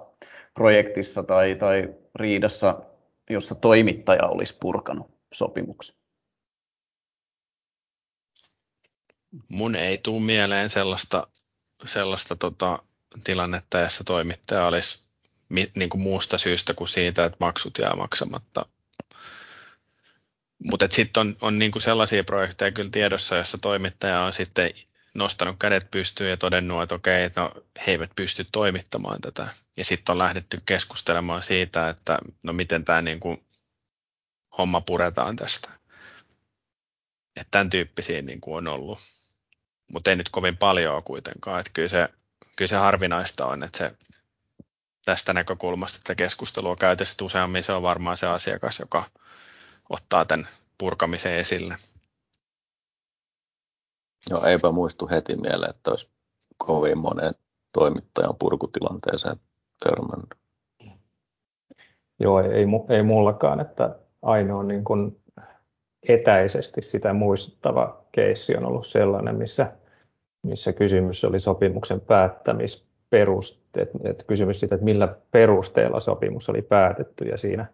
projektissa 0.55 1.23
tai, 1.23 1.55
tai 1.55 1.95
riidassa, 2.15 2.83
jossa 3.31 3.55
toimittaja 3.55 4.27
olisi 4.27 4.57
purkanut 4.61 5.18
sopimuksen? 5.35 5.97
Mun 9.49 9.75
ei 9.75 9.99
tule 9.99 10.23
mieleen 10.23 10.71
sellaista, 10.71 11.27
sellaista 11.87 12.37
tota, 12.37 12.83
tilannetta, 13.25 13.81
jossa 13.81 14.05
toimittaja 14.05 14.67
olisi 14.67 15.03
niin 15.75 15.91
kuin 15.91 16.01
muusta 16.01 16.39
syystä 16.39 16.75
kuin 16.75 16.89
siitä, 16.89 17.25
että 17.25 17.37
maksut 17.41 17.79
jää 17.79 17.97
maksamatta. 17.97 18.67
Mutta 20.65 20.87
sitten 20.91 21.21
on, 21.21 21.37
on 21.41 21.59
niin 21.59 21.73
kuin 21.73 21.83
sellaisia 21.83 22.25
projekteja 22.25 22.73
kyllä 22.73 22.91
tiedossa, 22.91 23.37
jossa 23.37 23.59
toimittaja 23.59 24.21
on 24.21 24.33
sitten 24.33 24.71
nostanut 25.15 25.57
kädet 25.59 25.91
pystyyn 25.91 26.31
ja 26.31 26.37
todennut, 26.37 26.83
että 26.83 26.95
okei, 26.95 27.31
no, 27.37 27.53
he 27.87 27.93
eivät 27.93 28.11
pysty 28.17 28.47
toimittamaan 28.53 29.21
tätä. 29.21 29.49
Ja 29.77 29.85
sitten 29.85 30.13
on 30.13 30.19
lähdetty 30.19 30.61
keskustelemaan 30.67 31.43
siitä, 31.43 31.89
että 31.89 32.19
no 32.43 32.53
miten 32.53 32.85
tämä 32.85 33.03
niin 33.03 33.21
kuin 33.21 33.45
homma 34.59 34.81
puretaan 34.81 35.37
tästä. 35.37 35.71
Että 37.37 37.51
tämän 37.51 37.71
tyyppisiä 37.71 38.23
niin 38.23 38.41
kuin 38.41 38.57
on 38.57 38.75
ollut, 38.75 38.99
mutta 39.93 40.11
ei 40.11 40.17
nyt 40.17 40.29
kovin 40.29 40.57
paljon 40.57 41.03
kuitenkaan. 41.05 41.61
Että 41.61 41.71
kyllä, 41.75 41.89
se, 41.89 42.09
kyllä 42.57 42.69
se 42.69 42.77
harvinaista 42.77 43.47
on, 43.47 43.63
että 43.63 43.79
se 43.79 43.97
tästä 45.05 45.33
näkökulmasta 45.33 45.99
että 45.99 46.15
keskustelua 46.15 46.77
käytössä 46.77 47.25
useammin 47.25 47.65
se 47.65 47.73
on 47.73 47.83
varmaan 47.83 48.17
se 48.17 48.27
asiakas, 48.27 48.79
joka 48.79 49.05
ottaa 49.91 50.25
tämän 50.25 50.47
purkamisen 50.79 51.35
esille. 51.35 51.75
Joo, 54.31 54.45
eipä 54.45 54.73
muistu 54.73 55.09
heti 55.09 55.37
mieleen, 55.37 55.71
että 55.71 55.91
olisi 55.91 56.11
kovin 56.59 56.99
monen 56.99 57.35
toimittajan 57.73 58.37
purkutilanteeseen 58.39 59.37
törmännyt. 59.85 60.35
Joo, 62.21 62.41
ei, 62.41 62.67
ei 62.89 63.03
mullakaan, 63.03 63.61
että 63.61 63.99
ainoa 64.23 64.63
niin 64.63 64.85
kuin 64.85 65.17
etäisesti 66.09 66.83
sitä 66.83 67.13
muistuttava 67.13 68.05
keissi 68.13 68.57
on 68.57 68.67
ollut 68.67 68.87
sellainen, 68.87 69.37
missä, 69.37 69.73
missä 70.43 70.73
kysymys 70.73 71.25
oli 71.25 71.41
sopimuksen 71.41 72.01
päättämisperusteet, 72.01 73.91
että 74.05 74.25
kysymys 74.25 74.61
siitä, 74.61 74.75
että 74.75 74.85
millä 74.85 75.17
perusteella 75.31 76.01
sopimus 76.01 76.49
oli 76.49 76.63
päätetty 76.63 77.25
ja 77.25 77.39
siinä 77.39 77.67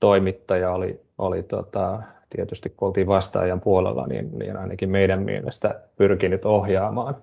toimittaja 0.00 0.72
oli, 0.72 1.00
oli 1.18 1.42
tota, 1.42 2.02
tietysti 2.30 2.70
kun 2.76 2.88
oltiin 2.88 3.06
vastaajan 3.06 3.60
puolella, 3.60 4.06
niin, 4.06 4.38
niin 4.38 4.56
ainakin 4.56 4.90
meidän 4.90 5.22
mielestä 5.22 5.80
pyrkinyt 5.96 6.44
ohjaamaan 6.44 7.16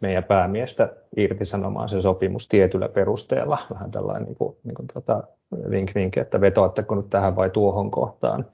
meidän 0.00 0.24
päämiestä 0.24 0.88
irtisanomaan 1.16 1.88
se 1.88 2.00
sopimus 2.00 2.48
tietyllä 2.48 2.88
perusteella, 2.88 3.58
vähän 3.74 3.90
tällainen 3.90 4.24
niin 4.24 4.36
kuin, 4.36 4.56
niin 4.64 4.74
kuin 4.74 4.86
tota, 4.94 5.22
vink, 5.70 5.94
vink, 5.94 6.16
että 6.16 6.40
vetoatteko 6.40 6.94
nyt 6.94 7.10
tähän 7.10 7.36
vai 7.36 7.50
tuohon 7.50 7.90
kohtaan, 7.90 8.46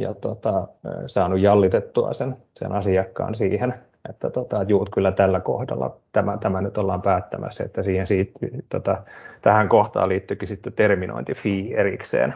ja 0.00 0.14
tota, 0.14 0.68
saanut 1.06 1.40
jallitettua 1.40 2.12
sen, 2.12 2.36
sen 2.56 2.72
asiakkaan 2.72 3.34
siihen, 3.34 3.74
että 4.08 4.30
tota, 4.30 4.62
juut 4.62 4.90
kyllä 4.90 5.12
tällä 5.12 5.40
kohdalla 5.40 5.96
tämä, 6.12 6.36
tämä 6.36 6.60
nyt 6.60 6.78
ollaan 6.78 7.02
päättämässä, 7.02 7.64
että 7.64 7.82
siihen 7.82 8.06
siitä, 8.06 8.32
tota, 8.68 9.02
tähän 9.42 9.68
kohtaan 9.68 10.08
liittyykin 10.08 10.48
sitten 10.48 10.72
terminointi 10.72 11.34
fee 11.34 11.80
erikseen, 11.80 12.34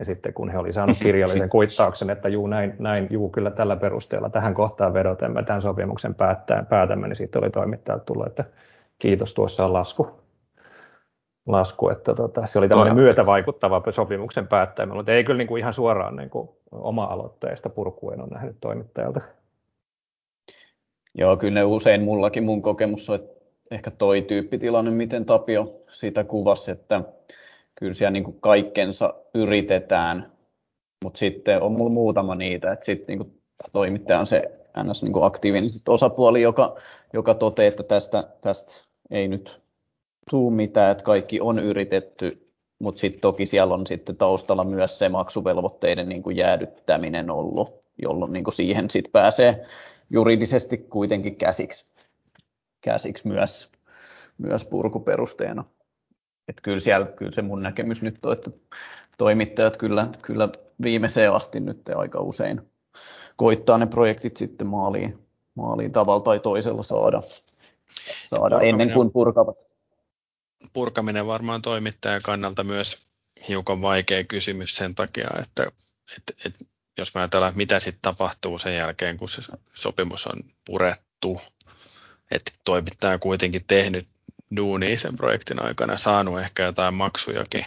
Ja 0.00 0.04
sitten 0.04 0.34
kun 0.34 0.50
he 0.50 0.58
oli 0.58 0.72
saanut 0.72 0.98
kirjallisen 1.02 1.48
kuittauksen, 1.56 2.10
että 2.10 2.28
juu 2.28 2.46
näin, 2.46 2.74
näin 2.78 3.06
juu 3.10 3.28
kyllä 3.28 3.50
tällä 3.50 3.76
perusteella 3.76 4.30
tähän 4.30 4.54
kohtaan 4.54 4.94
vedoten 4.94 5.32
me 5.32 5.42
tämän 5.42 5.62
sopimuksen 5.62 6.14
päättää, 6.14 6.62
päätämme, 6.68 7.08
niin 7.08 7.16
sitten 7.16 7.42
oli 7.42 7.50
toimittajalta 7.50 8.04
tullut, 8.04 8.26
että 8.26 8.44
kiitos, 8.98 9.34
tuossa 9.34 9.64
on 9.64 9.72
lasku. 9.72 10.20
lasku 11.46 11.88
että 11.88 12.14
tota, 12.14 12.46
se 12.46 12.58
oli 12.58 12.68
tämmöinen 12.68 12.94
myötävaikuttava 12.94 13.82
sopimuksen 13.90 14.46
päättäjä, 14.46 14.86
mutta 14.86 15.12
ei 15.12 15.24
kyllä 15.24 15.38
niin 15.38 15.48
kuin 15.48 15.60
ihan 15.60 15.74
suoraan 15.74 16.16
niin 16.16 16.30
kuin 16.30 16.48
oma-aloitteesta 16.72 17.68
purkuen 17.68 18.20
on 18.20 18.28
nähnyt 18.28 18.56
toimittajalta. 18.60 19.20
Joo, 21.14 21.36
kyllä 21.36 21.54
ne 21.54 21.64
usein 21.64 22.02
mullakin 22.02 22.44
mun 22.44 22.62
kokemus 22.62 23.10
on, 23.10 23.14
että 23.14 23.40
ehkä 23.70 23.90
toi 23.90 24.22
tyyppitilanne, 24.22 24.90
miten 24.90 25.24
Tapio 25.24 25.82
sitä 25.92 26.24
kuvasi, 26.24 26.70
että 26.70 27.02
kyllä 27.80 27.94
siellä 27.94 28.10
niin 28.10 28.24
kuin 28.24 28.40
kaikkensa 28.40 29.14
yritetään, 29.34 30.32
mutta 31.04 31.18
sitten 31.18 31.62
on 31.62 31.72
mulla 31.72 31.90
muutama 31.90 32.34
niitä, 32.34 32.72
että 32.72 32.86
sitten 32.86 33.18
niin 33.18 33.40
toimittaja 33.72 34.20
on 34.20 34.26
se 34.26 34.60
ns. 34.84 35.02
Niin 35.02 35.12
kuin 35.12 35.24
aktiivinen 35.24 35.70
osapuoli, 35.88 36.42
joka, 36.42 36.76
joka 37.12 37.34
toteaa, 37.34 37.68
että 37.68 37.82
tästä, 37.82 38.28
tästä 38.40 38.72
ei 39.10 39.28
nyt 39.28 39.60
tuu 40.30 40.50
mitään, 40.50 40.92
että 40.92 41.04
kaikki 41.04 41.40
on 41.40 41.58
yritetty, 41.58 42.50
mutta 42.78 43.00
sitten 43.00 43.20
toki 43.20 43.46
siellä 43.46 43.74
on 43.74 43.86
sitten 43.86 44.16
taustalla 44.16 44.64
myös 44.64 44.98
se 44.98 45.08
maksuvelvoitteiden 45.08 46.08
niin 46.08 46.22
kuin 46.22 46.36
jäädyttäminen 46.36 47.30
ollut, 47.30 47.82
jolloin 48.02 48.32
niin 48.32 48.44
kuin 48.44 48.54
siihen 48.54 48.90
sitten 48.90 49.12
pääsee 49.12 49.66
juridisesti 50.10 50.78
kuitenkin 50.78 51.36
käsiksi, 51.36 51.92
käsiksi 52.80 53.28
myös, 53.28 53.68
myös 54.38 54.64
purkuperusteena. 54.64 55.64
Et 56.50 56.60
kyllä, 56.62 56.80
siellä, 56.80 57.06
kyllä 57.06 57.32
se 57.34 57.42
mun 57.42 57.62
näkemys 57.62 58.02
nyt 58.02 58.24
on, 58.24 58.32
että 58.32 58.50
toimittajat 59.18 59.76
kyllä, 59.76 60.08
kyllä 60.22 60.48
viimeiseen 60.82 61.32
asti 61.32 61.60
nyt 61.60 61.88
aika 61.96 62.20
usein 62.20 62.60
koittaa 63.36 63.78
ne 63.78 63.86
projektit 63.86 64.36
sitten 64.36 64.66
maaliin, 64.66 65.18
maaliin 65.54 65.92
tavalla 65.92 66.20
tai 66.20 66.40
toisella 66.40 66.82
saada, 66.82 67.22
saada 68.30 68.60
ennen 68.60 68.90
kuin 68.90 69.10
purkavat. 69.10 69.66
Purkaminen 70.72 71.26
varmaan 71.26 71.62
toimittajan 71.62 72.20
kannalta 72.24 72.64
myös 72.64 73.02
hiukan 73.48 73.82
vaikea 73.82 74.24
kysymys 74.24 74.76
sen 74.76 74.94
takia, 74.94 75.28
että, 75.42 75.66
että, 76.16 76.32
että 76.46 76.64
jos 76.98 77.14
mä 77.14 77.20
ajatellaan, 77.20 77.52
mitä 77.56 77.78
sitten 77.78 78.02
tapahtuu 78.02 78.58
sen 78.58 78.76
jälkeen, 78.76 79.16
kun 79.16 79.28
se 79.28 79.42
sopimus 79.74 80.26
on 80.26 80.40
purettu, 80.66 81.40
että 82.30 82.52
toimittaja 82.64 83.14
on 83.14 83.20
kuitenkin 83.20 83.64
tehnyt 83.66 84.08
duunia 84.56 84.98
sen 84.98 85.16
projektin 85.16 85.62
aikana, 85.62 85.96
saanut 85.96 86.40
ehkä 86.40 86.64
jotain 86.64 86.94
maksujakin, 86.94 87.64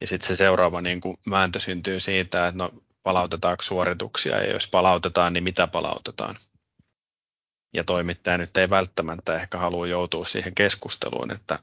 ja 0.00 0.06
sitten 0.06 0.28
se 0.28 0.36
seuraava 0.36 0.80
niin 0.80 1.00
kuin 1.00 1.18
vääntö 1.30 1.60
syntyy 1.60 2.00
siitä, 2.00 2.46
että 2.46 2.58
no 2.58 2.70
palautetaanko 3.02 3.62
suorituksia, 3.62 4.40
ja 4.44 4.52
jos 4.52 4.68
palautetaan, 4.68 5.32
niin 5.32 5.44
mitä 5.44 5.66
palautetaan. 5.66 6.34
Ja 7.74 7.84
toimittaja 7.84 8.38
nyt 8.38 8.56
ei 8.56 8.70
välttämättä 8.70 9.34
ehkä 9.34 9.58
halua 9.58 9.86
joutua 9.86 10.24
siihen 10.24 10.54
keskusteluun, 10.54 11.30
että, 11.30 11.58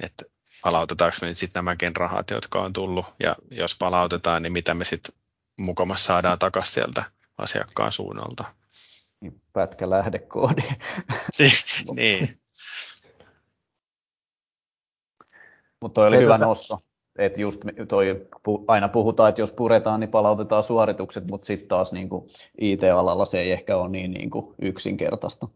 että 0.00 0.24
palautetaanko 0.62 1.16
me 1.20 1.34
sitten 1.34 1.60
nämäkin 1.60 1.96
rahat, 1.96 2.30
jotka 2.30 2.60
on 2.60 2.72
tullut, 2.72 3.06
ja 3.20 3.36
jos 3.50 3.76
palautetaan, 3.78 4.42
niin 4.42 4.52
mitä 4.52 4.74
me 4.74 4.84
sitten 4.84 5.14
mukamassa 5.56 6.06
saadaan 6.06 6.38
takaisin 6.38 6.74
sieltä 6.74 7.04
asiakkaan 7.38 7.92
suunnalta. 7.92 8.44
Niin, 9.20 9.42
pätkä 9.52 9.90
lähdekoodi. 9.90 10.62
niin. 11.96 12.43
Mutta 15.84 16.00
toi 16.00 16.08
oli 16.08 16.18
hyvä 16.18 16.38
nosto. 16.38 16.76
Että 17.18 17.40
just 17.40 17.60
toi, 17.88 18.28
aina 18.68 18.88
puhutaan, 18.88 19.28
että 19.28 19.40
jos 19.40 19.52
puretaan, 19.52 20.00
niin 20.00 20.10
palautetaan 20.10 20.64
suoritukset, 20.64 21.26
mutta 21.26 21.46
sitten 21.46 21.68
taas 21.68 21.92
niin 21.92 22.08
kuin 22.08 22.30
IT-alalla 22.60 23.24
se 23.24 23.40
ei 23.40 23.52
ehkä 23.52 23.76
ole 23.76 23.88
niin, 23.88 24.10
niin 24.10 24.30
kuin 24.30 24.54
yksinkertaista. 24.62 25.48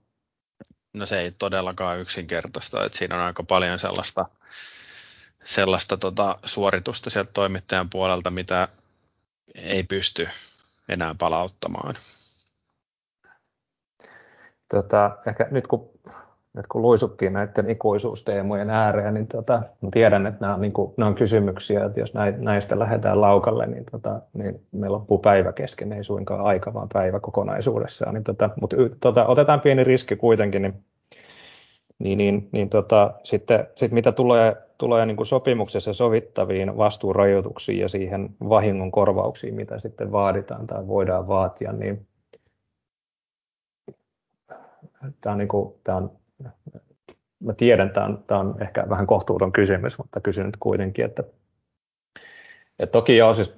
No 0.94 1.06
se 1.06 1.20
ei 1.20 1.32
todellakaan 1.32 2.00
yksinkertaista, 2.00 2.84
että 2.84 2.98
siinä 2.98 3.16
on 3.16 3.22
aika 3.22 3.42
paljon 3.42 3.78
sellaista, 3.78 4.26
sellaista 5.44 5.96
tota, 5.96 6.38
suoritusta 6.44 7.10
sieltä 7.10 7.30
toimittajan 7.32 7.90
puolelta, 7.90 8.30
mitä 8.30 8.68
ei 9.54 9.82
pysty 9.82 10.28
enää 10.88 11.14
palauttamaan. 11.18 11.94
Tota, 14.70 15.18
ehkä 15.26 15.48
nyt 15.50 15.66
kun, 15.66 15.90
nyt 16.54 16.66
kun 16.66 16.82
luisuttiin 16.82 17.32
näiden 17.32 17.70
ikuisuusteemojen 17.70 18.70
ääreen, 18.70 19.14
niin 19.14 19.26
tota, 19.26 19.62
tiedän, 19.90 20.26
että 20.26 20.40
nämä 20.40 20.54
on, 20.54 20.60
niin 20.60 20.72
kuin, 20.72 20.94
nämä 20.96 21.08
on 21.08 21.14
kysymyksiä, 21.14 21.84
että 21.84 22.00
jos 22.00 22.12
näistä 22.38 22.78
lähdetään 22.78 23.20
laukalle, 23.20 23.66
niin, 23.66 23.84
tota, 23.90 24.20
niin 24.32 24.60
me 24.72 24.88
loppuu 24.88 25.18
päivä 25.18 25.52
kesken, 25.52 25.92
ei 25.92 26.04
suinkaan 26.04 26.40
aika, 26.40 26.74
vaan 26.74 26.88
päivä 26.92 27.20
kokonaisuudessaan. 27.20 28.14
Niin 28.14 28.24
tota, 28.24 28.50
mutta 28.60 28.76
tota, 29.00 29.26
otetaan 29.26 29.60
pieni 29.60 29.84
riski 29.84 30.16
kuitenkin, 30.16 30.62
niin 30.62 30.84
niin, 31.98 32.18
niin, 32.18 32.48
niin 32.52 32.68
tota, 32.68 33.14
sitten 33.22 33.66
sit 33.74 33.92
mitä 33.92 34.12
tulee, 34.12 34.56
tulee 34.78 35.06
niin 35.06 35.16
kuin 35.16 35.26
sopimuksessa 35.26 35.92
sovittaviin 35.92 36.76
vastuurajoituksiin 36.76 37.78
ja 37.78 37.88
siihen 37.88 38.36
vahingon 38.48 38.90
korvauksiin, 38.90 39.54
mitä 39.54 39.78
sitten 39.78 40.12
vaaditaan 40.12 40.66
tai 40.66 40.86
voidaan 40.86 41.28
vaatia, 41.28 41.72
niin 41.72 42.06
tämä 45.20 45.32
on, 45.32 45.38
niin 45.38 45.48
kuin, 45.48 45.74
tämä 45.84 45.98
on 45.98 46.10
mä 47.40 47.52
tiedän, 47.56 47.90
tämä 47.90 48.06
on, 48.06 48.24
tämä 48.26 48.40
on 48.40 48.56
ehkä 48.60 48.86
vähän 48.88 49.06
kohtuuton 49.06 49.52
kysymys, 49.52 49.98
mutta 49.98 50.20
kysyn 50.20 50.46
nyt 50.46 50.56
kuitenkin, 50.60 51.04
että, 51.04 51.24
että 52.78 52.92
toki 52.92 53.16
joo, 53.16 53.34
siis 53.34 53.54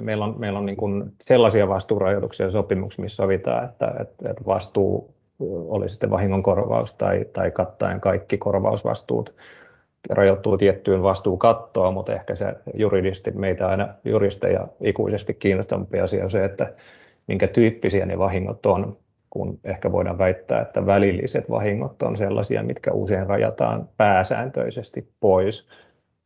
meillä 0.00 0.24
on, 0.24 0.34
meillä 0.38 0.58
on 0.58 0.66
niin 0.66 0.76
kuin 0.76 1.12
sellaisia 1.20 1.68
vastuurajoituksia 1.68 2.50
sopimuksia, 2.50 3.02
missä 3.02 3.16
sovitaan, 3.16 3.64
että, 3.64 3.86
että, 4.00 4.30
että 4.30 4.44
vastuu 4.46 5.14
oli 5.68 5.88
sitten 5.88 6.10
vahingonkorvaus 6.10 6.94
tai, 6.94 7.24
tai 7.32 7.50
kattaen 7.50 8.00
kaikki 8.00 8.38
korvausvastuut 8.38 9.34
rajoittuu 10.10 10.58
tiettyyn 10.58 11.02
vastuukattoon, 11.02 11.94
mutta 11.94 12.14
ehkä 12.14 12.34
se 12.34 12.54
juridisesti 12.74 13.30
meitä 13.30 13.68
aina 13.68 13.88
juristeja 14.04 14.68
ikuisesti 14.80 15.34
kiinnostavampi 15.34 16.00
asia 16.00 16.24
on 16.24 16.30
se, 16.30 16.44
että 16.44 16.72
minkä 17.26 17.48
tyyppisiä 17.48 18.06
ne 18.06 18.18
vahingot 18.18 18.66
on, 18.66 18.96
kun 19.36 19.60
ehkä 19.64 19.92
voidaan 19.92 20.18
väittää, 20.18 20.62
että 20.62 20.86
välilliset 20.86 21.50
vahingot 21.50 22.02
on 22.02 22.16
sellaisia, 22.16 22.62
mitkä 22.62 22.92
usein 22.92 23.26
rajataan 23.26 23.88
pääsääntöisesti 23.96 25.08
pois 25.20 25.68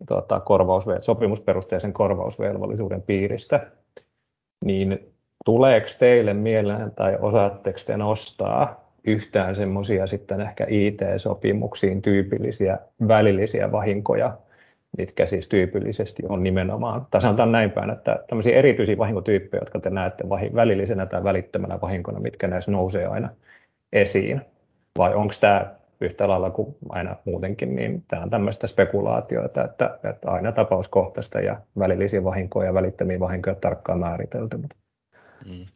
tuota, 0.09 0.39
korvausve- 0.39 1.01
sopimusperusteisen 1.03 1.93
korvausvelvollisuuden 1.93 3.03
piiristä, 3.03 3.67
niin 4.65 5.13
tuleeko 5.45 5.87
teille 5.99 6.35
mieleen 6.35 6.91
tai 6.91 7.19
osaatteko 7.21 7.79
te 7.87 7.97
nostaa 7.97 8.91
yhtään 9.05 9.57
semmoisia 9.57 10.07
sitten 10.07 10.41
ehkä 10.41 10.67
IT-sopimuksiin 10.69 12.03
tyypillisiä 12.03 12.79
välillisiä 13.09 13.73
vahinkoja, 13.73 14.39
mitkä 14.99 15.26
siis 15.26 15.49
tyypillisesti 15.49 16.22
on 16.28 16.43
nimenomaan, 16.43 17.07
tai 17.11 17.20
sanotaan 17.20 17.53
näin 17.53 17.70
päin, 17.70 17.91
että 17.91 18.24
tämmöisiä 18.28 18.57
erityisiä 18.59 18.99
vahinkotyyppejä, 18.99 19.61
jotka 19.61 19.80
te 19.80 19.91
näette 19.91 20.24
välillisenä 20.28 21.07
tai 21.07 21.24
välittömänä 21.24 21.80
vahinkona, 21.80 22.20
mitkä 22.20 22.47
näissä 22.49 22.70
nousee 22.70 23.07
aina 23.07 23.28
esiin, 23.93 24.41
vai 24.99 25.14
onko 25.14 25.34
tämä 25.41 25.74
yhtä 26.01 26.28
lailla 26.28 26.51
kuin 26.51 26.76
aina 26.88 27.16
muutenkin, 27.24 27.76
niin 27.76 28.05
tämä 28.09 28.22
on 28.22 28.30
tämmöistä 28.30 28.66
spekulaatioita, 28.66 29.64
että, 29.64 29.99
että 30.11 30.30
aina 30.30 30.53
tapauskohtaista 30.53 31.41
ja 31.41 31.61
välillisiä 31.78 32.24
vahinkoja 32.24 32.66
ja 32.66 32.74
välittömiä 32.74 33.20
vahinkoja 33.20 33.55
tarkkaan 33.55 33.99
määritelty. 33.99 34.57
Mm. 34.57 35.66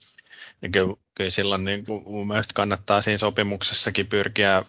Ja 0.62 0.68
kyllä, 0.72 0.94
kyllä 1.14 1.30
silloin 1.30 1.64
niin 1.64 1.84
kuin 1.84 2.02
mun 2.06 2.26
mielestä 2.26 2.54
kannattaa 2.54 3.00
siinä 3.00 3.18
sopimuksessakin 3.18 4.06
pyrkiä 4.06 4.62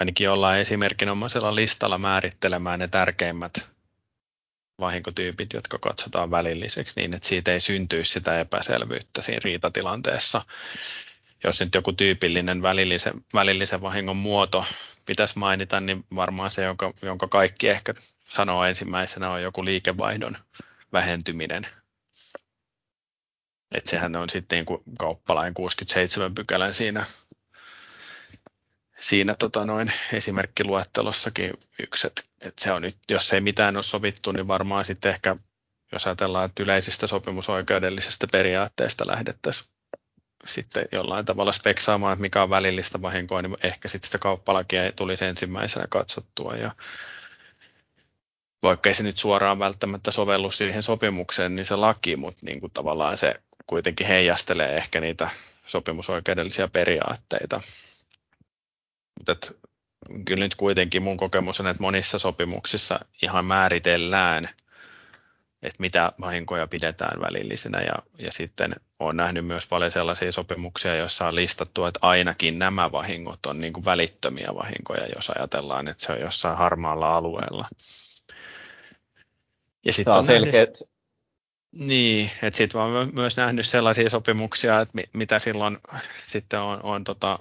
ainakin 0.00 0.24
jollain 0.24 0.60
esimerkinomaisella 0.60 1.54
listalla 1.54 1.98
määrittelemään 1.98 2.78
ne 2.78 2.88
tärkeimmät 2.88 3.68
vahinkotyypit, 4.80 5.52
jotka 5.52 5.78
katsotaan 5.78 6.30
välilliseksi 6.30 7.00
niin, 7.00 7.14
että 7.14 7.28
siitä 7.28 7.52
ei 7.52 7.60
syntyisi 7.60 8.12
sitä 8.12 8.40
epäselvyyttä 8.40 9.22
siinä 9.22 9.40
riitatilanteessa. 9.44 10.42
Jos 11.44 11.60
nyt 11.60 11.74
joku 11.74 11.92
tyypillinen 11.92 12.62
välillisen, 12.62 13.24
välillisen 13.34 13.82
vahingon 13.82 14.16
muoto 14.16 14.64
pitäisi 15.06 15.38
mainita, 15.38 15.80
niin 15.80 16.04
varmaan 16.16 16.50
se, 16.50 16.64
jonka, 16.64 16.92
jonka 17.02 17.28
kaikki 17.28 17.68
ehkä 17.68 17.94
sanoo 18.28 18.64
ensimmäisenä, 18.64 19.30
on 19.30 19.42
joku 19.42 19.64
liikevaihdon 19.64 20.36
vähentyminen– 20.92 21.66
että 23.74 23.90
sehän 23.90 24.16
on 24.16 24.30
sitten 24.30 24.56
niin 24.56 24.66
kuin 24.66 24.82
kauppalain 24.98 25.54
67 25.54 26.34
pykälän 26.34 26.74
siinä, 26.74 27.04
siinä 29.00 29.34
tota 29.34 29.64
noin 29.64 29.92
esimerkkiluettelossakin 30.12 31.50
yksi, 31.82 32.06
että, 32.06 32.22
että 32.40 32.64
se 32.64 32.72
on 32.72 32.82
nyt, 32.82 32.96
jos 33.10 33.32
ei 33.32 33.40
mitään 33.40 33.76
ole 33.76 33.82
sovittu, 33.82 34.32
niin 34.32 34.48
varmaan 34.48 34.84
sitten 34.84 35.10
ehkä, 35.10 35.36
jos 35.92 36.06
ajatellaan, 36.06 36.44
että 36.44 36.62
yleisistä 36.62 37.06
sopimusoikeudellisesta 37.06 38.26
periaatteesta 38.32 39.06
lähdettäisiin 39.06 39.70
sitten 40.46 40.88
jollain 40.92 41.24
tavalla 41.24 41.52
speksaamaan, 41.52 42.12
että 42.12 42.20
mikä 42.20 42.42
on 42.42 42.50
välillistä 42.50 43.02
vahinkoa, 43.02 43.42
niin 43.42 43.56
ehkä 43.62 43.88
sitten 43.88 44.06
sitä 44.06 44.18
kauppalakia 44.18 44.92
tulisi 44.92 45.24
ensimmäisenä 45.24 45.86
katsottua 45.90 46.56
ja 46.56 46.70
vaikka 48.62 48.90
ei 48.90 48.94
se 48.94 49.02
nyt 49.02 49.18
suoraan 49.18 49.58
välttämättä 49.58 50.10
sovellu 50.10 50.50
siihen 50.50 50.82
sopimukseen, 50.82 51.56
niin 51.56 51.66
se 51.66 51.76
laki, 51.76 52.16
mutta 52.16 52.46
niin 52.46 52.60
kuin 52.60 52.72
tavallaan 52.72 53.16
se 53.16 53.34
kuitenkin 53.66 54.06
heijastelee 54.06 54.76
ehkä 54.76 55.00
niitä 55.00 55.28
sopimusoikeudellisia 55.66 56.68
periaatteita. 56.68 57.60
Mutta 59.20 59.54
kyllä 60.24 60.44
nyt 60.44 60.54
kuitenkin 60.54 61.02
mun 61.02 61.16
kokemus 61.16 61.60
on, 61.60 61.66
että 61.66 61.82
monissa 61.82 62.18
sopimuksissa 62.18 63.00
ihan 63.22 63.44
määritellään, 63.44 64.44
että 65.62 65.76
mitä 65.78 66.12
vahinkoja 66.20 66.66
pidetään 66.66 67.20
välillisenä 67.20 67.80
ja, 67.80 67.94
ja 68.18 68.32
sitten 68.32 68.76
olen 68.98 69.16
nähnyt 69.16 69.46
myös 69.46 69.66
paljon 69.66 69.90
sellaisia 69.90 70.32
sopimuksia, 70.32 70.94
joissa 70.94 71.26
on 71.26 71.36
listattu, 71.36 71.84
että 71.84 71.98
ainakin 72.02 72.58
nämä 72.58 72.92
vahingot 72.92 73.46
on 73.46 73.60
niin 73.60 73.72
kuin 73.72 73.84
välittömiä 73.84 74.54
vahinkoja, 74.54 75.06
jos 75.14 75.30
ajatellaan, 75.30 75.88
että 75.88 76.06
se 76.06 76.12
on 76.12 76.20
jossain 76.20 76.56
harmaalla 76.56 77.14
alueella. 77.14 77.68
Ja 79.84 79.92
sitten 79.92 80.14
on 80.14 80.26
selkeät. 80.26 80.54
Nähnyt, 80.54 80.90
niin, 81.72 82.30
että 82.42 82.56
sitten 82.56 82.80
olen 82.80 83.14
myös 83.14 83.36
nähnyt 83.36 83.66
sellaisia 83.66 84.10
sopimuksia, 84.10 84.80
että 84.80 84.98
mitä 85.12 85.38
silloin 85.38 85.78
sitten 86.32 86.60
on, 86.60 86.80
on 86.82 87.04
tota, 87.04 87.38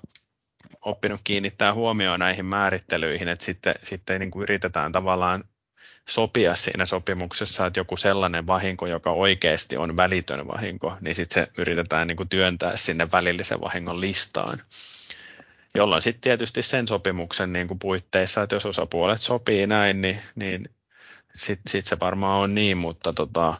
oppinut 0.81 1.21
kiinnittää 1.23 1.73
huomioon 1.73 2.19
näihin 2.19 2.45
määrittelyihin, 2.45 3.27
että 3.27 3.45
sitten, 3.45 3.75
sitten 3.83 4.19
niin 4.19 4.31
kuin 4.31 4.43
yritetään 4.43 4.91
tavallaan 4.91 5.43
sopia 6.09 6.55
siinä 6.55 6.85
sopimuksessa, 6.85 7.65
että 7.65 7.79
joku 7.79 7.97
sellainen 7.97 8.47
vahinko, 8.47 8.87
joka 8.87 9.11
oikeasti 9.11 9.77
on 9.77 9.97
välitön 9.97 10.47
vahinko, 10.47 10.97
niin 11.01 11.15
sitten 11.15 11.43
se 11.43 11.51
yritetään 11.57 12.07
niin 12.07 12.17
kuin 12.17 12.29
työntää 12.29 12.77
sinne 12.77 13.07
välillisen 13.11 13.61
vahingon 13.61 14.01
listaan. 14.01 14.61
Jolloin 15.75 16.01
sitten 16.01 16.21
tietysti 16.21 16.63
sen 16.63 16.87
sopimuksen 16.87 17.53
niin 17.53 17.67
kuin 17.67 17.79
puitteissa, 17.79 18.43
että 18.43 18.55
jos 18.55 18.65
osapuolet 18.65 19.21
sopii 19.21 19.67
näin, 19.67 20.01
niin, 20.01 20.19
niin 20.35 20.69
sitten 21.35 21.71
sit 21.71 21.85
se 21.85 21.99
varmaan 21.99 22.41
on 22.41 22.55
niin, 22.55 22.77
mutta 22.77 23.13
tota, 23.13 23.53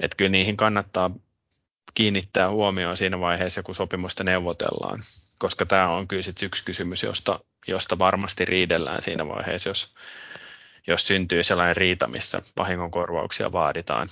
että 0.00 0.16
kyllä 0.16 0.30
niihin 0.30 0.56
kannattaa 0.56 1.10
kiinnittää 1.94 2.50
huomioon 2.50 2.96
siinä 2.96 3.20
vaiheessa, 3.20 3.62
kun 3.62 3.74
sopimusta 3.74 4.24
neuvotellaan, 4.24 4.98
koska 5.38 5.66
tämä 5.66 5.88
on 5.88 6.08
kyllä 6.08 6.22
sit 6.22 6.42
yksi 6.42 6.64
kysymys, 6.64 7.02
josta, 7.02 7.40
josta 7.68 7.98
varmasti 7.98 8.44
riidellään 8.44 9.02
siinä 9.02 9.28
vaiheessa, 9.28 9.70
jos, 9.70 9.94
jos 10.86 11.06
syntyy 11.06 11.42
sellainen 11.42 11.76
riita, 11.76 12.08
missä 12.08 12.40
vahingonkorvauksia 12.58 13.52
vaaditaan. 13.52 14.08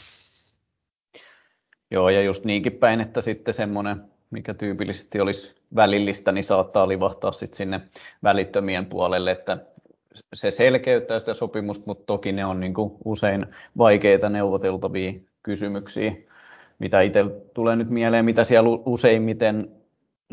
Joo, 1.91 2.09
ja 2.09 2.23
just 2.23 2.45
niinkin 2.45 2.73
päin, 2.73 3.01
että 3.01 3.23
sitten 3.23 3.55
semmoinen, 3.55 4.05
mikä 4.31 4.55
tyypillisesti 4.55 5.21
olisi 5.21 5.55
välillistä, 5.77 6.33
niin 6.33 6.45
saattaa 6.45 6.89
livahtaa 6.89 7.33
sitten 7.33 7.57
sinne 7.57 7.81
välittömien 8.23 8.87
puolelle, 8.87 9.31
että 9.31 9.59
se 10.35 10.51
selkeyttää 10.51 11.19
sitä 11.19 11.35
sopimusta, 11.35 11.85
mutta 11.87 12.07
toki 12.07 12.33
ne 12.33 12.45
on 12.45 12.61
niin 12.61 12.75
usein 13.05 13.47
vaikeita 13.79 14.29
neuvoteltavia 14.29 15.13
kysymyksiä. 15.43 16.13
Mitä 16.79 17.01
itse 17.01 17.25
tulee 17.55 17.77
nyt 17.77 17.91
mieleen, 17.91 18.25
mitä 18.25 18.45
siellä 18.45 18.69
useimmiten 18.87 19.84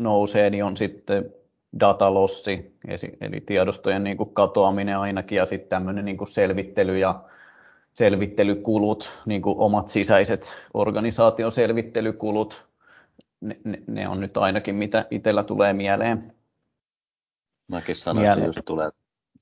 nousee, 0.02 0.50
niin 0.50 0.64
on 0.64 0.76
sitten 0.76 1.34
datalossi, 1.80 2.78
eli 3.20 3.40
tiedostojen 3.40 4.04
niin 4.04 4.16
kuin 4.16 4.34
katoaminen 4.34 4.98
ainakin, 4.98 5.36
ja 5.36 5.46
sitten 5.46 5.68
tämmöinen 5.68 6.04
niin 6.04 6.16
kuin 6.16 6.28
selvittely 6.28 6.98
ja 6.98 7.24
selvittelykulut, 7.94 9.18
niin 9.26 9.42
kuin 9.42 9.58
omat 9.58 9.88
sisäiset 9.88 10.54
organisaation 10.74 11.52
selvittelykulut, 11.52 12.66
ne, 13.40 13.60
ne, 13.64 13.82
ne 13.86 14.08
on 14.08 14.20
nyt 14.20 14.36
ainakin 14.36 14.74
mitä 14.74 15.06
itsellä 15.10 15.42
tulee 15.42 15.72
mieleen. 15.72 16.34
Mäkin 17.68 17.96
sanoin, 17.96 18.26
että 18.26 18.44
just 18.44 18.60
tulee 18.64 18.90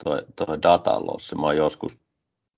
tuo, 0.05 0.23
tuo 0.37 0.59
datalossi. 0.63 1.37
Mä 1.37 1.47
oon 1.47 1.57
joskus 1.57 1.99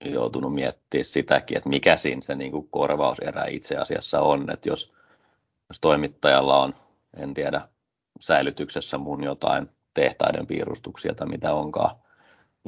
joutunut 0.05 0.55
miettimään 0.55 1.05
sitäkin, 1.05 1.57
että 1.57 1.68
mikä 1.68 1.96
siinä 1.96 2.22
se 2.22 2.34
niin 2.34 2.53
kuin 2.53 2.68
korvauserä 2.70 3.44
itse 3.48 3.76
asiassa 3.76 4.20
on, 4.20 4.50
että 4.53 4.68
jos, 4.68 4.92
jos 5.68 5.80
toimittajalla 5.80 6.62
on, 6.62 6.74
en 7.16 7.34
tiedä, 7.34 7.61
säilytyksessä 8.22 8.98
mun 8.98 9.24
jotain 9.24 9.68
tehtaiden 9.94 10.46
piirustuksia 10.46 11.14
tai 11.14 11.28
mitä 11.28 11.54
onkaan, 11.54 11.96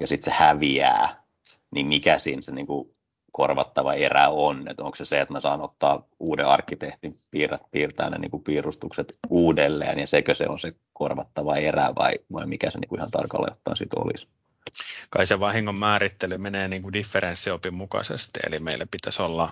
ja 0.00 0.06
sitten 0.06 0.32
se 0.32 0.38
häviää, 0.38 1.22
niin 1.70 1.86
mikä 1.86 2.18
siinä 2.18 2.42
se 2.42 2.52
niin 2.52 2.66
kuin 2.66 2.94
korvattava 3.32 3.94
erä 3.94 4.28
on, 4.28 4.68
että 4.68 4.82
onko 4.84 4.96
se 4.96 5.04
se, 5.04 5.20
että 5.20 5.34
mä 5.34 5.40
saan 5.40 5.60
ottaa 5.60 6.06
uuden 6.20 6.46
arkkitehtin 6.46 7.16
piirrät, 7.30 7.62
piirtää 7.70 8.10
ne 8.10 8.18
niin 8.18 8.30
kuin 8.30 8.42
piirustukset 8.42 9.18
uudelleen, 9.30 9.98
ja 9.98 10.06
sekö 10.06 10.34
se 10.34 10.46
on 10.48 10.58
se 10.58 10.72
korvattava 10.92 11.56
erä 11.56 11.92
vai, 11.96 12.12
vai 12.32 12.46
mikä 12.46 12.70
se 12.70 12.78
niin 12.78 12.88
kuin 12.88 12.98
ihan 12.98 13.10
tarkalleen 13.10 13.52
ottaen 13.52 13.76
sitten 13.76 14.02
olisi? 14.02 14.28
Kai 15.10 15.26
se 15.26 15.40
vahingon 15.40 15.74
määrittely 15.74 16.38
menee 16.38 16.68
niin 16.68 16.82
kuin 16.82 16.92
differenssiopin 16.92 17.74
mukaisesti, 17.74 18.40
eli 18.46 18.58
meille 18.58 18.86
pitäisi 18.90 19.22
olla, 19.22 19.50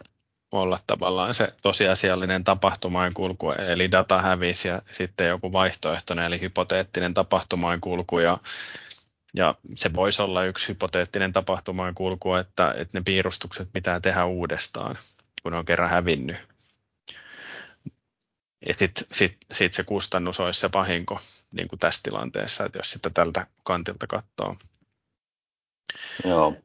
olla 0.53 0.79
tavallaan 0.87 1.35
se 1.35 1.55
tosiasiallinen 1.63 2.45
tapahtumaan 2.45 3.15
kulku, 3.15 3.51
eli 3.51 3.91
data 3.91 4.23
hävisi 4.23 4.69
ja 4.69 4.83
sitten 4.93 5.29
joku 5.29 5.53
vaihtoehtoinen, 5.53 6.25
eli 6.25 6.41
hypoteettinen 6.41 7.15
tapahtumaan 7.15 7.81
kulku, 7.81 8.19
ja, 8.19 8.39
ja 9.37 9.55
se 9.75 9.95
voisi 9.95 10.23
olla 10.23 10.45
yksi 10.45 10.69
hypoteettinen 10.69 11.33
tapahtumaan 11.33 11.95
kulku, 11.95 12.35
että, 12.35 12.75
että 12.77 12.99
ne 12.99 13.03
piirustukset 13.05 13.69
pitää 13.73 14.01
tehdä 14.01 14.25
uudestaan, 14.25 14.97
kun 15.43 15.55
on 15.55 15.65
kerran 15.65 15.91
hävinnyt. 15.91 16.37
Ja 18.67 18.75
sitten 18.79 19.07
sit, 19.13 19.37
sit 19.53 19.73
se 19.73 19.83
kustannus 19.85 20.41
olisi 20.41 20.61
se 20.61 20.71
vahinko 20.75 21.21
niin 21.53 21.69
kuin 21.69 21.79
tässä 21.79 22.01
tilanteessa, 22.03 22.65
että 22.65 22.79
jos 22.79 22.91
sitä 22.91 23.11
tältä 23.11 23.47
kantilta 23.63 24.07
katsoo. 24.07 24.57
Joo. 26.25 26.57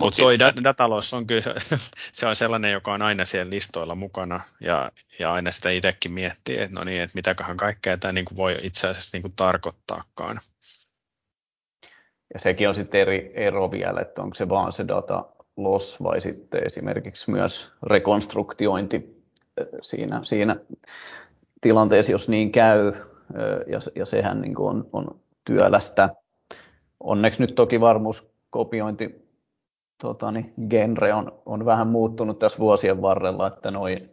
Mutta 0.00 0.16
siis... 0.16 0.38
toi 0.38 0.64
datalous 0.64 1.14
on 1.14 1.26
kyllä, 1.26 1.42
se 2.12 2.26
on 2.26 2.36
sellainen, 2.36 2.72
joka 2.72 2.92
on 2.92 3.02
aina 3.02 3.24
siellä 3.24 3.50
listoilla 3.50 3.94
mukana 3.94 4.40
ja, 4.60 4.92
ja 5.18 5.32
aina 5.32 5.52
sitä 5.52 5.70
itsekin 5.70 6.12
miettii, 6.12 6.58
että 6.58 6.78
no 6.78 6.84
niin, 6.84 7.02
että 7.02 7.14
mitäköhän 7.14 7.56
kaikkea 7.56 7.98
tämä 7.98 8.12
niin 8.12 8.24
kuin 8.24 8.36
voi 8.36 8.58
itse 8.62 8.88
asiassa 8.88 9.16
niin 9.16 9.22
kuin 9.22 9.32
tarkoittaakaan. 9.36 10.38
Ja 12.34 12.40
sekin 12.40 12.68
on 12.68 12.74
sitten 12.74 13.00
eri 13.00 13.32
ero 13.34 13.70
vielä, 13.70 14.00
että 14.00 14.22
onko 14.22 14.34
se 14.34 14.48
vaan 14.48 14.72
se 14.72 14.88
data 14.88 15.24
loss 15.56 16.02
vai 16.02 16.20
sitten 16.20 16.66
esimerkiksi 16.66 17.30
myös 17.30 17.70
rekonstruktiointi 17.82 19.24
siinä, 19.82 20.20
siinä 20.22 20.56
tilanteessa, 21.60 22.12
jos 22.12 22.28
niin 22.28 22.52
käy, 22.52 22.92
ja, 23.66 23.80
ja 23.94 24.06
sehän 24.06 24.40
niin 24.40 24.54
kuin 24.54 24.68
on, 24.68 24.88
on 24.92 25.20
työlästä 25.44 26.08
onneksi 27.00 27.40
nyt 27.40 27.54
toki 27.54 27.80
varmuuskopiointi 27.80 29.27
tota, 29.98 30.32
niin, 30.32 30.52
genre 30.70 31.14
on, 31.14 31.32
on 31.46 31.64
vähän 31.64 31.86
muuttunut 31.86 32.38
tässä 32.38 32.58
vuosien 32.58 33.02
varrella, 33.02 33.46
että 33.46 33.70
noi, 33.70 34.08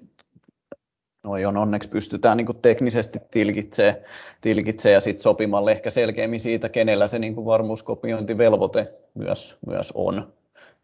noi 1.24 1.46
on 1.46 1.58
onneksi 1.58 1.90
pystytään 1.90 2.38
niin 2.38 2.48
teknisesti 2.62 3.20
tilkitsee, 3.32 4.04
tilkitsee 4.42 4.92
ja 4.92 5.02
sitten 5.02 5.24
sopimalle 5.24 5.72
ehkä 5.72 5.92
selkeämmin 5.92 6.40
siitä, 6.40 6.70
kenellä 6.70 7.08
se 7.08 7.20
niin 7.20 7.46
varmuuskopiointivelvoite 7.46 8.94
myös, 9.14 9.58
myös 9.68 9.92
on. 9.96 10.34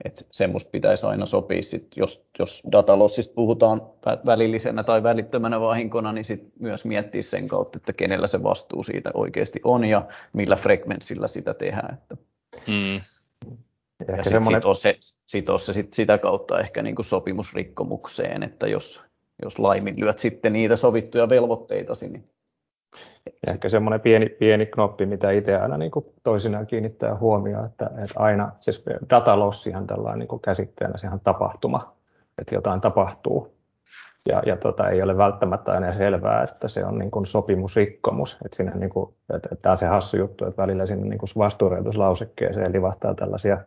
Et 0.06 0.28
semmoista 0.32 0.70
pitäisi 0.70 1.06
aina 1.06 1.26
sopia, 1.26 1.64
sit 1.64 1.88
jos, 1.96 2.26
jos 2.40 2.64
datalossista 2.72 3.34
puhutaan 3.34 3.82
välillisenä 4.26 4.84
tai 4.84 5.04
välittömänä 5.04 5.62
vahinkona, 5.62 6.12
niin 6.12 6.26
sit 6.26 6.52
myös 6.60 6.86
miettiä 6.86 7.22
sen 7.22 7.48
kautta, 7.48 7.78
että 7.78 7.94
kenellä 7.94 8.28
se 8.28 8.44
vastuu 8.44 8.84
siitä 8.84 9.12
oikeasti 9.14 9.60
on 9.64 9.86
ja 9.86 10.08
millä 10.34 10.56
frekvenssillä 10.56 11.28
sitä 11.28 11.54
tehdään. 11.54 11.94
Että. 11.94 12.18
Mm. 12.68 13.02
Ja, 14.08 14.16
ja 14.16 14.24
sitten 14.24 14.44
semmoinen... 14.44 14.76
se, 14.76 14.98
sitoo 15.26 15.58
se 15.58 15.74
sit 15.74 15.94
sitä 15.94 16.18
kautta 16.18 16.60
ehkä 16.60 16.82
niin 16.82 16.96
kuin 16.96 17.06
sopimusrikkomukseen, 17.06 18.44
että 18.44 18.68
jos, 18.68 19.04
jos 19.42 19.60
laiminlyöt 19.60 20.20
sitten 20.20 20.54
niitä 20.54 20.76
sovittuja 20.76 21.30
velvoitteitasi, 21.30 22.10
niin 22.10 22.32
ja 23.26 23.54
ehkä 23.54 23.70
semmoinen 23.70 24.02
pieni, 24.02 24.30
pieni 24.30 24.66
knoppi, 24.66 25.06
mitä 25.06 25.32
itse 25.32 25.58
aina 25.58 25.78
niin 25.78 25.92
kuin 25.92 26.06
toisinaan 26.24 26.68
kiinnittää 26.68 27.18
huomioon, 27.18 27.66
että, 27.66 27.86
että 27.86 28.20
aina, 28.20 28.52
siis 28.60 28.84
datalossihan 29.10 29.88
tällainen 29.88 30.20
niin 30.20 30.28
kuin 30.28 30.42
käsitteenä, 30.42 30.98
sehän 30.98 31.20
tapahtuma, 31.20 31.96
että 32.38 32.56
jotain 32.56 32.82
tapahtuu. 32.82 33.54
Ja, 34.30 34.44
ja 34.46 34.58
tota, 34.58 34.90
ei 34.90 35.02
ole 35.02 35.18
välttämättä 35.18 35.72
aina 35.72 35.94
selvää, 35.94 36.44
että 36.44 36.68
se 36.68 36.86
on 36.86 36.98
niin 36.98 37.12
kuin 37.12 37.26
sopimusrikkomus. 37.26 38.38
Että 38.46 38.58
siinä 38.58 38.72
niin 38.76 38.90
kuin, 38.90 39.14
että, 39.36 39.50
että 39.52 39.62
tämä 39.62 39.72
on 39.72 39.78
se 39.78 39.86
hassu 39.86 40.18
juttu, 40.18 40.46
että 40.46 40.62
välillä 40.62 40.86
sinne 40.86 41.08
niin 41.08 41.20
kuin 41.20 41.30
vastuureituslausekkeeseen 41.38 42.74
livahtaa 42.74 43.14
tällaisia 43.14 43.58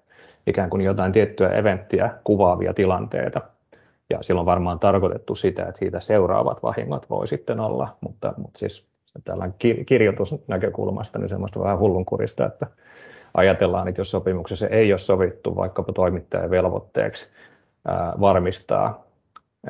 ikään 0.47 0.71
kuin 0.71 0.83
jotain 0.83 1.13
tiettyä 1.13 1.49
eventtiä 1.49 2.11
kuvaavia 2.25 2.75
tilanteita. 2.75 3.41
Ja 4.11 4.19
silloin 4.23 4.47
varmaan 4.47 4.79
tarkoitettu 4.79 5.35
sitä, 5.35 5.63
että 5.63 5.79
siitä 5.79 6.01
seuraavat 6.01 6.63
vahingot 6.63 7.11
voi 7.11 7.27
sitten 7.27 7.61
olla, 7.61 7.97
mutta, 8.01 8.35
mutta 8.37 8.59
siis 8.59 8.87
tällainen 9.25 9.57
kirjoitusnäkökulmasta 9.87 11.19
niin 11.19 11.29
semmoista 11.29 11.61
vähän 11.61 11.79
hullunkurista, 11.79 12.47
että 12.47 12.67
ajatellaan, 13.35 13.89
että 13.89 14.01
jos 14.01 14.11
sopimuksessa 14.11 14.67
ei 14.67 14.93
ole 14.93 14.99
sovittu 14.99 15.57
vaikkapa 15.57 15.93
toimittajan 15.93 16.51
velvoitteeksi 16.51 17.31
ää, 17.89 18.13
varmistaa, 18.21 19.05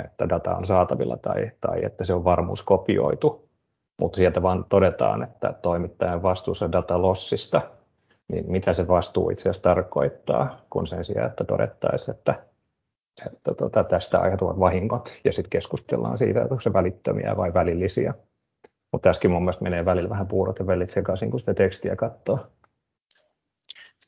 että 0.05 0.29
data 0.29 0.57
on 0.57 0.67
saatavilla 0.67 1.17
tai, 1.17 1.51
tai 1.61 1.85
että 1.85 2.05
se 2.05 2.15
on 2.15 2.25
varmuuskopioitu, 2.25 3.49
mutta 4.01 4.17
sieltä 4.17 4.43
vaan 4.43 4.65
todetaan, 4.69 5.23
että 5.23 5.55
toimittajan 5.63 6.23
vastuussa 6.23 6.73
datalossista, 6.73 7.61
niin 8.33 8.51
mitä 8.51 8.73
se 8.73 8.89
vastuu 8.89 9.31
itse 9.31 9.43
asiassa 9.43 9.63
tarkoittaa, 9.63 10.61
kun 10.71 10.87
sen 10.87 11.05
sijaan, 11.05 11.31
että 11.31 11.45
todettaisiin, 11.45 12.17
että, 12.17 12.43
että 13.27 13.55
tota, 13.55 13.85
tästä 13.85 14.21
aiheutuvat 14.21 14.61
vahingot 14.61 15.13
ja 15.25 15.33
sitten 15.33 15.51
keskustellaan 15.51 16.19
siitä, 16.19 16.43
että 16.43 16.55
onko 16.55 16.61
se 16.61 16.73
välittömiä 16.73 17.37
vai 17.37 17.55
välillisiä. 17.55 18.15
Mutta 18.93 19.09
tässäkin 19.09 19.31
mun 19.31 19.43
mielestä 19.43 19.63
menee 19.63 19.85
välillä 19.85 20.09
vähän 20.09 20.27
puurot 20.27 20.59
ja 20.59 20.67
vellit 20.67 20.91
sekaisin, 20.91 21.31
kun 21.31 21.41
sitä 21.41 21.55
tekstiä 21.55 21.97
katsoo. 21.97 22.39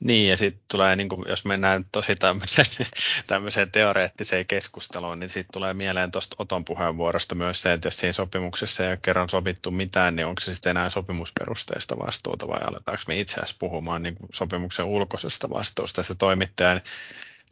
Niin, 0.01 0.31
ja 0.31 0.37
sitten 0.37 0.63
tulee, 0.71 0.97
niin 0.97 1.09
kuin, 1.09 1.25
jos 1.29 1.45
mennään 1.45 1.85
tosi 1.93 2.15
tämmöiseen, 2.15 2.67
tämmöiseen 3.27 3.71
teoreettiseen 3.71 4.47
keskusteluun, 4.47 5.21
niin 5.21 5.31
sitten 5.31 5.53
tulee 5.53 5.75
mieleen 5.75 6.11
tuosta 6.11 6.37
Oton 6.39 6.65
puheenvuorosta 6.65 7.35
myös 7.35 7.63
se, 7.63 7.73
että 7.73 7.87
jos 7.87 7.97
siinä 7.97 8.13
sopimuksessa 8.13 8.85
ei 8.85 8.89
ole 8.89 8.99
kerran 9.03 9.29
sovittu 9.29 9.71
mitään, 9.71 10.17
niin 10.17 10.27
onko 10.27 10.41
se 10.41 10.55
sitten 10.55 10.71
enää 10.71 10.91
sopimusperusteista 10.91 11.99
vastuuta 11.99 12.49
vai 12.49 12.61
aletaanko 12.61 13.03
me 13.09 13.21
itse 13.21 13.35
asiassa 13.35 13.57
puhumaan 13.59 14.03
niin 14.03 14.15
kuin 14.15 14.29
sopimuksen 14.33 14.85
ulkoisesta 14.85 15.51
vastuusta, 15.51 16.01
että 16.01 16.13
se 16.13 16.19
toimittaja 16.19 16.81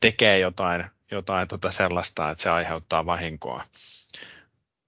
tekee 0.01 0.39
jotain, 0.39 0.85
jotain 1.11 1.49
tota 1.49 1.71
sellaista, 1.71 2.31
että 2.31 2.43
se 2.43 2.51
aiheuttaa 2.51 3.07
vahinkoa. 3.07 3.65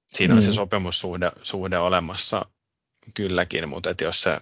Siinä 0.07 0.34
on 0.34 0.40
mm. 0.40 0.44
se 0.44 0.52
sopimussuhde 0.52 1.32
suhde 1.42 1.78
olemassa 1.78 2.46
kylläkin, 3.14 3.68
mutta 3.68 3.90
että 3.90 4.04
jos 4.04 4.22
se 4.22 4.40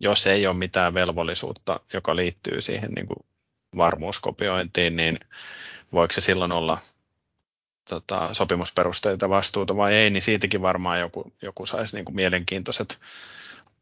jos 0.00 0.26
ei 0.26 0.46
ole 0.46 0.56
mitään 0.56 0.94
velvollisuutta, 0.94 1.80
joka 1.92 2.16
liittyy 2.16 2.60
siihen 2.60 2.90
niin 2.90 3.06
kuin 3.06 3.18
varmuuskopiointiin, 3.76 4.96
niin 4.96 5.18
voiko 5.92 6.12
se 6.12 6.20
silloin 6.20 6.52
olla 6.52 6.78
tota, 7.88 8.34
sopimusperusteita 8.34 9.28
vastuuta 9.28 9.76
vai 9.76 9.94
ei, 9.94 10.10
niin 10.10 10.22
siitäkin 10.22 10.62
varmaan 10.62 11.00
joku, 11.00 11.32
joku 11.42 11.66
saisi 11.66 11.96
niin 11.96 12.04
kuin 12.04 12.16
mielenkiintoiset 12.16 12.98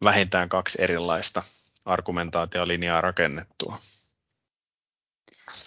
vähintään 0.04 0.48
kaksi 0.48 0.82
erilaista 0.82 1.42
argumentaatiolinjaa 1.84 3.00
rakennettua. 3.00 3.78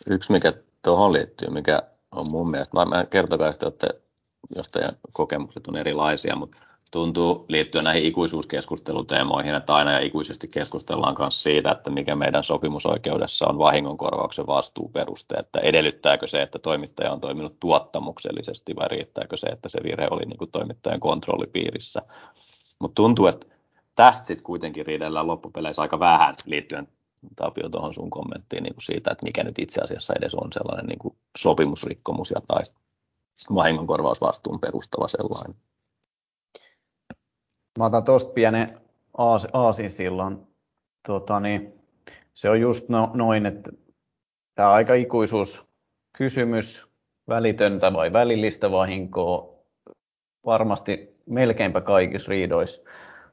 Yksi, 0.07 0.31
mikä 0.31 0.53
tuohon 0.83 1.13
liittyy, 1.13 1.49
mikä 1.49 1.81
on 2.11 2.25
mun 2.31 2.51
mielestä, 2.51 2.85
mä 2.85 3.05
kertokaa, 3.05 3.49
että 3.49 3.87
jos 4.55 4.67
teidän 4.67 4.97
kokemukset 5.13 5.67
on 5.67 5.77
erilaisia, 5.77 6.35
mutta 6.35 6.57
tuntuu 6.91 7.45
liittyä 7.47 7.81
näihin 7.81 8.03
ikuisuuskeskusteluteemoihin, 8.03 9.55
että 9.55 9.75
aina 9.75 9.91
ja 9.91 9.99
ikuisesti 9.99 10.47
keskustellaan 10.47 11.15
myös 11.19 11.43
siitä, 11.43 11.71
että 11.71 11.91
mikä 11.91 12.15
meidän 12.15 12.43
sopimusoikeudessa 12.43 13.47
on 13.47 13.57
vahingonkorvauksen 13.57 14.47
vastuuperuste, 14.47 15.35
että 15.35 15.59
edellyttääkö 15.59 16.27
se, 16.27 16.41
että 16.41 16.59
toimittaja 16.59 17.11
on 17.11 17.21
toiminut 17.21 17.59
tuottamuksellisesti 17.59 18.75
vai 18.75 18.87
riittääkö 18.87 19.37
se, 19.37 19.47
että 19.47 19.69
se 19.69 19.79
virhe 19.83 20.07
oli 20.11 20.25
niin 20.25 20.37
kuin 20.37 20.51
toimittajan 20.51 20.99
kontrollipiirissä. 20.99 22.01
Mutta 22.79 22.95
tuntuu, 22.95 23.27
että 23.27 23.47
tästä 23.95 24.25
sitten 24.25 24.43
kuitenkin 24.43 24.85
riidellään 24.85 25.27
loppupeleissä 25.27 25.81
aika 25.81 25.99
vähän 25.99 26.35
liittyen 26.45 26.87
Tapio 27.35 27.69
tuohon 27.69 27.93
sun 27.93 28.09
kommenttiin 28.09 28.63
niin 28.63 28.73
kuin 28.73 28.83
siitä, 28.83 29.11
että 29.11 29.25
mikä 29.25 29.43
nyt 29.43 29.59
itse 29.59 29.81
asiassa 29.81 30.13
edes 30.19 30.35
on 30.35 30.53
sellainen 30.53 30.85
niin 30.85 30.99
kuin 30.99 31.15
sopimusrikkomus 31.37 32.31
ja 32.31 32.41
tai 32.47 32.63
vahingonkorvausvastuun 33.55 34.59
perustava 34.59 35.07
sellainen. 35.07 35.55
Mä 37.79 37.85
otan 37.85 38.03
tuosta 38.03 38.33
pienen 38.33 38.79
aas, 39.17 39.47
aasinsillan. 39.53 40.47
Tota, 41.07 41.39
niin, 41.39 41.73
se 42.33 42.49
on 42.49 42.61
just 42.61 42.89
no, 42.89 43.11
noin, 43.13 43.45
että 43.45 43.71
tämä 44.55 44.71
aika 44.71 44.93
ikuisuus 44.93 45.69
kysymys, 46.17 46.91
välitöntä 47.29 47.93
vai 47.93 48.13
välillistä 48.13 48.71
vahinkoa, 48.71 49.55
varmasti 50.45 51.15
melkeinpä 51.25 51.81
kaikissa 51.81 52.29
riidoissa 52.29 52.81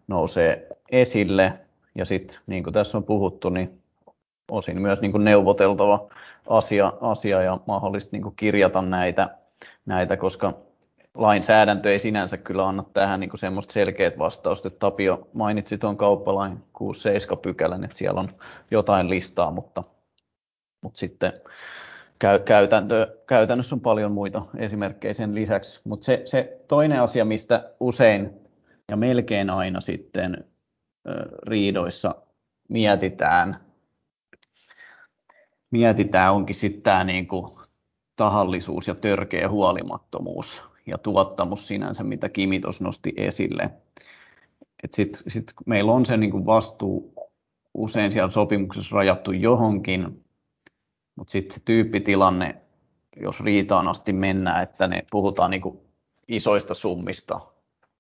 nousee 0.09 0.69
esille. 0.91 1.53
Ja 1.95 2.05
sitten, 2.05 2.39
niin 2.47 2.65
kuin 2.65 2.75
tässä 2.75 2.99
on 2.99 3.05
puhuttu, 3.05 3.49
niin 3.49 3.83
osin 4.51 4.83
myös 4.83 5.01
niin 5.01 5.13
kuin 5.13 5.25
neuvoteltava 5.25 6.09
asia, 6.49 6.93
asia 7.01 7.43
ja 7.43 7.61
mahdollista 7.67 8.11
niin 8.13 8.23
kuin 8.23 8.37
kirjata 8.37 8.83
näitä, 8.83 9.39
näitä, 9.87 10.17
koska 10.17 10.66
lainsäädäntö 11.17 11.93
ei 11.93 11.99
sinänsä 11.99 12.37
kyllä 12.37 12.69
anna 12.69 12.85
tähän 12.93 13.21
niin 13.21 13.31
semmoista 13.35 13.73
selkeät 13.73 14.19
vastausta. 14.19 14.69
Että 14.69 14.79
Tapio 14.79 15.29
mainitsi 15.33 15.79
tuon 15.79 15.97
kauppalain 15.97 16.65
6-7 17.35 17.37
pykälän, 17.43 17.85
että 17.85 17.99
siellä 17.99 18.21
on 18.21 18.29
jotain 18.71 19.11
listaa, 19.11 19.51
mutta, 19.51 19.85
mutta 20.83 20.99
sitten 20.99 21.33
käy, 22.19 22.39
käytäntö, 22.39 23.19
käytännössä 23.27 23.75
on 23.75 23.81
paljon 23.81 24.13
muita 24.13 24.43
esimerkkejä 24.57 25.15
sen 25.15 25.35
lisäksi. 25.35 25.81
Mutta 25.85 26.05
se, 26.05 26.23
se 26.25 26.61
toinen 26.69 27.03
asia, 27.03 27.25
mistä 27.25 27.71
usein 27.81 28.31
ja 28.91 28.97
melkein 28.97 29.51
aina 29.51 29.81
sitten 29.81 30.45
riidoissa 31.47 32.15
mietitään, 32.69 33.61
mietitään 35.71 36.35
onkin 36.35 36.57
sitten 36.57 36.83
tämä 36.83 37.05
niin 37.05 37.29
kuin 37.29 37.53
tahallisuus 38.17 38.89
ja 38.89 38.95
törkeä 38.95 39.49
huolimattomuus 39.49 40.76
ja 40.87 40.99
tuottamus 40.99 41.69
sinänsä, 41.69 42.05
mitä 42.05 42.29
Kimi 42.29 42.61
tuossa 42.61 42.85
nosti 42.85 43.13
esille. 43.17 43.71
Sitten 44.91 45.23
sit 45.29 45.53
meillä 45.67 45.93
on 45.93 46.07
se 46.07 46.17
niin 46.17 46.31
kuin 46.31 46.47
vastuu 46.47 47.15
usein 47.75 48.13
siellä 48.13 48.31
sopimuksessa 48.31 48.97
rajattu 48.97 49.33
johonkin, 49.33 50.25
mutta 51.17 51.31
sitten 51.31 51.55
se 51.55 51.61
tyyppitilanne, 51.65 52.57
jos 53.17 53.41
riitaan 53.41 53.89
asti 53.89 54.13
mennään, 54.13 54.63
että 54.63 54.89
ne 54.89 55.07
puhutaan 55.11 55.51
niin 55.51 55.61
kuin 55.61 55.79
isoista 56.29 56.75
summista 56.75 57.41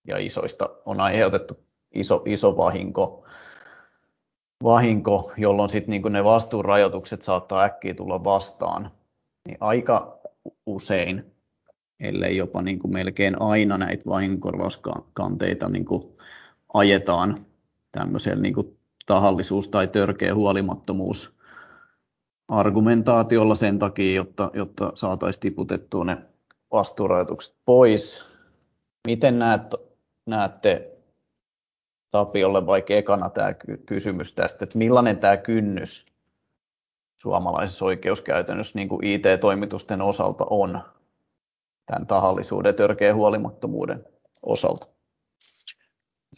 ja 0.06 0.18
isoista 0.18 0.68
on 0.84 1.00
aiheutettu 1.00 1.58
iso, 1.94 2.22
iso 2.26 2.56
vahinko, 2.56 3.24
vahinko 4.62 5.32
jolloin 5.36 5.70
sitten 5.70 5.90
niin 5.90 6.12
ne 6.12 6.24
vastuurajoitukset 6.24 7.22
saattaa 7.22 7.62
äkkiä 7.62 7.94
tulla 7.94 8.24
vastaan, 8.24 8.90
niin 9.46 9.56
aika 9.60 10.18
usein 10.66 11.35
ellei 12.00 12.36
jopa 12.36 12.62
niin 12.62 12.78
kuin 12.78 12.92
melkein 12.92 13.42
aina 13.42 13.78
näitä 13.78 14.04
vahingonkorvauskanteita 14.06 15.68
niin 15.68 15.84
kuin 15.84 16.02
ajetaan 16.74 17.38
tämmöisellä 17.92 18.42
niin 18.42 18.54
kuin 18.54 18.78
tahallisuus- 19.06 19.68
tai 19.68 19.88
törkeä 19.88 20.34
huolimattomuus 20.34 21.36
argumentaatiolla 22.48 23.54
sen 23.54 23.78
takia, 23.78 24.14
jotta, 24.14 24.50
jotta 24.54 24.92
saataisiin 24.94 25.40
tiputettua 25.40 26.04
ne 26.04 26.18
vastuurajoitukset 26.72 27.54
pois. 27.64 28.24
Miten 29.06 29.38
näet, 29.38 29.62
näette 30.26 30.96
Tapiolle 32.10 32.66
vaikka 32.66 32.94
ekana 32.94 33.30
tämä 33.30 33.54
kysymys 33.86 34.32
tästä, 34.32 34.64
että 34.64 34.78
millainen 34.78 35.18
tämä 35.18 35.36
kynnys 35.36 36.06
suomalaisessa 37.22 37.84
oikeuskäytännössä 37.84 38.78
niin 38.78 38.88
kuin 38.88 39.06
IT-toimitusten 39.06 40.02
osalta 40.02 40.46
on 40.50 40.80
tämän 41.86 42.06
tahallisuuden 42.06 42.74
törkeän 42.74 43.14
huolimattomuuden 43.14 44.04
osalta? 44.42 44.86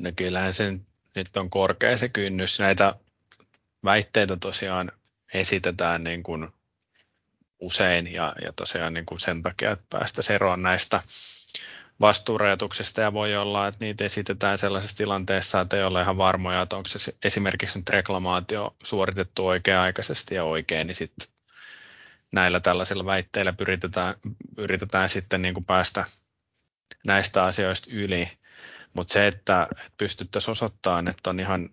No 0.01 0.11
kyllähän 0.17 0.55
se 0.55 0.79
nyt 1.15 1.37
on 1.37 1.51
korkea 1.51 1.99
se 1.99 2.09
kynnys. 2.09 2.61
Näitä 2.61 2.95
väitteitä 3.85 4.37
tosiaan 4.37 4.93
esitetään 5.35 6.05
niin 6.05 6.23
kuin 6.23 6.49
usein 7.61 8.13
ja, 8.13 8.35
ja 8.43 8.53
tosiaan 8.53 8.95
niin 8.95 9.07
kuin 9.07 9.21
sen 9.21 9.43
takia, 9.43 9.71
että 9.71 9.85
päästä 9.91 10.35
eroon 10.35 10.63
näistä 10.63 11.01
vastuurajoituksista 12.01 13.01
ja 13.01 13.13
voi 13.13 13.37
olla, 13.37 13.67
että 13.67 13.85
niitä 13.85 14.05
esitetään 14.05 14.59
sellaisessa 14.59 14.97
tilanteessa, 14.97 15.61
että 15.61 15.77
ei 15.77 15.85
ole 15.85 16.03
ihan 16.03 16.17
varmoja, 16.19 16.63
että 16.63 16.77
onko 16.77 16.89
se 16.89 17.15
esimerkiksi 17.25 17.79
nyt 17.79 17.89
reklamaatio 17.89 18.77
suoritettu 18.83 19.47
oikea-aikaisesti 19.47 20.35
ja 20.35 20.45
oikein, 20.45 20.87
niin 20.87 20.95
sitten 20.95 21.29
näillä 22.33 22.61
tällaisilla 22.61 23.05
väitteillä 23.05 23.53
pyritetään, 23.53 24.15
yritetään 24.59 25.09
sitten 25.09 25.43
niin 25.43 25.55
kuin 25.55 25.65
päästä 25.65 26.05
näistä 27.07 27.45
asioista 27.45 27.89
yli. 27.93 28.27
Mutta 28.97 29.13
se, 29.13 29.27
että 29.27 29.69
pystyttäisiin 29.97 30.53
osoittamaan, 30.53 31.09
että 31.09 31.31
on 31.31 31.41
ihan 31.41 31.71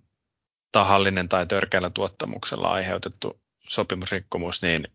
tahallinen 0.72 1.30
tai 1.30 1.46
törkeällä 1.46 1.90
tuottamuksella 1.90 2.72
aiheutettu 2.72 3.40
sopimusrikkomus, 3.70 4.62
niin 4.62 4.88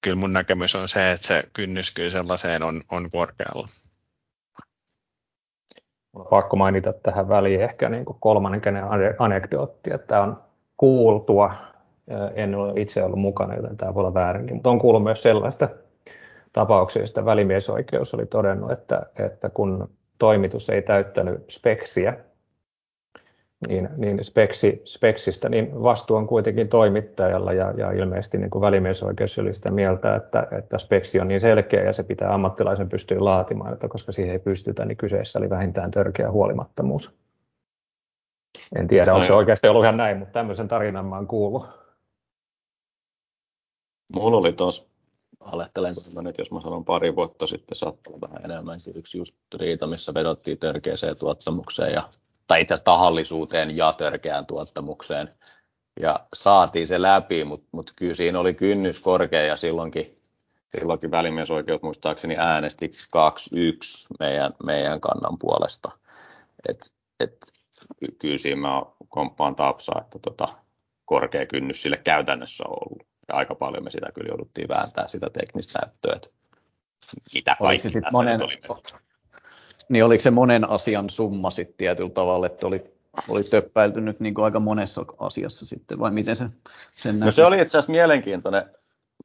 kyllä 0.00 0.16
mun 0.16 0.32
näkemys 0.32 0.74
on 0.74 0.88
se, 0.88 1.12
että 1.12 1.26
se 1.26 1.44
kynnys 1.52 1.90
kyllä 1.90 2.10
sellaiseen 2.10 2.62
on, 2.62 2.82
on 2.90 3.10
korkealla. 3.10 3.66
Pakko 6.30 6.56
mainita 6.56 6.92
tähän 6.92 7.28
väliin 7.28 7.62
ehkä 7.62 7.88
niin 7.88 8.04
kuin 8.04 8.20
kolmannen 8.20 8.60
kenen 8.60 8.84
anekdootti, 9.18 9.92
että 9.94 10.20
on 10.20 10.44
kuultua 10.76 11.54
en 12.34 12.54
ole 12.54 12.72
itse 12.80 13.04
ollut 13.04 13.18
mukana, 13.18 13.54
joten 13.54 13.76
tämä 13.76 13.94
voi 13.94 14.00
olla 14.00 14.14
väärinkin, 14.14 14.56
mutta 14.56 14.70
on 14.70 14.78
kuullut 14.78 15.02
myös 15.02 15.22
sellaista 15.22 15.68
tapauksista, 16.52 17.24
välimiesoikeus 17.24 18.14
oli 18.14 18.26
todennut, 18.26 18.70
että, 18.70 19.06
että 19.18 19.50
kun 19.50 19.88
toimitus 20.18 20.70
ei 20.70 20.82
täyttänyt 20.82 21.44
speksiä, 21.50 22.16
niin, 23.68 23.88
niin 23.96 24.24
speksi, 24.24 24.82
speksistä, 24.84 25.48
niin 25.48 25.82
vastuu 25.82 26.16
on 26.16 26.26
kuitenkin 26.26 26.68
toimittajalla 26.68 27.52
ja, 27.52 27.74
ja 27.76 27.90
ilmeisesti 27.90 28.38
niin 28.38 28.50
kuin 28.50 28.62
välimiesoikeus 28.62 29.38
oli 29.38 29.54
sitä 29.54 29.70
mieltä, 29.70 30.16
että, 30.16 30.46
että 30.58 30.78
speksi 30.78 31.20
on 31.20 31.28
niin 31.28 31.40
selkeä 31.40 31.84
ja 31.84 31.92
se 31.92 32.02
pitää 32.02 32.34
ammattilaisen 32.34 32.88
pystyä 32.88 33.24
laatimaan, 33.24 33.72
että 33.72 33.88
koska 33.88 34.12
siihen 34.12 34.32
ei 34.32 34.38
pystytä, 34.38 34.84
niin 34.84 34.96
kyseessä 34.96 35.38
oli 35.38 35.50
vähintään 35.50 35.90
törkeä 35.90 36.30
huolimattomuus. 36.30 37.18
En 38.76 38.86
tiedä, 38.86 39.14
onko 39.14 39.26
se 39.26 39.32
oikeasti 39.32 39.68
ollut 39.68 39.84
ihan 39.84 39.96
näin, 39.96 40.16
mutta 40.18 40.32
tämmöisen 40.32 40.68
tarinan 40.68 41.06
mä 41.06 41.16
oon 41.16 41.26
kuullut. 41.26 41.87
Mulla 44.12 44.36
oli 44.36 44.52
tuossa, 44.52 44.84
alettelen 45.40 45.94
mä 46.14 46.22
nyt, 46.22 46.38
jos 46.38 46.50
mä 46.50 46.60
sanon 46.60 46.84
pari 46.84 47.16
vuotta 47.16 47.46
sitten, 47.46 47.76
saattaa 47.76 48.20
vähän 48.20 48.44
enemmän 48.44 48.78
yksi 48.94 49.18
just 49.18 49.34
riita, 49.54 49.86
missä 49.86 50.14
vedottiin 50.14 50.58
törkeäseen 50.58 51.16
tuottamukseen, 51.18 51.92
ja, 51.92 52.08
tai 52.46 52.60
itse 52.60 52.74
asiassa 52.74 52.84
tahallisuuteen 52.84 53.76
ja 53.76 53.92
törkeään 53.92 54.46
tuottamukseen. 54.46 55.34
Ja 56.00 56.26
saatiin 56.34 56.86
se 56.88 57.02
läpi, 57.02 57.44
mutta 57.44 57.68
mut 57.72 57.92
kyllä 57.96 58.14
siinä 58.14 58.40
oli 58.40 58.54
kynnys 58.54 59.00
korkea, 59.00 59.42
ja 59.42 59.56
silloinkin, 59.56 60.20
silloinkin 60.78 61.10
välimiesoikeus 61.10 61.82
muistaakseni 61.82 62.36
äänesti 62.38 62.90
2-1 63.16 64.16
meidän, 64.20 64.54
meidän 64.64 65.00
kannan 65.00 65.38
puolesta. 65.38 65.90
Et, 66.68 66.92
et, 67.20 67.36
kyllä 68.18 68.38
siinä 68.38 68.60
mä 68.60 68.82
komppaan 69.08 69.56
Tapsaa, 69.56 70.00
että 70.00 70.18
tota, 70.18 70.48
korkea 71.04 71.46
kynnys 71.46 71.82
sille 71.82 71.96
käytännössä 71.96 72.64
on 72.68 72.76
ollut. 72.80 73.07
Ja 73.28 73.34
aika 73.34 73.54
paljon 73.54 73.84
me 73.84 73.90
sitä 73.90 74.12
kyllä 74.14 74.28
jouduttiin 74.28 74.68
vääntää 74.68 75.08
sitä 75.08 75.30
teknistä 75.32 75.78
näyttöä, 75.78 76.12
että 76.16 76.28
mitä 77.34 77.56
kaikki 77.62 77.88
tässä 77.90 78.10
monen, 78.12 78.42
oli. 78.42 78.58
Niin 79.88 80.04
oliko 80.04 80.22
se 80.22 80.30
monen 80.30 80.70
asian 80.70 81.10
summa 81.10 81.50
sitten 81.50 81.76
tietyllä 81.76 82.10
tavalla, 82.10 82.46
että 82.46 82.66
oli, 82.66 82.84
oli 83.28 83.44
töppäilty 83.44 84.00
nyt 84.00 84.20
niin 84.20 84.34
kuin 84.34 84.44
aika 84.44 84.60
monessa 84.60 85.04
asiassa 85.18 85.66
sitten, 85.66 85.98
vai 85.98 86.10
miten 86.10 86.36
se 86.36 86.44
sen 86.92 87.20
No 87.20 87.30
se 87.30 87.44
oli 87.44 87.56
itse 87.56 87.78
asiassa 87.78 87.92
mielenkiintoinen, 87.92 88.64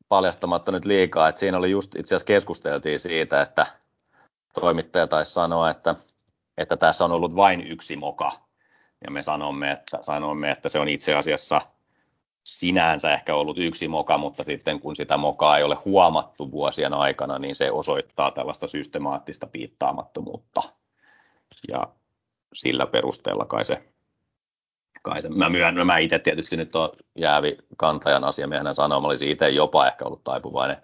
paljastamatta 0.10 0.72
nyt 0.72 0.86
liikaa, 0.86 1.28
että 1.28 1.40
siinä 1.40 1.58
oli 1.58 1.72
just 1.72 1.96
itse 1.96 2.16
asiassa 2.16 2.26
keskusteltiin 2.26 3.00
siitä, 3.00 3.42
että 3.42 3.68
toimittaja 4.62 5.08
taisi 5.08 5.32
sanoa, 5.32 5.70
että, 5.70 5.96
että 6.58 6.78
tässä 6.78 7.06
on 7.06 7.12
ollut 7.12 7.36
vain 7.36 7.68
yksi 7.68 7.96
moka, 7.96 8.32
ja 9.04 9.12
me 9.12 9.22
sanomme, 9.22 9.72
että, 9.72 9.98
sanomme, 10.02 10.52
että 10.52 10.70
se 10.70 10.80
on 10.80 10.88
itse 10.88 11.16
asiassa 11.16 11.62
sinänsä 12.54 13.14
ehkä 13.14 13.36
ollut 13.36 13.58
yksi 13.58 13.88
moka, 13.88 14.18
mutta 14.18 14.44
sitten 14.44 14.80
kun 14.80 14.96
sitä 14.96 15.18
mokaa 15.18 15.58
ei 15.58 15.64
ole 15.64 15.78
huomattu 15.86 16.52
vuosien 16.52 16.94
aikana, 16.94 17.40
niin 17.40 17.56
se 17.56 17.72
osoittaa 17.72 18.32
tällaista 18.32 18.68
systemaattista 18.68 19.48
piittaamattomuutta. 19.48 20.62
Ja 21.68 21.88
sillä 22.54 22.86
perusteella 22.86 23.46
kai 23.46 23.66
se, 23.66 23.84
kai 25.02 25.22
se 25.22 25.30
mä 25.30 25.50
myönnän, 25.50 25.88
mä 25.88 25.98
itse 25.98 26.20
tietysti 26.20 26.58
nyt 26.58 26.76
on 26.76 26.90
jäävi 27.16 27.58
kantajan 27.78 28.24
asiamiehenä 28.24 28.74
sanoa, 28.74 29.00
mä 29.00 29.08
olisin 29.08 29.30
itse 29.30 29.50
jopa 29.50 29.88
ehkä 29.88 30.06
ollut 30.06 30.24
taipuvainen 30.24 30.78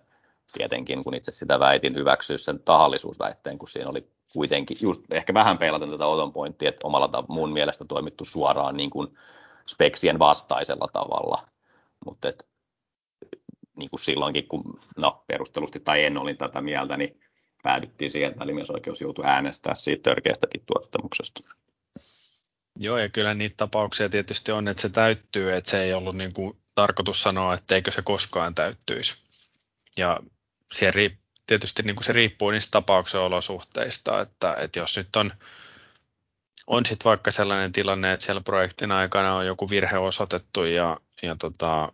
tietenkin, 0.53 1.03
kun 1.03 1.13
itse 1.13 1.31
sitä 1.31 1.59
väitin, 1.59 1.95
hyväksyä 1.95 2.37
sen 2.37 2.59
tahallisuusväitteen, 2.59 3.57
kun 3.57 3.69
siinä 3.69 3.89
oli 3.89 4.07
kuitenkin 4.33 4.77
just 4.81 5.01
ehkä 5.11 5.33
vähän 5.33 5.57
peilaten 5.57 5.89
tätä 5.89 6.05
oton 6.05 6.33
pointtia, 6.33 6.69
että 6.69 6.87
omalla 6.87 7.23
mun 7.27 7.53
mielestä 7.53 7.85
toimittu 7.85 8.25
suoraan 8.25 8.77
niin 8.77 8.89
kuin 8.89 9.17
speksien 9.65 10.19
vastaisella 10.19 10.87
tavalla. 10.93 11.49
Mutta 12.05 12.27
niin 13.75 13.89
kuin 13.89 13.99
silloinkin, 13.99 14.47
kun 14.47 14.79
no, 14.97 15.23
perustelusti 15.27 15.79
tai 15.79 16.05
en 16.05 16.17
olin 16.17 16.37
tätä 16.37 16.61
mieltä, 16.61 16.97
niin 16.97 17.19
päädyttiin 17.63 18.11
siihen, 18.11 18.29
että 18.29 18.39
välimiesoikeus 18.39 19.01
joutui 19.01 19.25
äänestää 19.25 19.75
siitä 19.75 20.03
törkeästäkin 20.03 20.63
tuottamuksesta. 20.65 21.43
Joo, 22.75 22.97
ja 22.97 23.09
kyllä 23.09 23.33
niitä 23.33 23.57
tapauksia 23.57 24.09
tietysti 24.09 24.51
on, 24.51 24.67
että 24.67 24.81
se 24.81 24.89
täyttyy, 24.89 25.53
että 25.53 25.71
se 25.71 25.83
ei 25.83 25.93
ollut 25.93 26.15
niin 26.15 26.33
kuin 26.33 26.57
tarkoitus 26.75 27.23
sanoa, 27.23 27.53
että 27.53 27.75
eikö 27.75 27.91
se 27.91 28.01
koskaan 28.01 28.55
täyttyisi. 28.55 29.15
Ja 29.97 30.19
siihen 30.73 30.93
tietysti 31.45 31.83
niin 31.83 31.95
kuin 31.95 32.03
se 32.03 32.13
riippuu 32.13 32.51
niistä 32.51 32.71
tapauksen 32.71 33.21
olosuhteista, 33.21 34.21
että, 34.21 34.53
että 34.53 34.79
jos 34.79 34.97
nyt 34.97 35.15
on, 35.15 35.31
on 36.69 36.85
sitten 36.85 37.09
vaikka 37.09 37.31
sellainen 37.31 37.71
tilanne, 37.71 38.11
että 38.11 38.25
siellä 38.25 38.41
projektin 38.41 38.91
aikana 38.91 39.35
on 39.35 39.45
joku 39.45 39.69
virhe 39.69 39.97
osoitettu 39.97 40.63
ja, 40.65 40.97
ja 41.21 41.35
tota, 41.35 41.93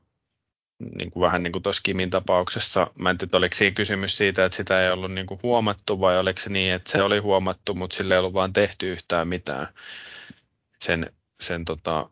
niin 0.98 1.12
kuin 1.12 1.22
vähän 1.22 1.44
niin 1.44 1.52
kuin 1.52 1.64
tuossa 1.64 1.82
Kimin 1.84 2.10
tapauksessa, 2.10 2.88
mä 3.00 3.10
en 3.10 3.18
tiedä, 3.18 3.38
oliko 3.38 3.56
siinä 3.56 3.76
kysymys 3.76 4.18
siitä, 4.18 4.46
että 4.46 4.56
sitä 4.56 4.84
ei 4.84 4.92
ollut 4.92 5.12
niin 5.12 5.28
kuin 5.28 5.40
huomattu 5.44 6.00
vai 6.00 6.18
oliko 6.18 6.40
se 6.40 6.50
niin, 6.50 6.74
että 6.74 6.92
se 6.92 7.02
oli 7.02 7.18
huomattu, 7.18 7.74
mutta 7.74 7.96
sille 7.96 8.14
ei 8.14 8.20
ollut 8.20 8.34
vaan 8.34 8.54
tehty 8.54 8.92
yhtään 8.92 9.28
mitään 9.28 9.68
sen, 10.82 11.12
sen 11.42 11.66
tota, 11.66 12.10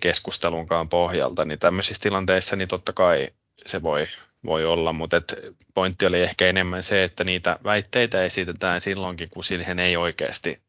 keskustelunkaan 0.00 0.88
pohjalta, 0.88 1.44
niin 1.44 1.58
tämmöisissä 1.58 2.02
tilanteissa 2.02 2.56
niin 2.56 2.68
totta 2.68 2.92
kai 2.92 3.28
se 3.66 3.82
voi, 3.82 4.04
voi 4.44 4.64
olla, 4.64 4.92
mutta 4.92 5.16
et 5.16 5.34
pointti 5.74 6.06
oli 6.06 6.20
ehkä 6.22 6.46
enemmän 6.46 6.82
se, 6.82 7.04
että 7.04 7.24
niitä 7.24 7.58
väitteitä 7.64 8.24
esitetään 8.24 8.80
silloinkin, 8.80 9.30
kun 9.30 9.44
siihen 9.44 9.78
ei 9.78 9.96
oikeasti 9.96 10.67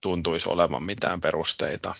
tuntuisi 0.00 0.48
olevan 0.48 0.82
mitään 0.82 1.20
perusteita. 1.20 1.94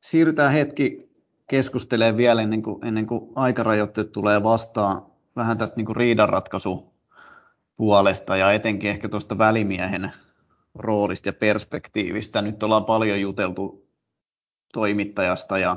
Siirrytään 0.00 0.52
hetki 0.52 1.08
keskustelemaan 1.50 2.16
vielä 2.16 2.42
ennen 2.42 2.62
kuin, 2.62 2.86
ennen 2.86 3.06
kuin 3.06 3.32
aikarajoitteet 3.34 4.12
tulee 4.12 4.42
vastaan 4.42 5.06
vähän 5.36 5.58
tästä 5.58 5.76
niin 5.76 5.86
kuin 5.86 5.96
riidanratkaisu 5.96 6.94
puolesta 7.76 8.36
ja 8.36 8.52
etenkin 8.52 8.90
ehkä 8.90 9.08
tuosta 9.08 9.38
välimiehen 9.38 10.12
roolista 10.74 11.28
ja 11.28 11.32
perspektiivistä. 11.32 12.42
Nyt 12.42 12.62
ollaan 12.62 12.84
paljon 12.84 13.20
juteltu 13.20 13.88
toimittajasta 14.72 15.58
ja 15.58 15.76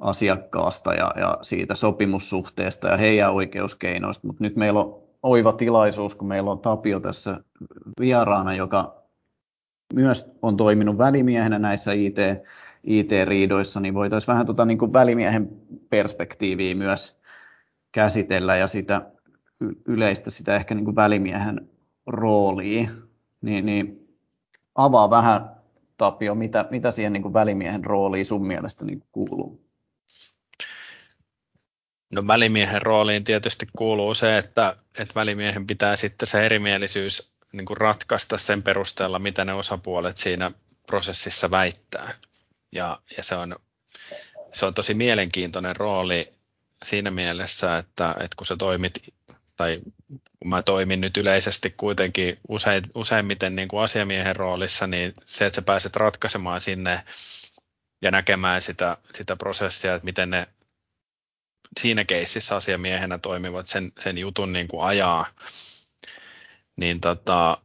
asiakkaasta 0.00 0.94
ja, 0.94 1.14
ja 1.16 1.38
siitä 1.42 1.74
sopimussuhteesta 1.74 2.88
ja 2.88 2.96
heidän 2.96 3.32
oikeuskeinoista, 3.32 4.26
mutta 4.26 4.44
nyt 4.44 4.56
meillä 4.56 4.80
on 4.80 5.01
oiva 5.22 5.52
tilaisuus, 5.52 6.14
kun 6.14 6.28
meillä 6.28 6.50
on 6.50 6.58
Tapio 6.58 7.00
tässä 7.00 7.40
vieraana, 8.00 8.54
joka 8.54 9.02
myös 9.94 10.32
on 10.42 10.56
toiminut 10.56 10.98
välimiehenä 10.98 11.58
näissä 11.58 11.92
IT, 11.92 12.16
IT-riidoissa, 12.84 13.80
niin 13.80 13.94
voitaisiin 13.94 14.32
vähän 14.32 14.46
tuota 14.46 14.64
niin 14.64 14.78
kuin 14.78 14.92
välimiehen 14.92 15.48
perspektiiviä 15.90 16.74
myös 16.74 17.20
käsitellä 17.92 18.56
ja 18.56 18.66
sitä 18.66 19.10
yleistä 19.86 20.30
sitä 20.30 20.56
ehkä 20.56 20.74
niin 20.74 20.84
kuin 20.84 20.96
välimiehen 20.96 21.68
roolia, 22.06 22.90
niin, 23.42 23.66
niin 23.66 24.08
avaa 24.74 25.10
vähän 25.10 25.50
Tapio, 25.96 26.34
mitä, 26.34 26.66
mitä 26.70 26.90
siihen 26.90 27.12
niin 27.12 27.22
kuin 27.22 27.34
välimiehen 27.34 27.84
rooliin 27.84 28.26
sun 28.26 28.46
mielestä 28.46 28.84
niin 28.84 29.02
kuuluu? 29.12 29.61
No 32.12 32.26
välimiehen 32.26 32.82
rooliin 32.82 33.24
tietysti 33.24 33.66
kuuluu 33.76 34.14
se, 34.14 34.38
että, 34.38 34.76
että 34.98 35.14
välimiehen 35.14 35.66
pitää 35.66 35.96
sitten 35.96 36.28
se 36.28 36.46
erimielisyys 36.46 37.32
niin 37.52 37.66
kuin 37.66 37.76
ratkaista 37.76 38.38
sen 38.38 38.62
perusteella, 38.62 39.18
mitä 39.18 39.44
ne 39.44 39.52
osapuolet 39.52 40.18
siinä 40.18 40.50
prosessissa 40.86 41.50
väittää. 41.50 42.12
Ja, 42.72 43.00
ja 43.16 43.22
se, 43.22 43.34
on, 43.34 43.56
se 44.52 44.66
on 44.66 44.74
tosi 44.74 44.94
mielenkiintoinen 44.94 45.76
rooli 45.76 46.32
siinä 46.82 47.10
mielessä, 47.10 47.78
että, 47.78 48.10
että 48.10 48.36
kun 48.36 48.46
sä 48.46 48.56
toimit, 48.56 48.98
tai 49.56 49.80
kun 50.38 50.48
mä 50.48 50.62
toimin 50.62 51.00
nyt 51.00 51.16
yleisesti 51.16 51.74
kuitenkin 51.76 52.38
usein, 52.48 52.82
useimmiten 52.94 53.56
niin 53.56 53.68
kuin 53.68 53.82
asiamiehen 53.82 54.36
roolissa, 54.36 54.86
niin 54.86 55.14
se, 55.24 55.46
että 55.46 55.56
sä 55.56 55.62
pääset 55.62 55.96
ratkaisemaan 55.96 56.60
sinne 56.60 57.02
ja 58.02 58.10
näkemään 58.10 58.62
sitä, 58.62 58.96
sitä 59.14 59.36
prosessia, 59.36 59.94
että 59.94 60.04
miten 60.04 60.30
ne 60.30 60.48
siinä 61.80 62.04
keississä 62.04 62.56
asiamiehenä 62.56 63.18
toimivat 63.18 63.66
sen, 63.66 63.92
sen 64.00 64.18
jutun 64.18 64.52
niin 64.52 64.68
kuin 64.68 64.84
ajaa, 64.84 65.26
niin 66.76 67.00
tota, 67.00 67.58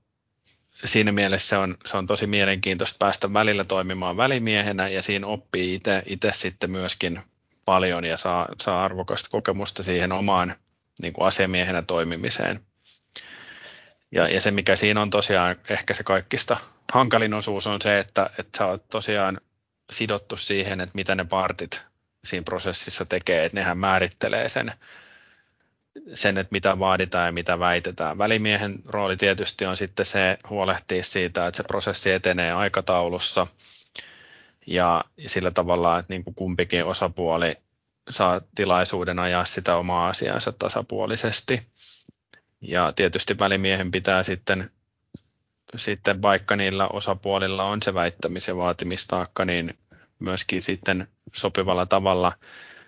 siinä 0.86 1.12
mielessä 1.12 1.48
se 1.48 1.58
on, 1.58 1.78
se 1.86 1.98
on 1.98 2.08
tosi 2.08 2.28
mielenkiintoista 2.28 2.98
päästä 3.00 3.34
välillä 3.34 3.64
toimimaan 3.64 4.18
välimiehenä 4.18 4.88
ja 4.88 5.02
siinä 5.02 5.28
oppii 5.28 5.82
itse 6.06 6.32
sitten 6.32 6.72
myöskin 6.72 7.20
paljon 7.66 8.06
ja 8.06 8.18
saa, 8.18 8.48
saa 8.62 8.86
arvokasta 8.86 9.30
kokemusta 9.30 9.84
siihen 9.84 10.12
omaan 10.12 10.56
niin 11.02 11.14
kuin 11.14 11.28
asiamiehenä 11.28 11.82
toimimiseen. 11.82 12.62
Ja, 14.12 14.28
ja 14.28 14.42
se, 14.42 14.52
mikä 14.52 14.76
siinä 14.76 15.02
on 15.02 15.10
tosiaan 15.10 15.56
ehkä 15.70 15.94
se 15.94 16.04
kaikista 16.04 16.58
hankalin 16.94 17.34
osuus 17.34 17.68
on 17.68 17.82
se, 17.82 18.00
että, 18.00 18.30
että 18.40 18.58
sä 18.58 18.66
oot 18.66 18.88
tosiaan 18.88 19.42
sidottu 19.92 20.38
siihen, 20.38 20.82
että 20.82 20.96
mitä 20.96 21.16
ne 21.16 21.26
partit 21.26 21.86
siinä 22.28 22.44
prosessissa 22.44 23.06
tekee, 23.06 23.46
että 23.46 23.58
nehän 23.58 23.78
määrittelee 23.78 24.50
sen, 24.50 24.72
sen, 26.14 26.38
että 26.38 26.52
mitä 26.52 26.80
vaaditaan 26.80 27.26
ja 27.26 27.32
mitä 27.32 27.60
väitetään. 27.60 28.18
Välimiehen 28.18 28.80
rooli 28.86 29.18
tietysti 29.18 29.66
on 29.66 29.78
sitten 29.78 30.06
se 30.06 30.38
huolehtia 30.50 31.04
siitä, 31.04 31.48
että 31.48 31.58
se 31.58 31.64
prosessi 31.64 32.12
etenee 32.12 32.52
aikataulussa 32.52 33.48
ja 34.68 35.06
sillä 35.28 35.52
tavalla, 35.52 36.00
että 36.00 36.14
niin 36.14 36.24
kuin 36.24 36.36
kumpikin 36.36 36.86
osapuoli 36.86 37.56
saa 38.10 38.42
tilaisuuden 38.56 39.20
ajaa 39.20 39.46
sitä 39.46 39.76
omaa 39.76 40.08
asiansa 40.08 40.52
tasapuolisesti. 40.52 41.62
Ja 42.62 42.92
tietysti 42.96 43.36
välimiehen 43.40 43.92
pitää 43.92 44.24
sitten, 44.24 44.72
sitten 45.76 46.22
vaikka 46.22 46.56
niillä 46.56 46.88
osapuolilla 46.88 47.64
on 47.64 47.82
se 47.82 47.94
väittämisen 47.94 48.58
vaatimistaakka, 48.58 49.46
niin 49.46 49.78
myöskin 50.20 50.62
sitten 50.62 51.08
sopivalla 51.34 51.86
tavalla 51.86 52.34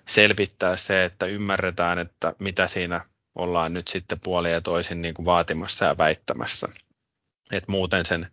selvittää 0.07 0.75
se, 0.75 1.05
että 1.05 1.25
ymmärretään, 1.25 1.99
että 1.99 2.33
mitä 2.39 2.67
siinä 2.67 3.05
ollaan 3.35 3.73
nyt 3.73 3.87
sitten 3.87 4.19
puoli 4.23 4.51
ja 4.51 4.61
toisin 4.61 5.01
niin 5.01 5.13
kuin 5.13 5.25
vaatimassa 5.25 5.85
ja 5.85 5.97
väittämässä. 5.97 6.67
Et 7.51 7.67
muuten 7.67 8.05
sen 8.05 8.27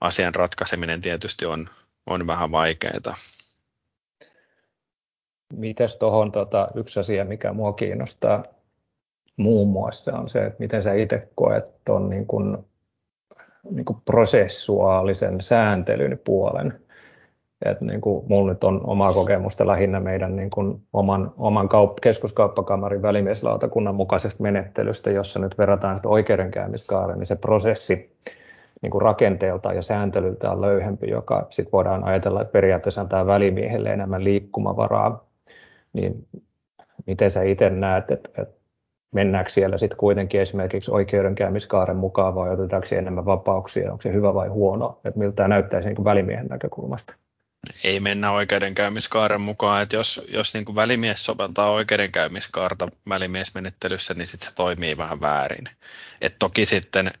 asian 0.00 0.34
ratkaiseminen 0.34 1.00
tietysti 1.00 1.46
on, 1.46 1.68
on 2.06 2.26
vähän 2.26 2.50
vaikeaa. 2.50 3.14
Mites 5.52 5.96
tuohon 5.96 6.32
tota, 6.32 6.68
yksi 6.74 7.00
asia, 7.00 7.24
mikä 7.24 7.52
mua 7.52 7.72
kiinnostaa 7.72 8.44
muun 9.40 9.68
muassa 9.68 10.12
on 10.12 10.28
se, 10.28 10.46
että 10.46 10.56
miten 10.58 10.82
sä 10.82 10.94
itse 10.94 11.28
koet 11.34 11.84
tuon 11.84 12.10
niin 12.10 12.26
kuin, 12.26 12.58
niin 13.70 13.84
prosessuaalisen 14.04 15.40
sääntelyn 15.40 16.20
puolen. 16.24 16.80
Et 17.64 17.80
niin 17.80 18.00
kuin, 18.00 18.24
mulla 18.28 18.52
nyt 18.52 18.64
on 18.64 18.80
omaa 18.84 19.12
kokemusta 19.12 19.66
lähinnä 19.66 20.00
meidän 20.00 20.36
niin 20.36 20.50
kuin, 20.50 20.82
oman, 20.92 21.32
oman 21.38 21.66
kaup- 21.66 21.98
keskuskauppakamarin 22.02 23.02
välimieslautakunnan 23.02 23.94
mukaisesta 23.94 24.42
menettelystä, 24.42 25.10
jossa 25.10 25.38
nyt 25.38 25.58
verrataan 25.58 25.96
sitä 25.96 26.08
oikeudenkäymiskaaren, 26.08 27.18
niin 27.18 27.26
se 27.26 27.36
prosessi 27.36 28.16
niin 28.82 28.90
kuin 28.90 29.02
rakenteelta 29.02 29.72
ja 29.72 29.82
sääntelyltä 29.82 30.50
on 30.50 30.60
löyhempi, 30.60 31.10
joka 31.10 31.46
sitten 31.50 31.72
voidaan 31.72 32.04
ajatella, 32.04 32.40
että 32.40 32.52
periaatteessa 32.52 33.00
antaa 33.00 33.26
välimiehelle 33.26 33.92
enemmän 33.92 34.24
liikkumavaraa. 34.24 35.24
Niin 35.92 36.26
miten 37.06 37.30
sä 37.30 37.42
itse 37.42 37.70
näet, 37.70 38.10
että, 38.10 38.42
että 38.42 38.54
mennäänkö 39.14 39.50
siellä 39.50 39.78
sitten 39.78 39.98
kuitenkin 39.98 40.40
esimerkiksi 40.40 40.90
oikeudenkäymiskaaren 40.90 41.96
mukaan 41.96 42.34
vai 42.34 42.50
otetaanko 42.50 42.88
enemmän 42.92 43.24
vapauksia, 43.24 43.92
onko 43.92 44.02
se 44.02 44.12
hyvä 44.12 44.34
vai 44.34 44.48
huono, 44.48 45.00
että 45.04 45.18
miltä 45.18 45.36
tämä 45.36 45.48
näyttäisi 45.48 45.88
niin 45.88 45.96
kuin 45.96 46.04
välimiehen 46.04 46.46
näkökulmasta? 46.46 47.16
Ei 47.84 48.00
mennä 48.00 48.30
oikeudenkäymiskaaren 48.30 49.40
mukaan, 49.40 49.82
että 49.82 49.96
jos, 49.96 50.20
jos 50.28 50.54
niin 50.54 50.64
kuin 50.64 50.76
välimies 50.76 51.24
soveltaa 51.24 51.70
oikeudenkäymiskaarta 51.70 52.88
välimiesmenettelyssä, 53.08 54.14
niin 54.14 54.26
sitten 54.26 54.48
se 54.48 54.54
toimii 54.54 54.96
vähän 54.96 55.20
väärin. 55.20 55.64
Et 56.20 56.38
toki 56.38 56.64
sitten 56.64 57.12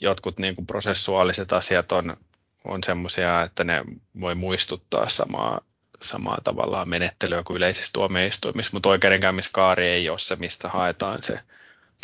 jotkut 0.00 0.38
niin 0.38 0.54
kuin 0.54 0.66
prosessuaaliset 0.66 1.52
asiat 1.52 1.92
on, 1.92 2.16
on 2.64 2.82
semmoisia, 2.84 3.42
että 3.42 3.64
ne 3.64 3.84
voi 4.20 4.34
muistuttaa 4.34 5.08
samaa 5.08 5.60
samaa 6.02 6.38
tavallaan 6.44 6.88
menettelyä 6.88 7.42
kuin 7.42 7.56
yleisissä 7.56 7.90
tuomioistuimissa, 7.92 8.70
mutta 8.72 8.88
oikeudenkäymiskaari 8.88 9.88
ei 9.88 10.08
ole 10.08 10.18
se, 10.18 10.36
mistä 10.36 10.68
haetaan 10.68 11.22
se 11.22 11.40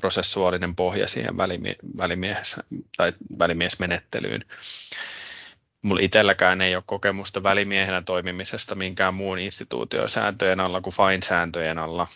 prosessuaalinen 0.00 0.76
pohja 0.76 1.08
siihen 1.08 1.36
välimie- 1.36 1.76
välimies- 1.96 2.60
tai 2.96 3.12
välimiesmenettelyyn. 3.38 4.44
Mulla 5.82 6.00
itselläkään 6.02 6.60
ei 6.60 6.76
ole 6.76 6.82
kokemusta 6.86 7.42
välimiehenä 7.42 8.02
toimimisesta 8.02 8.74
minkään 8.74 9.14
muun 9.14 9.38
instituution 9.38 10.08
sääntöjen 10.08 10.60
alla 10.60 10.80
kuin 10.80 10.94
FINE-sääntöjen 10.94 11.78
alla. 11.78 12.06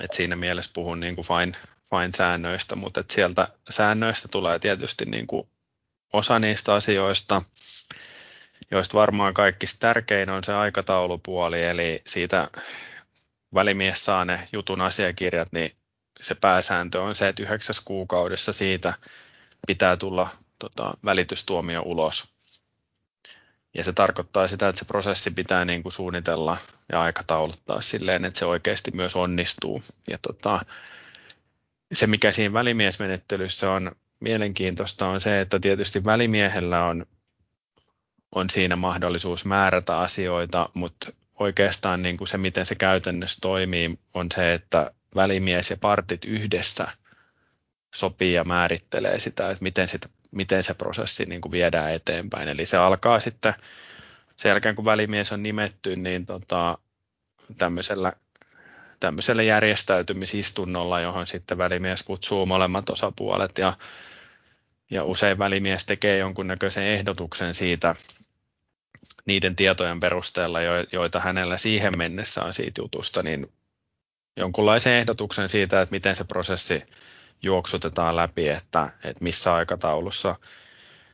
Et 0.00 0.12
siinä 0.12 0.36
mielessä 0.36 0.70
puhun 0.74 1.00
niin 1.00 1.14
kuin 1.14 1.26
FINE, 1.26 1.58
FINE-säännöistä, 1.90 2.76
mutta 2.76 3.00
et 3.00 3.10
sieltä 3.10 3.48
säännöistä 3.70 4.28
tulee 4.28 4.58
tietysti 4.58 5.04
niin 5.04 5.26
kuin 5.26 5.48
osa 6.12 6.38
niistä 6.38 6.74
asioista, 6.74 7.42
joista 8.70 8.98
varmaan 8.98 9.34
kaikista 9.34 9.78
tärkein 9.80 10.30
on 10.30 10.44
se 10.44 10.54
aikataulupuoli, 10.54 11.64
eli 11.64 12.02
siitä 12.06 12.50
välimies 13.54 14.04
saa 14.04 14.24
ne 14.24 14.48
jutun 14.52 14.80
asiakirjat, 14.80 15.48
niin 15.52 15.76
se 16.20 16.34
pääsääntö 16.34 17.02
on 17.02 17.14
se, 17.14 17.28
että 17.28 17.42
yhdeksäs 17.42 17.80
kuukaudessa 17.80 18.52
siitä 18.52 18.94
pitää 19.66 19.96
tulla 19.96 20.28
tota, 20.58 20.94
välitystuomio 21.04 21.82
ulos. 21.82 22.35
Ja 23.74 23.84
se 23.84 23.92
tarkoittaa 23.92 24.48
sitä, 24.48 24.68
että 24.68 24.78
se 24.78 24.84
prosessi 24.84 25.30
pitää 25.30 25.64
niin 25.64 25.82
kuin 25.82 25.92
suunnitella 25.92 26.56
ja 26.92 27.00
aikatauluttaa 27.02 27.80
silleen, 27.80 28.24
että 28.24 28.38
se 28.38 28.46
oikeasti 28.46 28.90
myös 28.90 29.16
onnistuu. 29.16 29.82
Ja 30.10 30.18
tota, 30.22 30.60
se, 31.92 32.06
mikä 32.06 32.32
siinä 32.32 32.52
välimiesmenettelyssä 32.52 33.70
on 33.70 33.92
mielenkiintoista, 34.20 35.06
on 35.06 35.20
se, 35.20 35.40
että 35.40 35.60
tietysti 35.60 36.04
välimiehellä 36.04 36.84
on 36.84 37.06
on 38.36 38.50
siinä 38.50 38.76
mahdollisuus 38.76 39.44
määrätä 39.44 39.98
asioita, 39.98 40.68
mutta 40.74 41.12
oikeastaan 41.34 42.02
niin 42.02 42.16
kuin 42.16 42.28
se, 42.28 42.38
miten 42.38 42.66
se 42.66 42.74
käytännössä 42.74 43.38
toimii, 43.40 43.98
on 44.14 44.26
se, 44.34 44.54
että 44.54 44.90
välimies 45.16 45.70
ja 45.70 45.76
partit 45.76 46.24
yhdessä 46.24 46.88
sopii 47.94 48.32
ja 48.32 48.44
määrittelee 48.44 49.20
sitä, 49.20 49.50
että 49.50 49.62
miten, 49.62 49.88
sitä, 49.88 50.08
miten 50.30 50.62
se 50.62 50.74
prosessi 50.74 51.24
niin 51.24 51.40
kuin 51.40 51.52
viedään 51.52 51.92
eteenpäin. 51.92 52.48
Eli 52.48 52.66
se 52.66 52.76
alkaa 52.76 53.20
sitten 53.20 53.54
sen 54.36 54.50
jälkeen, 54.50 54.76
kun 54.76 54.84
välimies 54.84 55.32
on 55.32 55.42
nimetty, 55.42 55.96
niin 55.96 56.26
tota, 56.26 56.78
tämmöisellä, 57.58 58.12
tämmöisellä 59.00 59.42
järjestäytymisistunnolla, 59.42 61.00
johon 61.00 61.26
sitten 61.26 61.58
välimies 61.58 62.02
kutsuu 62.02 62.46
molemmat 62.46 62.90
osapuolet 62.90 63.58
ja, 63.58 63.72
ja 64.90 65.04
usein 65.04 65.38
välimies 65.38 65.84
tekee 65.84 66.18
jonkunnäköisen 66.18 66.84
ehdotuksen 66.84 67.54
siitä, 67.54 67.94
niiden 69.26 69.56
tietojen 69.56 70.00
perusteella, 70.00 70.58
joita 70.92 71.20
hänellä 71.20 71.58
siihen 71.58 71.98
mennessä 71.98 72.44
on 72.44 72.54
siitä 72.54 72.80
jutusta, 72.80 73.22
niin 73.22 73.52
jonkunlaisen 74.36 74.92
ehdotuksen 74.92 75.48
siitä, 75.48 75.80
että 75.80 75.94
miten 75.94 76.16
se 76.16 76.24
prosessi 76.24 76.82
juoksutetaan 77.42 78.16
läpi, 78.16 78.48
että, 78.48 78.90
että 79.04 79.24
missä 79.24 79.54
aikataulussa 79.54 80.36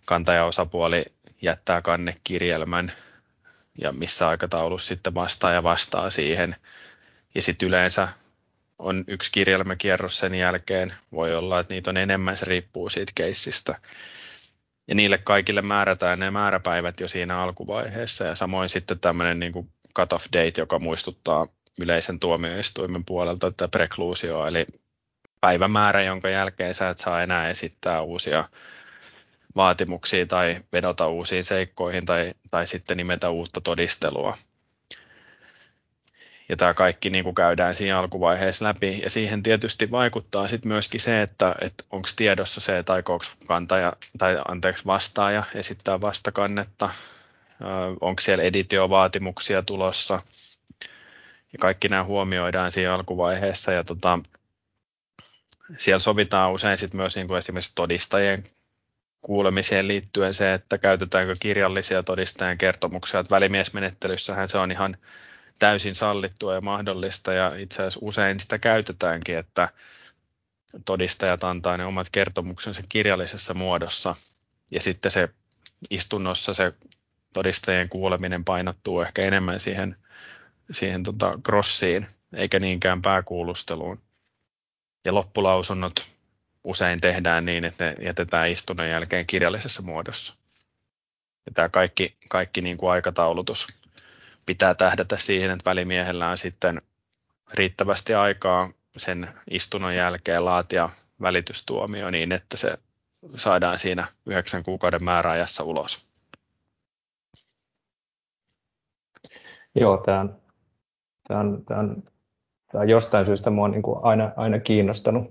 kantajaosapuoli 0.05 1.05
jättää 1.43 1.83
kannekirjelmän 1.83 2.93
ja 3.79 3.93
missä 3.93 4.29
aikataulussa 4.29 4.89
sitten 4.89 5.15
vastaa 5.15 5.53
ja 5.53 5.63
vastaa 5.63 6.11
siihen. 6.11 6.55
Ja 7.35 7.43
sitten 7.43 7.69
yleensä 7.69 8.09
on 8.79 9.05
yksi 9.09 9.33
kirjelmäkierros 9.33 10.19
sen 10.19 10.35
jälkeen. 10.35 10.93
Voi 11.13 11.35
olla, 11.37 11.61
että 11.61 11.75
niitä 11.75 11.91
on 11.91 11.97
enemmän, 11.97 12.37
se 12.37 12.45
riippuu 12.45 12.91
siitä 12.91 13.13
keissistä 13.15 13.77
ja 14.89 14.95
niille 14.95 15.19
kaikille 15.19 15.63
määrätään 15.63 16.19
ne 16.19 16.31
määräpäivät 16.31 17.01
jo 17.01 17.09
siinä 17.09 17.39
alkuvaiheessa 17.39 18.25
ja 18.25 18.35
samoin 18.35 18.69
sitten 18.69 19.01
tämmöinen 19.01 19.41
niin 19.41 19.53
kuin 19.53 19.73
cut-off 19.99 20.27
date, 20.33 20.61
joka 20.61 20.79
muistuttaa 20.79 21.47
yleisen 21.81 22.19
tuomioistuimen 22.19 23.05
puolelta 23.05 23.51
tätä 23.51 23.69
prekluusio, 23.69 24.47
eli 24.47 24.67
päivämäärä, 25.43 26.03
jonka 26.03 26.29
jälkeen 26.29 26.75
sä 26.75 26.91
et 26.91 26.99
saa 26.99 27.23
enää 27.23 27.49
esittää 27.49 28.03
uusia 28.03 28.45
vaatimuksia 29.57 30.27
tai 30.27 30.57
vedota 30.73 31.09
uusiin 31.09 31.45
seikkoihin 31.45 32.07
tai, 32.07 32.35
tai 32.51 32.67
sitten 32.67 32.97
nimetä 32.97 33.31
uutta 33.31 33.61
todistelua 33.61 34.35
ja 36.53 36.57
tämä 36.57 36.75
kaikki 36.75 37.11
niin 37.11 37.25
kuin 37.25 37.35
käydään 37.35 37.75
siinä 37.75 37.99
alkuvaiheessa 37.99 38.65
läpi. 38.65 39.01
Ja 39.03 39.11
siihen 39.11 39.43
tietysti 39.43 39.91
vaikuttaa 39.91 40.49
sitten 40.49 40.69
myöskin 40.69 41.01
se, 41.01 41.23
että, 41.23 41.55
että 41.61 41.85
onko 41.91 42.09
tiedossa 42.17 42.61
se, 42.61 42.79
että 42.79 42.93
aikooko 42.93 43.25
kantaja, 43.47 43.93
tai 44.19 44.39
anteeksi 44.49 44.87
vastaaja 44.87 45.43
esittää 45.55 46.01
vastakannetta, 46.01 46.89
onko 48.01 48.21
siellä 48.21 48.45
editiovaatimuksia 48.45 49.63
tulossa. 49.63 50.21
Ja 51.53 51.59
kaikki 51.61 51.89
nämä 51.89 52.05
huomioidaan 52.05 52.73
siinä 52.73 52.95
alkuvaiheessa 52.95 53.73
ja 53.73 53.85
tota, 53.85 54.19
siellä 55.79 55.99
sovitaan 55.99 56.53
usein 56.53 56.79
sit 56.79 56.95
myös 56.95 57.17
niin 57.17 57.29
kuin 57.29 57.39
esimerkiksi 57.39 57.73
todistajien 57.75 58.45
kuulemiseen 59.23 59.89
liittyen 59.89 60.35
se, 60.35 60.55
että 60.55 60.79
käytetäänkö 60.79 61.37
kirjallisia 61.41 62.03
todistajan 62.03 62.59
kertomuksia. 62.59 63.21
Että 63.21 63.35
välimiesmenettelyssähän 63.35 64.49
se 64.49 64.59
on 64.59 64.73
ihan 64.73 64.97
täysin 65.59 65.95
sallittua 65.95 66.55
ja 66.55 66.61
mahdollista 66.61 67.33
ja 67.33 67.55
itse 67.57 67.83
asiassa 67.83 68.01
usein 68.03 68.41
sitä 68.41 68.59
käytetäänkin, 68.59 69.39
että 69.39 69.69
todistajat 70.85 71.45
antaa 71.45 71.77
ne 71.77 71.85
omat 71.85 72.07
kertomuksensa 72.13 72.83
kirjallisessa 72.89 73.55
muodossa 73.55 74.15
ja 74.71 74.81
sitten 74.81 75.11
se 75.11 75.29
istunnossa 75.91 76.55
se 76.55 76.73
todistajien 77.33 77.89
kuuleminen 77.89 78.45
painottuu 78.45 79.01
ehkä 79.01 79.23
enemmän 79.23 79.61
siihen, 79.61 79.97
siihen 80.71 81.03
tota 81.03 81.39
grossiin 81.43 82.07
eikä 82.33 82.61
niinkään 82.61 83.03
pääkuulusteluun. 83.03 84.03
Ja 85.05 85.15
loppulausunnot 85.15 86.07
usein 86.65 87.01
tehdään 87.01 87.45
niin, 87.45 87.65
että 87.65 87.85
ne 87.85 87.95
jätetään 88.01 88.49
istunnon 88.49 88.89
jälkeen 88.89 89.27
kirjallisessa 89.27 89.83
muodossa. 89.83 90.35
Ja 91.47 91.53
tämä 91.55 91.69
kaikki, 91.69 92.17
kaikki 92.29 92.61
niin 92.61 92.77
kuin 92.77 92.93
aikataulutus 92.93 93.67
pitää 94.47 94.75
tähdätä 94.75 95.17
siihen, 95.17 95.51
että 95.51 95.71
välimiehellä 95.71 96.29
on 96.29 96.39
sitten 96.39 96.83
riittävästi 97.55 98.15
aikaa 98.15 98.71
sen 98.97 99.29
istunnon 99.51 99.95
jälkeen 99.95 100.45
laatia 100.45 100.89
välitystuomio 101.21 102.11
niin, 102.11 102.33
että 102.33 102.57
se 102.57 102.79
saadaan 103.37 103.79
siinä 103.79 104.07
yhdeksän 104.27 104.63
kuukauden 104.63 105.05
määräajassa 105.05 105.65
ulos. 105.65 106.07
Joo, 109.75 110.03
tämä 110.07 110.21
on, 110.21 110.43
tämä 111.29 111.41
on, 111.41 111.65
tämä 111.65 111.81
on, 111.81 112.03
on 112.75 112.89
jostain 112.89 113.27
syystä 113.27 113.51
minua 113.51 113.65
on 113.65 113.71
niin 113.71 113.83
kuin 113.83 113.99
aina, 114.03 114.31
aina 114.37 114.59
kiinnostanut 114.59 115.31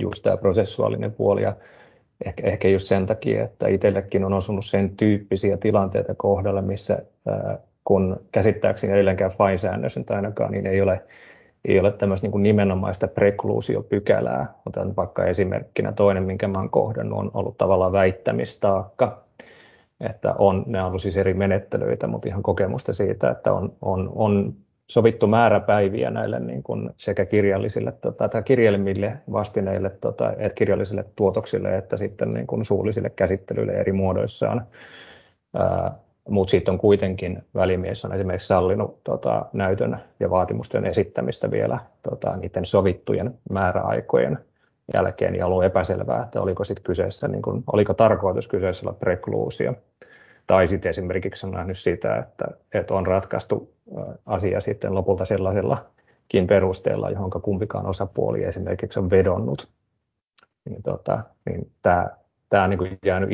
just 0.00 0.22
tämä 0.22 0.36
prosessuaalinen 0.36 1.12
puoli 1.12 1.42
ja 1.42 1.56
ehkä, 2.24 2.46
ehkä 2.46 2.68
just 2.68 2.86
sen 2.86 3.06
takia, 3.06 3.44
että 3.44 3.68
itsellekin 3.68 4.24
on 4.24 4.32
osunut 4.32 4.66
sen 4.66 4.96
tyyppisiä 4.96 5.56
tilanteita 5.56 6.14
kohdalle, 6.14 6.62
missä 6.62 6.98
ää, 7.26 7.58
kun 7.84 8.20
käsittääkseni 8.32 8.92
edelleenkään 8.92 9.30
FINE-säännös 9.30 9.96
nyt 9.96 10.10
ainakaan, 10.10 10.52
niin 10.52 10.66
ei 10.66 10.80
ole 10.80 11.02
ei 11.64 11.80
ole 11.80 11.92
tämmöistä 11.92 12.24
niin 12.24 12.32
kuin 12.32 12.42
nimenomaista 12.42 13.08
prekluusiopykälää. 13.08 14.54
Otan 14.66 14.96
vaikka 14.96 15.24
esimerkkinä 15.24 15.92
toinen, 15.92 16.22
minkä 16.22 16.48
mä 16.48 16.58
olen 16.58 16.70
kohdannut, 16.70 17.18
on 17.18 17.30
ollut 17.34 17.58
tavallaan 17.58 17.92
väittämistaakka. 17.92 19.24
Että 20.00 20.34
on, 20.38 20.64
ne 20.66 20.80
on 20.80 20.88
ollut 20.88 21.02
siis 21.02 21.16
eri 21.16 21.34
menettelyitä, 21.34 22.06
mutta 22.06 22.28
ihan 22.28 22.42
kokemusta 22.42 22.92
siitä, 22.92 23.30
että 23.30 23.52
on, 23.52 23.72
on, 23.82 24.12
on 24.14 24.54
sovittu 24.90 25.26
määräpäiviä 25.26 26.10
näille 26.10 26.40
niin 26.40 26.62
kuin 26.62 26.90
sekä 26.96 27.26
kirjallisille 27.26 27.92
tota, 27.92 28.28
tai 28.28 28.42
kirjelmille 28.42 29.12
vastineille, 29.32 29.90
tota, 29.90 30.32
että 30.32 30.54
kirjallisille 30.54 31.04
tuotoksille 31.16 31.76
että 31.76 31.96
sitten 31.96 32.34
niin 32.34 32.46
kuin 32.46 32.64
suullisille 32.64 33.10
käsittelyille 33.10 33.72
eri 33.72 33.92
muodoissaan. 33.92 34.66
Mutta 36.28 36.50
sitten 36.50 36.72
on 36.72 36.78
kuitenkin 36.78 37.42
välimies 37.54 38.04
on 38.04 38.12
esimerkiksi 38.12 38.48
sallinut 38.48 39.04
tota, 39.04 39.46
näytön 39.52 39.98
ja 40.20 40.30
vaatimusten 40.30 40.86
esittämistä 40.86 41.50
vielä 41.50 41.78
tota, 42.02 42.36
niiden 42.36 42.66
sovittujen 42.66 43.34
määräaikojen 43.50 44.38
jälkeen 44.94 45.34
ja 45.34 45.46
ollut 45.46 45.64
epäselvää, 45.64 46.22
että 46.22 46.40
oliko 46.40 46.64
sitten 46.64 46.84
kyseessä, 46.84 47.28
niin 47.28 47.42
kun, 47.42 47.64
oliko 47.72 47.94
tarkoitus 47.94 48.48
kyseessä 48.48 48.86
olla 48.86 48.98
prekluusio. 49.00 49.74
Tai 50.48 50.68
sitten 50.68 50.90
esimerkiksi 50.90 51.46
on 51.46 51.52
nähnyt 51.52 51.78
sitä, 51.78 52.16
että, 52.16 52.44
että 52.74 52.94
on 52.94 53.06
ratkaistu 53.06 53.74
asia 54.26 54.60
sitten 54.60 54.94
lopulta 54.94 55.24
sellaisellakin 55.24 56.46
perusteella, 56.48 57.10
johon 57.10 57.30
kumpikaan 57.42 57.86
osapuoli 57.86 58.44
esimerkiksi 58.44 59.00
on 59.00 59.10
vedonnut. 59.10 59.68
Niin, 60.64 60.82
tota, 60.82 61.22
niin 61.46 61.70
tämä, 61.82 62.08
tämä 62.48 62.64
on 62.64 62.70
niin 62.70 62.98
jäänyt 63.04 63.30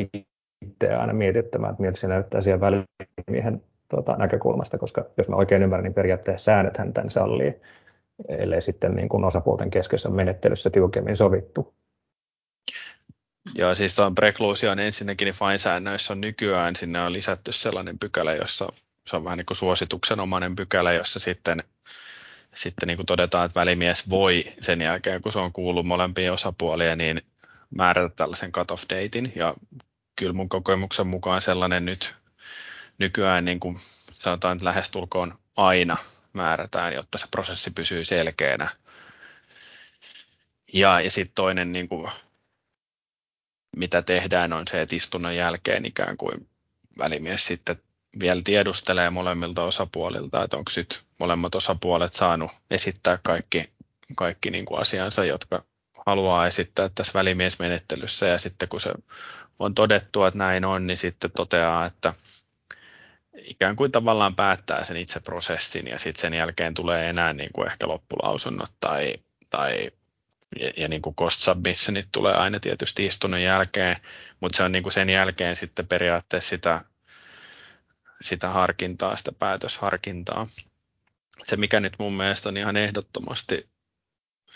itse 0.61 0.95
aina 0.95 1.13
mietittämään, 1.13 1.71
että 1.71 1.83
miltä 1.83 1.99
se 1.99 2.07
näyttää 2.07 2.41
siellä 2.41 2.61
välimiehen 2.61 3.61
tota, 3.89 4.15
näkökulmasta, 4.17 4.77
koska 4.77 5.05
jos 5.17 5.29
mä 5.29 5.35
oikein 5.35 5.63
ymmärrän, 5.63 5.83
niin 5.83 5.93
periaatteessa 5.93 6.45
säännöthän 6.45 6.93
tämän 6.93 7.09
sallii, 7.09 7.61
ellei 8.27 8.61
sitten 8.61 8.95
niin 8.95 9.09
kuin 9.09 9.23
osapuolten 9.23 9.69
keskeisessä 9.69 10.09
menettelyssä 10.09 10.69
tiukemmin 10.69 11.15
sovittu. 11.15 11.73
Joo, 13.55 13.75
siis 13.75 13.95
tuon 13.95 14.15
prekluusion 14.15 14.79
ensinnäkin 14.79 15.25
niin 15.25 15.35
FINE-säännöissä 15.35 16.13
on 16.13 16.21
nykyään, 16.21 16.75
sinne 16.75 17.01
on 17.01 17.13
lisätty 17.13 17.51
sellainen 17.51 17.99
pykälä, 17.99 18.33
jossa 18.33 18.73
se 19.07 19.15
on 19.15 19.23
vähän 19.23 19.37
niin 19.37 19.45
kuin 19.45 19.57
suosituksenomainen 19.57 20.55
pykälä, 20.55 20.93
jossa 20.93 21.19
sitten, 21.19 21.59
sitten 22.53 22.87
niin 22.87 22.97
kuin 22.97 23.05
todetaan, 23.05 23.45
että 23.45 23.59
välimies 23.59 24.09
voi 24.09 24.45
sen 24.59 24.81
jälkeen, 24.81 25.21
kun 25.21 25.31
se 25.31 25.39
on 25.39 25.53
kuullut 25.53 25.85
molempia 25.85 26.33
osapuolia, 26.33 26.95
niin 26.95 27.21
määrätä 27.69 28.15
tällaisen 28.15 28.51
cut-off 28.51 28.83
datein. 28.89 29.33
Ja 29.35 29.53
kyllä 30.15 30.33
mun 30.33 30.49
kokemuksen 30.49 31.07
mukaan 31.07 31.41
sellainen 31.41 31.85
nyt 31.85 32.15
nykyään 32.97 33.45
niin 33.45 33.59
kuin 33.59 33.77
sanotaan, 34.13 34.53
että 34.53 34.65
lähestulkoon 34.65 35.35
aina 35.55 35.97
määrätään, 36.33 36.93
jotta 36.93 37.17
se 37.17 37.27
prosessi 37.31 37.71
pysyy 37.71 38.05
selkeänä. 38.05 38.67
Ja, 40.73 41.01
ja 41.01 41.11
sitten 41.11 41.35
toinen, 41.35 41.71
niin 41.71 41.87
kuin, 41.87 42.11
mitä 43.75 44.01
tehdään, 44.01 44.53
on 44.53 44.67
se, 44.67 44.81
että 44.81 44.95
istunnon 44.95 45.35
jälkeen 45.35 45.85
ikään 45.85 46.17
kuin 46.17 46.47
välimies 46.97 47.45
sitten 47.45 47.81
vielä 48.19 48.41
tiedustelee 48.43 49.09
molemmilta 49.09 49.63
osapuolilta, 49.63 50.43
että 50.43 50.57
onko 50.57 50.71
nyt 50.75 51.03
molemmat 51.19 51.55
osapuolet 51.55 52.13
saanut 52.13 52.51
esittää 52.71 53.19
kaikki, 53.23 53.69
kaikki 54.15 54.51
niin 54.51 54.65
kuin 54.65 54.81
asiansa, 54.81 55.25
jotka 55.25 55.63
haluaa 56.05 56.47
esittää 56.47 56.89
tässä 56.95 57.13
välimiesmenettelyssä. 57.13 58.25
Ja 58.25 58.39
sitten 58.39 58.69
kun 58.69 58.81
se 58.81 58.91
on 59.59 59.75
todettu, 59.75 60.23
että 60.23 60.37
näin 60.37 60.65
on, 60.65 60.87
niin 60.87 60.97
sitten 60.97 61.31
toteaa, 61.31 61.85
että 61.85 62.13
ikään 63.37 63.75
kuin 63.75 63.91
tavallaan 63.91 64.35
päättää 64.35 64.83
sen 64.83 64.97
itse 64.97 65.19
prosessin 65.19 65.87
ja 65.87 65.99
sitten 65.99 66.21
sen 66.21 66.33
jälkeen 66.33 66.73
tulee 66.73 67.09
enää 67.09 67.33
niin 67.33 67.49
kuin 67.53 67.67
ehkä 67.67 67.87
loppulausunnot 67.87 68.71
tai, 68.79 69.15
tai 69.49 69.91
ja, 70.59 70.71
ja 70.77 70.87
niin 70.87 71.01
kuin 71.01 71.15
cost 71.15 71.39
submissionit 71.39 72.07
tulee 72.11 72.33
aina 72.33 72.59
tietysti 72.59 73.05
istunnon 73.05 73.41
jälkeen, 73.41 73.95
mutta 74.39 74.57
se 74.57 74.63
on 74.63 74.71
niin 74.71 74.83
kuin 74.83 74.93
sen 74.93 75.09
jälkeen 75.09 75.55
sitten 75.55 75.87
periaatteessa 75.87 76.49
sitä, 76.49 76.81
sitä 78.21 78.49
harkintaa, 78.49 79.15
sitä 79.15 79.31
päätösharkintaa. 79.31 80.47
Se, 81.43 81.55
mikä 81.55 81.79
nyt 81.79 81.93
mun 81.99 82.13
mielestä 82.13 82.49
on 82.49 82.57
ihan 82.57 82.77
ehdottomasti 82.77 83.69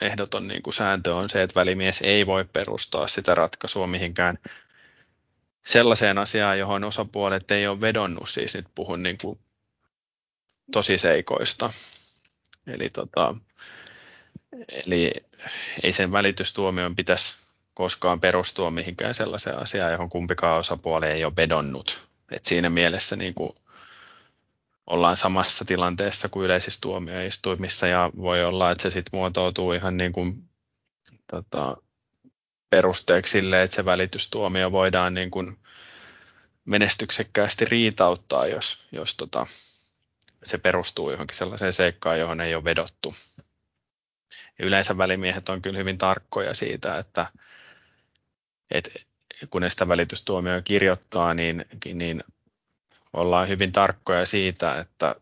ehdoton 0.02 0.48
niin 0.48 0.62
kuin 0.62 0.74
sääntö 0.74 1.16
on 1.16 1.30
se, 1.30 1.44
että 1.44 1.60
välimies 1.60 2.02
ei 2.02 2.28
voi 2.28 2.46
perustaa 2.46 3.08
sitä 3.08 3.36
ratkaisua 3.36 3.88
mihinkään 3.88 4.38
sellaiseen 5.66 6.18
asiaan, 6.18 6.60
johon 6.60 6.84
osapuolet 6.84 7.52
ei 7.52 7.68
ole 7.68 7.82
vedonnut, 7.82 8.30
siis 8.30 8.56
nyt 8.56 8.68
puhun 8.76 9.04
niin 9.04 9.18
kuin 9.22 9.40
tosiseikoista. 10.72 11.70
Eli, 12.68 12.90
tota, 12.90 13.36
eli 14.86 15.14
ei 15.84 15.92
sen 15.92 16.12
välitystuomion 16.12 16.96
pitäisi 16.96 17.36
koskaan 17.74 18.20
perustua 18.20 18.72
mihinkään 18.72 19.16
sellaiseen 19.16 19.58
asiaan, 19.58 19.92
johon 19.92 20.10
kumpikaan 20.10 20.60
osapuoli 20.60 21.06
ei 21.06 21.26
ole 21.26 21.36
vedonnut. 21.38 22.10
Et 22.32 22.46
siinä 22.46 22.70
mielessä 22.70 23.16
niin 23.16 23.34
kuin 23.34 23.52
ollaan 24.88 25.18
samassa 25.18 25.66
tilanteessa 25.66 26.30
kuin 26.30 26.46
yleisissä 26.46 26.82
tuomioistuimissa 26.82 27.88
ja 27.88 28.12
voi 28.18 28.44
olla, 28.44 28.72
että 28.72 28.82
se 28.82 28.90
sitten 28.90 29.18
muotoutuu 29.18 29.74
ihan 29.74 29.98
niin 29.98 30.12
kuin, 30.12 30.50
tota, 31.32 31.78
perusteeksi 32.70 33.32
sille, 33.32 33.64
että 33.64 33.76
se 33.76 33.86
välitystuomio 33.86 34.72
voidaan 34.72 35.14
niin 35.14 35.32
kuin 35.32 35.60
menestyksekkäästi 36.66 37.66
riitauttaa, 37.66 38.48
jos, 38.48 38.88
jos 38.92 39.16
tota, 39.16 39.46
se 40.44 40.58
perustuu 40.58 41.12
johonkin 41.12 41.38
sellaiseen 41.38 41.74
seikkaan, 41.74 42.20
johon 42.20 42.42
ei 42.42 42.56
ole 42.56 42.64
vedottu. 42.64 43.14
Ja 44.60 44.66
yleensä 44.66 44.98
välimiehet 44.98 45.50
on 45.50 45.62
kyllä 45.62 45.78
hyvin 45.78 45.98
tarkkoja 45.98 46.54
siitä, 46.54 46.98
että, 46.98 47.26
että 48.72 48.92
kun 49.50 49.62
ne 49.62 49.70
sitä 49.70 49.88
välitystuomioa 49.88 50.62
kirjoittaa, 50.62 51.34
niin, 51.34 51.66
niin 51.94 52.24
ollaan 53.14 53.48
hyvin 53.48 53.72
tarkkoja 53.72 54.26
siitä, 54.26 54.80
että 54.80 55.16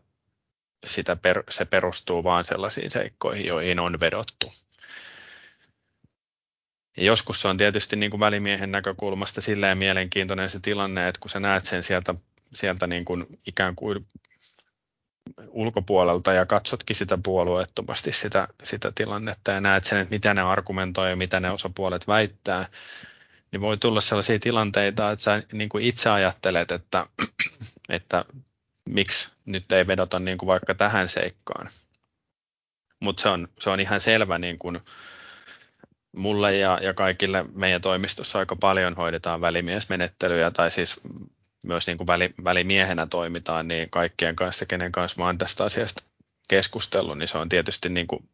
sitä 0.86 1.16
per, 1.16 1.42
se 1.50 1.64
perustuu 1.64 2.24
vain 2.24 2.44
sellaisiin 2.44 2.90
seikkoihin, 2.90 3.46
joihin 3.46 3.78
on 3.78 4.00
vedottu. 4.00 4.52
Ja 6.96 7.04
joskus 7.04 7.40
se 7.40 7.48
on 7.48 7.56
tietysti 7.56 7.96
niin 7.96 8.10
kuin 8.10 8.20
välimiehen 8.20 8.72
näkökulmasta 8.72 9.40
silleen 9.40 9.78
mielenkiintoinen 9.78 10.50
se 10.50 10.60
tilanne, 10.60 11.08
että 11.08 11.20
kun 11.20 11.30
sä 11.30 11.40
näet 11.40 11.64
sen 11.64 11.82
sieltä, 11.82 12.14
sieltä 12.54 12.86
niin 12.86 13.04
kuin 13.04 13.26
ikään 13.46 13.76
kuin 13.76 14.06
ulkopuolelta 15.48 16.32
ja 16.32 16.46
katsotkin 16.46 16.96
sitä 16.96 17.18
puolueettomasti 17.22 18.12
sitä, 18.12 18.48
sitä 18.64 18.92
tilannetta 18.94 19.50
ja 19.50 19.60
näet 19.60 19.84
sen, 19.84 19.98
että 19.98 20.14
mitä 20.14 20.34
ne 20.34 20.42
argumentoi 20.42 21.10
ja 21.10 21.16
mitä 21.16 21.40
ne 21.40 21.50
osapuolet 21.50 22.08
väittää, 22.08 22.68
niin 23.52 23.60
voi 23.60 23.76
tulla 23.78 24.00
sellaisia 24.00 24.38
tilanteita, 24.38 25.10
että 25.10 25.22
sä 25.22 25.42
niin 25.52 25.68
kuin 25.68 25.84
itse 25.84 26.10
ajattelet, 26.10 26.72
että, 26.72 27.06
että 27.88 28.24
miksi 28.84 29.28
nyt 29.44 29.72
ei 29.72 29.86
vedota 29.86 30.18
niin 30.18 30.38
kuin 30.38 30.46
vaikka 30.46 30.74
tähän 30.74 31.08
seikkaan. 31.08 31.68
Mutta 33.00 33.22
se 33.22 33.28
on, 33.28 33.48
se 33.60 33.70
on 33.70 33.80
ihan 33.80 34.00
selvä 34.00 34.38
niin 34.38 34.58
kuin 34.58 34.80
mulle 36.16 36.56
ja, 36.56 36.78
ja 36.82 36.94
kaikille 36.94 37.44
meidän 37.54 37.80
toimistossa 37.80 38.38
aika 38.38 38.56
paljon 38.56 38.94
hoidetaan 38.94 39.40
välimiesmenettelyjä 39.40 40.50
tai 40.50 40.70
siis 40.70 41.00
myös 41.62 41.86
niin 41.86 41.96
kuin 41.96 42.06
väli, 42.06 42.34
välimiehenä 42.44 43.06
toimitaan, 43.06 43.68
niin 43.68 43.90
kaikkien 43.90 44.36
kanssa, 44.36 44.66
kenen 44.66 44.92
kanssa 44.92 45.20
mä 45.20 45.26
oon 45.26 45.38
tästä 45.38 45.64
asiasta 45.64 46.02
keskustellut, 46.48 47.18
niin 47.18 47.28
se 47.28 47.38
on 47.38 47.48
tietysti 47.48 47.88
niin 47.88 48.06
kuin 48.06 48.28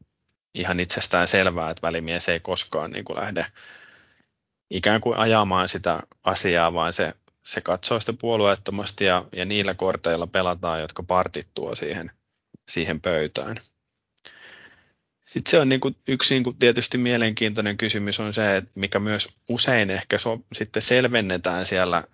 ihan 0.54 0.80
itsestään 0.80 1.28
selvää, 1.28 1.70
että 1.70 1.82
välimies 1.86 2.28
ei 2.28 2.40
koskaan 2.40 2.90
niin 2.90 3.04
kuin 3.04 3.16
lähde 3.16 3.46
ikään 4.70 5.00
kuin 5.00 5.16
ajamaan 5.16 5.68
sitä 5.68 6.02
asiaa, 6.24 6.74
vaan 6.74 6.92
se, 6.92 7.14
se 7.42 7.60
katsoo 7.60 8.00
sitä 8.00 8.12
puolueettomasti 8.12 9.04
ja, 9.04 9.24
ja 9.32 9.44
niillä 9.44 9.74
korteilla 9.74 10.26
pelataan, 10.26 10.80
jotka 10.80 11.02
partit 11.02 11.48
tuo 11.54 11.74
siihen, 11.74 12.10
siihen 12.68 13.00
pöytään. 13.00 13.56
Sitten 15.26 15.50
se 15.50 15.60
on 15.60 15.68
niin 15.68 15.80
kuin, 15.80 15.96
yksi 16.08 16.34
niin 16.34 16.44
kuin 16.44 16.56
tietysti 16.56 16.98
mielenkiintoinen 16.98 17.76
kysymys 17.76 18.20
on 18.20 18.34
se, 18.34 18.56
että 18.56 18.70
mikä 18.74 18.98
myös 18.98 19.28
usein 19.48 19.90
ehkä 19.90 20.18
so, 20.18 20.40
sitten 20.52 20.82
selvennetään 20.82 21.66
siellä, 21.66 22.04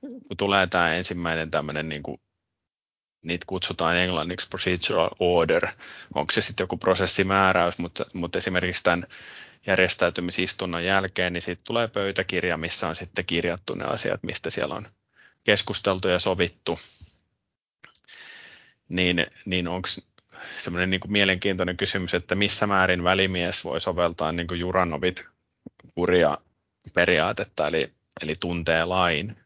kun 0.00 0.36
tulee 0.36 0.66
tämä 0.66 0.94
ensimmäinen 0.94 1.50
tämmöinen, 1.50 1.88
niin 1.88 2.02
kuin, 2.02 2.20
niitä 3.22 3.44
kutsutaan 3.46 3.96
englanniksi 3.96 4.48
procedural 4.48 5.10
order, 5.18 5.68
onko 6.14 6.32
se 6.32 6.42
sitten 6.42 6.64
joku 6.64 6.76
prosessimääräys, 6.76 7.78
mutta, 7.78 8.06
mutta 8.12 8.38
esimerkiksi 8.38 8.82
tämän 8.82 9.06
järjestäytymisistunnon 9.66 10.84
jälkeen, 10.84 11.32
niin 11.32 11.42
siitä 11.42 11.62
tulee 11.64 11.88
pöytäkirja, 11.88 12.56
missä 12.56 12.88
on 12.88 12.96
sitten 12.96 13.24
kirjattu 13.24 13.74
ne 13.74 13.84
asiat, 13.84 14.22
mistä 14.22 14.50
siellä 14.50 14.74
on 14.74 14.86
keskusteltu 15.44 16.08
ja 16.08 16.18
sovittu. 16.18 16.78
Niin, 18.88 19.26
niin 19.44 19.68
onko 19.68 19.88
semmoinen 20.58 20.90
niin 20.90 21.00
mielenkiintoinen 21.08 21.76
kysymys, 21.76 22.14
että 22.14 22.34
missä 22.34 22.66
määrin 22.66 23.04
välimies 23.04 23.64
voi 23.64 23.80
soveltaa 23.80 24.32
niin 24.32 24.46
kuin 24.46 24.60
Juranovit 24.60 25.24
kuria 25.94 26.38
periaatetta, 26.94 27.66
eli, 27.66 27.92
eli 28.20 28.34
tuntee 28.40 28.84
lain. 28.84 29.36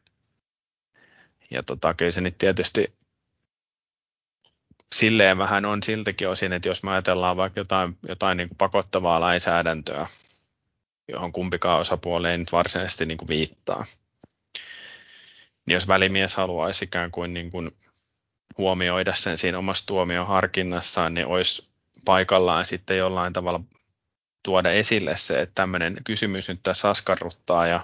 Ja 1.50 1.62
tota, 1.62 1.94
kyllä 1.94 2.10
se 2.10 2.20
nyt 2.20 2.38
tietysti 2.38 2.92
silleen 4.94 5.38
vähän 5.38 5.64
on 5.64 5.82
siltäkin 5.82 6.28
osin, 6.28 6.52
että 6.52 6.68
jos 6.68 6.82
me 6.82 6.90
ajatellaan 6.90 7.36
vaikka 7.36 7.60
jotain, 7.60 7.98
jotain 8.08 8.36
niin 8.36 8.48
pakottavaa 8.58 9.20
lainsäädäntöä, 9.20 10.06
johon 11.08 11.32
kumpikaan 11.32 11.80
osapuoli 11.80 12.28
ei 12.28 12.38
nyt 12.38 12.52
varsinaisesti 12.52 13.06
niin 13.06 13.18
kuin 13.18 13.28
viittaa, 13.28 13.84
niin 15.66 15.74
jos 15.74 15.88
välimies 15.88 16.34
haluaisi 16.34 16.84
ikään 16.84 17.10
kuin, 17.10 17.34
niin 17.34 17.50
kuin 17.50 17.70
huomioida 18.58 19.14
sen 19.14 19.38
siinä 19.38 19.58
omassa 19.58 19.86
tuomion 19.86 20.26
harkinnassaan, 20.26 21.14
niin 21.14 21.26
olisi 21.26 21.68
paikallaan 22.04 22.64
sitten 22.66 22.98
jollain 22.98 23.32
tavalla 23.32 23.60
tuoda 24.44 24.70
esille 24.70 25.16
se, 25.16 25.40
että 25.40 25.54
tämmöinen 25.54 25.96
kysymys 26.04 26.48
nyt 26.48 26.60
tässä 26.62 26.90
askarruttaa 26.90 27.66
ja, 27.66 27.80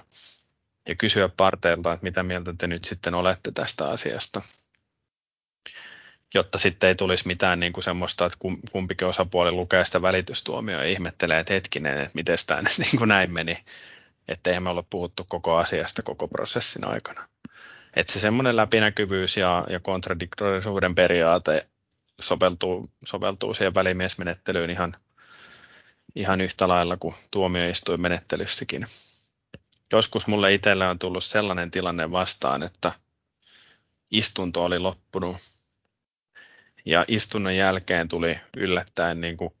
ja 0.87 0.95
kysyä 0.95 1.29
parteilta, 1.29 1.93
että 1.93 2.03
mitä 2.03 2.23
mieltä 2.23 2.53
te 2.57 2.67
nyt 2.67 2.85
sitten 2.85 3.15
olette 3.15 3.51
tästä 3.51 3.89
asiasta 3.89 4.41
jotta 6.33 6.57
sitten 6.57 6.87
ei 6.87 6.95
tulisi 6.95 7.27
mitään 7.27 7.59
niin 7.59 7.73
kuin 7.73 7.83
semmoista, 7.83 8.25
että 8.25 8.37
kumpikin 8.71 9.07
osapuoli 9.07 9.51
lukee 9.51 9.85
sitä 9.85 10.01
välitystuomioa 10.01 10.83
ja 10.83 10.89
ihmettelee, 10.89 11.39
että 11.39 11.53
hetkinen, 11.53 11.97
että 11.97 12.11
miten 12.13 12.37
tämä 12.47 12.61
niin 12.77 12.97
kuin 12.97 13.07
näin 13.07 13.31
meni, 13.31 13.63
että 14.27 14.49
eihän 14.49 14.63
me 14.63 14.69
ole 14.69 14.83
puhuttu 14.89 15.25
koko 15.27 15.57
asiasta 15.57 16.03
koko 16.03 16.27
prosessin 16.27 16.87
aikana. 16.87 17.27
Että 17.95 18.13
se 18.13 18.19
semmoinen 18.19 18.55
läpinäkyvyys 18.55 19.37
ja, 19.37 19.65
ja 19.69 19.79
kontradiktorisuuden 19.79 20.95
periaate 20.95 21.67
soveltuu, 22.21 22.89
soveltuu 23.05 23.53
siihen 23.53 23.75
välimiesmenettelyyn 23.75 24.69
ihan, 24.69 24.95
ihan 26.15 26.41
yhtä 26.41 26.67
lailla 26.67 26.97
kuin 26.97 27.15
tuomioistuinmenettelyssäkin. 27.31 28.85
Joskus 29.93 30.27
mulle 30.27 30.53
itselle 30.53 30.87
on 30.87 30.99
tullut 30.99 31.23
sellainen 31.23 31.71
tilanne 31.71 32.11
vastaan, 32.11 32.63
että 32.63 32.91
istunto 34.11 34.63
oli 34.63 34.79
loppunut 34.79 35.37
ja 36.85 37.05
istunnon 37.07 37.55
jälkeen 37.55 38.07
tuli 38.07 38.39
yllättäen 38.57 39.21
niin 39.21 39.37
kuin 39.37 39.53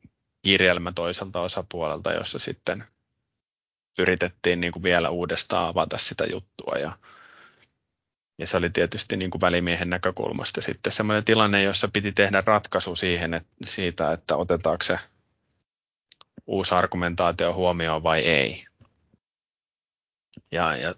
kirjelmä 0.43 0.91
toiselta 0.91 1.41
osapuolelta, 1.41 2.13
jossa 2.13 2.39
sitten 2.39 2.83
yritettiin 3.99 4.61
niin 4.61 4.73
kuin 4.73 4.83
vielä 4.83 5.09
uudestaan 5.09 5.67
avata 5.67 5.97
sitä 5.97 6.25
juttua. 6.31 6.75
Ja, 6.77 6.97
ja 8.37 8.47
se 8.47 8.57
oli 8.57 8.69
tietysti 8.69 9.17
niin 9.17 9.31
kuin 9.31 9.41
välimiehen 9.41 9.89
näkökulmasta 9.89 10.61
sitten 10.61 10.93
sellainen 10.93 11.25
tilanne, 11.25 11.63
jossa 11.63 11.87
piti 11.93 12.11
tehdä 12.11 12.43
ratkaisu 12.45 12.95
siihen, 12.95 13.33
että, 13.33 13.49
siitä, 13.65 14.11
että 14.11 14.35
otetaanko 14.35 14.83
se 14.83 14.99
uusi 16.47 16.75
argumentaatio 16.75 17.53
huomioon 17.53 18.03
vai 18.03 18.19
ei. 18.19 18.65
Ja, 20.51 20.75
ja 20.75 20.95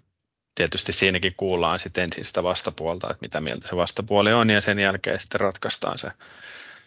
tietysti 0.54 0.92
siinäkin 0.92 1.34
kuullaan 1.36 1.78
sitten 1.78 2.04
ensin 2.04 2.24
sitä 2.24 2.42
vastapuolta, 2.42 3.10
että 3.10 3.22
mitä 3.22 3.40
mieltä 3.40 3.68
se 3.68 3.76
vastapuoli 3.76 4.32
on, 4.32 4.50
ja 4.50 4.60
sen 4.60 4.78
jälkeen 4.78 5.20
sitten 5.20 5.40
ratkaistaan 5.40 5.98
se, 5.98 6.10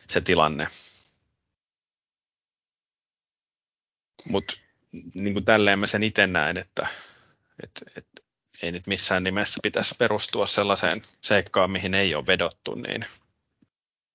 se 0.07 0.21
tilanne. 0.21 0.67
Mutta 4.25 4.53
niin 5.13 5.33
kuin 5.33 5.45
tälleen 5.45 5.79
mä 5.79 5.87
sen 5.87 6.03
itse 6.03 6.27
näen, 6.27 6.57
että, 6.57 6.87
että, 7.63 7.81
että 7.97 8.23
ei 8.61 8.71
nyt 8.71 8.87
missään 8.87 9.23
nimessä 9.23 9.59
pitäisi 9.63 9.95
perustua 9.97 10.47
sellaiseen 10.47 11.01
seikkaan, 11.21 11.71
mihin 11.71 11.93
ei 11.93 12.15
ole 12.15 12.27
vedottu, 12.27 12.75
niin 12.75 13.05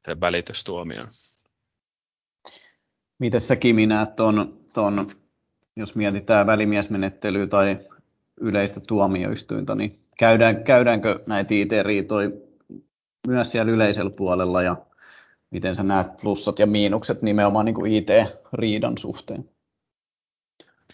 se 0.06 0.20
välitystuomioon. 0.20 1.08
Miten 3.18 3.40
sä 3.40 3.56
Kimi 3.56 3.86
näet 3.86 4.16
ton, 4.16 4.66
ton, 4.74 5.16
jos 5.76 5.96
mietitään 5.96 6.46
välimiesmenettelyä 6.46 7.46
tai 7.46 7.78
yleistä 8.40 8.80
tuomioistuinta, 8.80 9.74
niin 9.74 9.98
käydään, 10.18 10.64
käydäänkö 10.64 11.20
näitä 11.26 11.54
IT-riitoja 11.54 12.30
myös 13.26 13.52
siellä 13.52 13.72
yleisellä 13.72 14.10
puolella 14.10 14.62
ja 14.62 14.76
miten 15.50 15.76
sä 15.76 15.82
näet 15.82 16.16
plussat 16.20 16.58
ja 16.58 16.66
miinukset 16.66 17.22
nimenomaan 17.22 17.66
niin 17.66 17.74
kuin 17.74 17.92
IT-riidan 17.92 18.98
suhteen? 18.98 19.48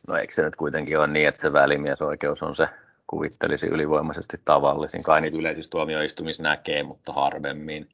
No 0.09 0.17
eikö 0.17 0.35
se 0.35 0.43
nyt 0.43 0.57
kuitenkin 0.57 0.99
ole 0.99 1.07
niin, 1.07 1.29
että 1.29 1.41
se 1.41 1.53
välimiesoikeus 1.53 2.43
on 2.43 2.57
se, 2.57 2.69
kuvittelisi 3.07 3.67
ylivoimaisesti 3.67 4.41
tavallisin. 4.45 5.03
Kai 5.03 5.21
niitä 5.21 5.37
yleisissä 5.37 5.71
tuomioistumissa 5.71 6.43
näkee, 6.43 6.83
mutta 6.83 7.13
harvemmin 7.13 7.89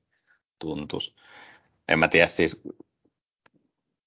tuntus. 0.59 1.17
En 1.89 1.99
mä 1.99 2.09
tiedä 2.09 2.27
siis 2.27 2.63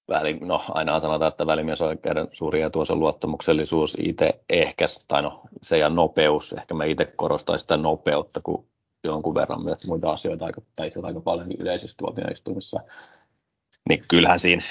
väli, 0.08 0.38
no 0.40 0.64
aina 0.68 1.00
sanotaan, 1.00 1.28
että 1.28 1.46
välimiesoikeuden 1.46 2.28
suuri 2.32 2.62
etu 2.62 2.80
on 2.80 2.86
se 2.86 2.94
luottamuksellisuus 2.94 3.96
itse 4.00 4.40
ehkä, 4.50 4.86
tai 5.08 5.22
no 5.22 5.40
se 5.62 5.78
ja 5.78 5.88
nopeus, 5.88 6.52
ehkä 6.52 6.74
mä 6.74 6.84
itse 6.84 7.04
korostaisin 7.16 7.62
sitä 7.62 7.76
nopeutta, 7.76 8.40
kun 8.40 8.66
jonkun 9.04 9.34
verran 9.34 9.64
myös 9.64 9.86
muita 9.86 10.12
asioita, 10.12 10.44
aika, 10.44 10.60
tai 10.76 10.86
itse 10.86 11.00
aika 11.02 11.20
paljon 11.20 11.52
yleisissä 11.58 11.96
tuomioistuimissa, 11.96 12.80
niin 13.88 14.02
kyllähän 14.08 14.40
siinä 14.40 14.62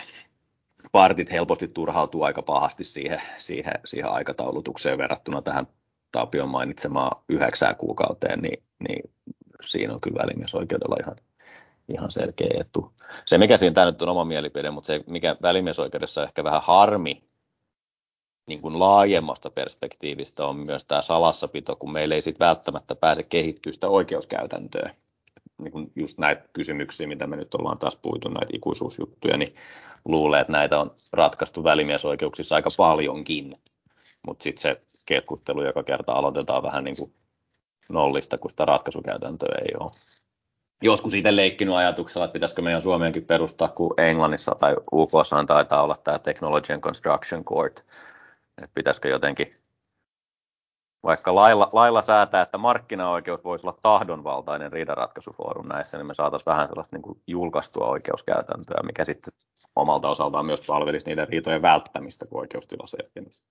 partit 0.92 1.32
helposti 1.32 1.68
turhautuu 1.68 2.24
aika 2.24 2.42
pahasti 2.42 2.84
siihen, 2.84 3.22
siihen, 3.38 3.74
siihen 3.86 4.12
aikataulutukseen 4.12 4.98
verrattuna 4.98 5.42
tähän 5.42 5.68
Tapion 6.12 6.50
mainitsemaan 6.50 7.24
yhdeksään 7.30 7.76
kuukauteen, 7.76 8.40
niin, 8.40 8.64
niin 8.88 9.12
siinä 9.66 9.94
on 9.94 10.02
kyllä 10.02 10.22
välimiesoikeudella 10.22 10.98
ihan 11.00 11.16
ihan 11.90 12.12
selkeä 12.12 12.48
etu. 12.60 12.94
Se, 13.26 13.38
mikä 13.38 13.58
siinä 13.58 13.74
tämä 13.74 13.92
nyt 13.92 14.02
on 14.02 14.10
oma 14.10 14.26
mielipide, 14.26 14.72
mutta 14.72 14.88
se, 14.88 15.04
mikä 15.08 15.36
välimiesoikeudessa 15.42 16.22
on 16.22 16.28
ehkä 16.28 16.44
vähän 16.44 16.62
harmi 16.64 17.24
niin 18.48 18.62
kuin 18.62 18.80
laajemmasta 18.80 19.50
perspektiivistä 19.50 20.46
on 20.46 20.56
myös 20.56 20.86
tämä 20.86 21.02
salassapito, 21.02 21.76
kun 21.76 21.92
meillä 21.92 22.16
ei 22.16 22.22
sitten 22.22 22.46
välttämättä 22.46 22.96
pääse 22.96 23.24
kehittyä 23.24 23.74
sitä 23.74 23.88
oikeuskäytäntöä. 23.88 24.96
Niin 25.58 25.72
kuin 25.72 25.92
just 25.96 26.18
näitä 26.18 26.50
kysymyksiä, 26.54 27.08
mitä 27.08 27.28
me 27.28 27.36
nyt 27.36 27.56
ollaan 27.56 27.78
taas 27.78 27.96
puitu, 27.96 28.30
näitä 28.30 28.52
ikuisuusjuttuja, 28.54 29.38
niin 29.38 29.56
luulee, 30.06 30.42
että 30.42 30.54
näitä 30.54 30.80
on 30.80 30.96
ratkaistu 31.14 31.64
välimiesoikeuksissa 31.64 32.56
aika 32.56 32.70
paljonkin. 32.78 33.56
Mutta 34.28 34.44
sitten 34.44 34.62
se 34.62 34.82
keskustelu 35.06 35.64
joka 35.64 35.84
kerta 35.84 36.12
aloitetaan 36.12 36.64
vähän 36.64 36.84
niin 36.84 36.98
kuin 37.00 37.14
nollista, 37.90 38.38
kun 38.38 38.52
sitä 38.52 38.66
ratkaisukäytäntöä 38.66 39.56
ei 39.62 39.76
ole 39.80 39.92
joskus 40.84 41.14
itse 41.14 41.36
leikkinyt 41.36 41.76
ajatuksella, 41.76 42.26
että 42.26 42.34
pitäisikö 42.34 42.62
meidän 42.62 42.82
Suomeenkin 42.82 43.26
perustaa, 43.26 43.68
kun 43.68 43.94
Englannissa 43.98 44.56
tai 44.60 44.76
UK 44.94 45.12
taitaa 45.48 45.84
olla 45.84 45.98
tämä 46.04 46.20
Technology 46.20 46.74
and 46.74 46.82
Construction 46.82 47.44
Court, 47.44 47.80
että 48.58 48.74
pitäisikö 48.74 49.10
jotenkin 49.10 49.56
vaikka 51.04 51.36
lailla, 51.36 51.70
lailla 51.74 52.02
säätää, 52.02 52.42
että 52.42 52.58
markkinaoikeus 52.58 53.44
voisi 53.44 53.68
olla 53.68 53.80
tahdonvaltainen 53.82 54.72
riidanratkaisufoorum 54.72 55.68
näissä, 55.68 55.98
niin 55.98 56.08
me 56.08 56.14
saataisiin 56.14 56.52
vähän 56.52 56.68
sellaista 56.68 56.96
niin 56.96 57.02
kuin 57.02 57.22
julkaistua 57.28 57.88
oikeuskäytäntöä, 57.88 58.84
mikä 58.84 59.06
sitten 59.06 59.34
omalta 59.76 60.10
osaltaan 60.10 60.46
myös 60.46 60.64
palvelisi 60.68 61.06
niiden 61.06 61.28
riitojen 61.28 61.62
välttämistä, 61.62 62.26
kun 62.26 62.40
oikeustila 62.40 62.88
selkenisi. 62.88 63.44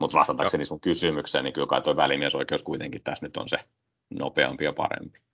Mutta 0.00 0.18
vastatakseni 0.18 0.64
sun 0.64 0.80
kysymykseen, 0.80 1.44
niin 1.44 1.52
kyllä 1.52 1.66
kai 1.66 1.82
tuo 1.82 1.96
välimiesoikeus 1.96 2.62
kuitenkin 2.62 3.02
tässä 3.02 3.26
nyt 3.26 3.36
on 3.36 3.48
se 3.48 3.58
nopeampi 4.10 4.64
ja 4.64 4.72
parempi 4.72 5.25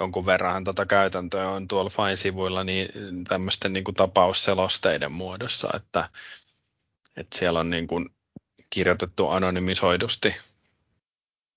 jonkun 0.00 0.26
verran 0.26 0.64
tota 0.64 0.86
käytäntöä 0.86 1.48
on 1.48 1.68
tuolla 1.68 1.90
Fine-sivuilla 1.90 2.64
niin 2.64 2.88
tämmöisten 3.28 3.72
niin 3.72 3.84
kuin 3.84 3.94
tapausselosteiden 3.94 5.12
muodossa, 5.12 5.68
että, 5.74 6.08
että 7.16 7.38
siellä 7.38 7.60
on 7.60 7.70
niin 7.70 7.86
kuin 7.86 8.08
kirjoitettu 8.70 9.28
anonymisoidusti 9.28 10.36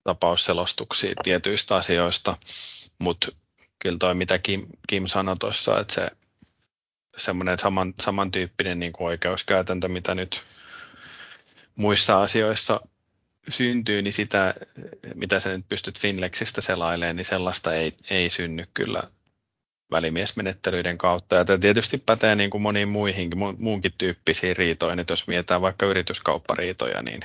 tapausselostuksia 0.03 1.13
tietyistä 1.23 1.75
asioista, 1.75 2.37
mutta 2.99 3.27
kyllä 3.79 3.97
toi 3.97 4.15
mitä 4.15 4.39
Kim, 4.39 4.67
Kim 4.87 5.05
sanoi 5.05 5.37
tuossa, 5.37 5.79
että 5.79 5.93
se 5.93 6.11
semmoinen 7.17 7.59
saman, 7.59 7.93
samantyyppinen 8.01 8.79
niin 8.79 8.93
kuin 8.93 9.07
oikeuskäytäntö, 9.07 9.87
mitä 9.87 10.15
nyt 10.15 10.43
muissa 11.75 12.21
asioissa 12.21 12.81
syntyy, 13.49 14.01
niin 14.01 14.13
sitä, 14.13 14.53
mitä 15.15 15.39
sä 15.39 15.49
nyt 15.49 15.69
pystyt 15.69 15.99
Finlexistä 15.99 16.61
selailemaan, 16.61 17.15
niin 17.15 17.25
sellaista 17.25 17.73
ei, 17.73 17.93
ei 18.09 18.29
synny 18.29 18.65
kyllä 18.73 19.03
välimiesmenettelyiden 19.91 20.97
kautta. 20.97 21.35
Ja 21.35 21.45
tämä 21.45 21.57
tietysti 21.57 21.97
pätee 21.97 22.35
niin 22.35 22.49
kuin 22.49 22.61
moniin 22.61 22.89
muihinkin, 22.89 23.39
muunkin 23.57 23.93
tyyppisiin 23.97 24.57
riitoihin. 24.57 24.99
Että 24.99 25.13
jos 25.13 25.27
mietitään 25.27 25.61
vaikka 25.61 25.85
yrityskauppariitoja, 25.85 27.01
niin, 27.01 27.21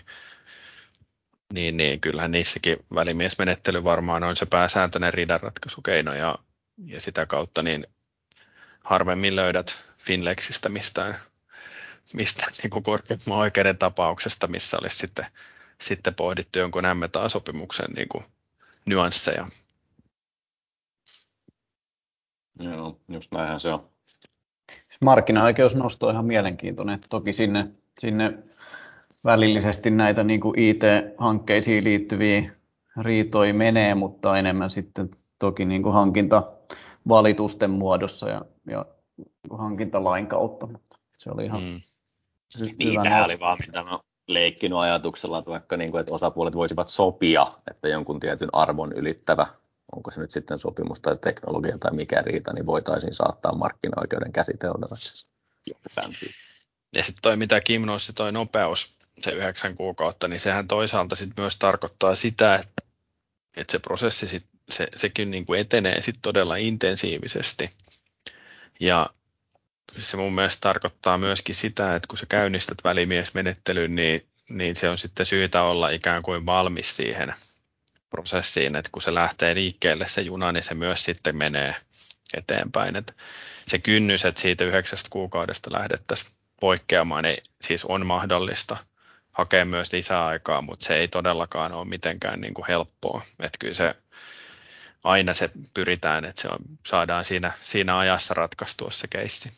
niin, 1.52 1.76
niin 1.76 2.00
kyllähän 2.00 2.32
niissäkin 2.32 2.76
välimiesmenettely 2.94 3.84
varmaan 3.84 4.24
on 4.24 4.36
se 4.36 4.46
pääsääntöinen 4.46 5.14
riidanratkaisukeino 5.14 6.14
ja, 6.14 6.38
ja 6.86 7.00
sitä 7.00 7.26
kautta 7.26 7.62
niin 7.62 7.86
harvemmin 8.84 9.36
löydät 9.36 9.76
Finlexistä 9.98 10.68
mistään, 10.68 11.14
mistään 12.14 12.52
niin 12.62 12.70
kuin 12.70 12.82
korkeimman 12.82 13.38
oikeuden 13.38 13.78
tapauksesta, 13.78 14.46
missä 14.46 14.76
olisi 14.80 14.96
sitten 14.96 15.26
sitten 15.80 16.14
pohdittu 16.14 16.58
jonkun 16.58 16.84
MTA-sopimuksen 16.84 17.92
niin 17.96 18.08
kuin 18.08 18.24
nyansseja. 18.86 19.46
Joo, 22.62 23.00
just 23.08 23.32
näinhän 23.32 23.60
se 23.60 23.72
on. 23.72 23.90
Markkinaoikeusnosto 25.00 26.06
on 26.06 26.12
ihan 26.12 26.26
mielenkiintoinen, 26.26 26.94
että 26.94 27.06
toki 27.10 27.32
sinne, 27.32 27.66
sinne 28.00 28.38
välillisesti 29.24 29.90
näitä 29.90 30.24
niin 30.24 30.40
kuin 30.40 30.58
IT-hankkeisiin 30.58 31.84
liittyviä 31.84 32.52
riitoja 33.00 33.54
menee, 33.54 33.94
mutta 33.94 34.38
enemmän 34.38 34.70
sitten 34.70 35.10
toki 35.38 35.64
niin 35.64 35.82
kuin 35.82 35.94
hankintavalitusten 35.94 37.70
muodossa 37.70 38.28
ja, 38.28 38.44
ja 38.66 38.86
hankintalain 39.50 40.26
kautta, 40.26 40.66
mutta 40.66 40.98
se 41.16 41.30
oli 41.30 41.44
ihan 41.44 41.62
mm. 41.62 41.80
niin, 42.78 43.02
tämä 43.02 43.24
oli 43.24 43.40
vaan 43.40 43.58
mitä 43.66 43.82
mä 43.82 43.98
leikkinyt 44.34 44.78
ajatuksella, 44.78 45.38
että 45.38 45.50
vaikka 45.50 45.76
niin 45.76 45.90
kuin, 45.90 46.00
että 46.00 46.14
osapuolet 46.14 46.54
voisivat 46.54 46.88
sopia, 46.88 47.46
että 47.70 47.88
jonkun 47.88 48.20
tietyn 48.20 48.48
arvon 48.52 48.92
ylittävä, 48.92 49.46
onko 49.96 50.10
se 50.10 50.20
nyt 50.20 50.30
sitten 50.30 50.58
sopimus 50.58 51.00
tai 51.00 51.16
teknologia 51.16 51.78
tai 51.78 51.92
mikä 51.92 52.22
riita, 52.22 52.52
niin 52.52 52.66
voitaisiin 52.66 53.14
saattaa 53.14 53.54
markkinaoikeuden 53.54 54.32
käsiteltäväksi. 54.32 55.26
Ja 56.94 57.04
sitten 57.04 57.22
toi, 57.22 57.36
mitä 57.36 57.60
Kim 57.60 57.82
nosti, 57.82 58.12
toi 58.12 58.32
nopeus, 58.32 58.98
se 59.20 59.30
yhdeksän 59.30 59.76
kuukautta, 59.76 60.28
niin 60.28 60.40
sehän 60.40 60.68
toisaalta 60.68 61.16
sit 61.16 61.30
myös 61.36 61.56
tarkoittaa 61.56 62.14
sitä, 62.14 62.54
että, 62.54 62.82
että 63.56 63.72
se 63.72 63.78
prosessi 63.78 64.28
sit, 64.28 64.44
se, 64.70 64.88
sekin 64.96 65.30
niin 65.30 65.46
kuin 65.46 65.60
etenee 65.60 66.00
sit 66.00 66.16
todella 66.22 66.56
intensiivisesti. 66.56 67.70
Ja 68.80 69.10
se 69.98 70.16
mun 70.16 70.34
mielestä 70.34 70.60
tarkoittaa 70.60 71.18
myöskin 71.18 71.54
sitä, 71.54 71.94
että 71.94 72.06
kun 72.08 72.18
sä 72.18 72.26
käynnistät 72.26 72.78
välimiesmenettelyn, 72.84 73.96
niin, 73.96 74.26
niin 74.48 74.76
se 74.76 74.88
on 74.88 74.98
sitten 74.98 75.26
syytä 75.26 75.62
olla 75.62 75.88
ikään 75.88 76.22
kuin 76.22 76.46
valmis 76.46 76.96
siihen 76.96 77.34
prosessiin, 78.10 78.76
että 78.76 78.88
kun 78.92 79.02
se 79.02 79.14
lähtee 79.14 79.54
liikkeelle 79.54 80.08
se 80.08 80.20
juna, 80.20 80.52
niin 80.52 80.62
se 80.62 80.74
myös 80.74 81.04
sitten 81.04 81.36
menee 81.36 81.74
eteenpäin. 82.34 82.96
Että 82.96 83.12
se 83.66 83.78
kynnys, 83.78 84.24
että 84.24 84.40
siitä 84.40 84.64
yhdeksästä 84.64 85.10
kuukaudesta 85.10 85.70
lähdettäisiin 85.72 86.30
poikkeamaan, 86.60 87.24
niin 87.24 87.42
siis 87.62 87.84
on 87.84 88.06
mahdollista 88.06 88.76
hakea 89.32 89.64
myös 89.64 89.92
lisää 89.92 90.26
aikaa, 90.26 90.62
mutta 90.62 90.86
se 90.86 90.96
ei 90.96 91.08
todellakaan 91.08 91.72
ole 91.72 91.84
mitenkään 91.84 92.40
niin 92.40 92.54
kuin 92.54 92.66
helppoa. 92.68 93.22
Että 93.40 93.58
kyllä 93.58 93.74
se 93.74 93.94
aina 95.04 95.34
se 95.34 95.50
pyritään, 95.74 96.24
että 96.24 96.42
se 96.42 96.48
on, 96.48 96.58
saadaan 96.86 97.24
siinä, 97.24 97.52
siinä 97.62 97.98
ajassa 97.98 98.34
ratkaistua 98.34 98.90
se 98.90 99.08
keissi. 99.08 99.50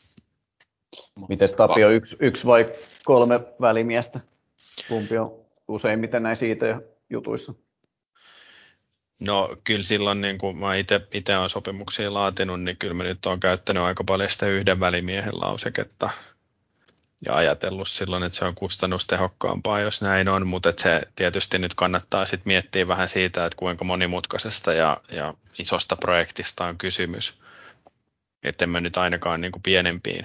Miten 1.29 1.55
Tapio, 1.57 1.91
yksi, 1.91 2.17
yksi 2.21 2.47
vai 2.47 2.73
kolme 3.05 3.41
välimiestä? 3.61 4.21
Kumpi 4.89 5.19
on 5.19 5.45
useimmiten 5.69 6.23
näissä 6.23 6.47
IT-jutuissa? 6.47 7.55
No 9.21 9.57
kyllä 9.65 9.83
silloin, 9.83 10.21
niin 10.21 10.39
kun 10.39 10.59
mä 10.59 10.75
itse 10.75 11.37
olen 11.39 11.51
sopimuksia 11.51 12.15
laatinut, 12.15 12.61
niin 12.61 12.77
kyllä 12.77 12.95
mä 12.95 13.03
nyt 13.03 13.27
olen 13.27 13.41
käyttänyt 13.41 13.83
aika 13.83 14.05
paljon 14.05 14.31
sitä 14.31 14.47
yhden 14.47 14.81
välimiehen 14.81 15.41
lauseketta 15.41 16.11
ja 17.27 17.35
ajatellut 17.35 17.89
silloin, 17.89 18.23
että 18.23 18.39
se 18.39 18.45
on 18.45 18.55
kustannustehokkaampaa, 18.55 19.81
jos 19.81 20.03
näin 20.03 20.29
on, 20.29 20.47
mutta 20.47 20.73
se 20.77 21.03
tietysti 21.17 21.59
nyt 21.59 21.75
kannattaa 21.75 22.27
sitten 22.27 22.51
miettiä 22.51 22.89
vähän 22.89 23.09
siitä, 23.09 23.47
että 23.47 23.57
kuinka 23.57 23.85
monimutkaisesta 23.85 24.73
ja, 24.73 25.01
ja 25.09 25.35
isosta 25.59 25.97
projektista 25.97 26.65
on 26.65 26.79
kysymys. 26.79 27.35
Että 28.43 28.67
mä 28.67 28.81
nyt 28.81 28.97
ainakaan 28.97 29.41
niin 29.41 29.53
kuin 29.53 29.63
pienempiin 29.63 30.25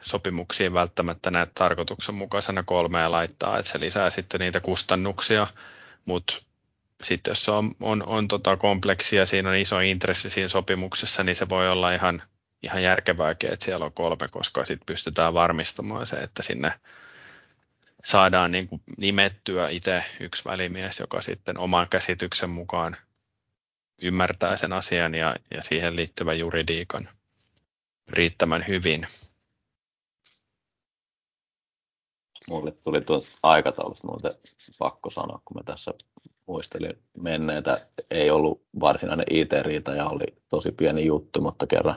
sopimuksiin 0.00 0.74
välttämättä 0.74 1.30
näet 1.30 1.54
tarkoituksenmukaisena 1.54 2.62
kolmea 2.62 3.10
laittaa, 3.10 3.58
että 3.58 3.72
se 3.72 3.80
lisää 3.80 4.10
sitten 4.10 4.40
niitä 4.40 4.60
kustannuksia, 4.60 5.46
mutta 6.04 6.34
sitten 7.02 7.30
jos 7.30 7.48
on, 7.48 7.74
on, 7.80 8.02
on 8.06 8.28
tota 8.28 8.56
kompleksia, 8.56 9.26
siinä 9.26 9.48
on 9.48 9.56
iso 9.56 9.80
intressi 9.80 10.30
siinä 10.30 10.48
sopimuksessa, 10.48 11.24
niin 11.24 11.36
se 11.36 11.48
voi 11.48 11.70
olla 11.70 11.92
ihan, 11.92 12.22
ihan 12.62 12.82
järkevääkin, 12.82 13.52
että 13.52 13.64
siellä 13.64 13.86
on 13.86 13.92
kolme, 13.92 14.26
koska 14.30 14.64
sitten 14.64 14.86
pystytään 14.86 15.34
varmistamaan 15.34 16.06
se, 16.06 16.16
että 16.16 16.42
sinne 16.42 16.72
saadaan 18.04 18.50
niin 18.50 18.68
kuin 18.68 18.82
nimettyä 18.98 19.68
itse 19.68 20.04
yksi 20.20 20.44
välimies, 20.44 21.00
joka 21.00 21.22
sitten 21.22 21.58
oman 21.58 21.86
käsityksen 21.90 22.50
mukaan 22.50 22.96
ymmärtää 24.02 24.56
sen 24.56 24.72
asian 24.72 25.14
ja, 25.14 25.36
ja 25.54 25.62
siihen 25.62 25.96
liittyvän 25.96 26.38
juridiikan 26.38 27.08
riittävän 28.10 28.64
hyvin. 28.68 29.06
Mulle 32.48 32.72
tuli 32.84 33.00
tuosta 33.00 33.30
aikataulusta 33.42 34.06
muuten 34.06 34.32
pakko 34.78 35.10
sanoa, 35.10 35.40
kun 35.44 35.56
mä 35.56 35.62
tässä 35.64 35.94
muistelin 36.46 36.98
menneitä. 37.18 37.78
Ei 38.10 38.30
ollut 38.30 38.62
varsinainen 38.80 39.26
IT-riita 39.30 39.94
ja 39.94 40.08
oli 40.08 40.26
tosi 40.48 40.72
pieni 40.72 41.06
juttu, 41.06 41.40
mutta 41.40 41.66
kerran 41.66 41.96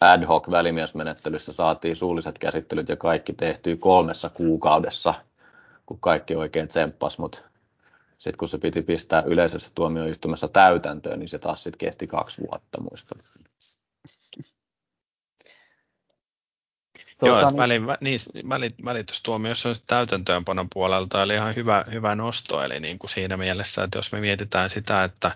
ad 0.00 0.24
hoc 0.24 0.50
välimiesmenettelyssä 0.50 1.52
saatiin 1.52 1.96
suulliset 1.96 2.38
käsittelyt 2.38 2.88
ja 2.88 2.96
kaikki 2.96 3.32
tehtyy 3.32 3.76
kolmessa 3.76 4.28
kuukaudessa, 4.28 5.14
kun 5.86 6.00
kaikki 6.00 6.36
oikein 6.36 6.68
tsemppas, 6.68 7.18
mutta 7.18 7.38
sitten 8.18 8.38
kun 8.38 8.48
se 8.48 8.58
piti 8.58 8.82
pistää 8.82 9.22
yleisessä 9.26 9.70
tuomioistuimessa 9.74 10.48
täytäntöön, 10.48 11.18
niin 11.18 11.28
se 11.28 11.38
taas 11.38 11.62
sitten 11.62 11.78
kesti 11.78 12.06
kaksi 12.06 12.42
vuotta, 12.50 12.80
muistan. 12.80 13.22
Tuota, 17.18 17.40
Joo, 17.40 17.50
niin, 17.50 17.56
väli, 17.56 17.96
niin, 18.00 18.20
väli, 18.48 18.70
välitystuomiossa 18.84 19.68
on 19.68 19.74
täytäntöönpanon 19.86 20.68
puolelta 20.74 21.22
eli 21.22 21.34
ihan 21.34 21.56
hyvä, 21.56 21.84
hyvä 21.92 22.14
nosto, 22.14 22.62
eli 22.62 22.80
niin 22.80 22.98
kuin 22.98 23.10
siinä 23.10 23.36
mielessä, 23.36 23.84
että 23.84 23.98
jos 23.98 24.12
me 24.12 24.20
mietitään 24.20 24.70
sitä, 24.70 25.04
että 25.04 25.32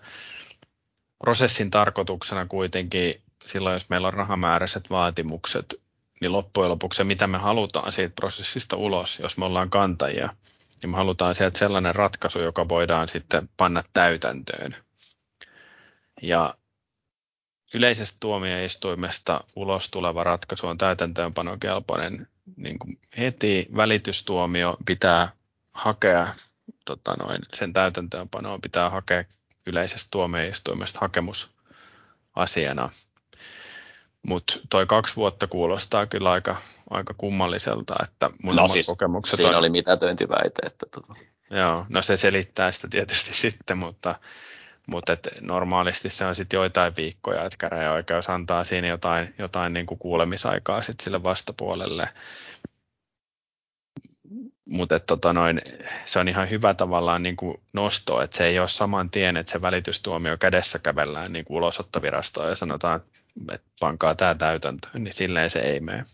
prosessin 1.19 1.71
tarkoituksena 1.71 2.47
kuitenkin 2.47 3.23
silloin, 3.47 3.75
jos 3.75 3.89
meillä 3.89 4.09
on 4.09 4.15
rahamääräiset 4.15 4.91
vaatimukset, 4.91 5.83
niin 6.21 6.33
loppujen 6.33 6.71
lopuksi 6.71 6.97
se, 6.97 7.05
mitä 7.05 7.27
me 7.27 7.39
halutaan 7.39 7.93
siitä 7.93 8.15
prosessista 8.15 8.77
ulos, 8.77 9.19
jos 9.19 9.39
me 9.39 9.45
ollaan 9.45 9.71
kantajia, 9.71 10.29
niin 10.83 10.91
me 10.91 10.97
halutaan 10.97 11.35
sieltä 11.35 11.59
sellainen 11.59 11.95
ratkaisu, 11.95 12.41
joka 12.41 12.69
voidaan 12.69 13.09
sitten 13.09 13.49
panna 13.57 13.83
täytäntöön. 13.93 14.77
Ja 16.23 16.55
yleisestä 17.75 18.17
tuomioistuimesta 18.21 19.45
ulos 19.57 19.89
tuleva 19.89 20.25
ratkaisu 20.25 20.67
on 20.67 20.79
täytäntöönpanokelpoinen 20.79 22.29
niin 22.57 22.79
kuin 22.79 22.99
heti. 23.19 23.69
Välitystuomio 23.77 24.77
pitää 24.87 25.33
hakea, 25.71 26.29
tota 26.85 27.15
noin, 27.15 27.39
sen 27.55 27.73
täytäntöönpanoon 27.73 28.61
pitää 28.61 28.91
hakea 28.91 29.25
yleisestä 29.67 30.09
tuomioistuimesta 30.11 30.99
hakemus 31.01 31.51
asiana. 32.35 32.91
Mutta 34.23 34.55
toi 34.71 34.87
kaksi 34.87 35.17
vuotta 35.17 35.47
kuulostaa 35.47 36.07
kyllä 36.07 36.31
aika, 36.31 36.57
aika 36.91 37.15
kummalliselta, 37.17 37.95
että 38.03 38.31
mun 38.43 38.57
no 38.57 38.69
siis, 38.69 38.87
kokemukset 38.87 39.37
siinä 39.37 39.51
on... 39.51 39.57
oli 39.57 39.69
mitätöintiväite. 39.69 40.67
Että 40.67 40.87
tota. 40.91 41.15
Joo, 41.51 41.87
no 41.89 42.03
se 42.03 42.17
selittää 42.17 42.73
sitä 42.73 42.89
tietysti 42.91 43.35
sitten, 43.51 43.79
mutta 43.79 44.15
mutta 44.87 45.13
et 45.13 45.29
normaalisti 45.41 46.11
se 46.11 46.25
on 46.25 46.35
sitten 46.35 46.57
joitain 46.57 46.97
viikkoja, 46.97 47.45
että 47.45 47.57
käräjäoikeus 47.59 48.31
antaa 48.31 48.65
siinä 48.65 48.89
jotain, 48.89 49.35
jotain 49.39 49.73
niin 49.73 49.87
kuin 49.87 49.99
kuulemisaikaa 49.99 50.83
sit 50.83 51.01
sille 51.01 51.23
vastapuolelle. 51.23 52.09
Mutta 54.65 55.01
tota 55.01 55.35
se 56.05 56.19
on 56.19 56.29
ihan 56.29 56.51
hyvä 56.51 56.75
tavallaan 56.75 57.23
niin 57.23 57.37
kuin 57.37 57.61
nosto, 57.73 58.21
että 58.21 58.37
se 58.37 58.47
ei 58.47 58.59
ole 58.59 58.69
saman 58.69 59.11
tien, 59.11 59.37
että 59.37 59.53
se 59.53 59.63
välitystuomio 59.63 60.37
kädessä 60.39 60.79
kävellään 60.79 61.33
niin 61.33 61.45
kuin 61.45 61.57
ulosottovirastoon 61.57 62.49
ja 62.49 62.55
sanotaan, 62.55 63.01
että 63.53 63.71
pankaa 63.81 64.15
tämä 64.15 64.35
täytäntöön, 64.35 65.05
niin 65.05 65.15
silleen 65.15 65.51
se 65.51 65.61
ei 65.61 65.81
mene. 65.81 66.05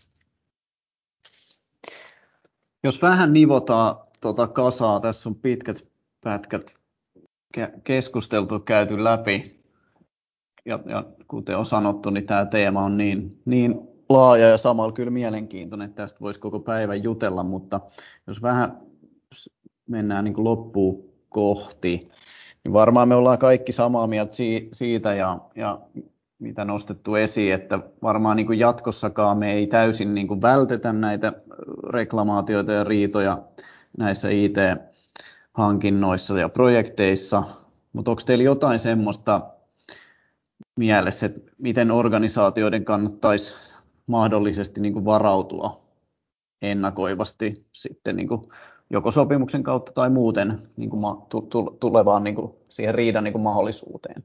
Jos 2.83 3.01
vähän 3.01 3.33
nivotaan 3.33 3.95
tota 4.21 4.47
kasaa, 4.47 4.99
tässä 4.99 5.29
on 5.29 5.35
pitkät 5.35 5.85
pätkät 6.23 6.78
keskusteltu, 7.83 8.59
käyty 8.59 9.03
läpi. 9.03 9.59
Ja, 10.65 10.79
ja 10.85 11.03
kuten 11.27 11.57
on 11.57 11.65
sanottu, 11.65 12.09
niin 12.09 12.25
tämä 12.25 12.45
teema 12.45 12.83
on 12.83 12.97
niin, 12.97 13.41
niin 13.45 13.79
laaja 14.09 14.49
ja 14.49 14.57
samalla 14.57 14.91
kyllä 14.91 15.11
mielenkiintoinen, 15.11 15.89
että 15.89 16.03
tästä 16.03 16.19
voisi 16.21 16.39
koko 16.39 16.59
päivän 16.59 17.03
jutella, 17.03 17.43
mutta 17.43 17.81
jos 18.27 18.41
vähän 18.41 18.77
mennään 19.87 20.25
niin 20.25 20.43
loppuun 20.43 21.09
kohti, 21.29 22.09
niin 22.63 22.73
varmaan 22.73 23.07
me 23.07 23.15
ollaan 23.15 23.37
kaikki 23.37 23.71
samaa 23.71 24.07
mieltä 24.07 24.33
siitä 24.71 25.13
ja, 25.13 25.39
ja 25.55 25.79
mitä 26.39 26.65
nostettu 26.65 27.15
esiin, 27.15 27.53
että 27.53 27.79
varmaan 28.03 28.37
niin 28.37 28.47
kuin 28.47 28.59
jatkossakaan 28.59 29.37
me 29.37 29.53
ei 29.53 29.67
täysin 29.67 30.13
niin 30.13 30.27
kuin 30.27 30.41
vältetä 30.41 30.93
näitä 30.93 31.33
reklamaatioita 31.89 32.71
ja 32.71 32.83
riitoja 32.83 33.43
näissä 33.97 34.29
IT 34.29 34.57
hankinnoissa 35.53 36.39
ja 36.39 36.49
projekteissa, 36.49 37.43
mutta 37.93 38.11
onko 38.11 38.23
teillä 38.25 38.43
jotain 38.43 38.79
semmoista 38.79 39.41
mielessä, 40.75 41.25
että 41.25 41.51
miten 41.57 41.91
organisaatioiden 41.91 42.85
kannattaisi 42.85 43.57
mahdollisesti 44.07 44.81
niin 44.81 44.93
kuin 44.93 45.05
varautua 45.05 45.81
ennakoivasti 46.61 47.67
sitten 47.73 48.15
niin 48.15 48.27
kuin 48.27 48.41
joko 48.89 49.11
sopimuksen 49.11 49.63
kautta 49.63 49.91
tai 49.91 50.09
muuten 50.09 50.71
niin 50.77 50.89
kuin 50.89 51.01
tulevaan 51.79 52.23
niin 52.23 52.35
kuin 52.35 52.53
siihen 52.69 52.95
riidan 52.95 53.23
niin 53.23 53.31
kuin 53.31 53.41
mahdollisuuteen? 53.41 54.23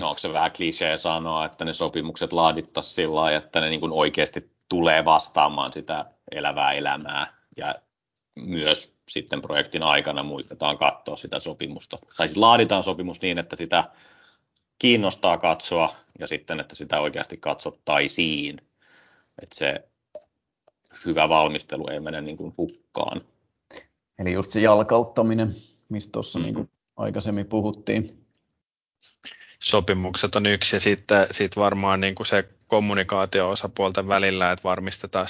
No 0.00 0.08
onko 0.08 0.18
se 0.18 0.32
vähän 0.32 0.52
klisee 0.56 0.96
sanoa, 0.96 1.44
että 1.44 1.64
ne 1.64 1.72
sopimukset 1.72 2.32
laadittaisiin 2.32 2.94
sillä 2.94 3.14
lailla, 3.14 3.38
että 3.38 3.60
ne 3.60 3.68
niin 3.68 3.80
kuin 3.80 3.92
oikeasti 3.92 4.56
tulee 4.68 5.04
vastaamaan 5.04 5.72
sitä 5.72 6.04
elävää 6.30 6.72
elämää 6.72 7.35
ja 7.56 7.74
myös 8.34 8.96
sitten 9.08 9.42
projektin 9.42 9.82
aikana 9.82 10.22
muistetaan 10.22 10.78
katsoa 10.78 11.16
sitä 11.16 11.38
sopimusta. 11.38 11.98
Tai 12.16 12.28
siis 12.28 12.36
laaditaan 12.36 12.84
sopimus 12.84 13.22
niin, 13.22 13.38
että 13.38 13.56
sitä 13.56 13.90
kiinnostaa 14.78 15.38
katsoa 15.38 15.94
ja 16.18 16.26
sitten, 16.26 16.60
että 16.60 16.74
sitä 16.74 17.00
oikeasti 17.00 17.36
katsottaisiin. 17.36 18.60
Että 19.42 19.56
se 19.56 19.88
hyvä 21.06 21.28
valmistelu 21.28 21.88
ei 21.88 22.00
mene 22.00 22.20
niin 22.20 22.36
kuin 22.36 22.54
hukkaan. 22.58 23.20
Eli 24.18 24.32
just 24.32 24.50
se 24.50 24.60
jalkauttaminen, 24.60 25.54
mistä 25.88 26.12
tuossa 26.12 26.38
mm-hmm. 26.38 26.54
niin 26.54 26.70
aikaisemmin 26.96 27.46
puhuttiin. 27.46 28.26
Sopimukset 29.66 30.36
on 30.36 30.46
yksi 30.46 30.76
ja 30.76 30.80
sitten 30.80 31.26
sit 31.30 31.56
varmaan 31.56 32.00
niin 32.00 32.14
kuin 32.14 32.26
se 32.26 32.48
kommunikaatio 32.66 33.50
osapuolten 33.50 34.08
välillä, 34.08 34.52
että 34.52 34.62
varmistetaan, 34.62 35.26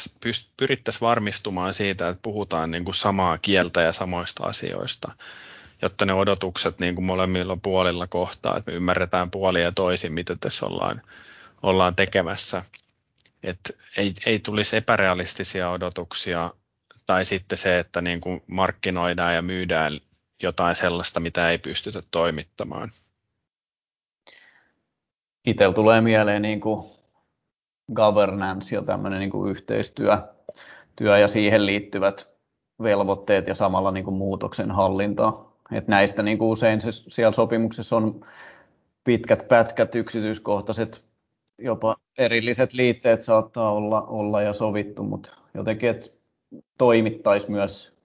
pyrittäisiin 0.56 1.00
varmistumaan 1.00 1.74
siitä, 1.74 2.08
että 2.08 2.22
puhutaan 2.22 2.70
niin 2.70 2.84
kuin 2.84 2.94
samaa 2.94 3.38
kieltä 3.38 3.82
ja 3.82 3.92
samoista 3.92 4.46
asioista, 4.46 5.12
jotta 5.82 6.06
ne 6.06 6.12
odotukset 6.12 6.78
niin 6.78 6.94
kuin 6.94 7.04
molemmilla 7.04 7.58
puolilla 7.62 8.06
kohtaa, 8.06 8.56
että 8.56 8.70
me 8.70 8.76
ymmärretään 8.76 9.30
puolia 9.30 9.62
ja 9.62 9.72
toisin, 9.72 10.12
mitä 10.12 10.36
tässä 10.40 10.66
ollaan, 10.66 11.02
ollaan 11.62 11.96
tekemässä. 11.96 12.62
että 13.42 13.72
ei, 13.96 14.14
ei 14.26 14.38
tulisi 14.38 14.76
epärealistisia 14.76 15.70
odotuksia 15.70 16.50
tai 17.06 17.24
sitten 17.24 17.58
se, 17.58 17.78
että 17.78 18.00
niin 18.00 18.20
kuin 18.20 18.42
markkinoidaan 18.46 19.34
ja 19.34 19.42
myydään 19.42 20.00
jotain 20.42 20.76
sellaista, 20.76 21.20
mitä 21.20 21.50
ei 21.50 21.58
pystytä 21.58 22.02
toimittamaan. 22.10 22.90
Itsellä 25.46 25.74
tulee 25.74 26.00
mieleen 26.00 26.42
niin 26.42 26.60
kuin 26.60 26.86
governance 27.94 28.76
ja 28.76 28.82
tämmöinen 28.82 29.20
niin 29.20 29.30
kuin 29.30 29.50
yhteistyö 29.50 30.18
työ 30.96 31.18
ja 31.18 31.28
siihen 31.28 31.66
liittyvät 31.66 32.28
velvoitteet 32.82 33.46
ja 33.46 33.54
samalla 33.54 33.90
niin 33.90 34.04
kuin 34.04 34.16
muutoksen 34.16 34.70
hallinta. 34.70 35.32
Et 35.72 35.88
näistä 35.88 36.22
niin 36.22 36.38
kuin 36.38 36.48
usein 36.48 36.80
se, 36.80 36.92
siellä 36.92 37.32
sopimuksessa 37.32 37.96
on 37.96 38.26
pitkät 39.04 39.48
pätkät, 39.48 39.94
yksityiskohtaiset, 39.94 41.02
jopa 41.58 41.96
erilliset 42.18 42.72
liitteet 42.72 43.22
saattaa 43.22 43.72
olla, 43.72 44.02
olla 44.02 44.42
ja 44.42 44.52
sovittu, 44.52 45.02
mutta 45.02 45.36
jotenkin, 45.54 45.90
että 45.90 46.06
toimittaisi 46.78 47.50
myös 47.50 47.96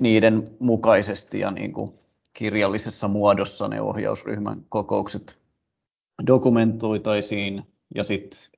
niiden 0.00 0.50
mukaisesti 0.58 1.40
ja 1.40 1.50
niin 1.50 1.72
kuin 1.72 1.94
kirjallisessa 2.32 3.08
muodossa 3.08 3.68
ne 3.68 3.80
ohjausryhmän 3.80 4.62
kokoukset 4.68 5.37
dokumentoitaisiin 6.26 7.62
ja, 7.94 8.04
sit, 8.04 8.50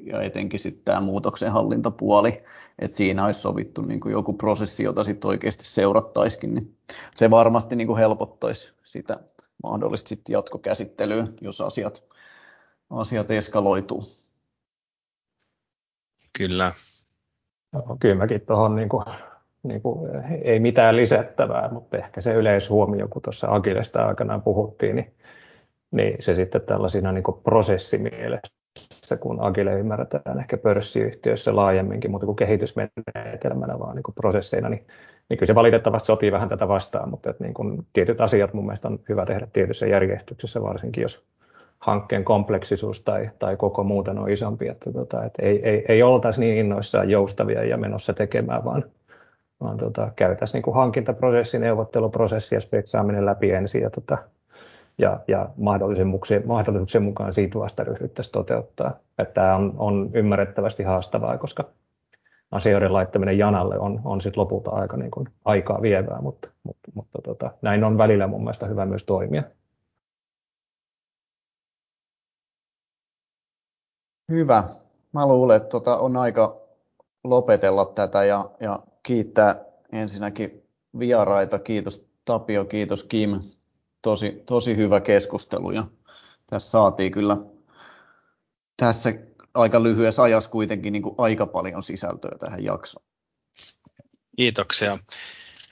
ja 0.00 0.22
etenkin 0.22 0.60
sitten 0.60 0.84
tämä 0.84 1.00
muutoksenhallintapuoli, 1.00 2.42
että 2.78 2.96
siinä 2.96 3.24
olisi 3.24 3.40
sovittu 3.40 3.82
niin 3.82 4.00
kuin 4.00 4.12
joku 4.12 4.32
prosessi, 4.32 4.84
jota 4.84 5.04
sitten 5.04 5.28
oikeasti 5.28 5.64
seurattaisikin, 5.64 6.54
niin 6.54 6.76
se 7.16 7.30
varmasti 7.30 7.76
niin 7.76 7.86
kuin 7.86 7.98
helpottaisi 7.98 8.72
sitä 8.84 9.20
mahdollisesti 9.62 10.08
sit 10.08 10.28
jatkokäsittelyä, 10.28 11.26
jos 11.40 11.60
asiat, 11.60 12.04
asiat 12.90 13.30
eskaloituu. 13.30 14.04
Kyllä. 16.38 16.72
No, 17.72 17.96
kyllä 18.00 18.14
mäkin 18.14 18.40
tuohon 18.40 18.76
niin 18.76 18.88
kuin, 18.88 19.04
niin 19.62 19.82
kuin, 19.82 20.10
ei 20.42 20.60
mitään 20.60 20.96
lisättävää, 20.96 21.68
mutta 21.72 21.96
ehkä 21.96 22.20
se 22.20 22.34
yleishuomio, 22.34 23.08
kun 23.08 23.22
tuossa 23.22 23.46
Agilesta 23.50 24.06
aikanaan 24.06 24.42
puhuttiin, 24.42 24.96
niin, 24.96 25.14
niin 25.92 26.16
se 26.20 26.34
sitten 26.34 26.60
tällaisina 26.60 27.12
niin 27.12 27.24
prosessimielessä 27.44 28.52
kun 29.20 29.40
Agile 29.40 29.74
ymmärretään 29.74 30.40
ehkä 30.40 30.56
pörssiyhtiöissä 30.56 31.56
laajemminkin, 31.56 32.10
mutta 32.10 32.26
kuin 32.26 32.36
kehitysmenetelmänä, 32.36 33.78
vaan 33.78 33.96
niin 33.96 34.14
prosesseina, 34.14 34.68
niin, 34.68 34.86
niin 35.28 35.38
kyllä 35.38 35.46
se 35.46 35.54
valitettavasti 35.54 36.06
sopii 36.06 36.32
vähän 36.32 36.48
tätä 36.48 36.68
vastaan, 36.68 37.10
mutta 37.10 37.30
että 37.30 37.44
niin 37.44 37.54
kuin 37.54 37.86
tietyt 37.92 38.20
asiat 38.20 38.54
mun 38.54 38.64
mielestä 38.66 38.88
on 38.88 38.98
hyvä 39.08 39.26
tehdä 39.26 39.48
tietyssä 39.52 39.86
järjestyksessä, 39.86 40.62
varsinkin 40.62 41.02
jos 41.02 41.24
hankkeen 41.78 42.24
kompleksisuus 42.24 43.00
tai, 43.00 43.30
tai 43.38 43.56
koko 43.56 43.84
muuten 43.84 44.18
on 44.18 44.30
isompi, 44.30 44.68
että, 44.68 44.92
tota, 44.92 45.24
että 45.24 45.42
ei, 45.42 45.68
ei, 45.68 45.84
ei 45.88 46.02
oltaisi 46.02 46.40
niin 46.40 46.58
innoissaan 46.58 47.10
joustavia 47.10 47.64
ja 47.64 47.76
menossa 47.76 48.12
tekemään, 48.12 48.64
vaan, 48.64 48.84
vaan 49.60 49.76
tota, 49.76 50.12
käytäisiin 50.16 50.62
niin 50.66 50.74
hankintaprosessi, 50.74 51.58
neuvotteluprosessi 51.58 52.54
ja 52.54 52.60
speksaaminen 52.60 53.26
läpi 53.26 53.50
ensin 53.50 53.82
ja 53.82 53.90
tota, 53.90 54.18
ja, 54.98 55.20
ja 55.28 55.48
mahdollisuuksien, 55.56 56.42
mahdollisuuksien 56.46 57.02
mukaan 57.02 57.32
siitä 57.32 57.58
vasta 57.58 57.84
ryhdyttäisiin 57.84 58.32
toteuttaa. 58.32 58.92
Että 59.18 59.34
tämä 59.34 59.56
on, 59.56 59.74
on 59.78 60.10
ymmärrettävästi 60.14 60.82
haastavaa, 60.82 61.38
koska 61.38 61.64
asioiden 62.50 62.92
laittaminen 62.92 63.38
janalle 63.38 63.78
on, 63.78 64.00
on 64.04 64.20
sit 64.20 64.36
lopulta 64.36 64.70
aika 64.70 64.96
niin 64.96 65.10
kuin, 65.10 65.28
aikaa 65.44 65.82
vievää, 65.82 66.20
mutta, 66.20 66.48
mutta, 66.62 66.90
mutta 66.94 67.22
tota, 67.22 67.50
näin 67.62 67.84
on 67.84 67.98
välillä 67.98 68.26
mun 68.26 68.40
mielestä 68.40 68.66
hyvä 68.66 68.86
myös 68.86 69.04
toimia. 69.04 69.42
Hyvä. 74.30 74.64
Mä 75.12 75.26
luulen, 75.26 75.56
että 75.56 75.68
tota 75.68 75.96
on 75.96 76.16
aika 76.16 76.56
lopetella 77.24 77.84
tätä 77.84 78.24
ja, 78.24 78.50
ja 78.60 78.82
kiittää 79.02 79.64
ensinnäkin 79.92 80.62
vieraita. 80.98 81.58
Kiitos 81.58 82.06
Tapio, 82.24 82.64
kiitos 82.64 83.04
Kim 83.04 83.40
tosi, 84.02 84.42
tosi 84.46 84.76
hyvä 84.76 85.00
keskustelu 85.00 85.70
ja 85.70 85.84
tässä 86.46 86.70
saatiin 86.70 87.12
kyllä 87.12 87.36
tässä 88.76 89.14
aika 89.54 89.82
lyhyessä 89.82 90.22
ajassa 90.22 90.50
kuitenkin 90.50 90.92
niin 90.92 91.02
kuin 91.02 91.14
aika 91.18 91.46
paljon 91.46 91.82
sisältöä 91.82 92.38
tähän 92.38 92.64
jaksoon. 92.64 93.06
Kiitoksia. 94.36 94.98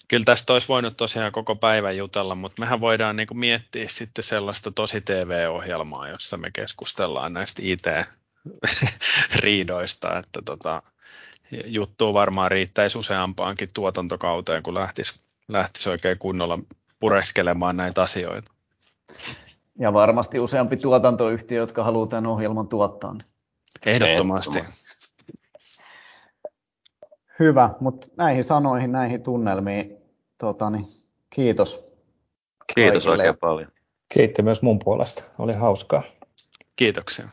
Kyllä 0.09 0.25
tästä 0.25 0.53
olisi 0.53 0.69
voinut 0.69 0.97
tosiaan 0.97 1.33
koko 1.33 1.57
päivän 1.57 1.97
jutella, 1.97 2.35
mutta 2.35 2.61
mehän 2.61 2.81
voidaan 2.81 3.17
niin 3.17 3.27
kuin 3.27 3.39
miettiä 3.39 3.89
sitten 3.89 4.25
sellaista 4.25 4.71
tosi 4.71 5.01
TV-ohjelmaa, 5.01 6.09
jossa 6.09 6.37
me 6.37 6.51
keskustellaan 6.51 7.33
näistä 7.33 7.63
IT-riidoista, 7.65 10.19
että 10.19 10.43
tota, 10.45 10.83
juttu 11.65 12.15
varmaan 12.15 12.51
riittäisi 12.51 12.99
useampaankin 12.99 13.69
tuotantokauteen, 13.75 14.63
kun 14.63 14.75
lähtisi, 14.75 15.21
lähtisi 15.49 15.91
oikein 15.91 16.19
kunnolla 16.19 16.59
pureskelemaan 17.01 17.77
näitä 17.77 18.03
asioita. 18.03 18.53
Ja 19.79 19.93
varmasti 19.93 20.41
useampi 20.41 20.77
tuotantoyhtiö, 20.77 21.59
jotka 21.59 21.85
haluaa 21.85 22.07
tämän 22.07 22.27
ohjelman 22.27 22.69
tuottaa. 22.69 23.13
Niin. 23.13 23.25
Ehdottomasti. 23.87 24.59
Hyvä, 27.39 27.71
mutta 27.81 28.07
näihin 28.17 28.45
sanoihin, 28.45 28.93
näihin 28.93 29.23
tunnelmiin, 29.23 29.97
tota, 30.39 30.71
niin, 30.71 30.87
kiitos. 31.31 31.85
Kiitos 32.75 33.05
kaikille. 33.05 33.23
oikein 33.23 33.39
paljon. 33.41 33.73
Kiitti 34.15 34.43
myös 34.43 34.63
mun 34.63 34.79
puolesta, 34.79 35.25
oli 35.39 35.53
hauskaa. 35.53 36.03
Kiitoksia. 36.77 37.29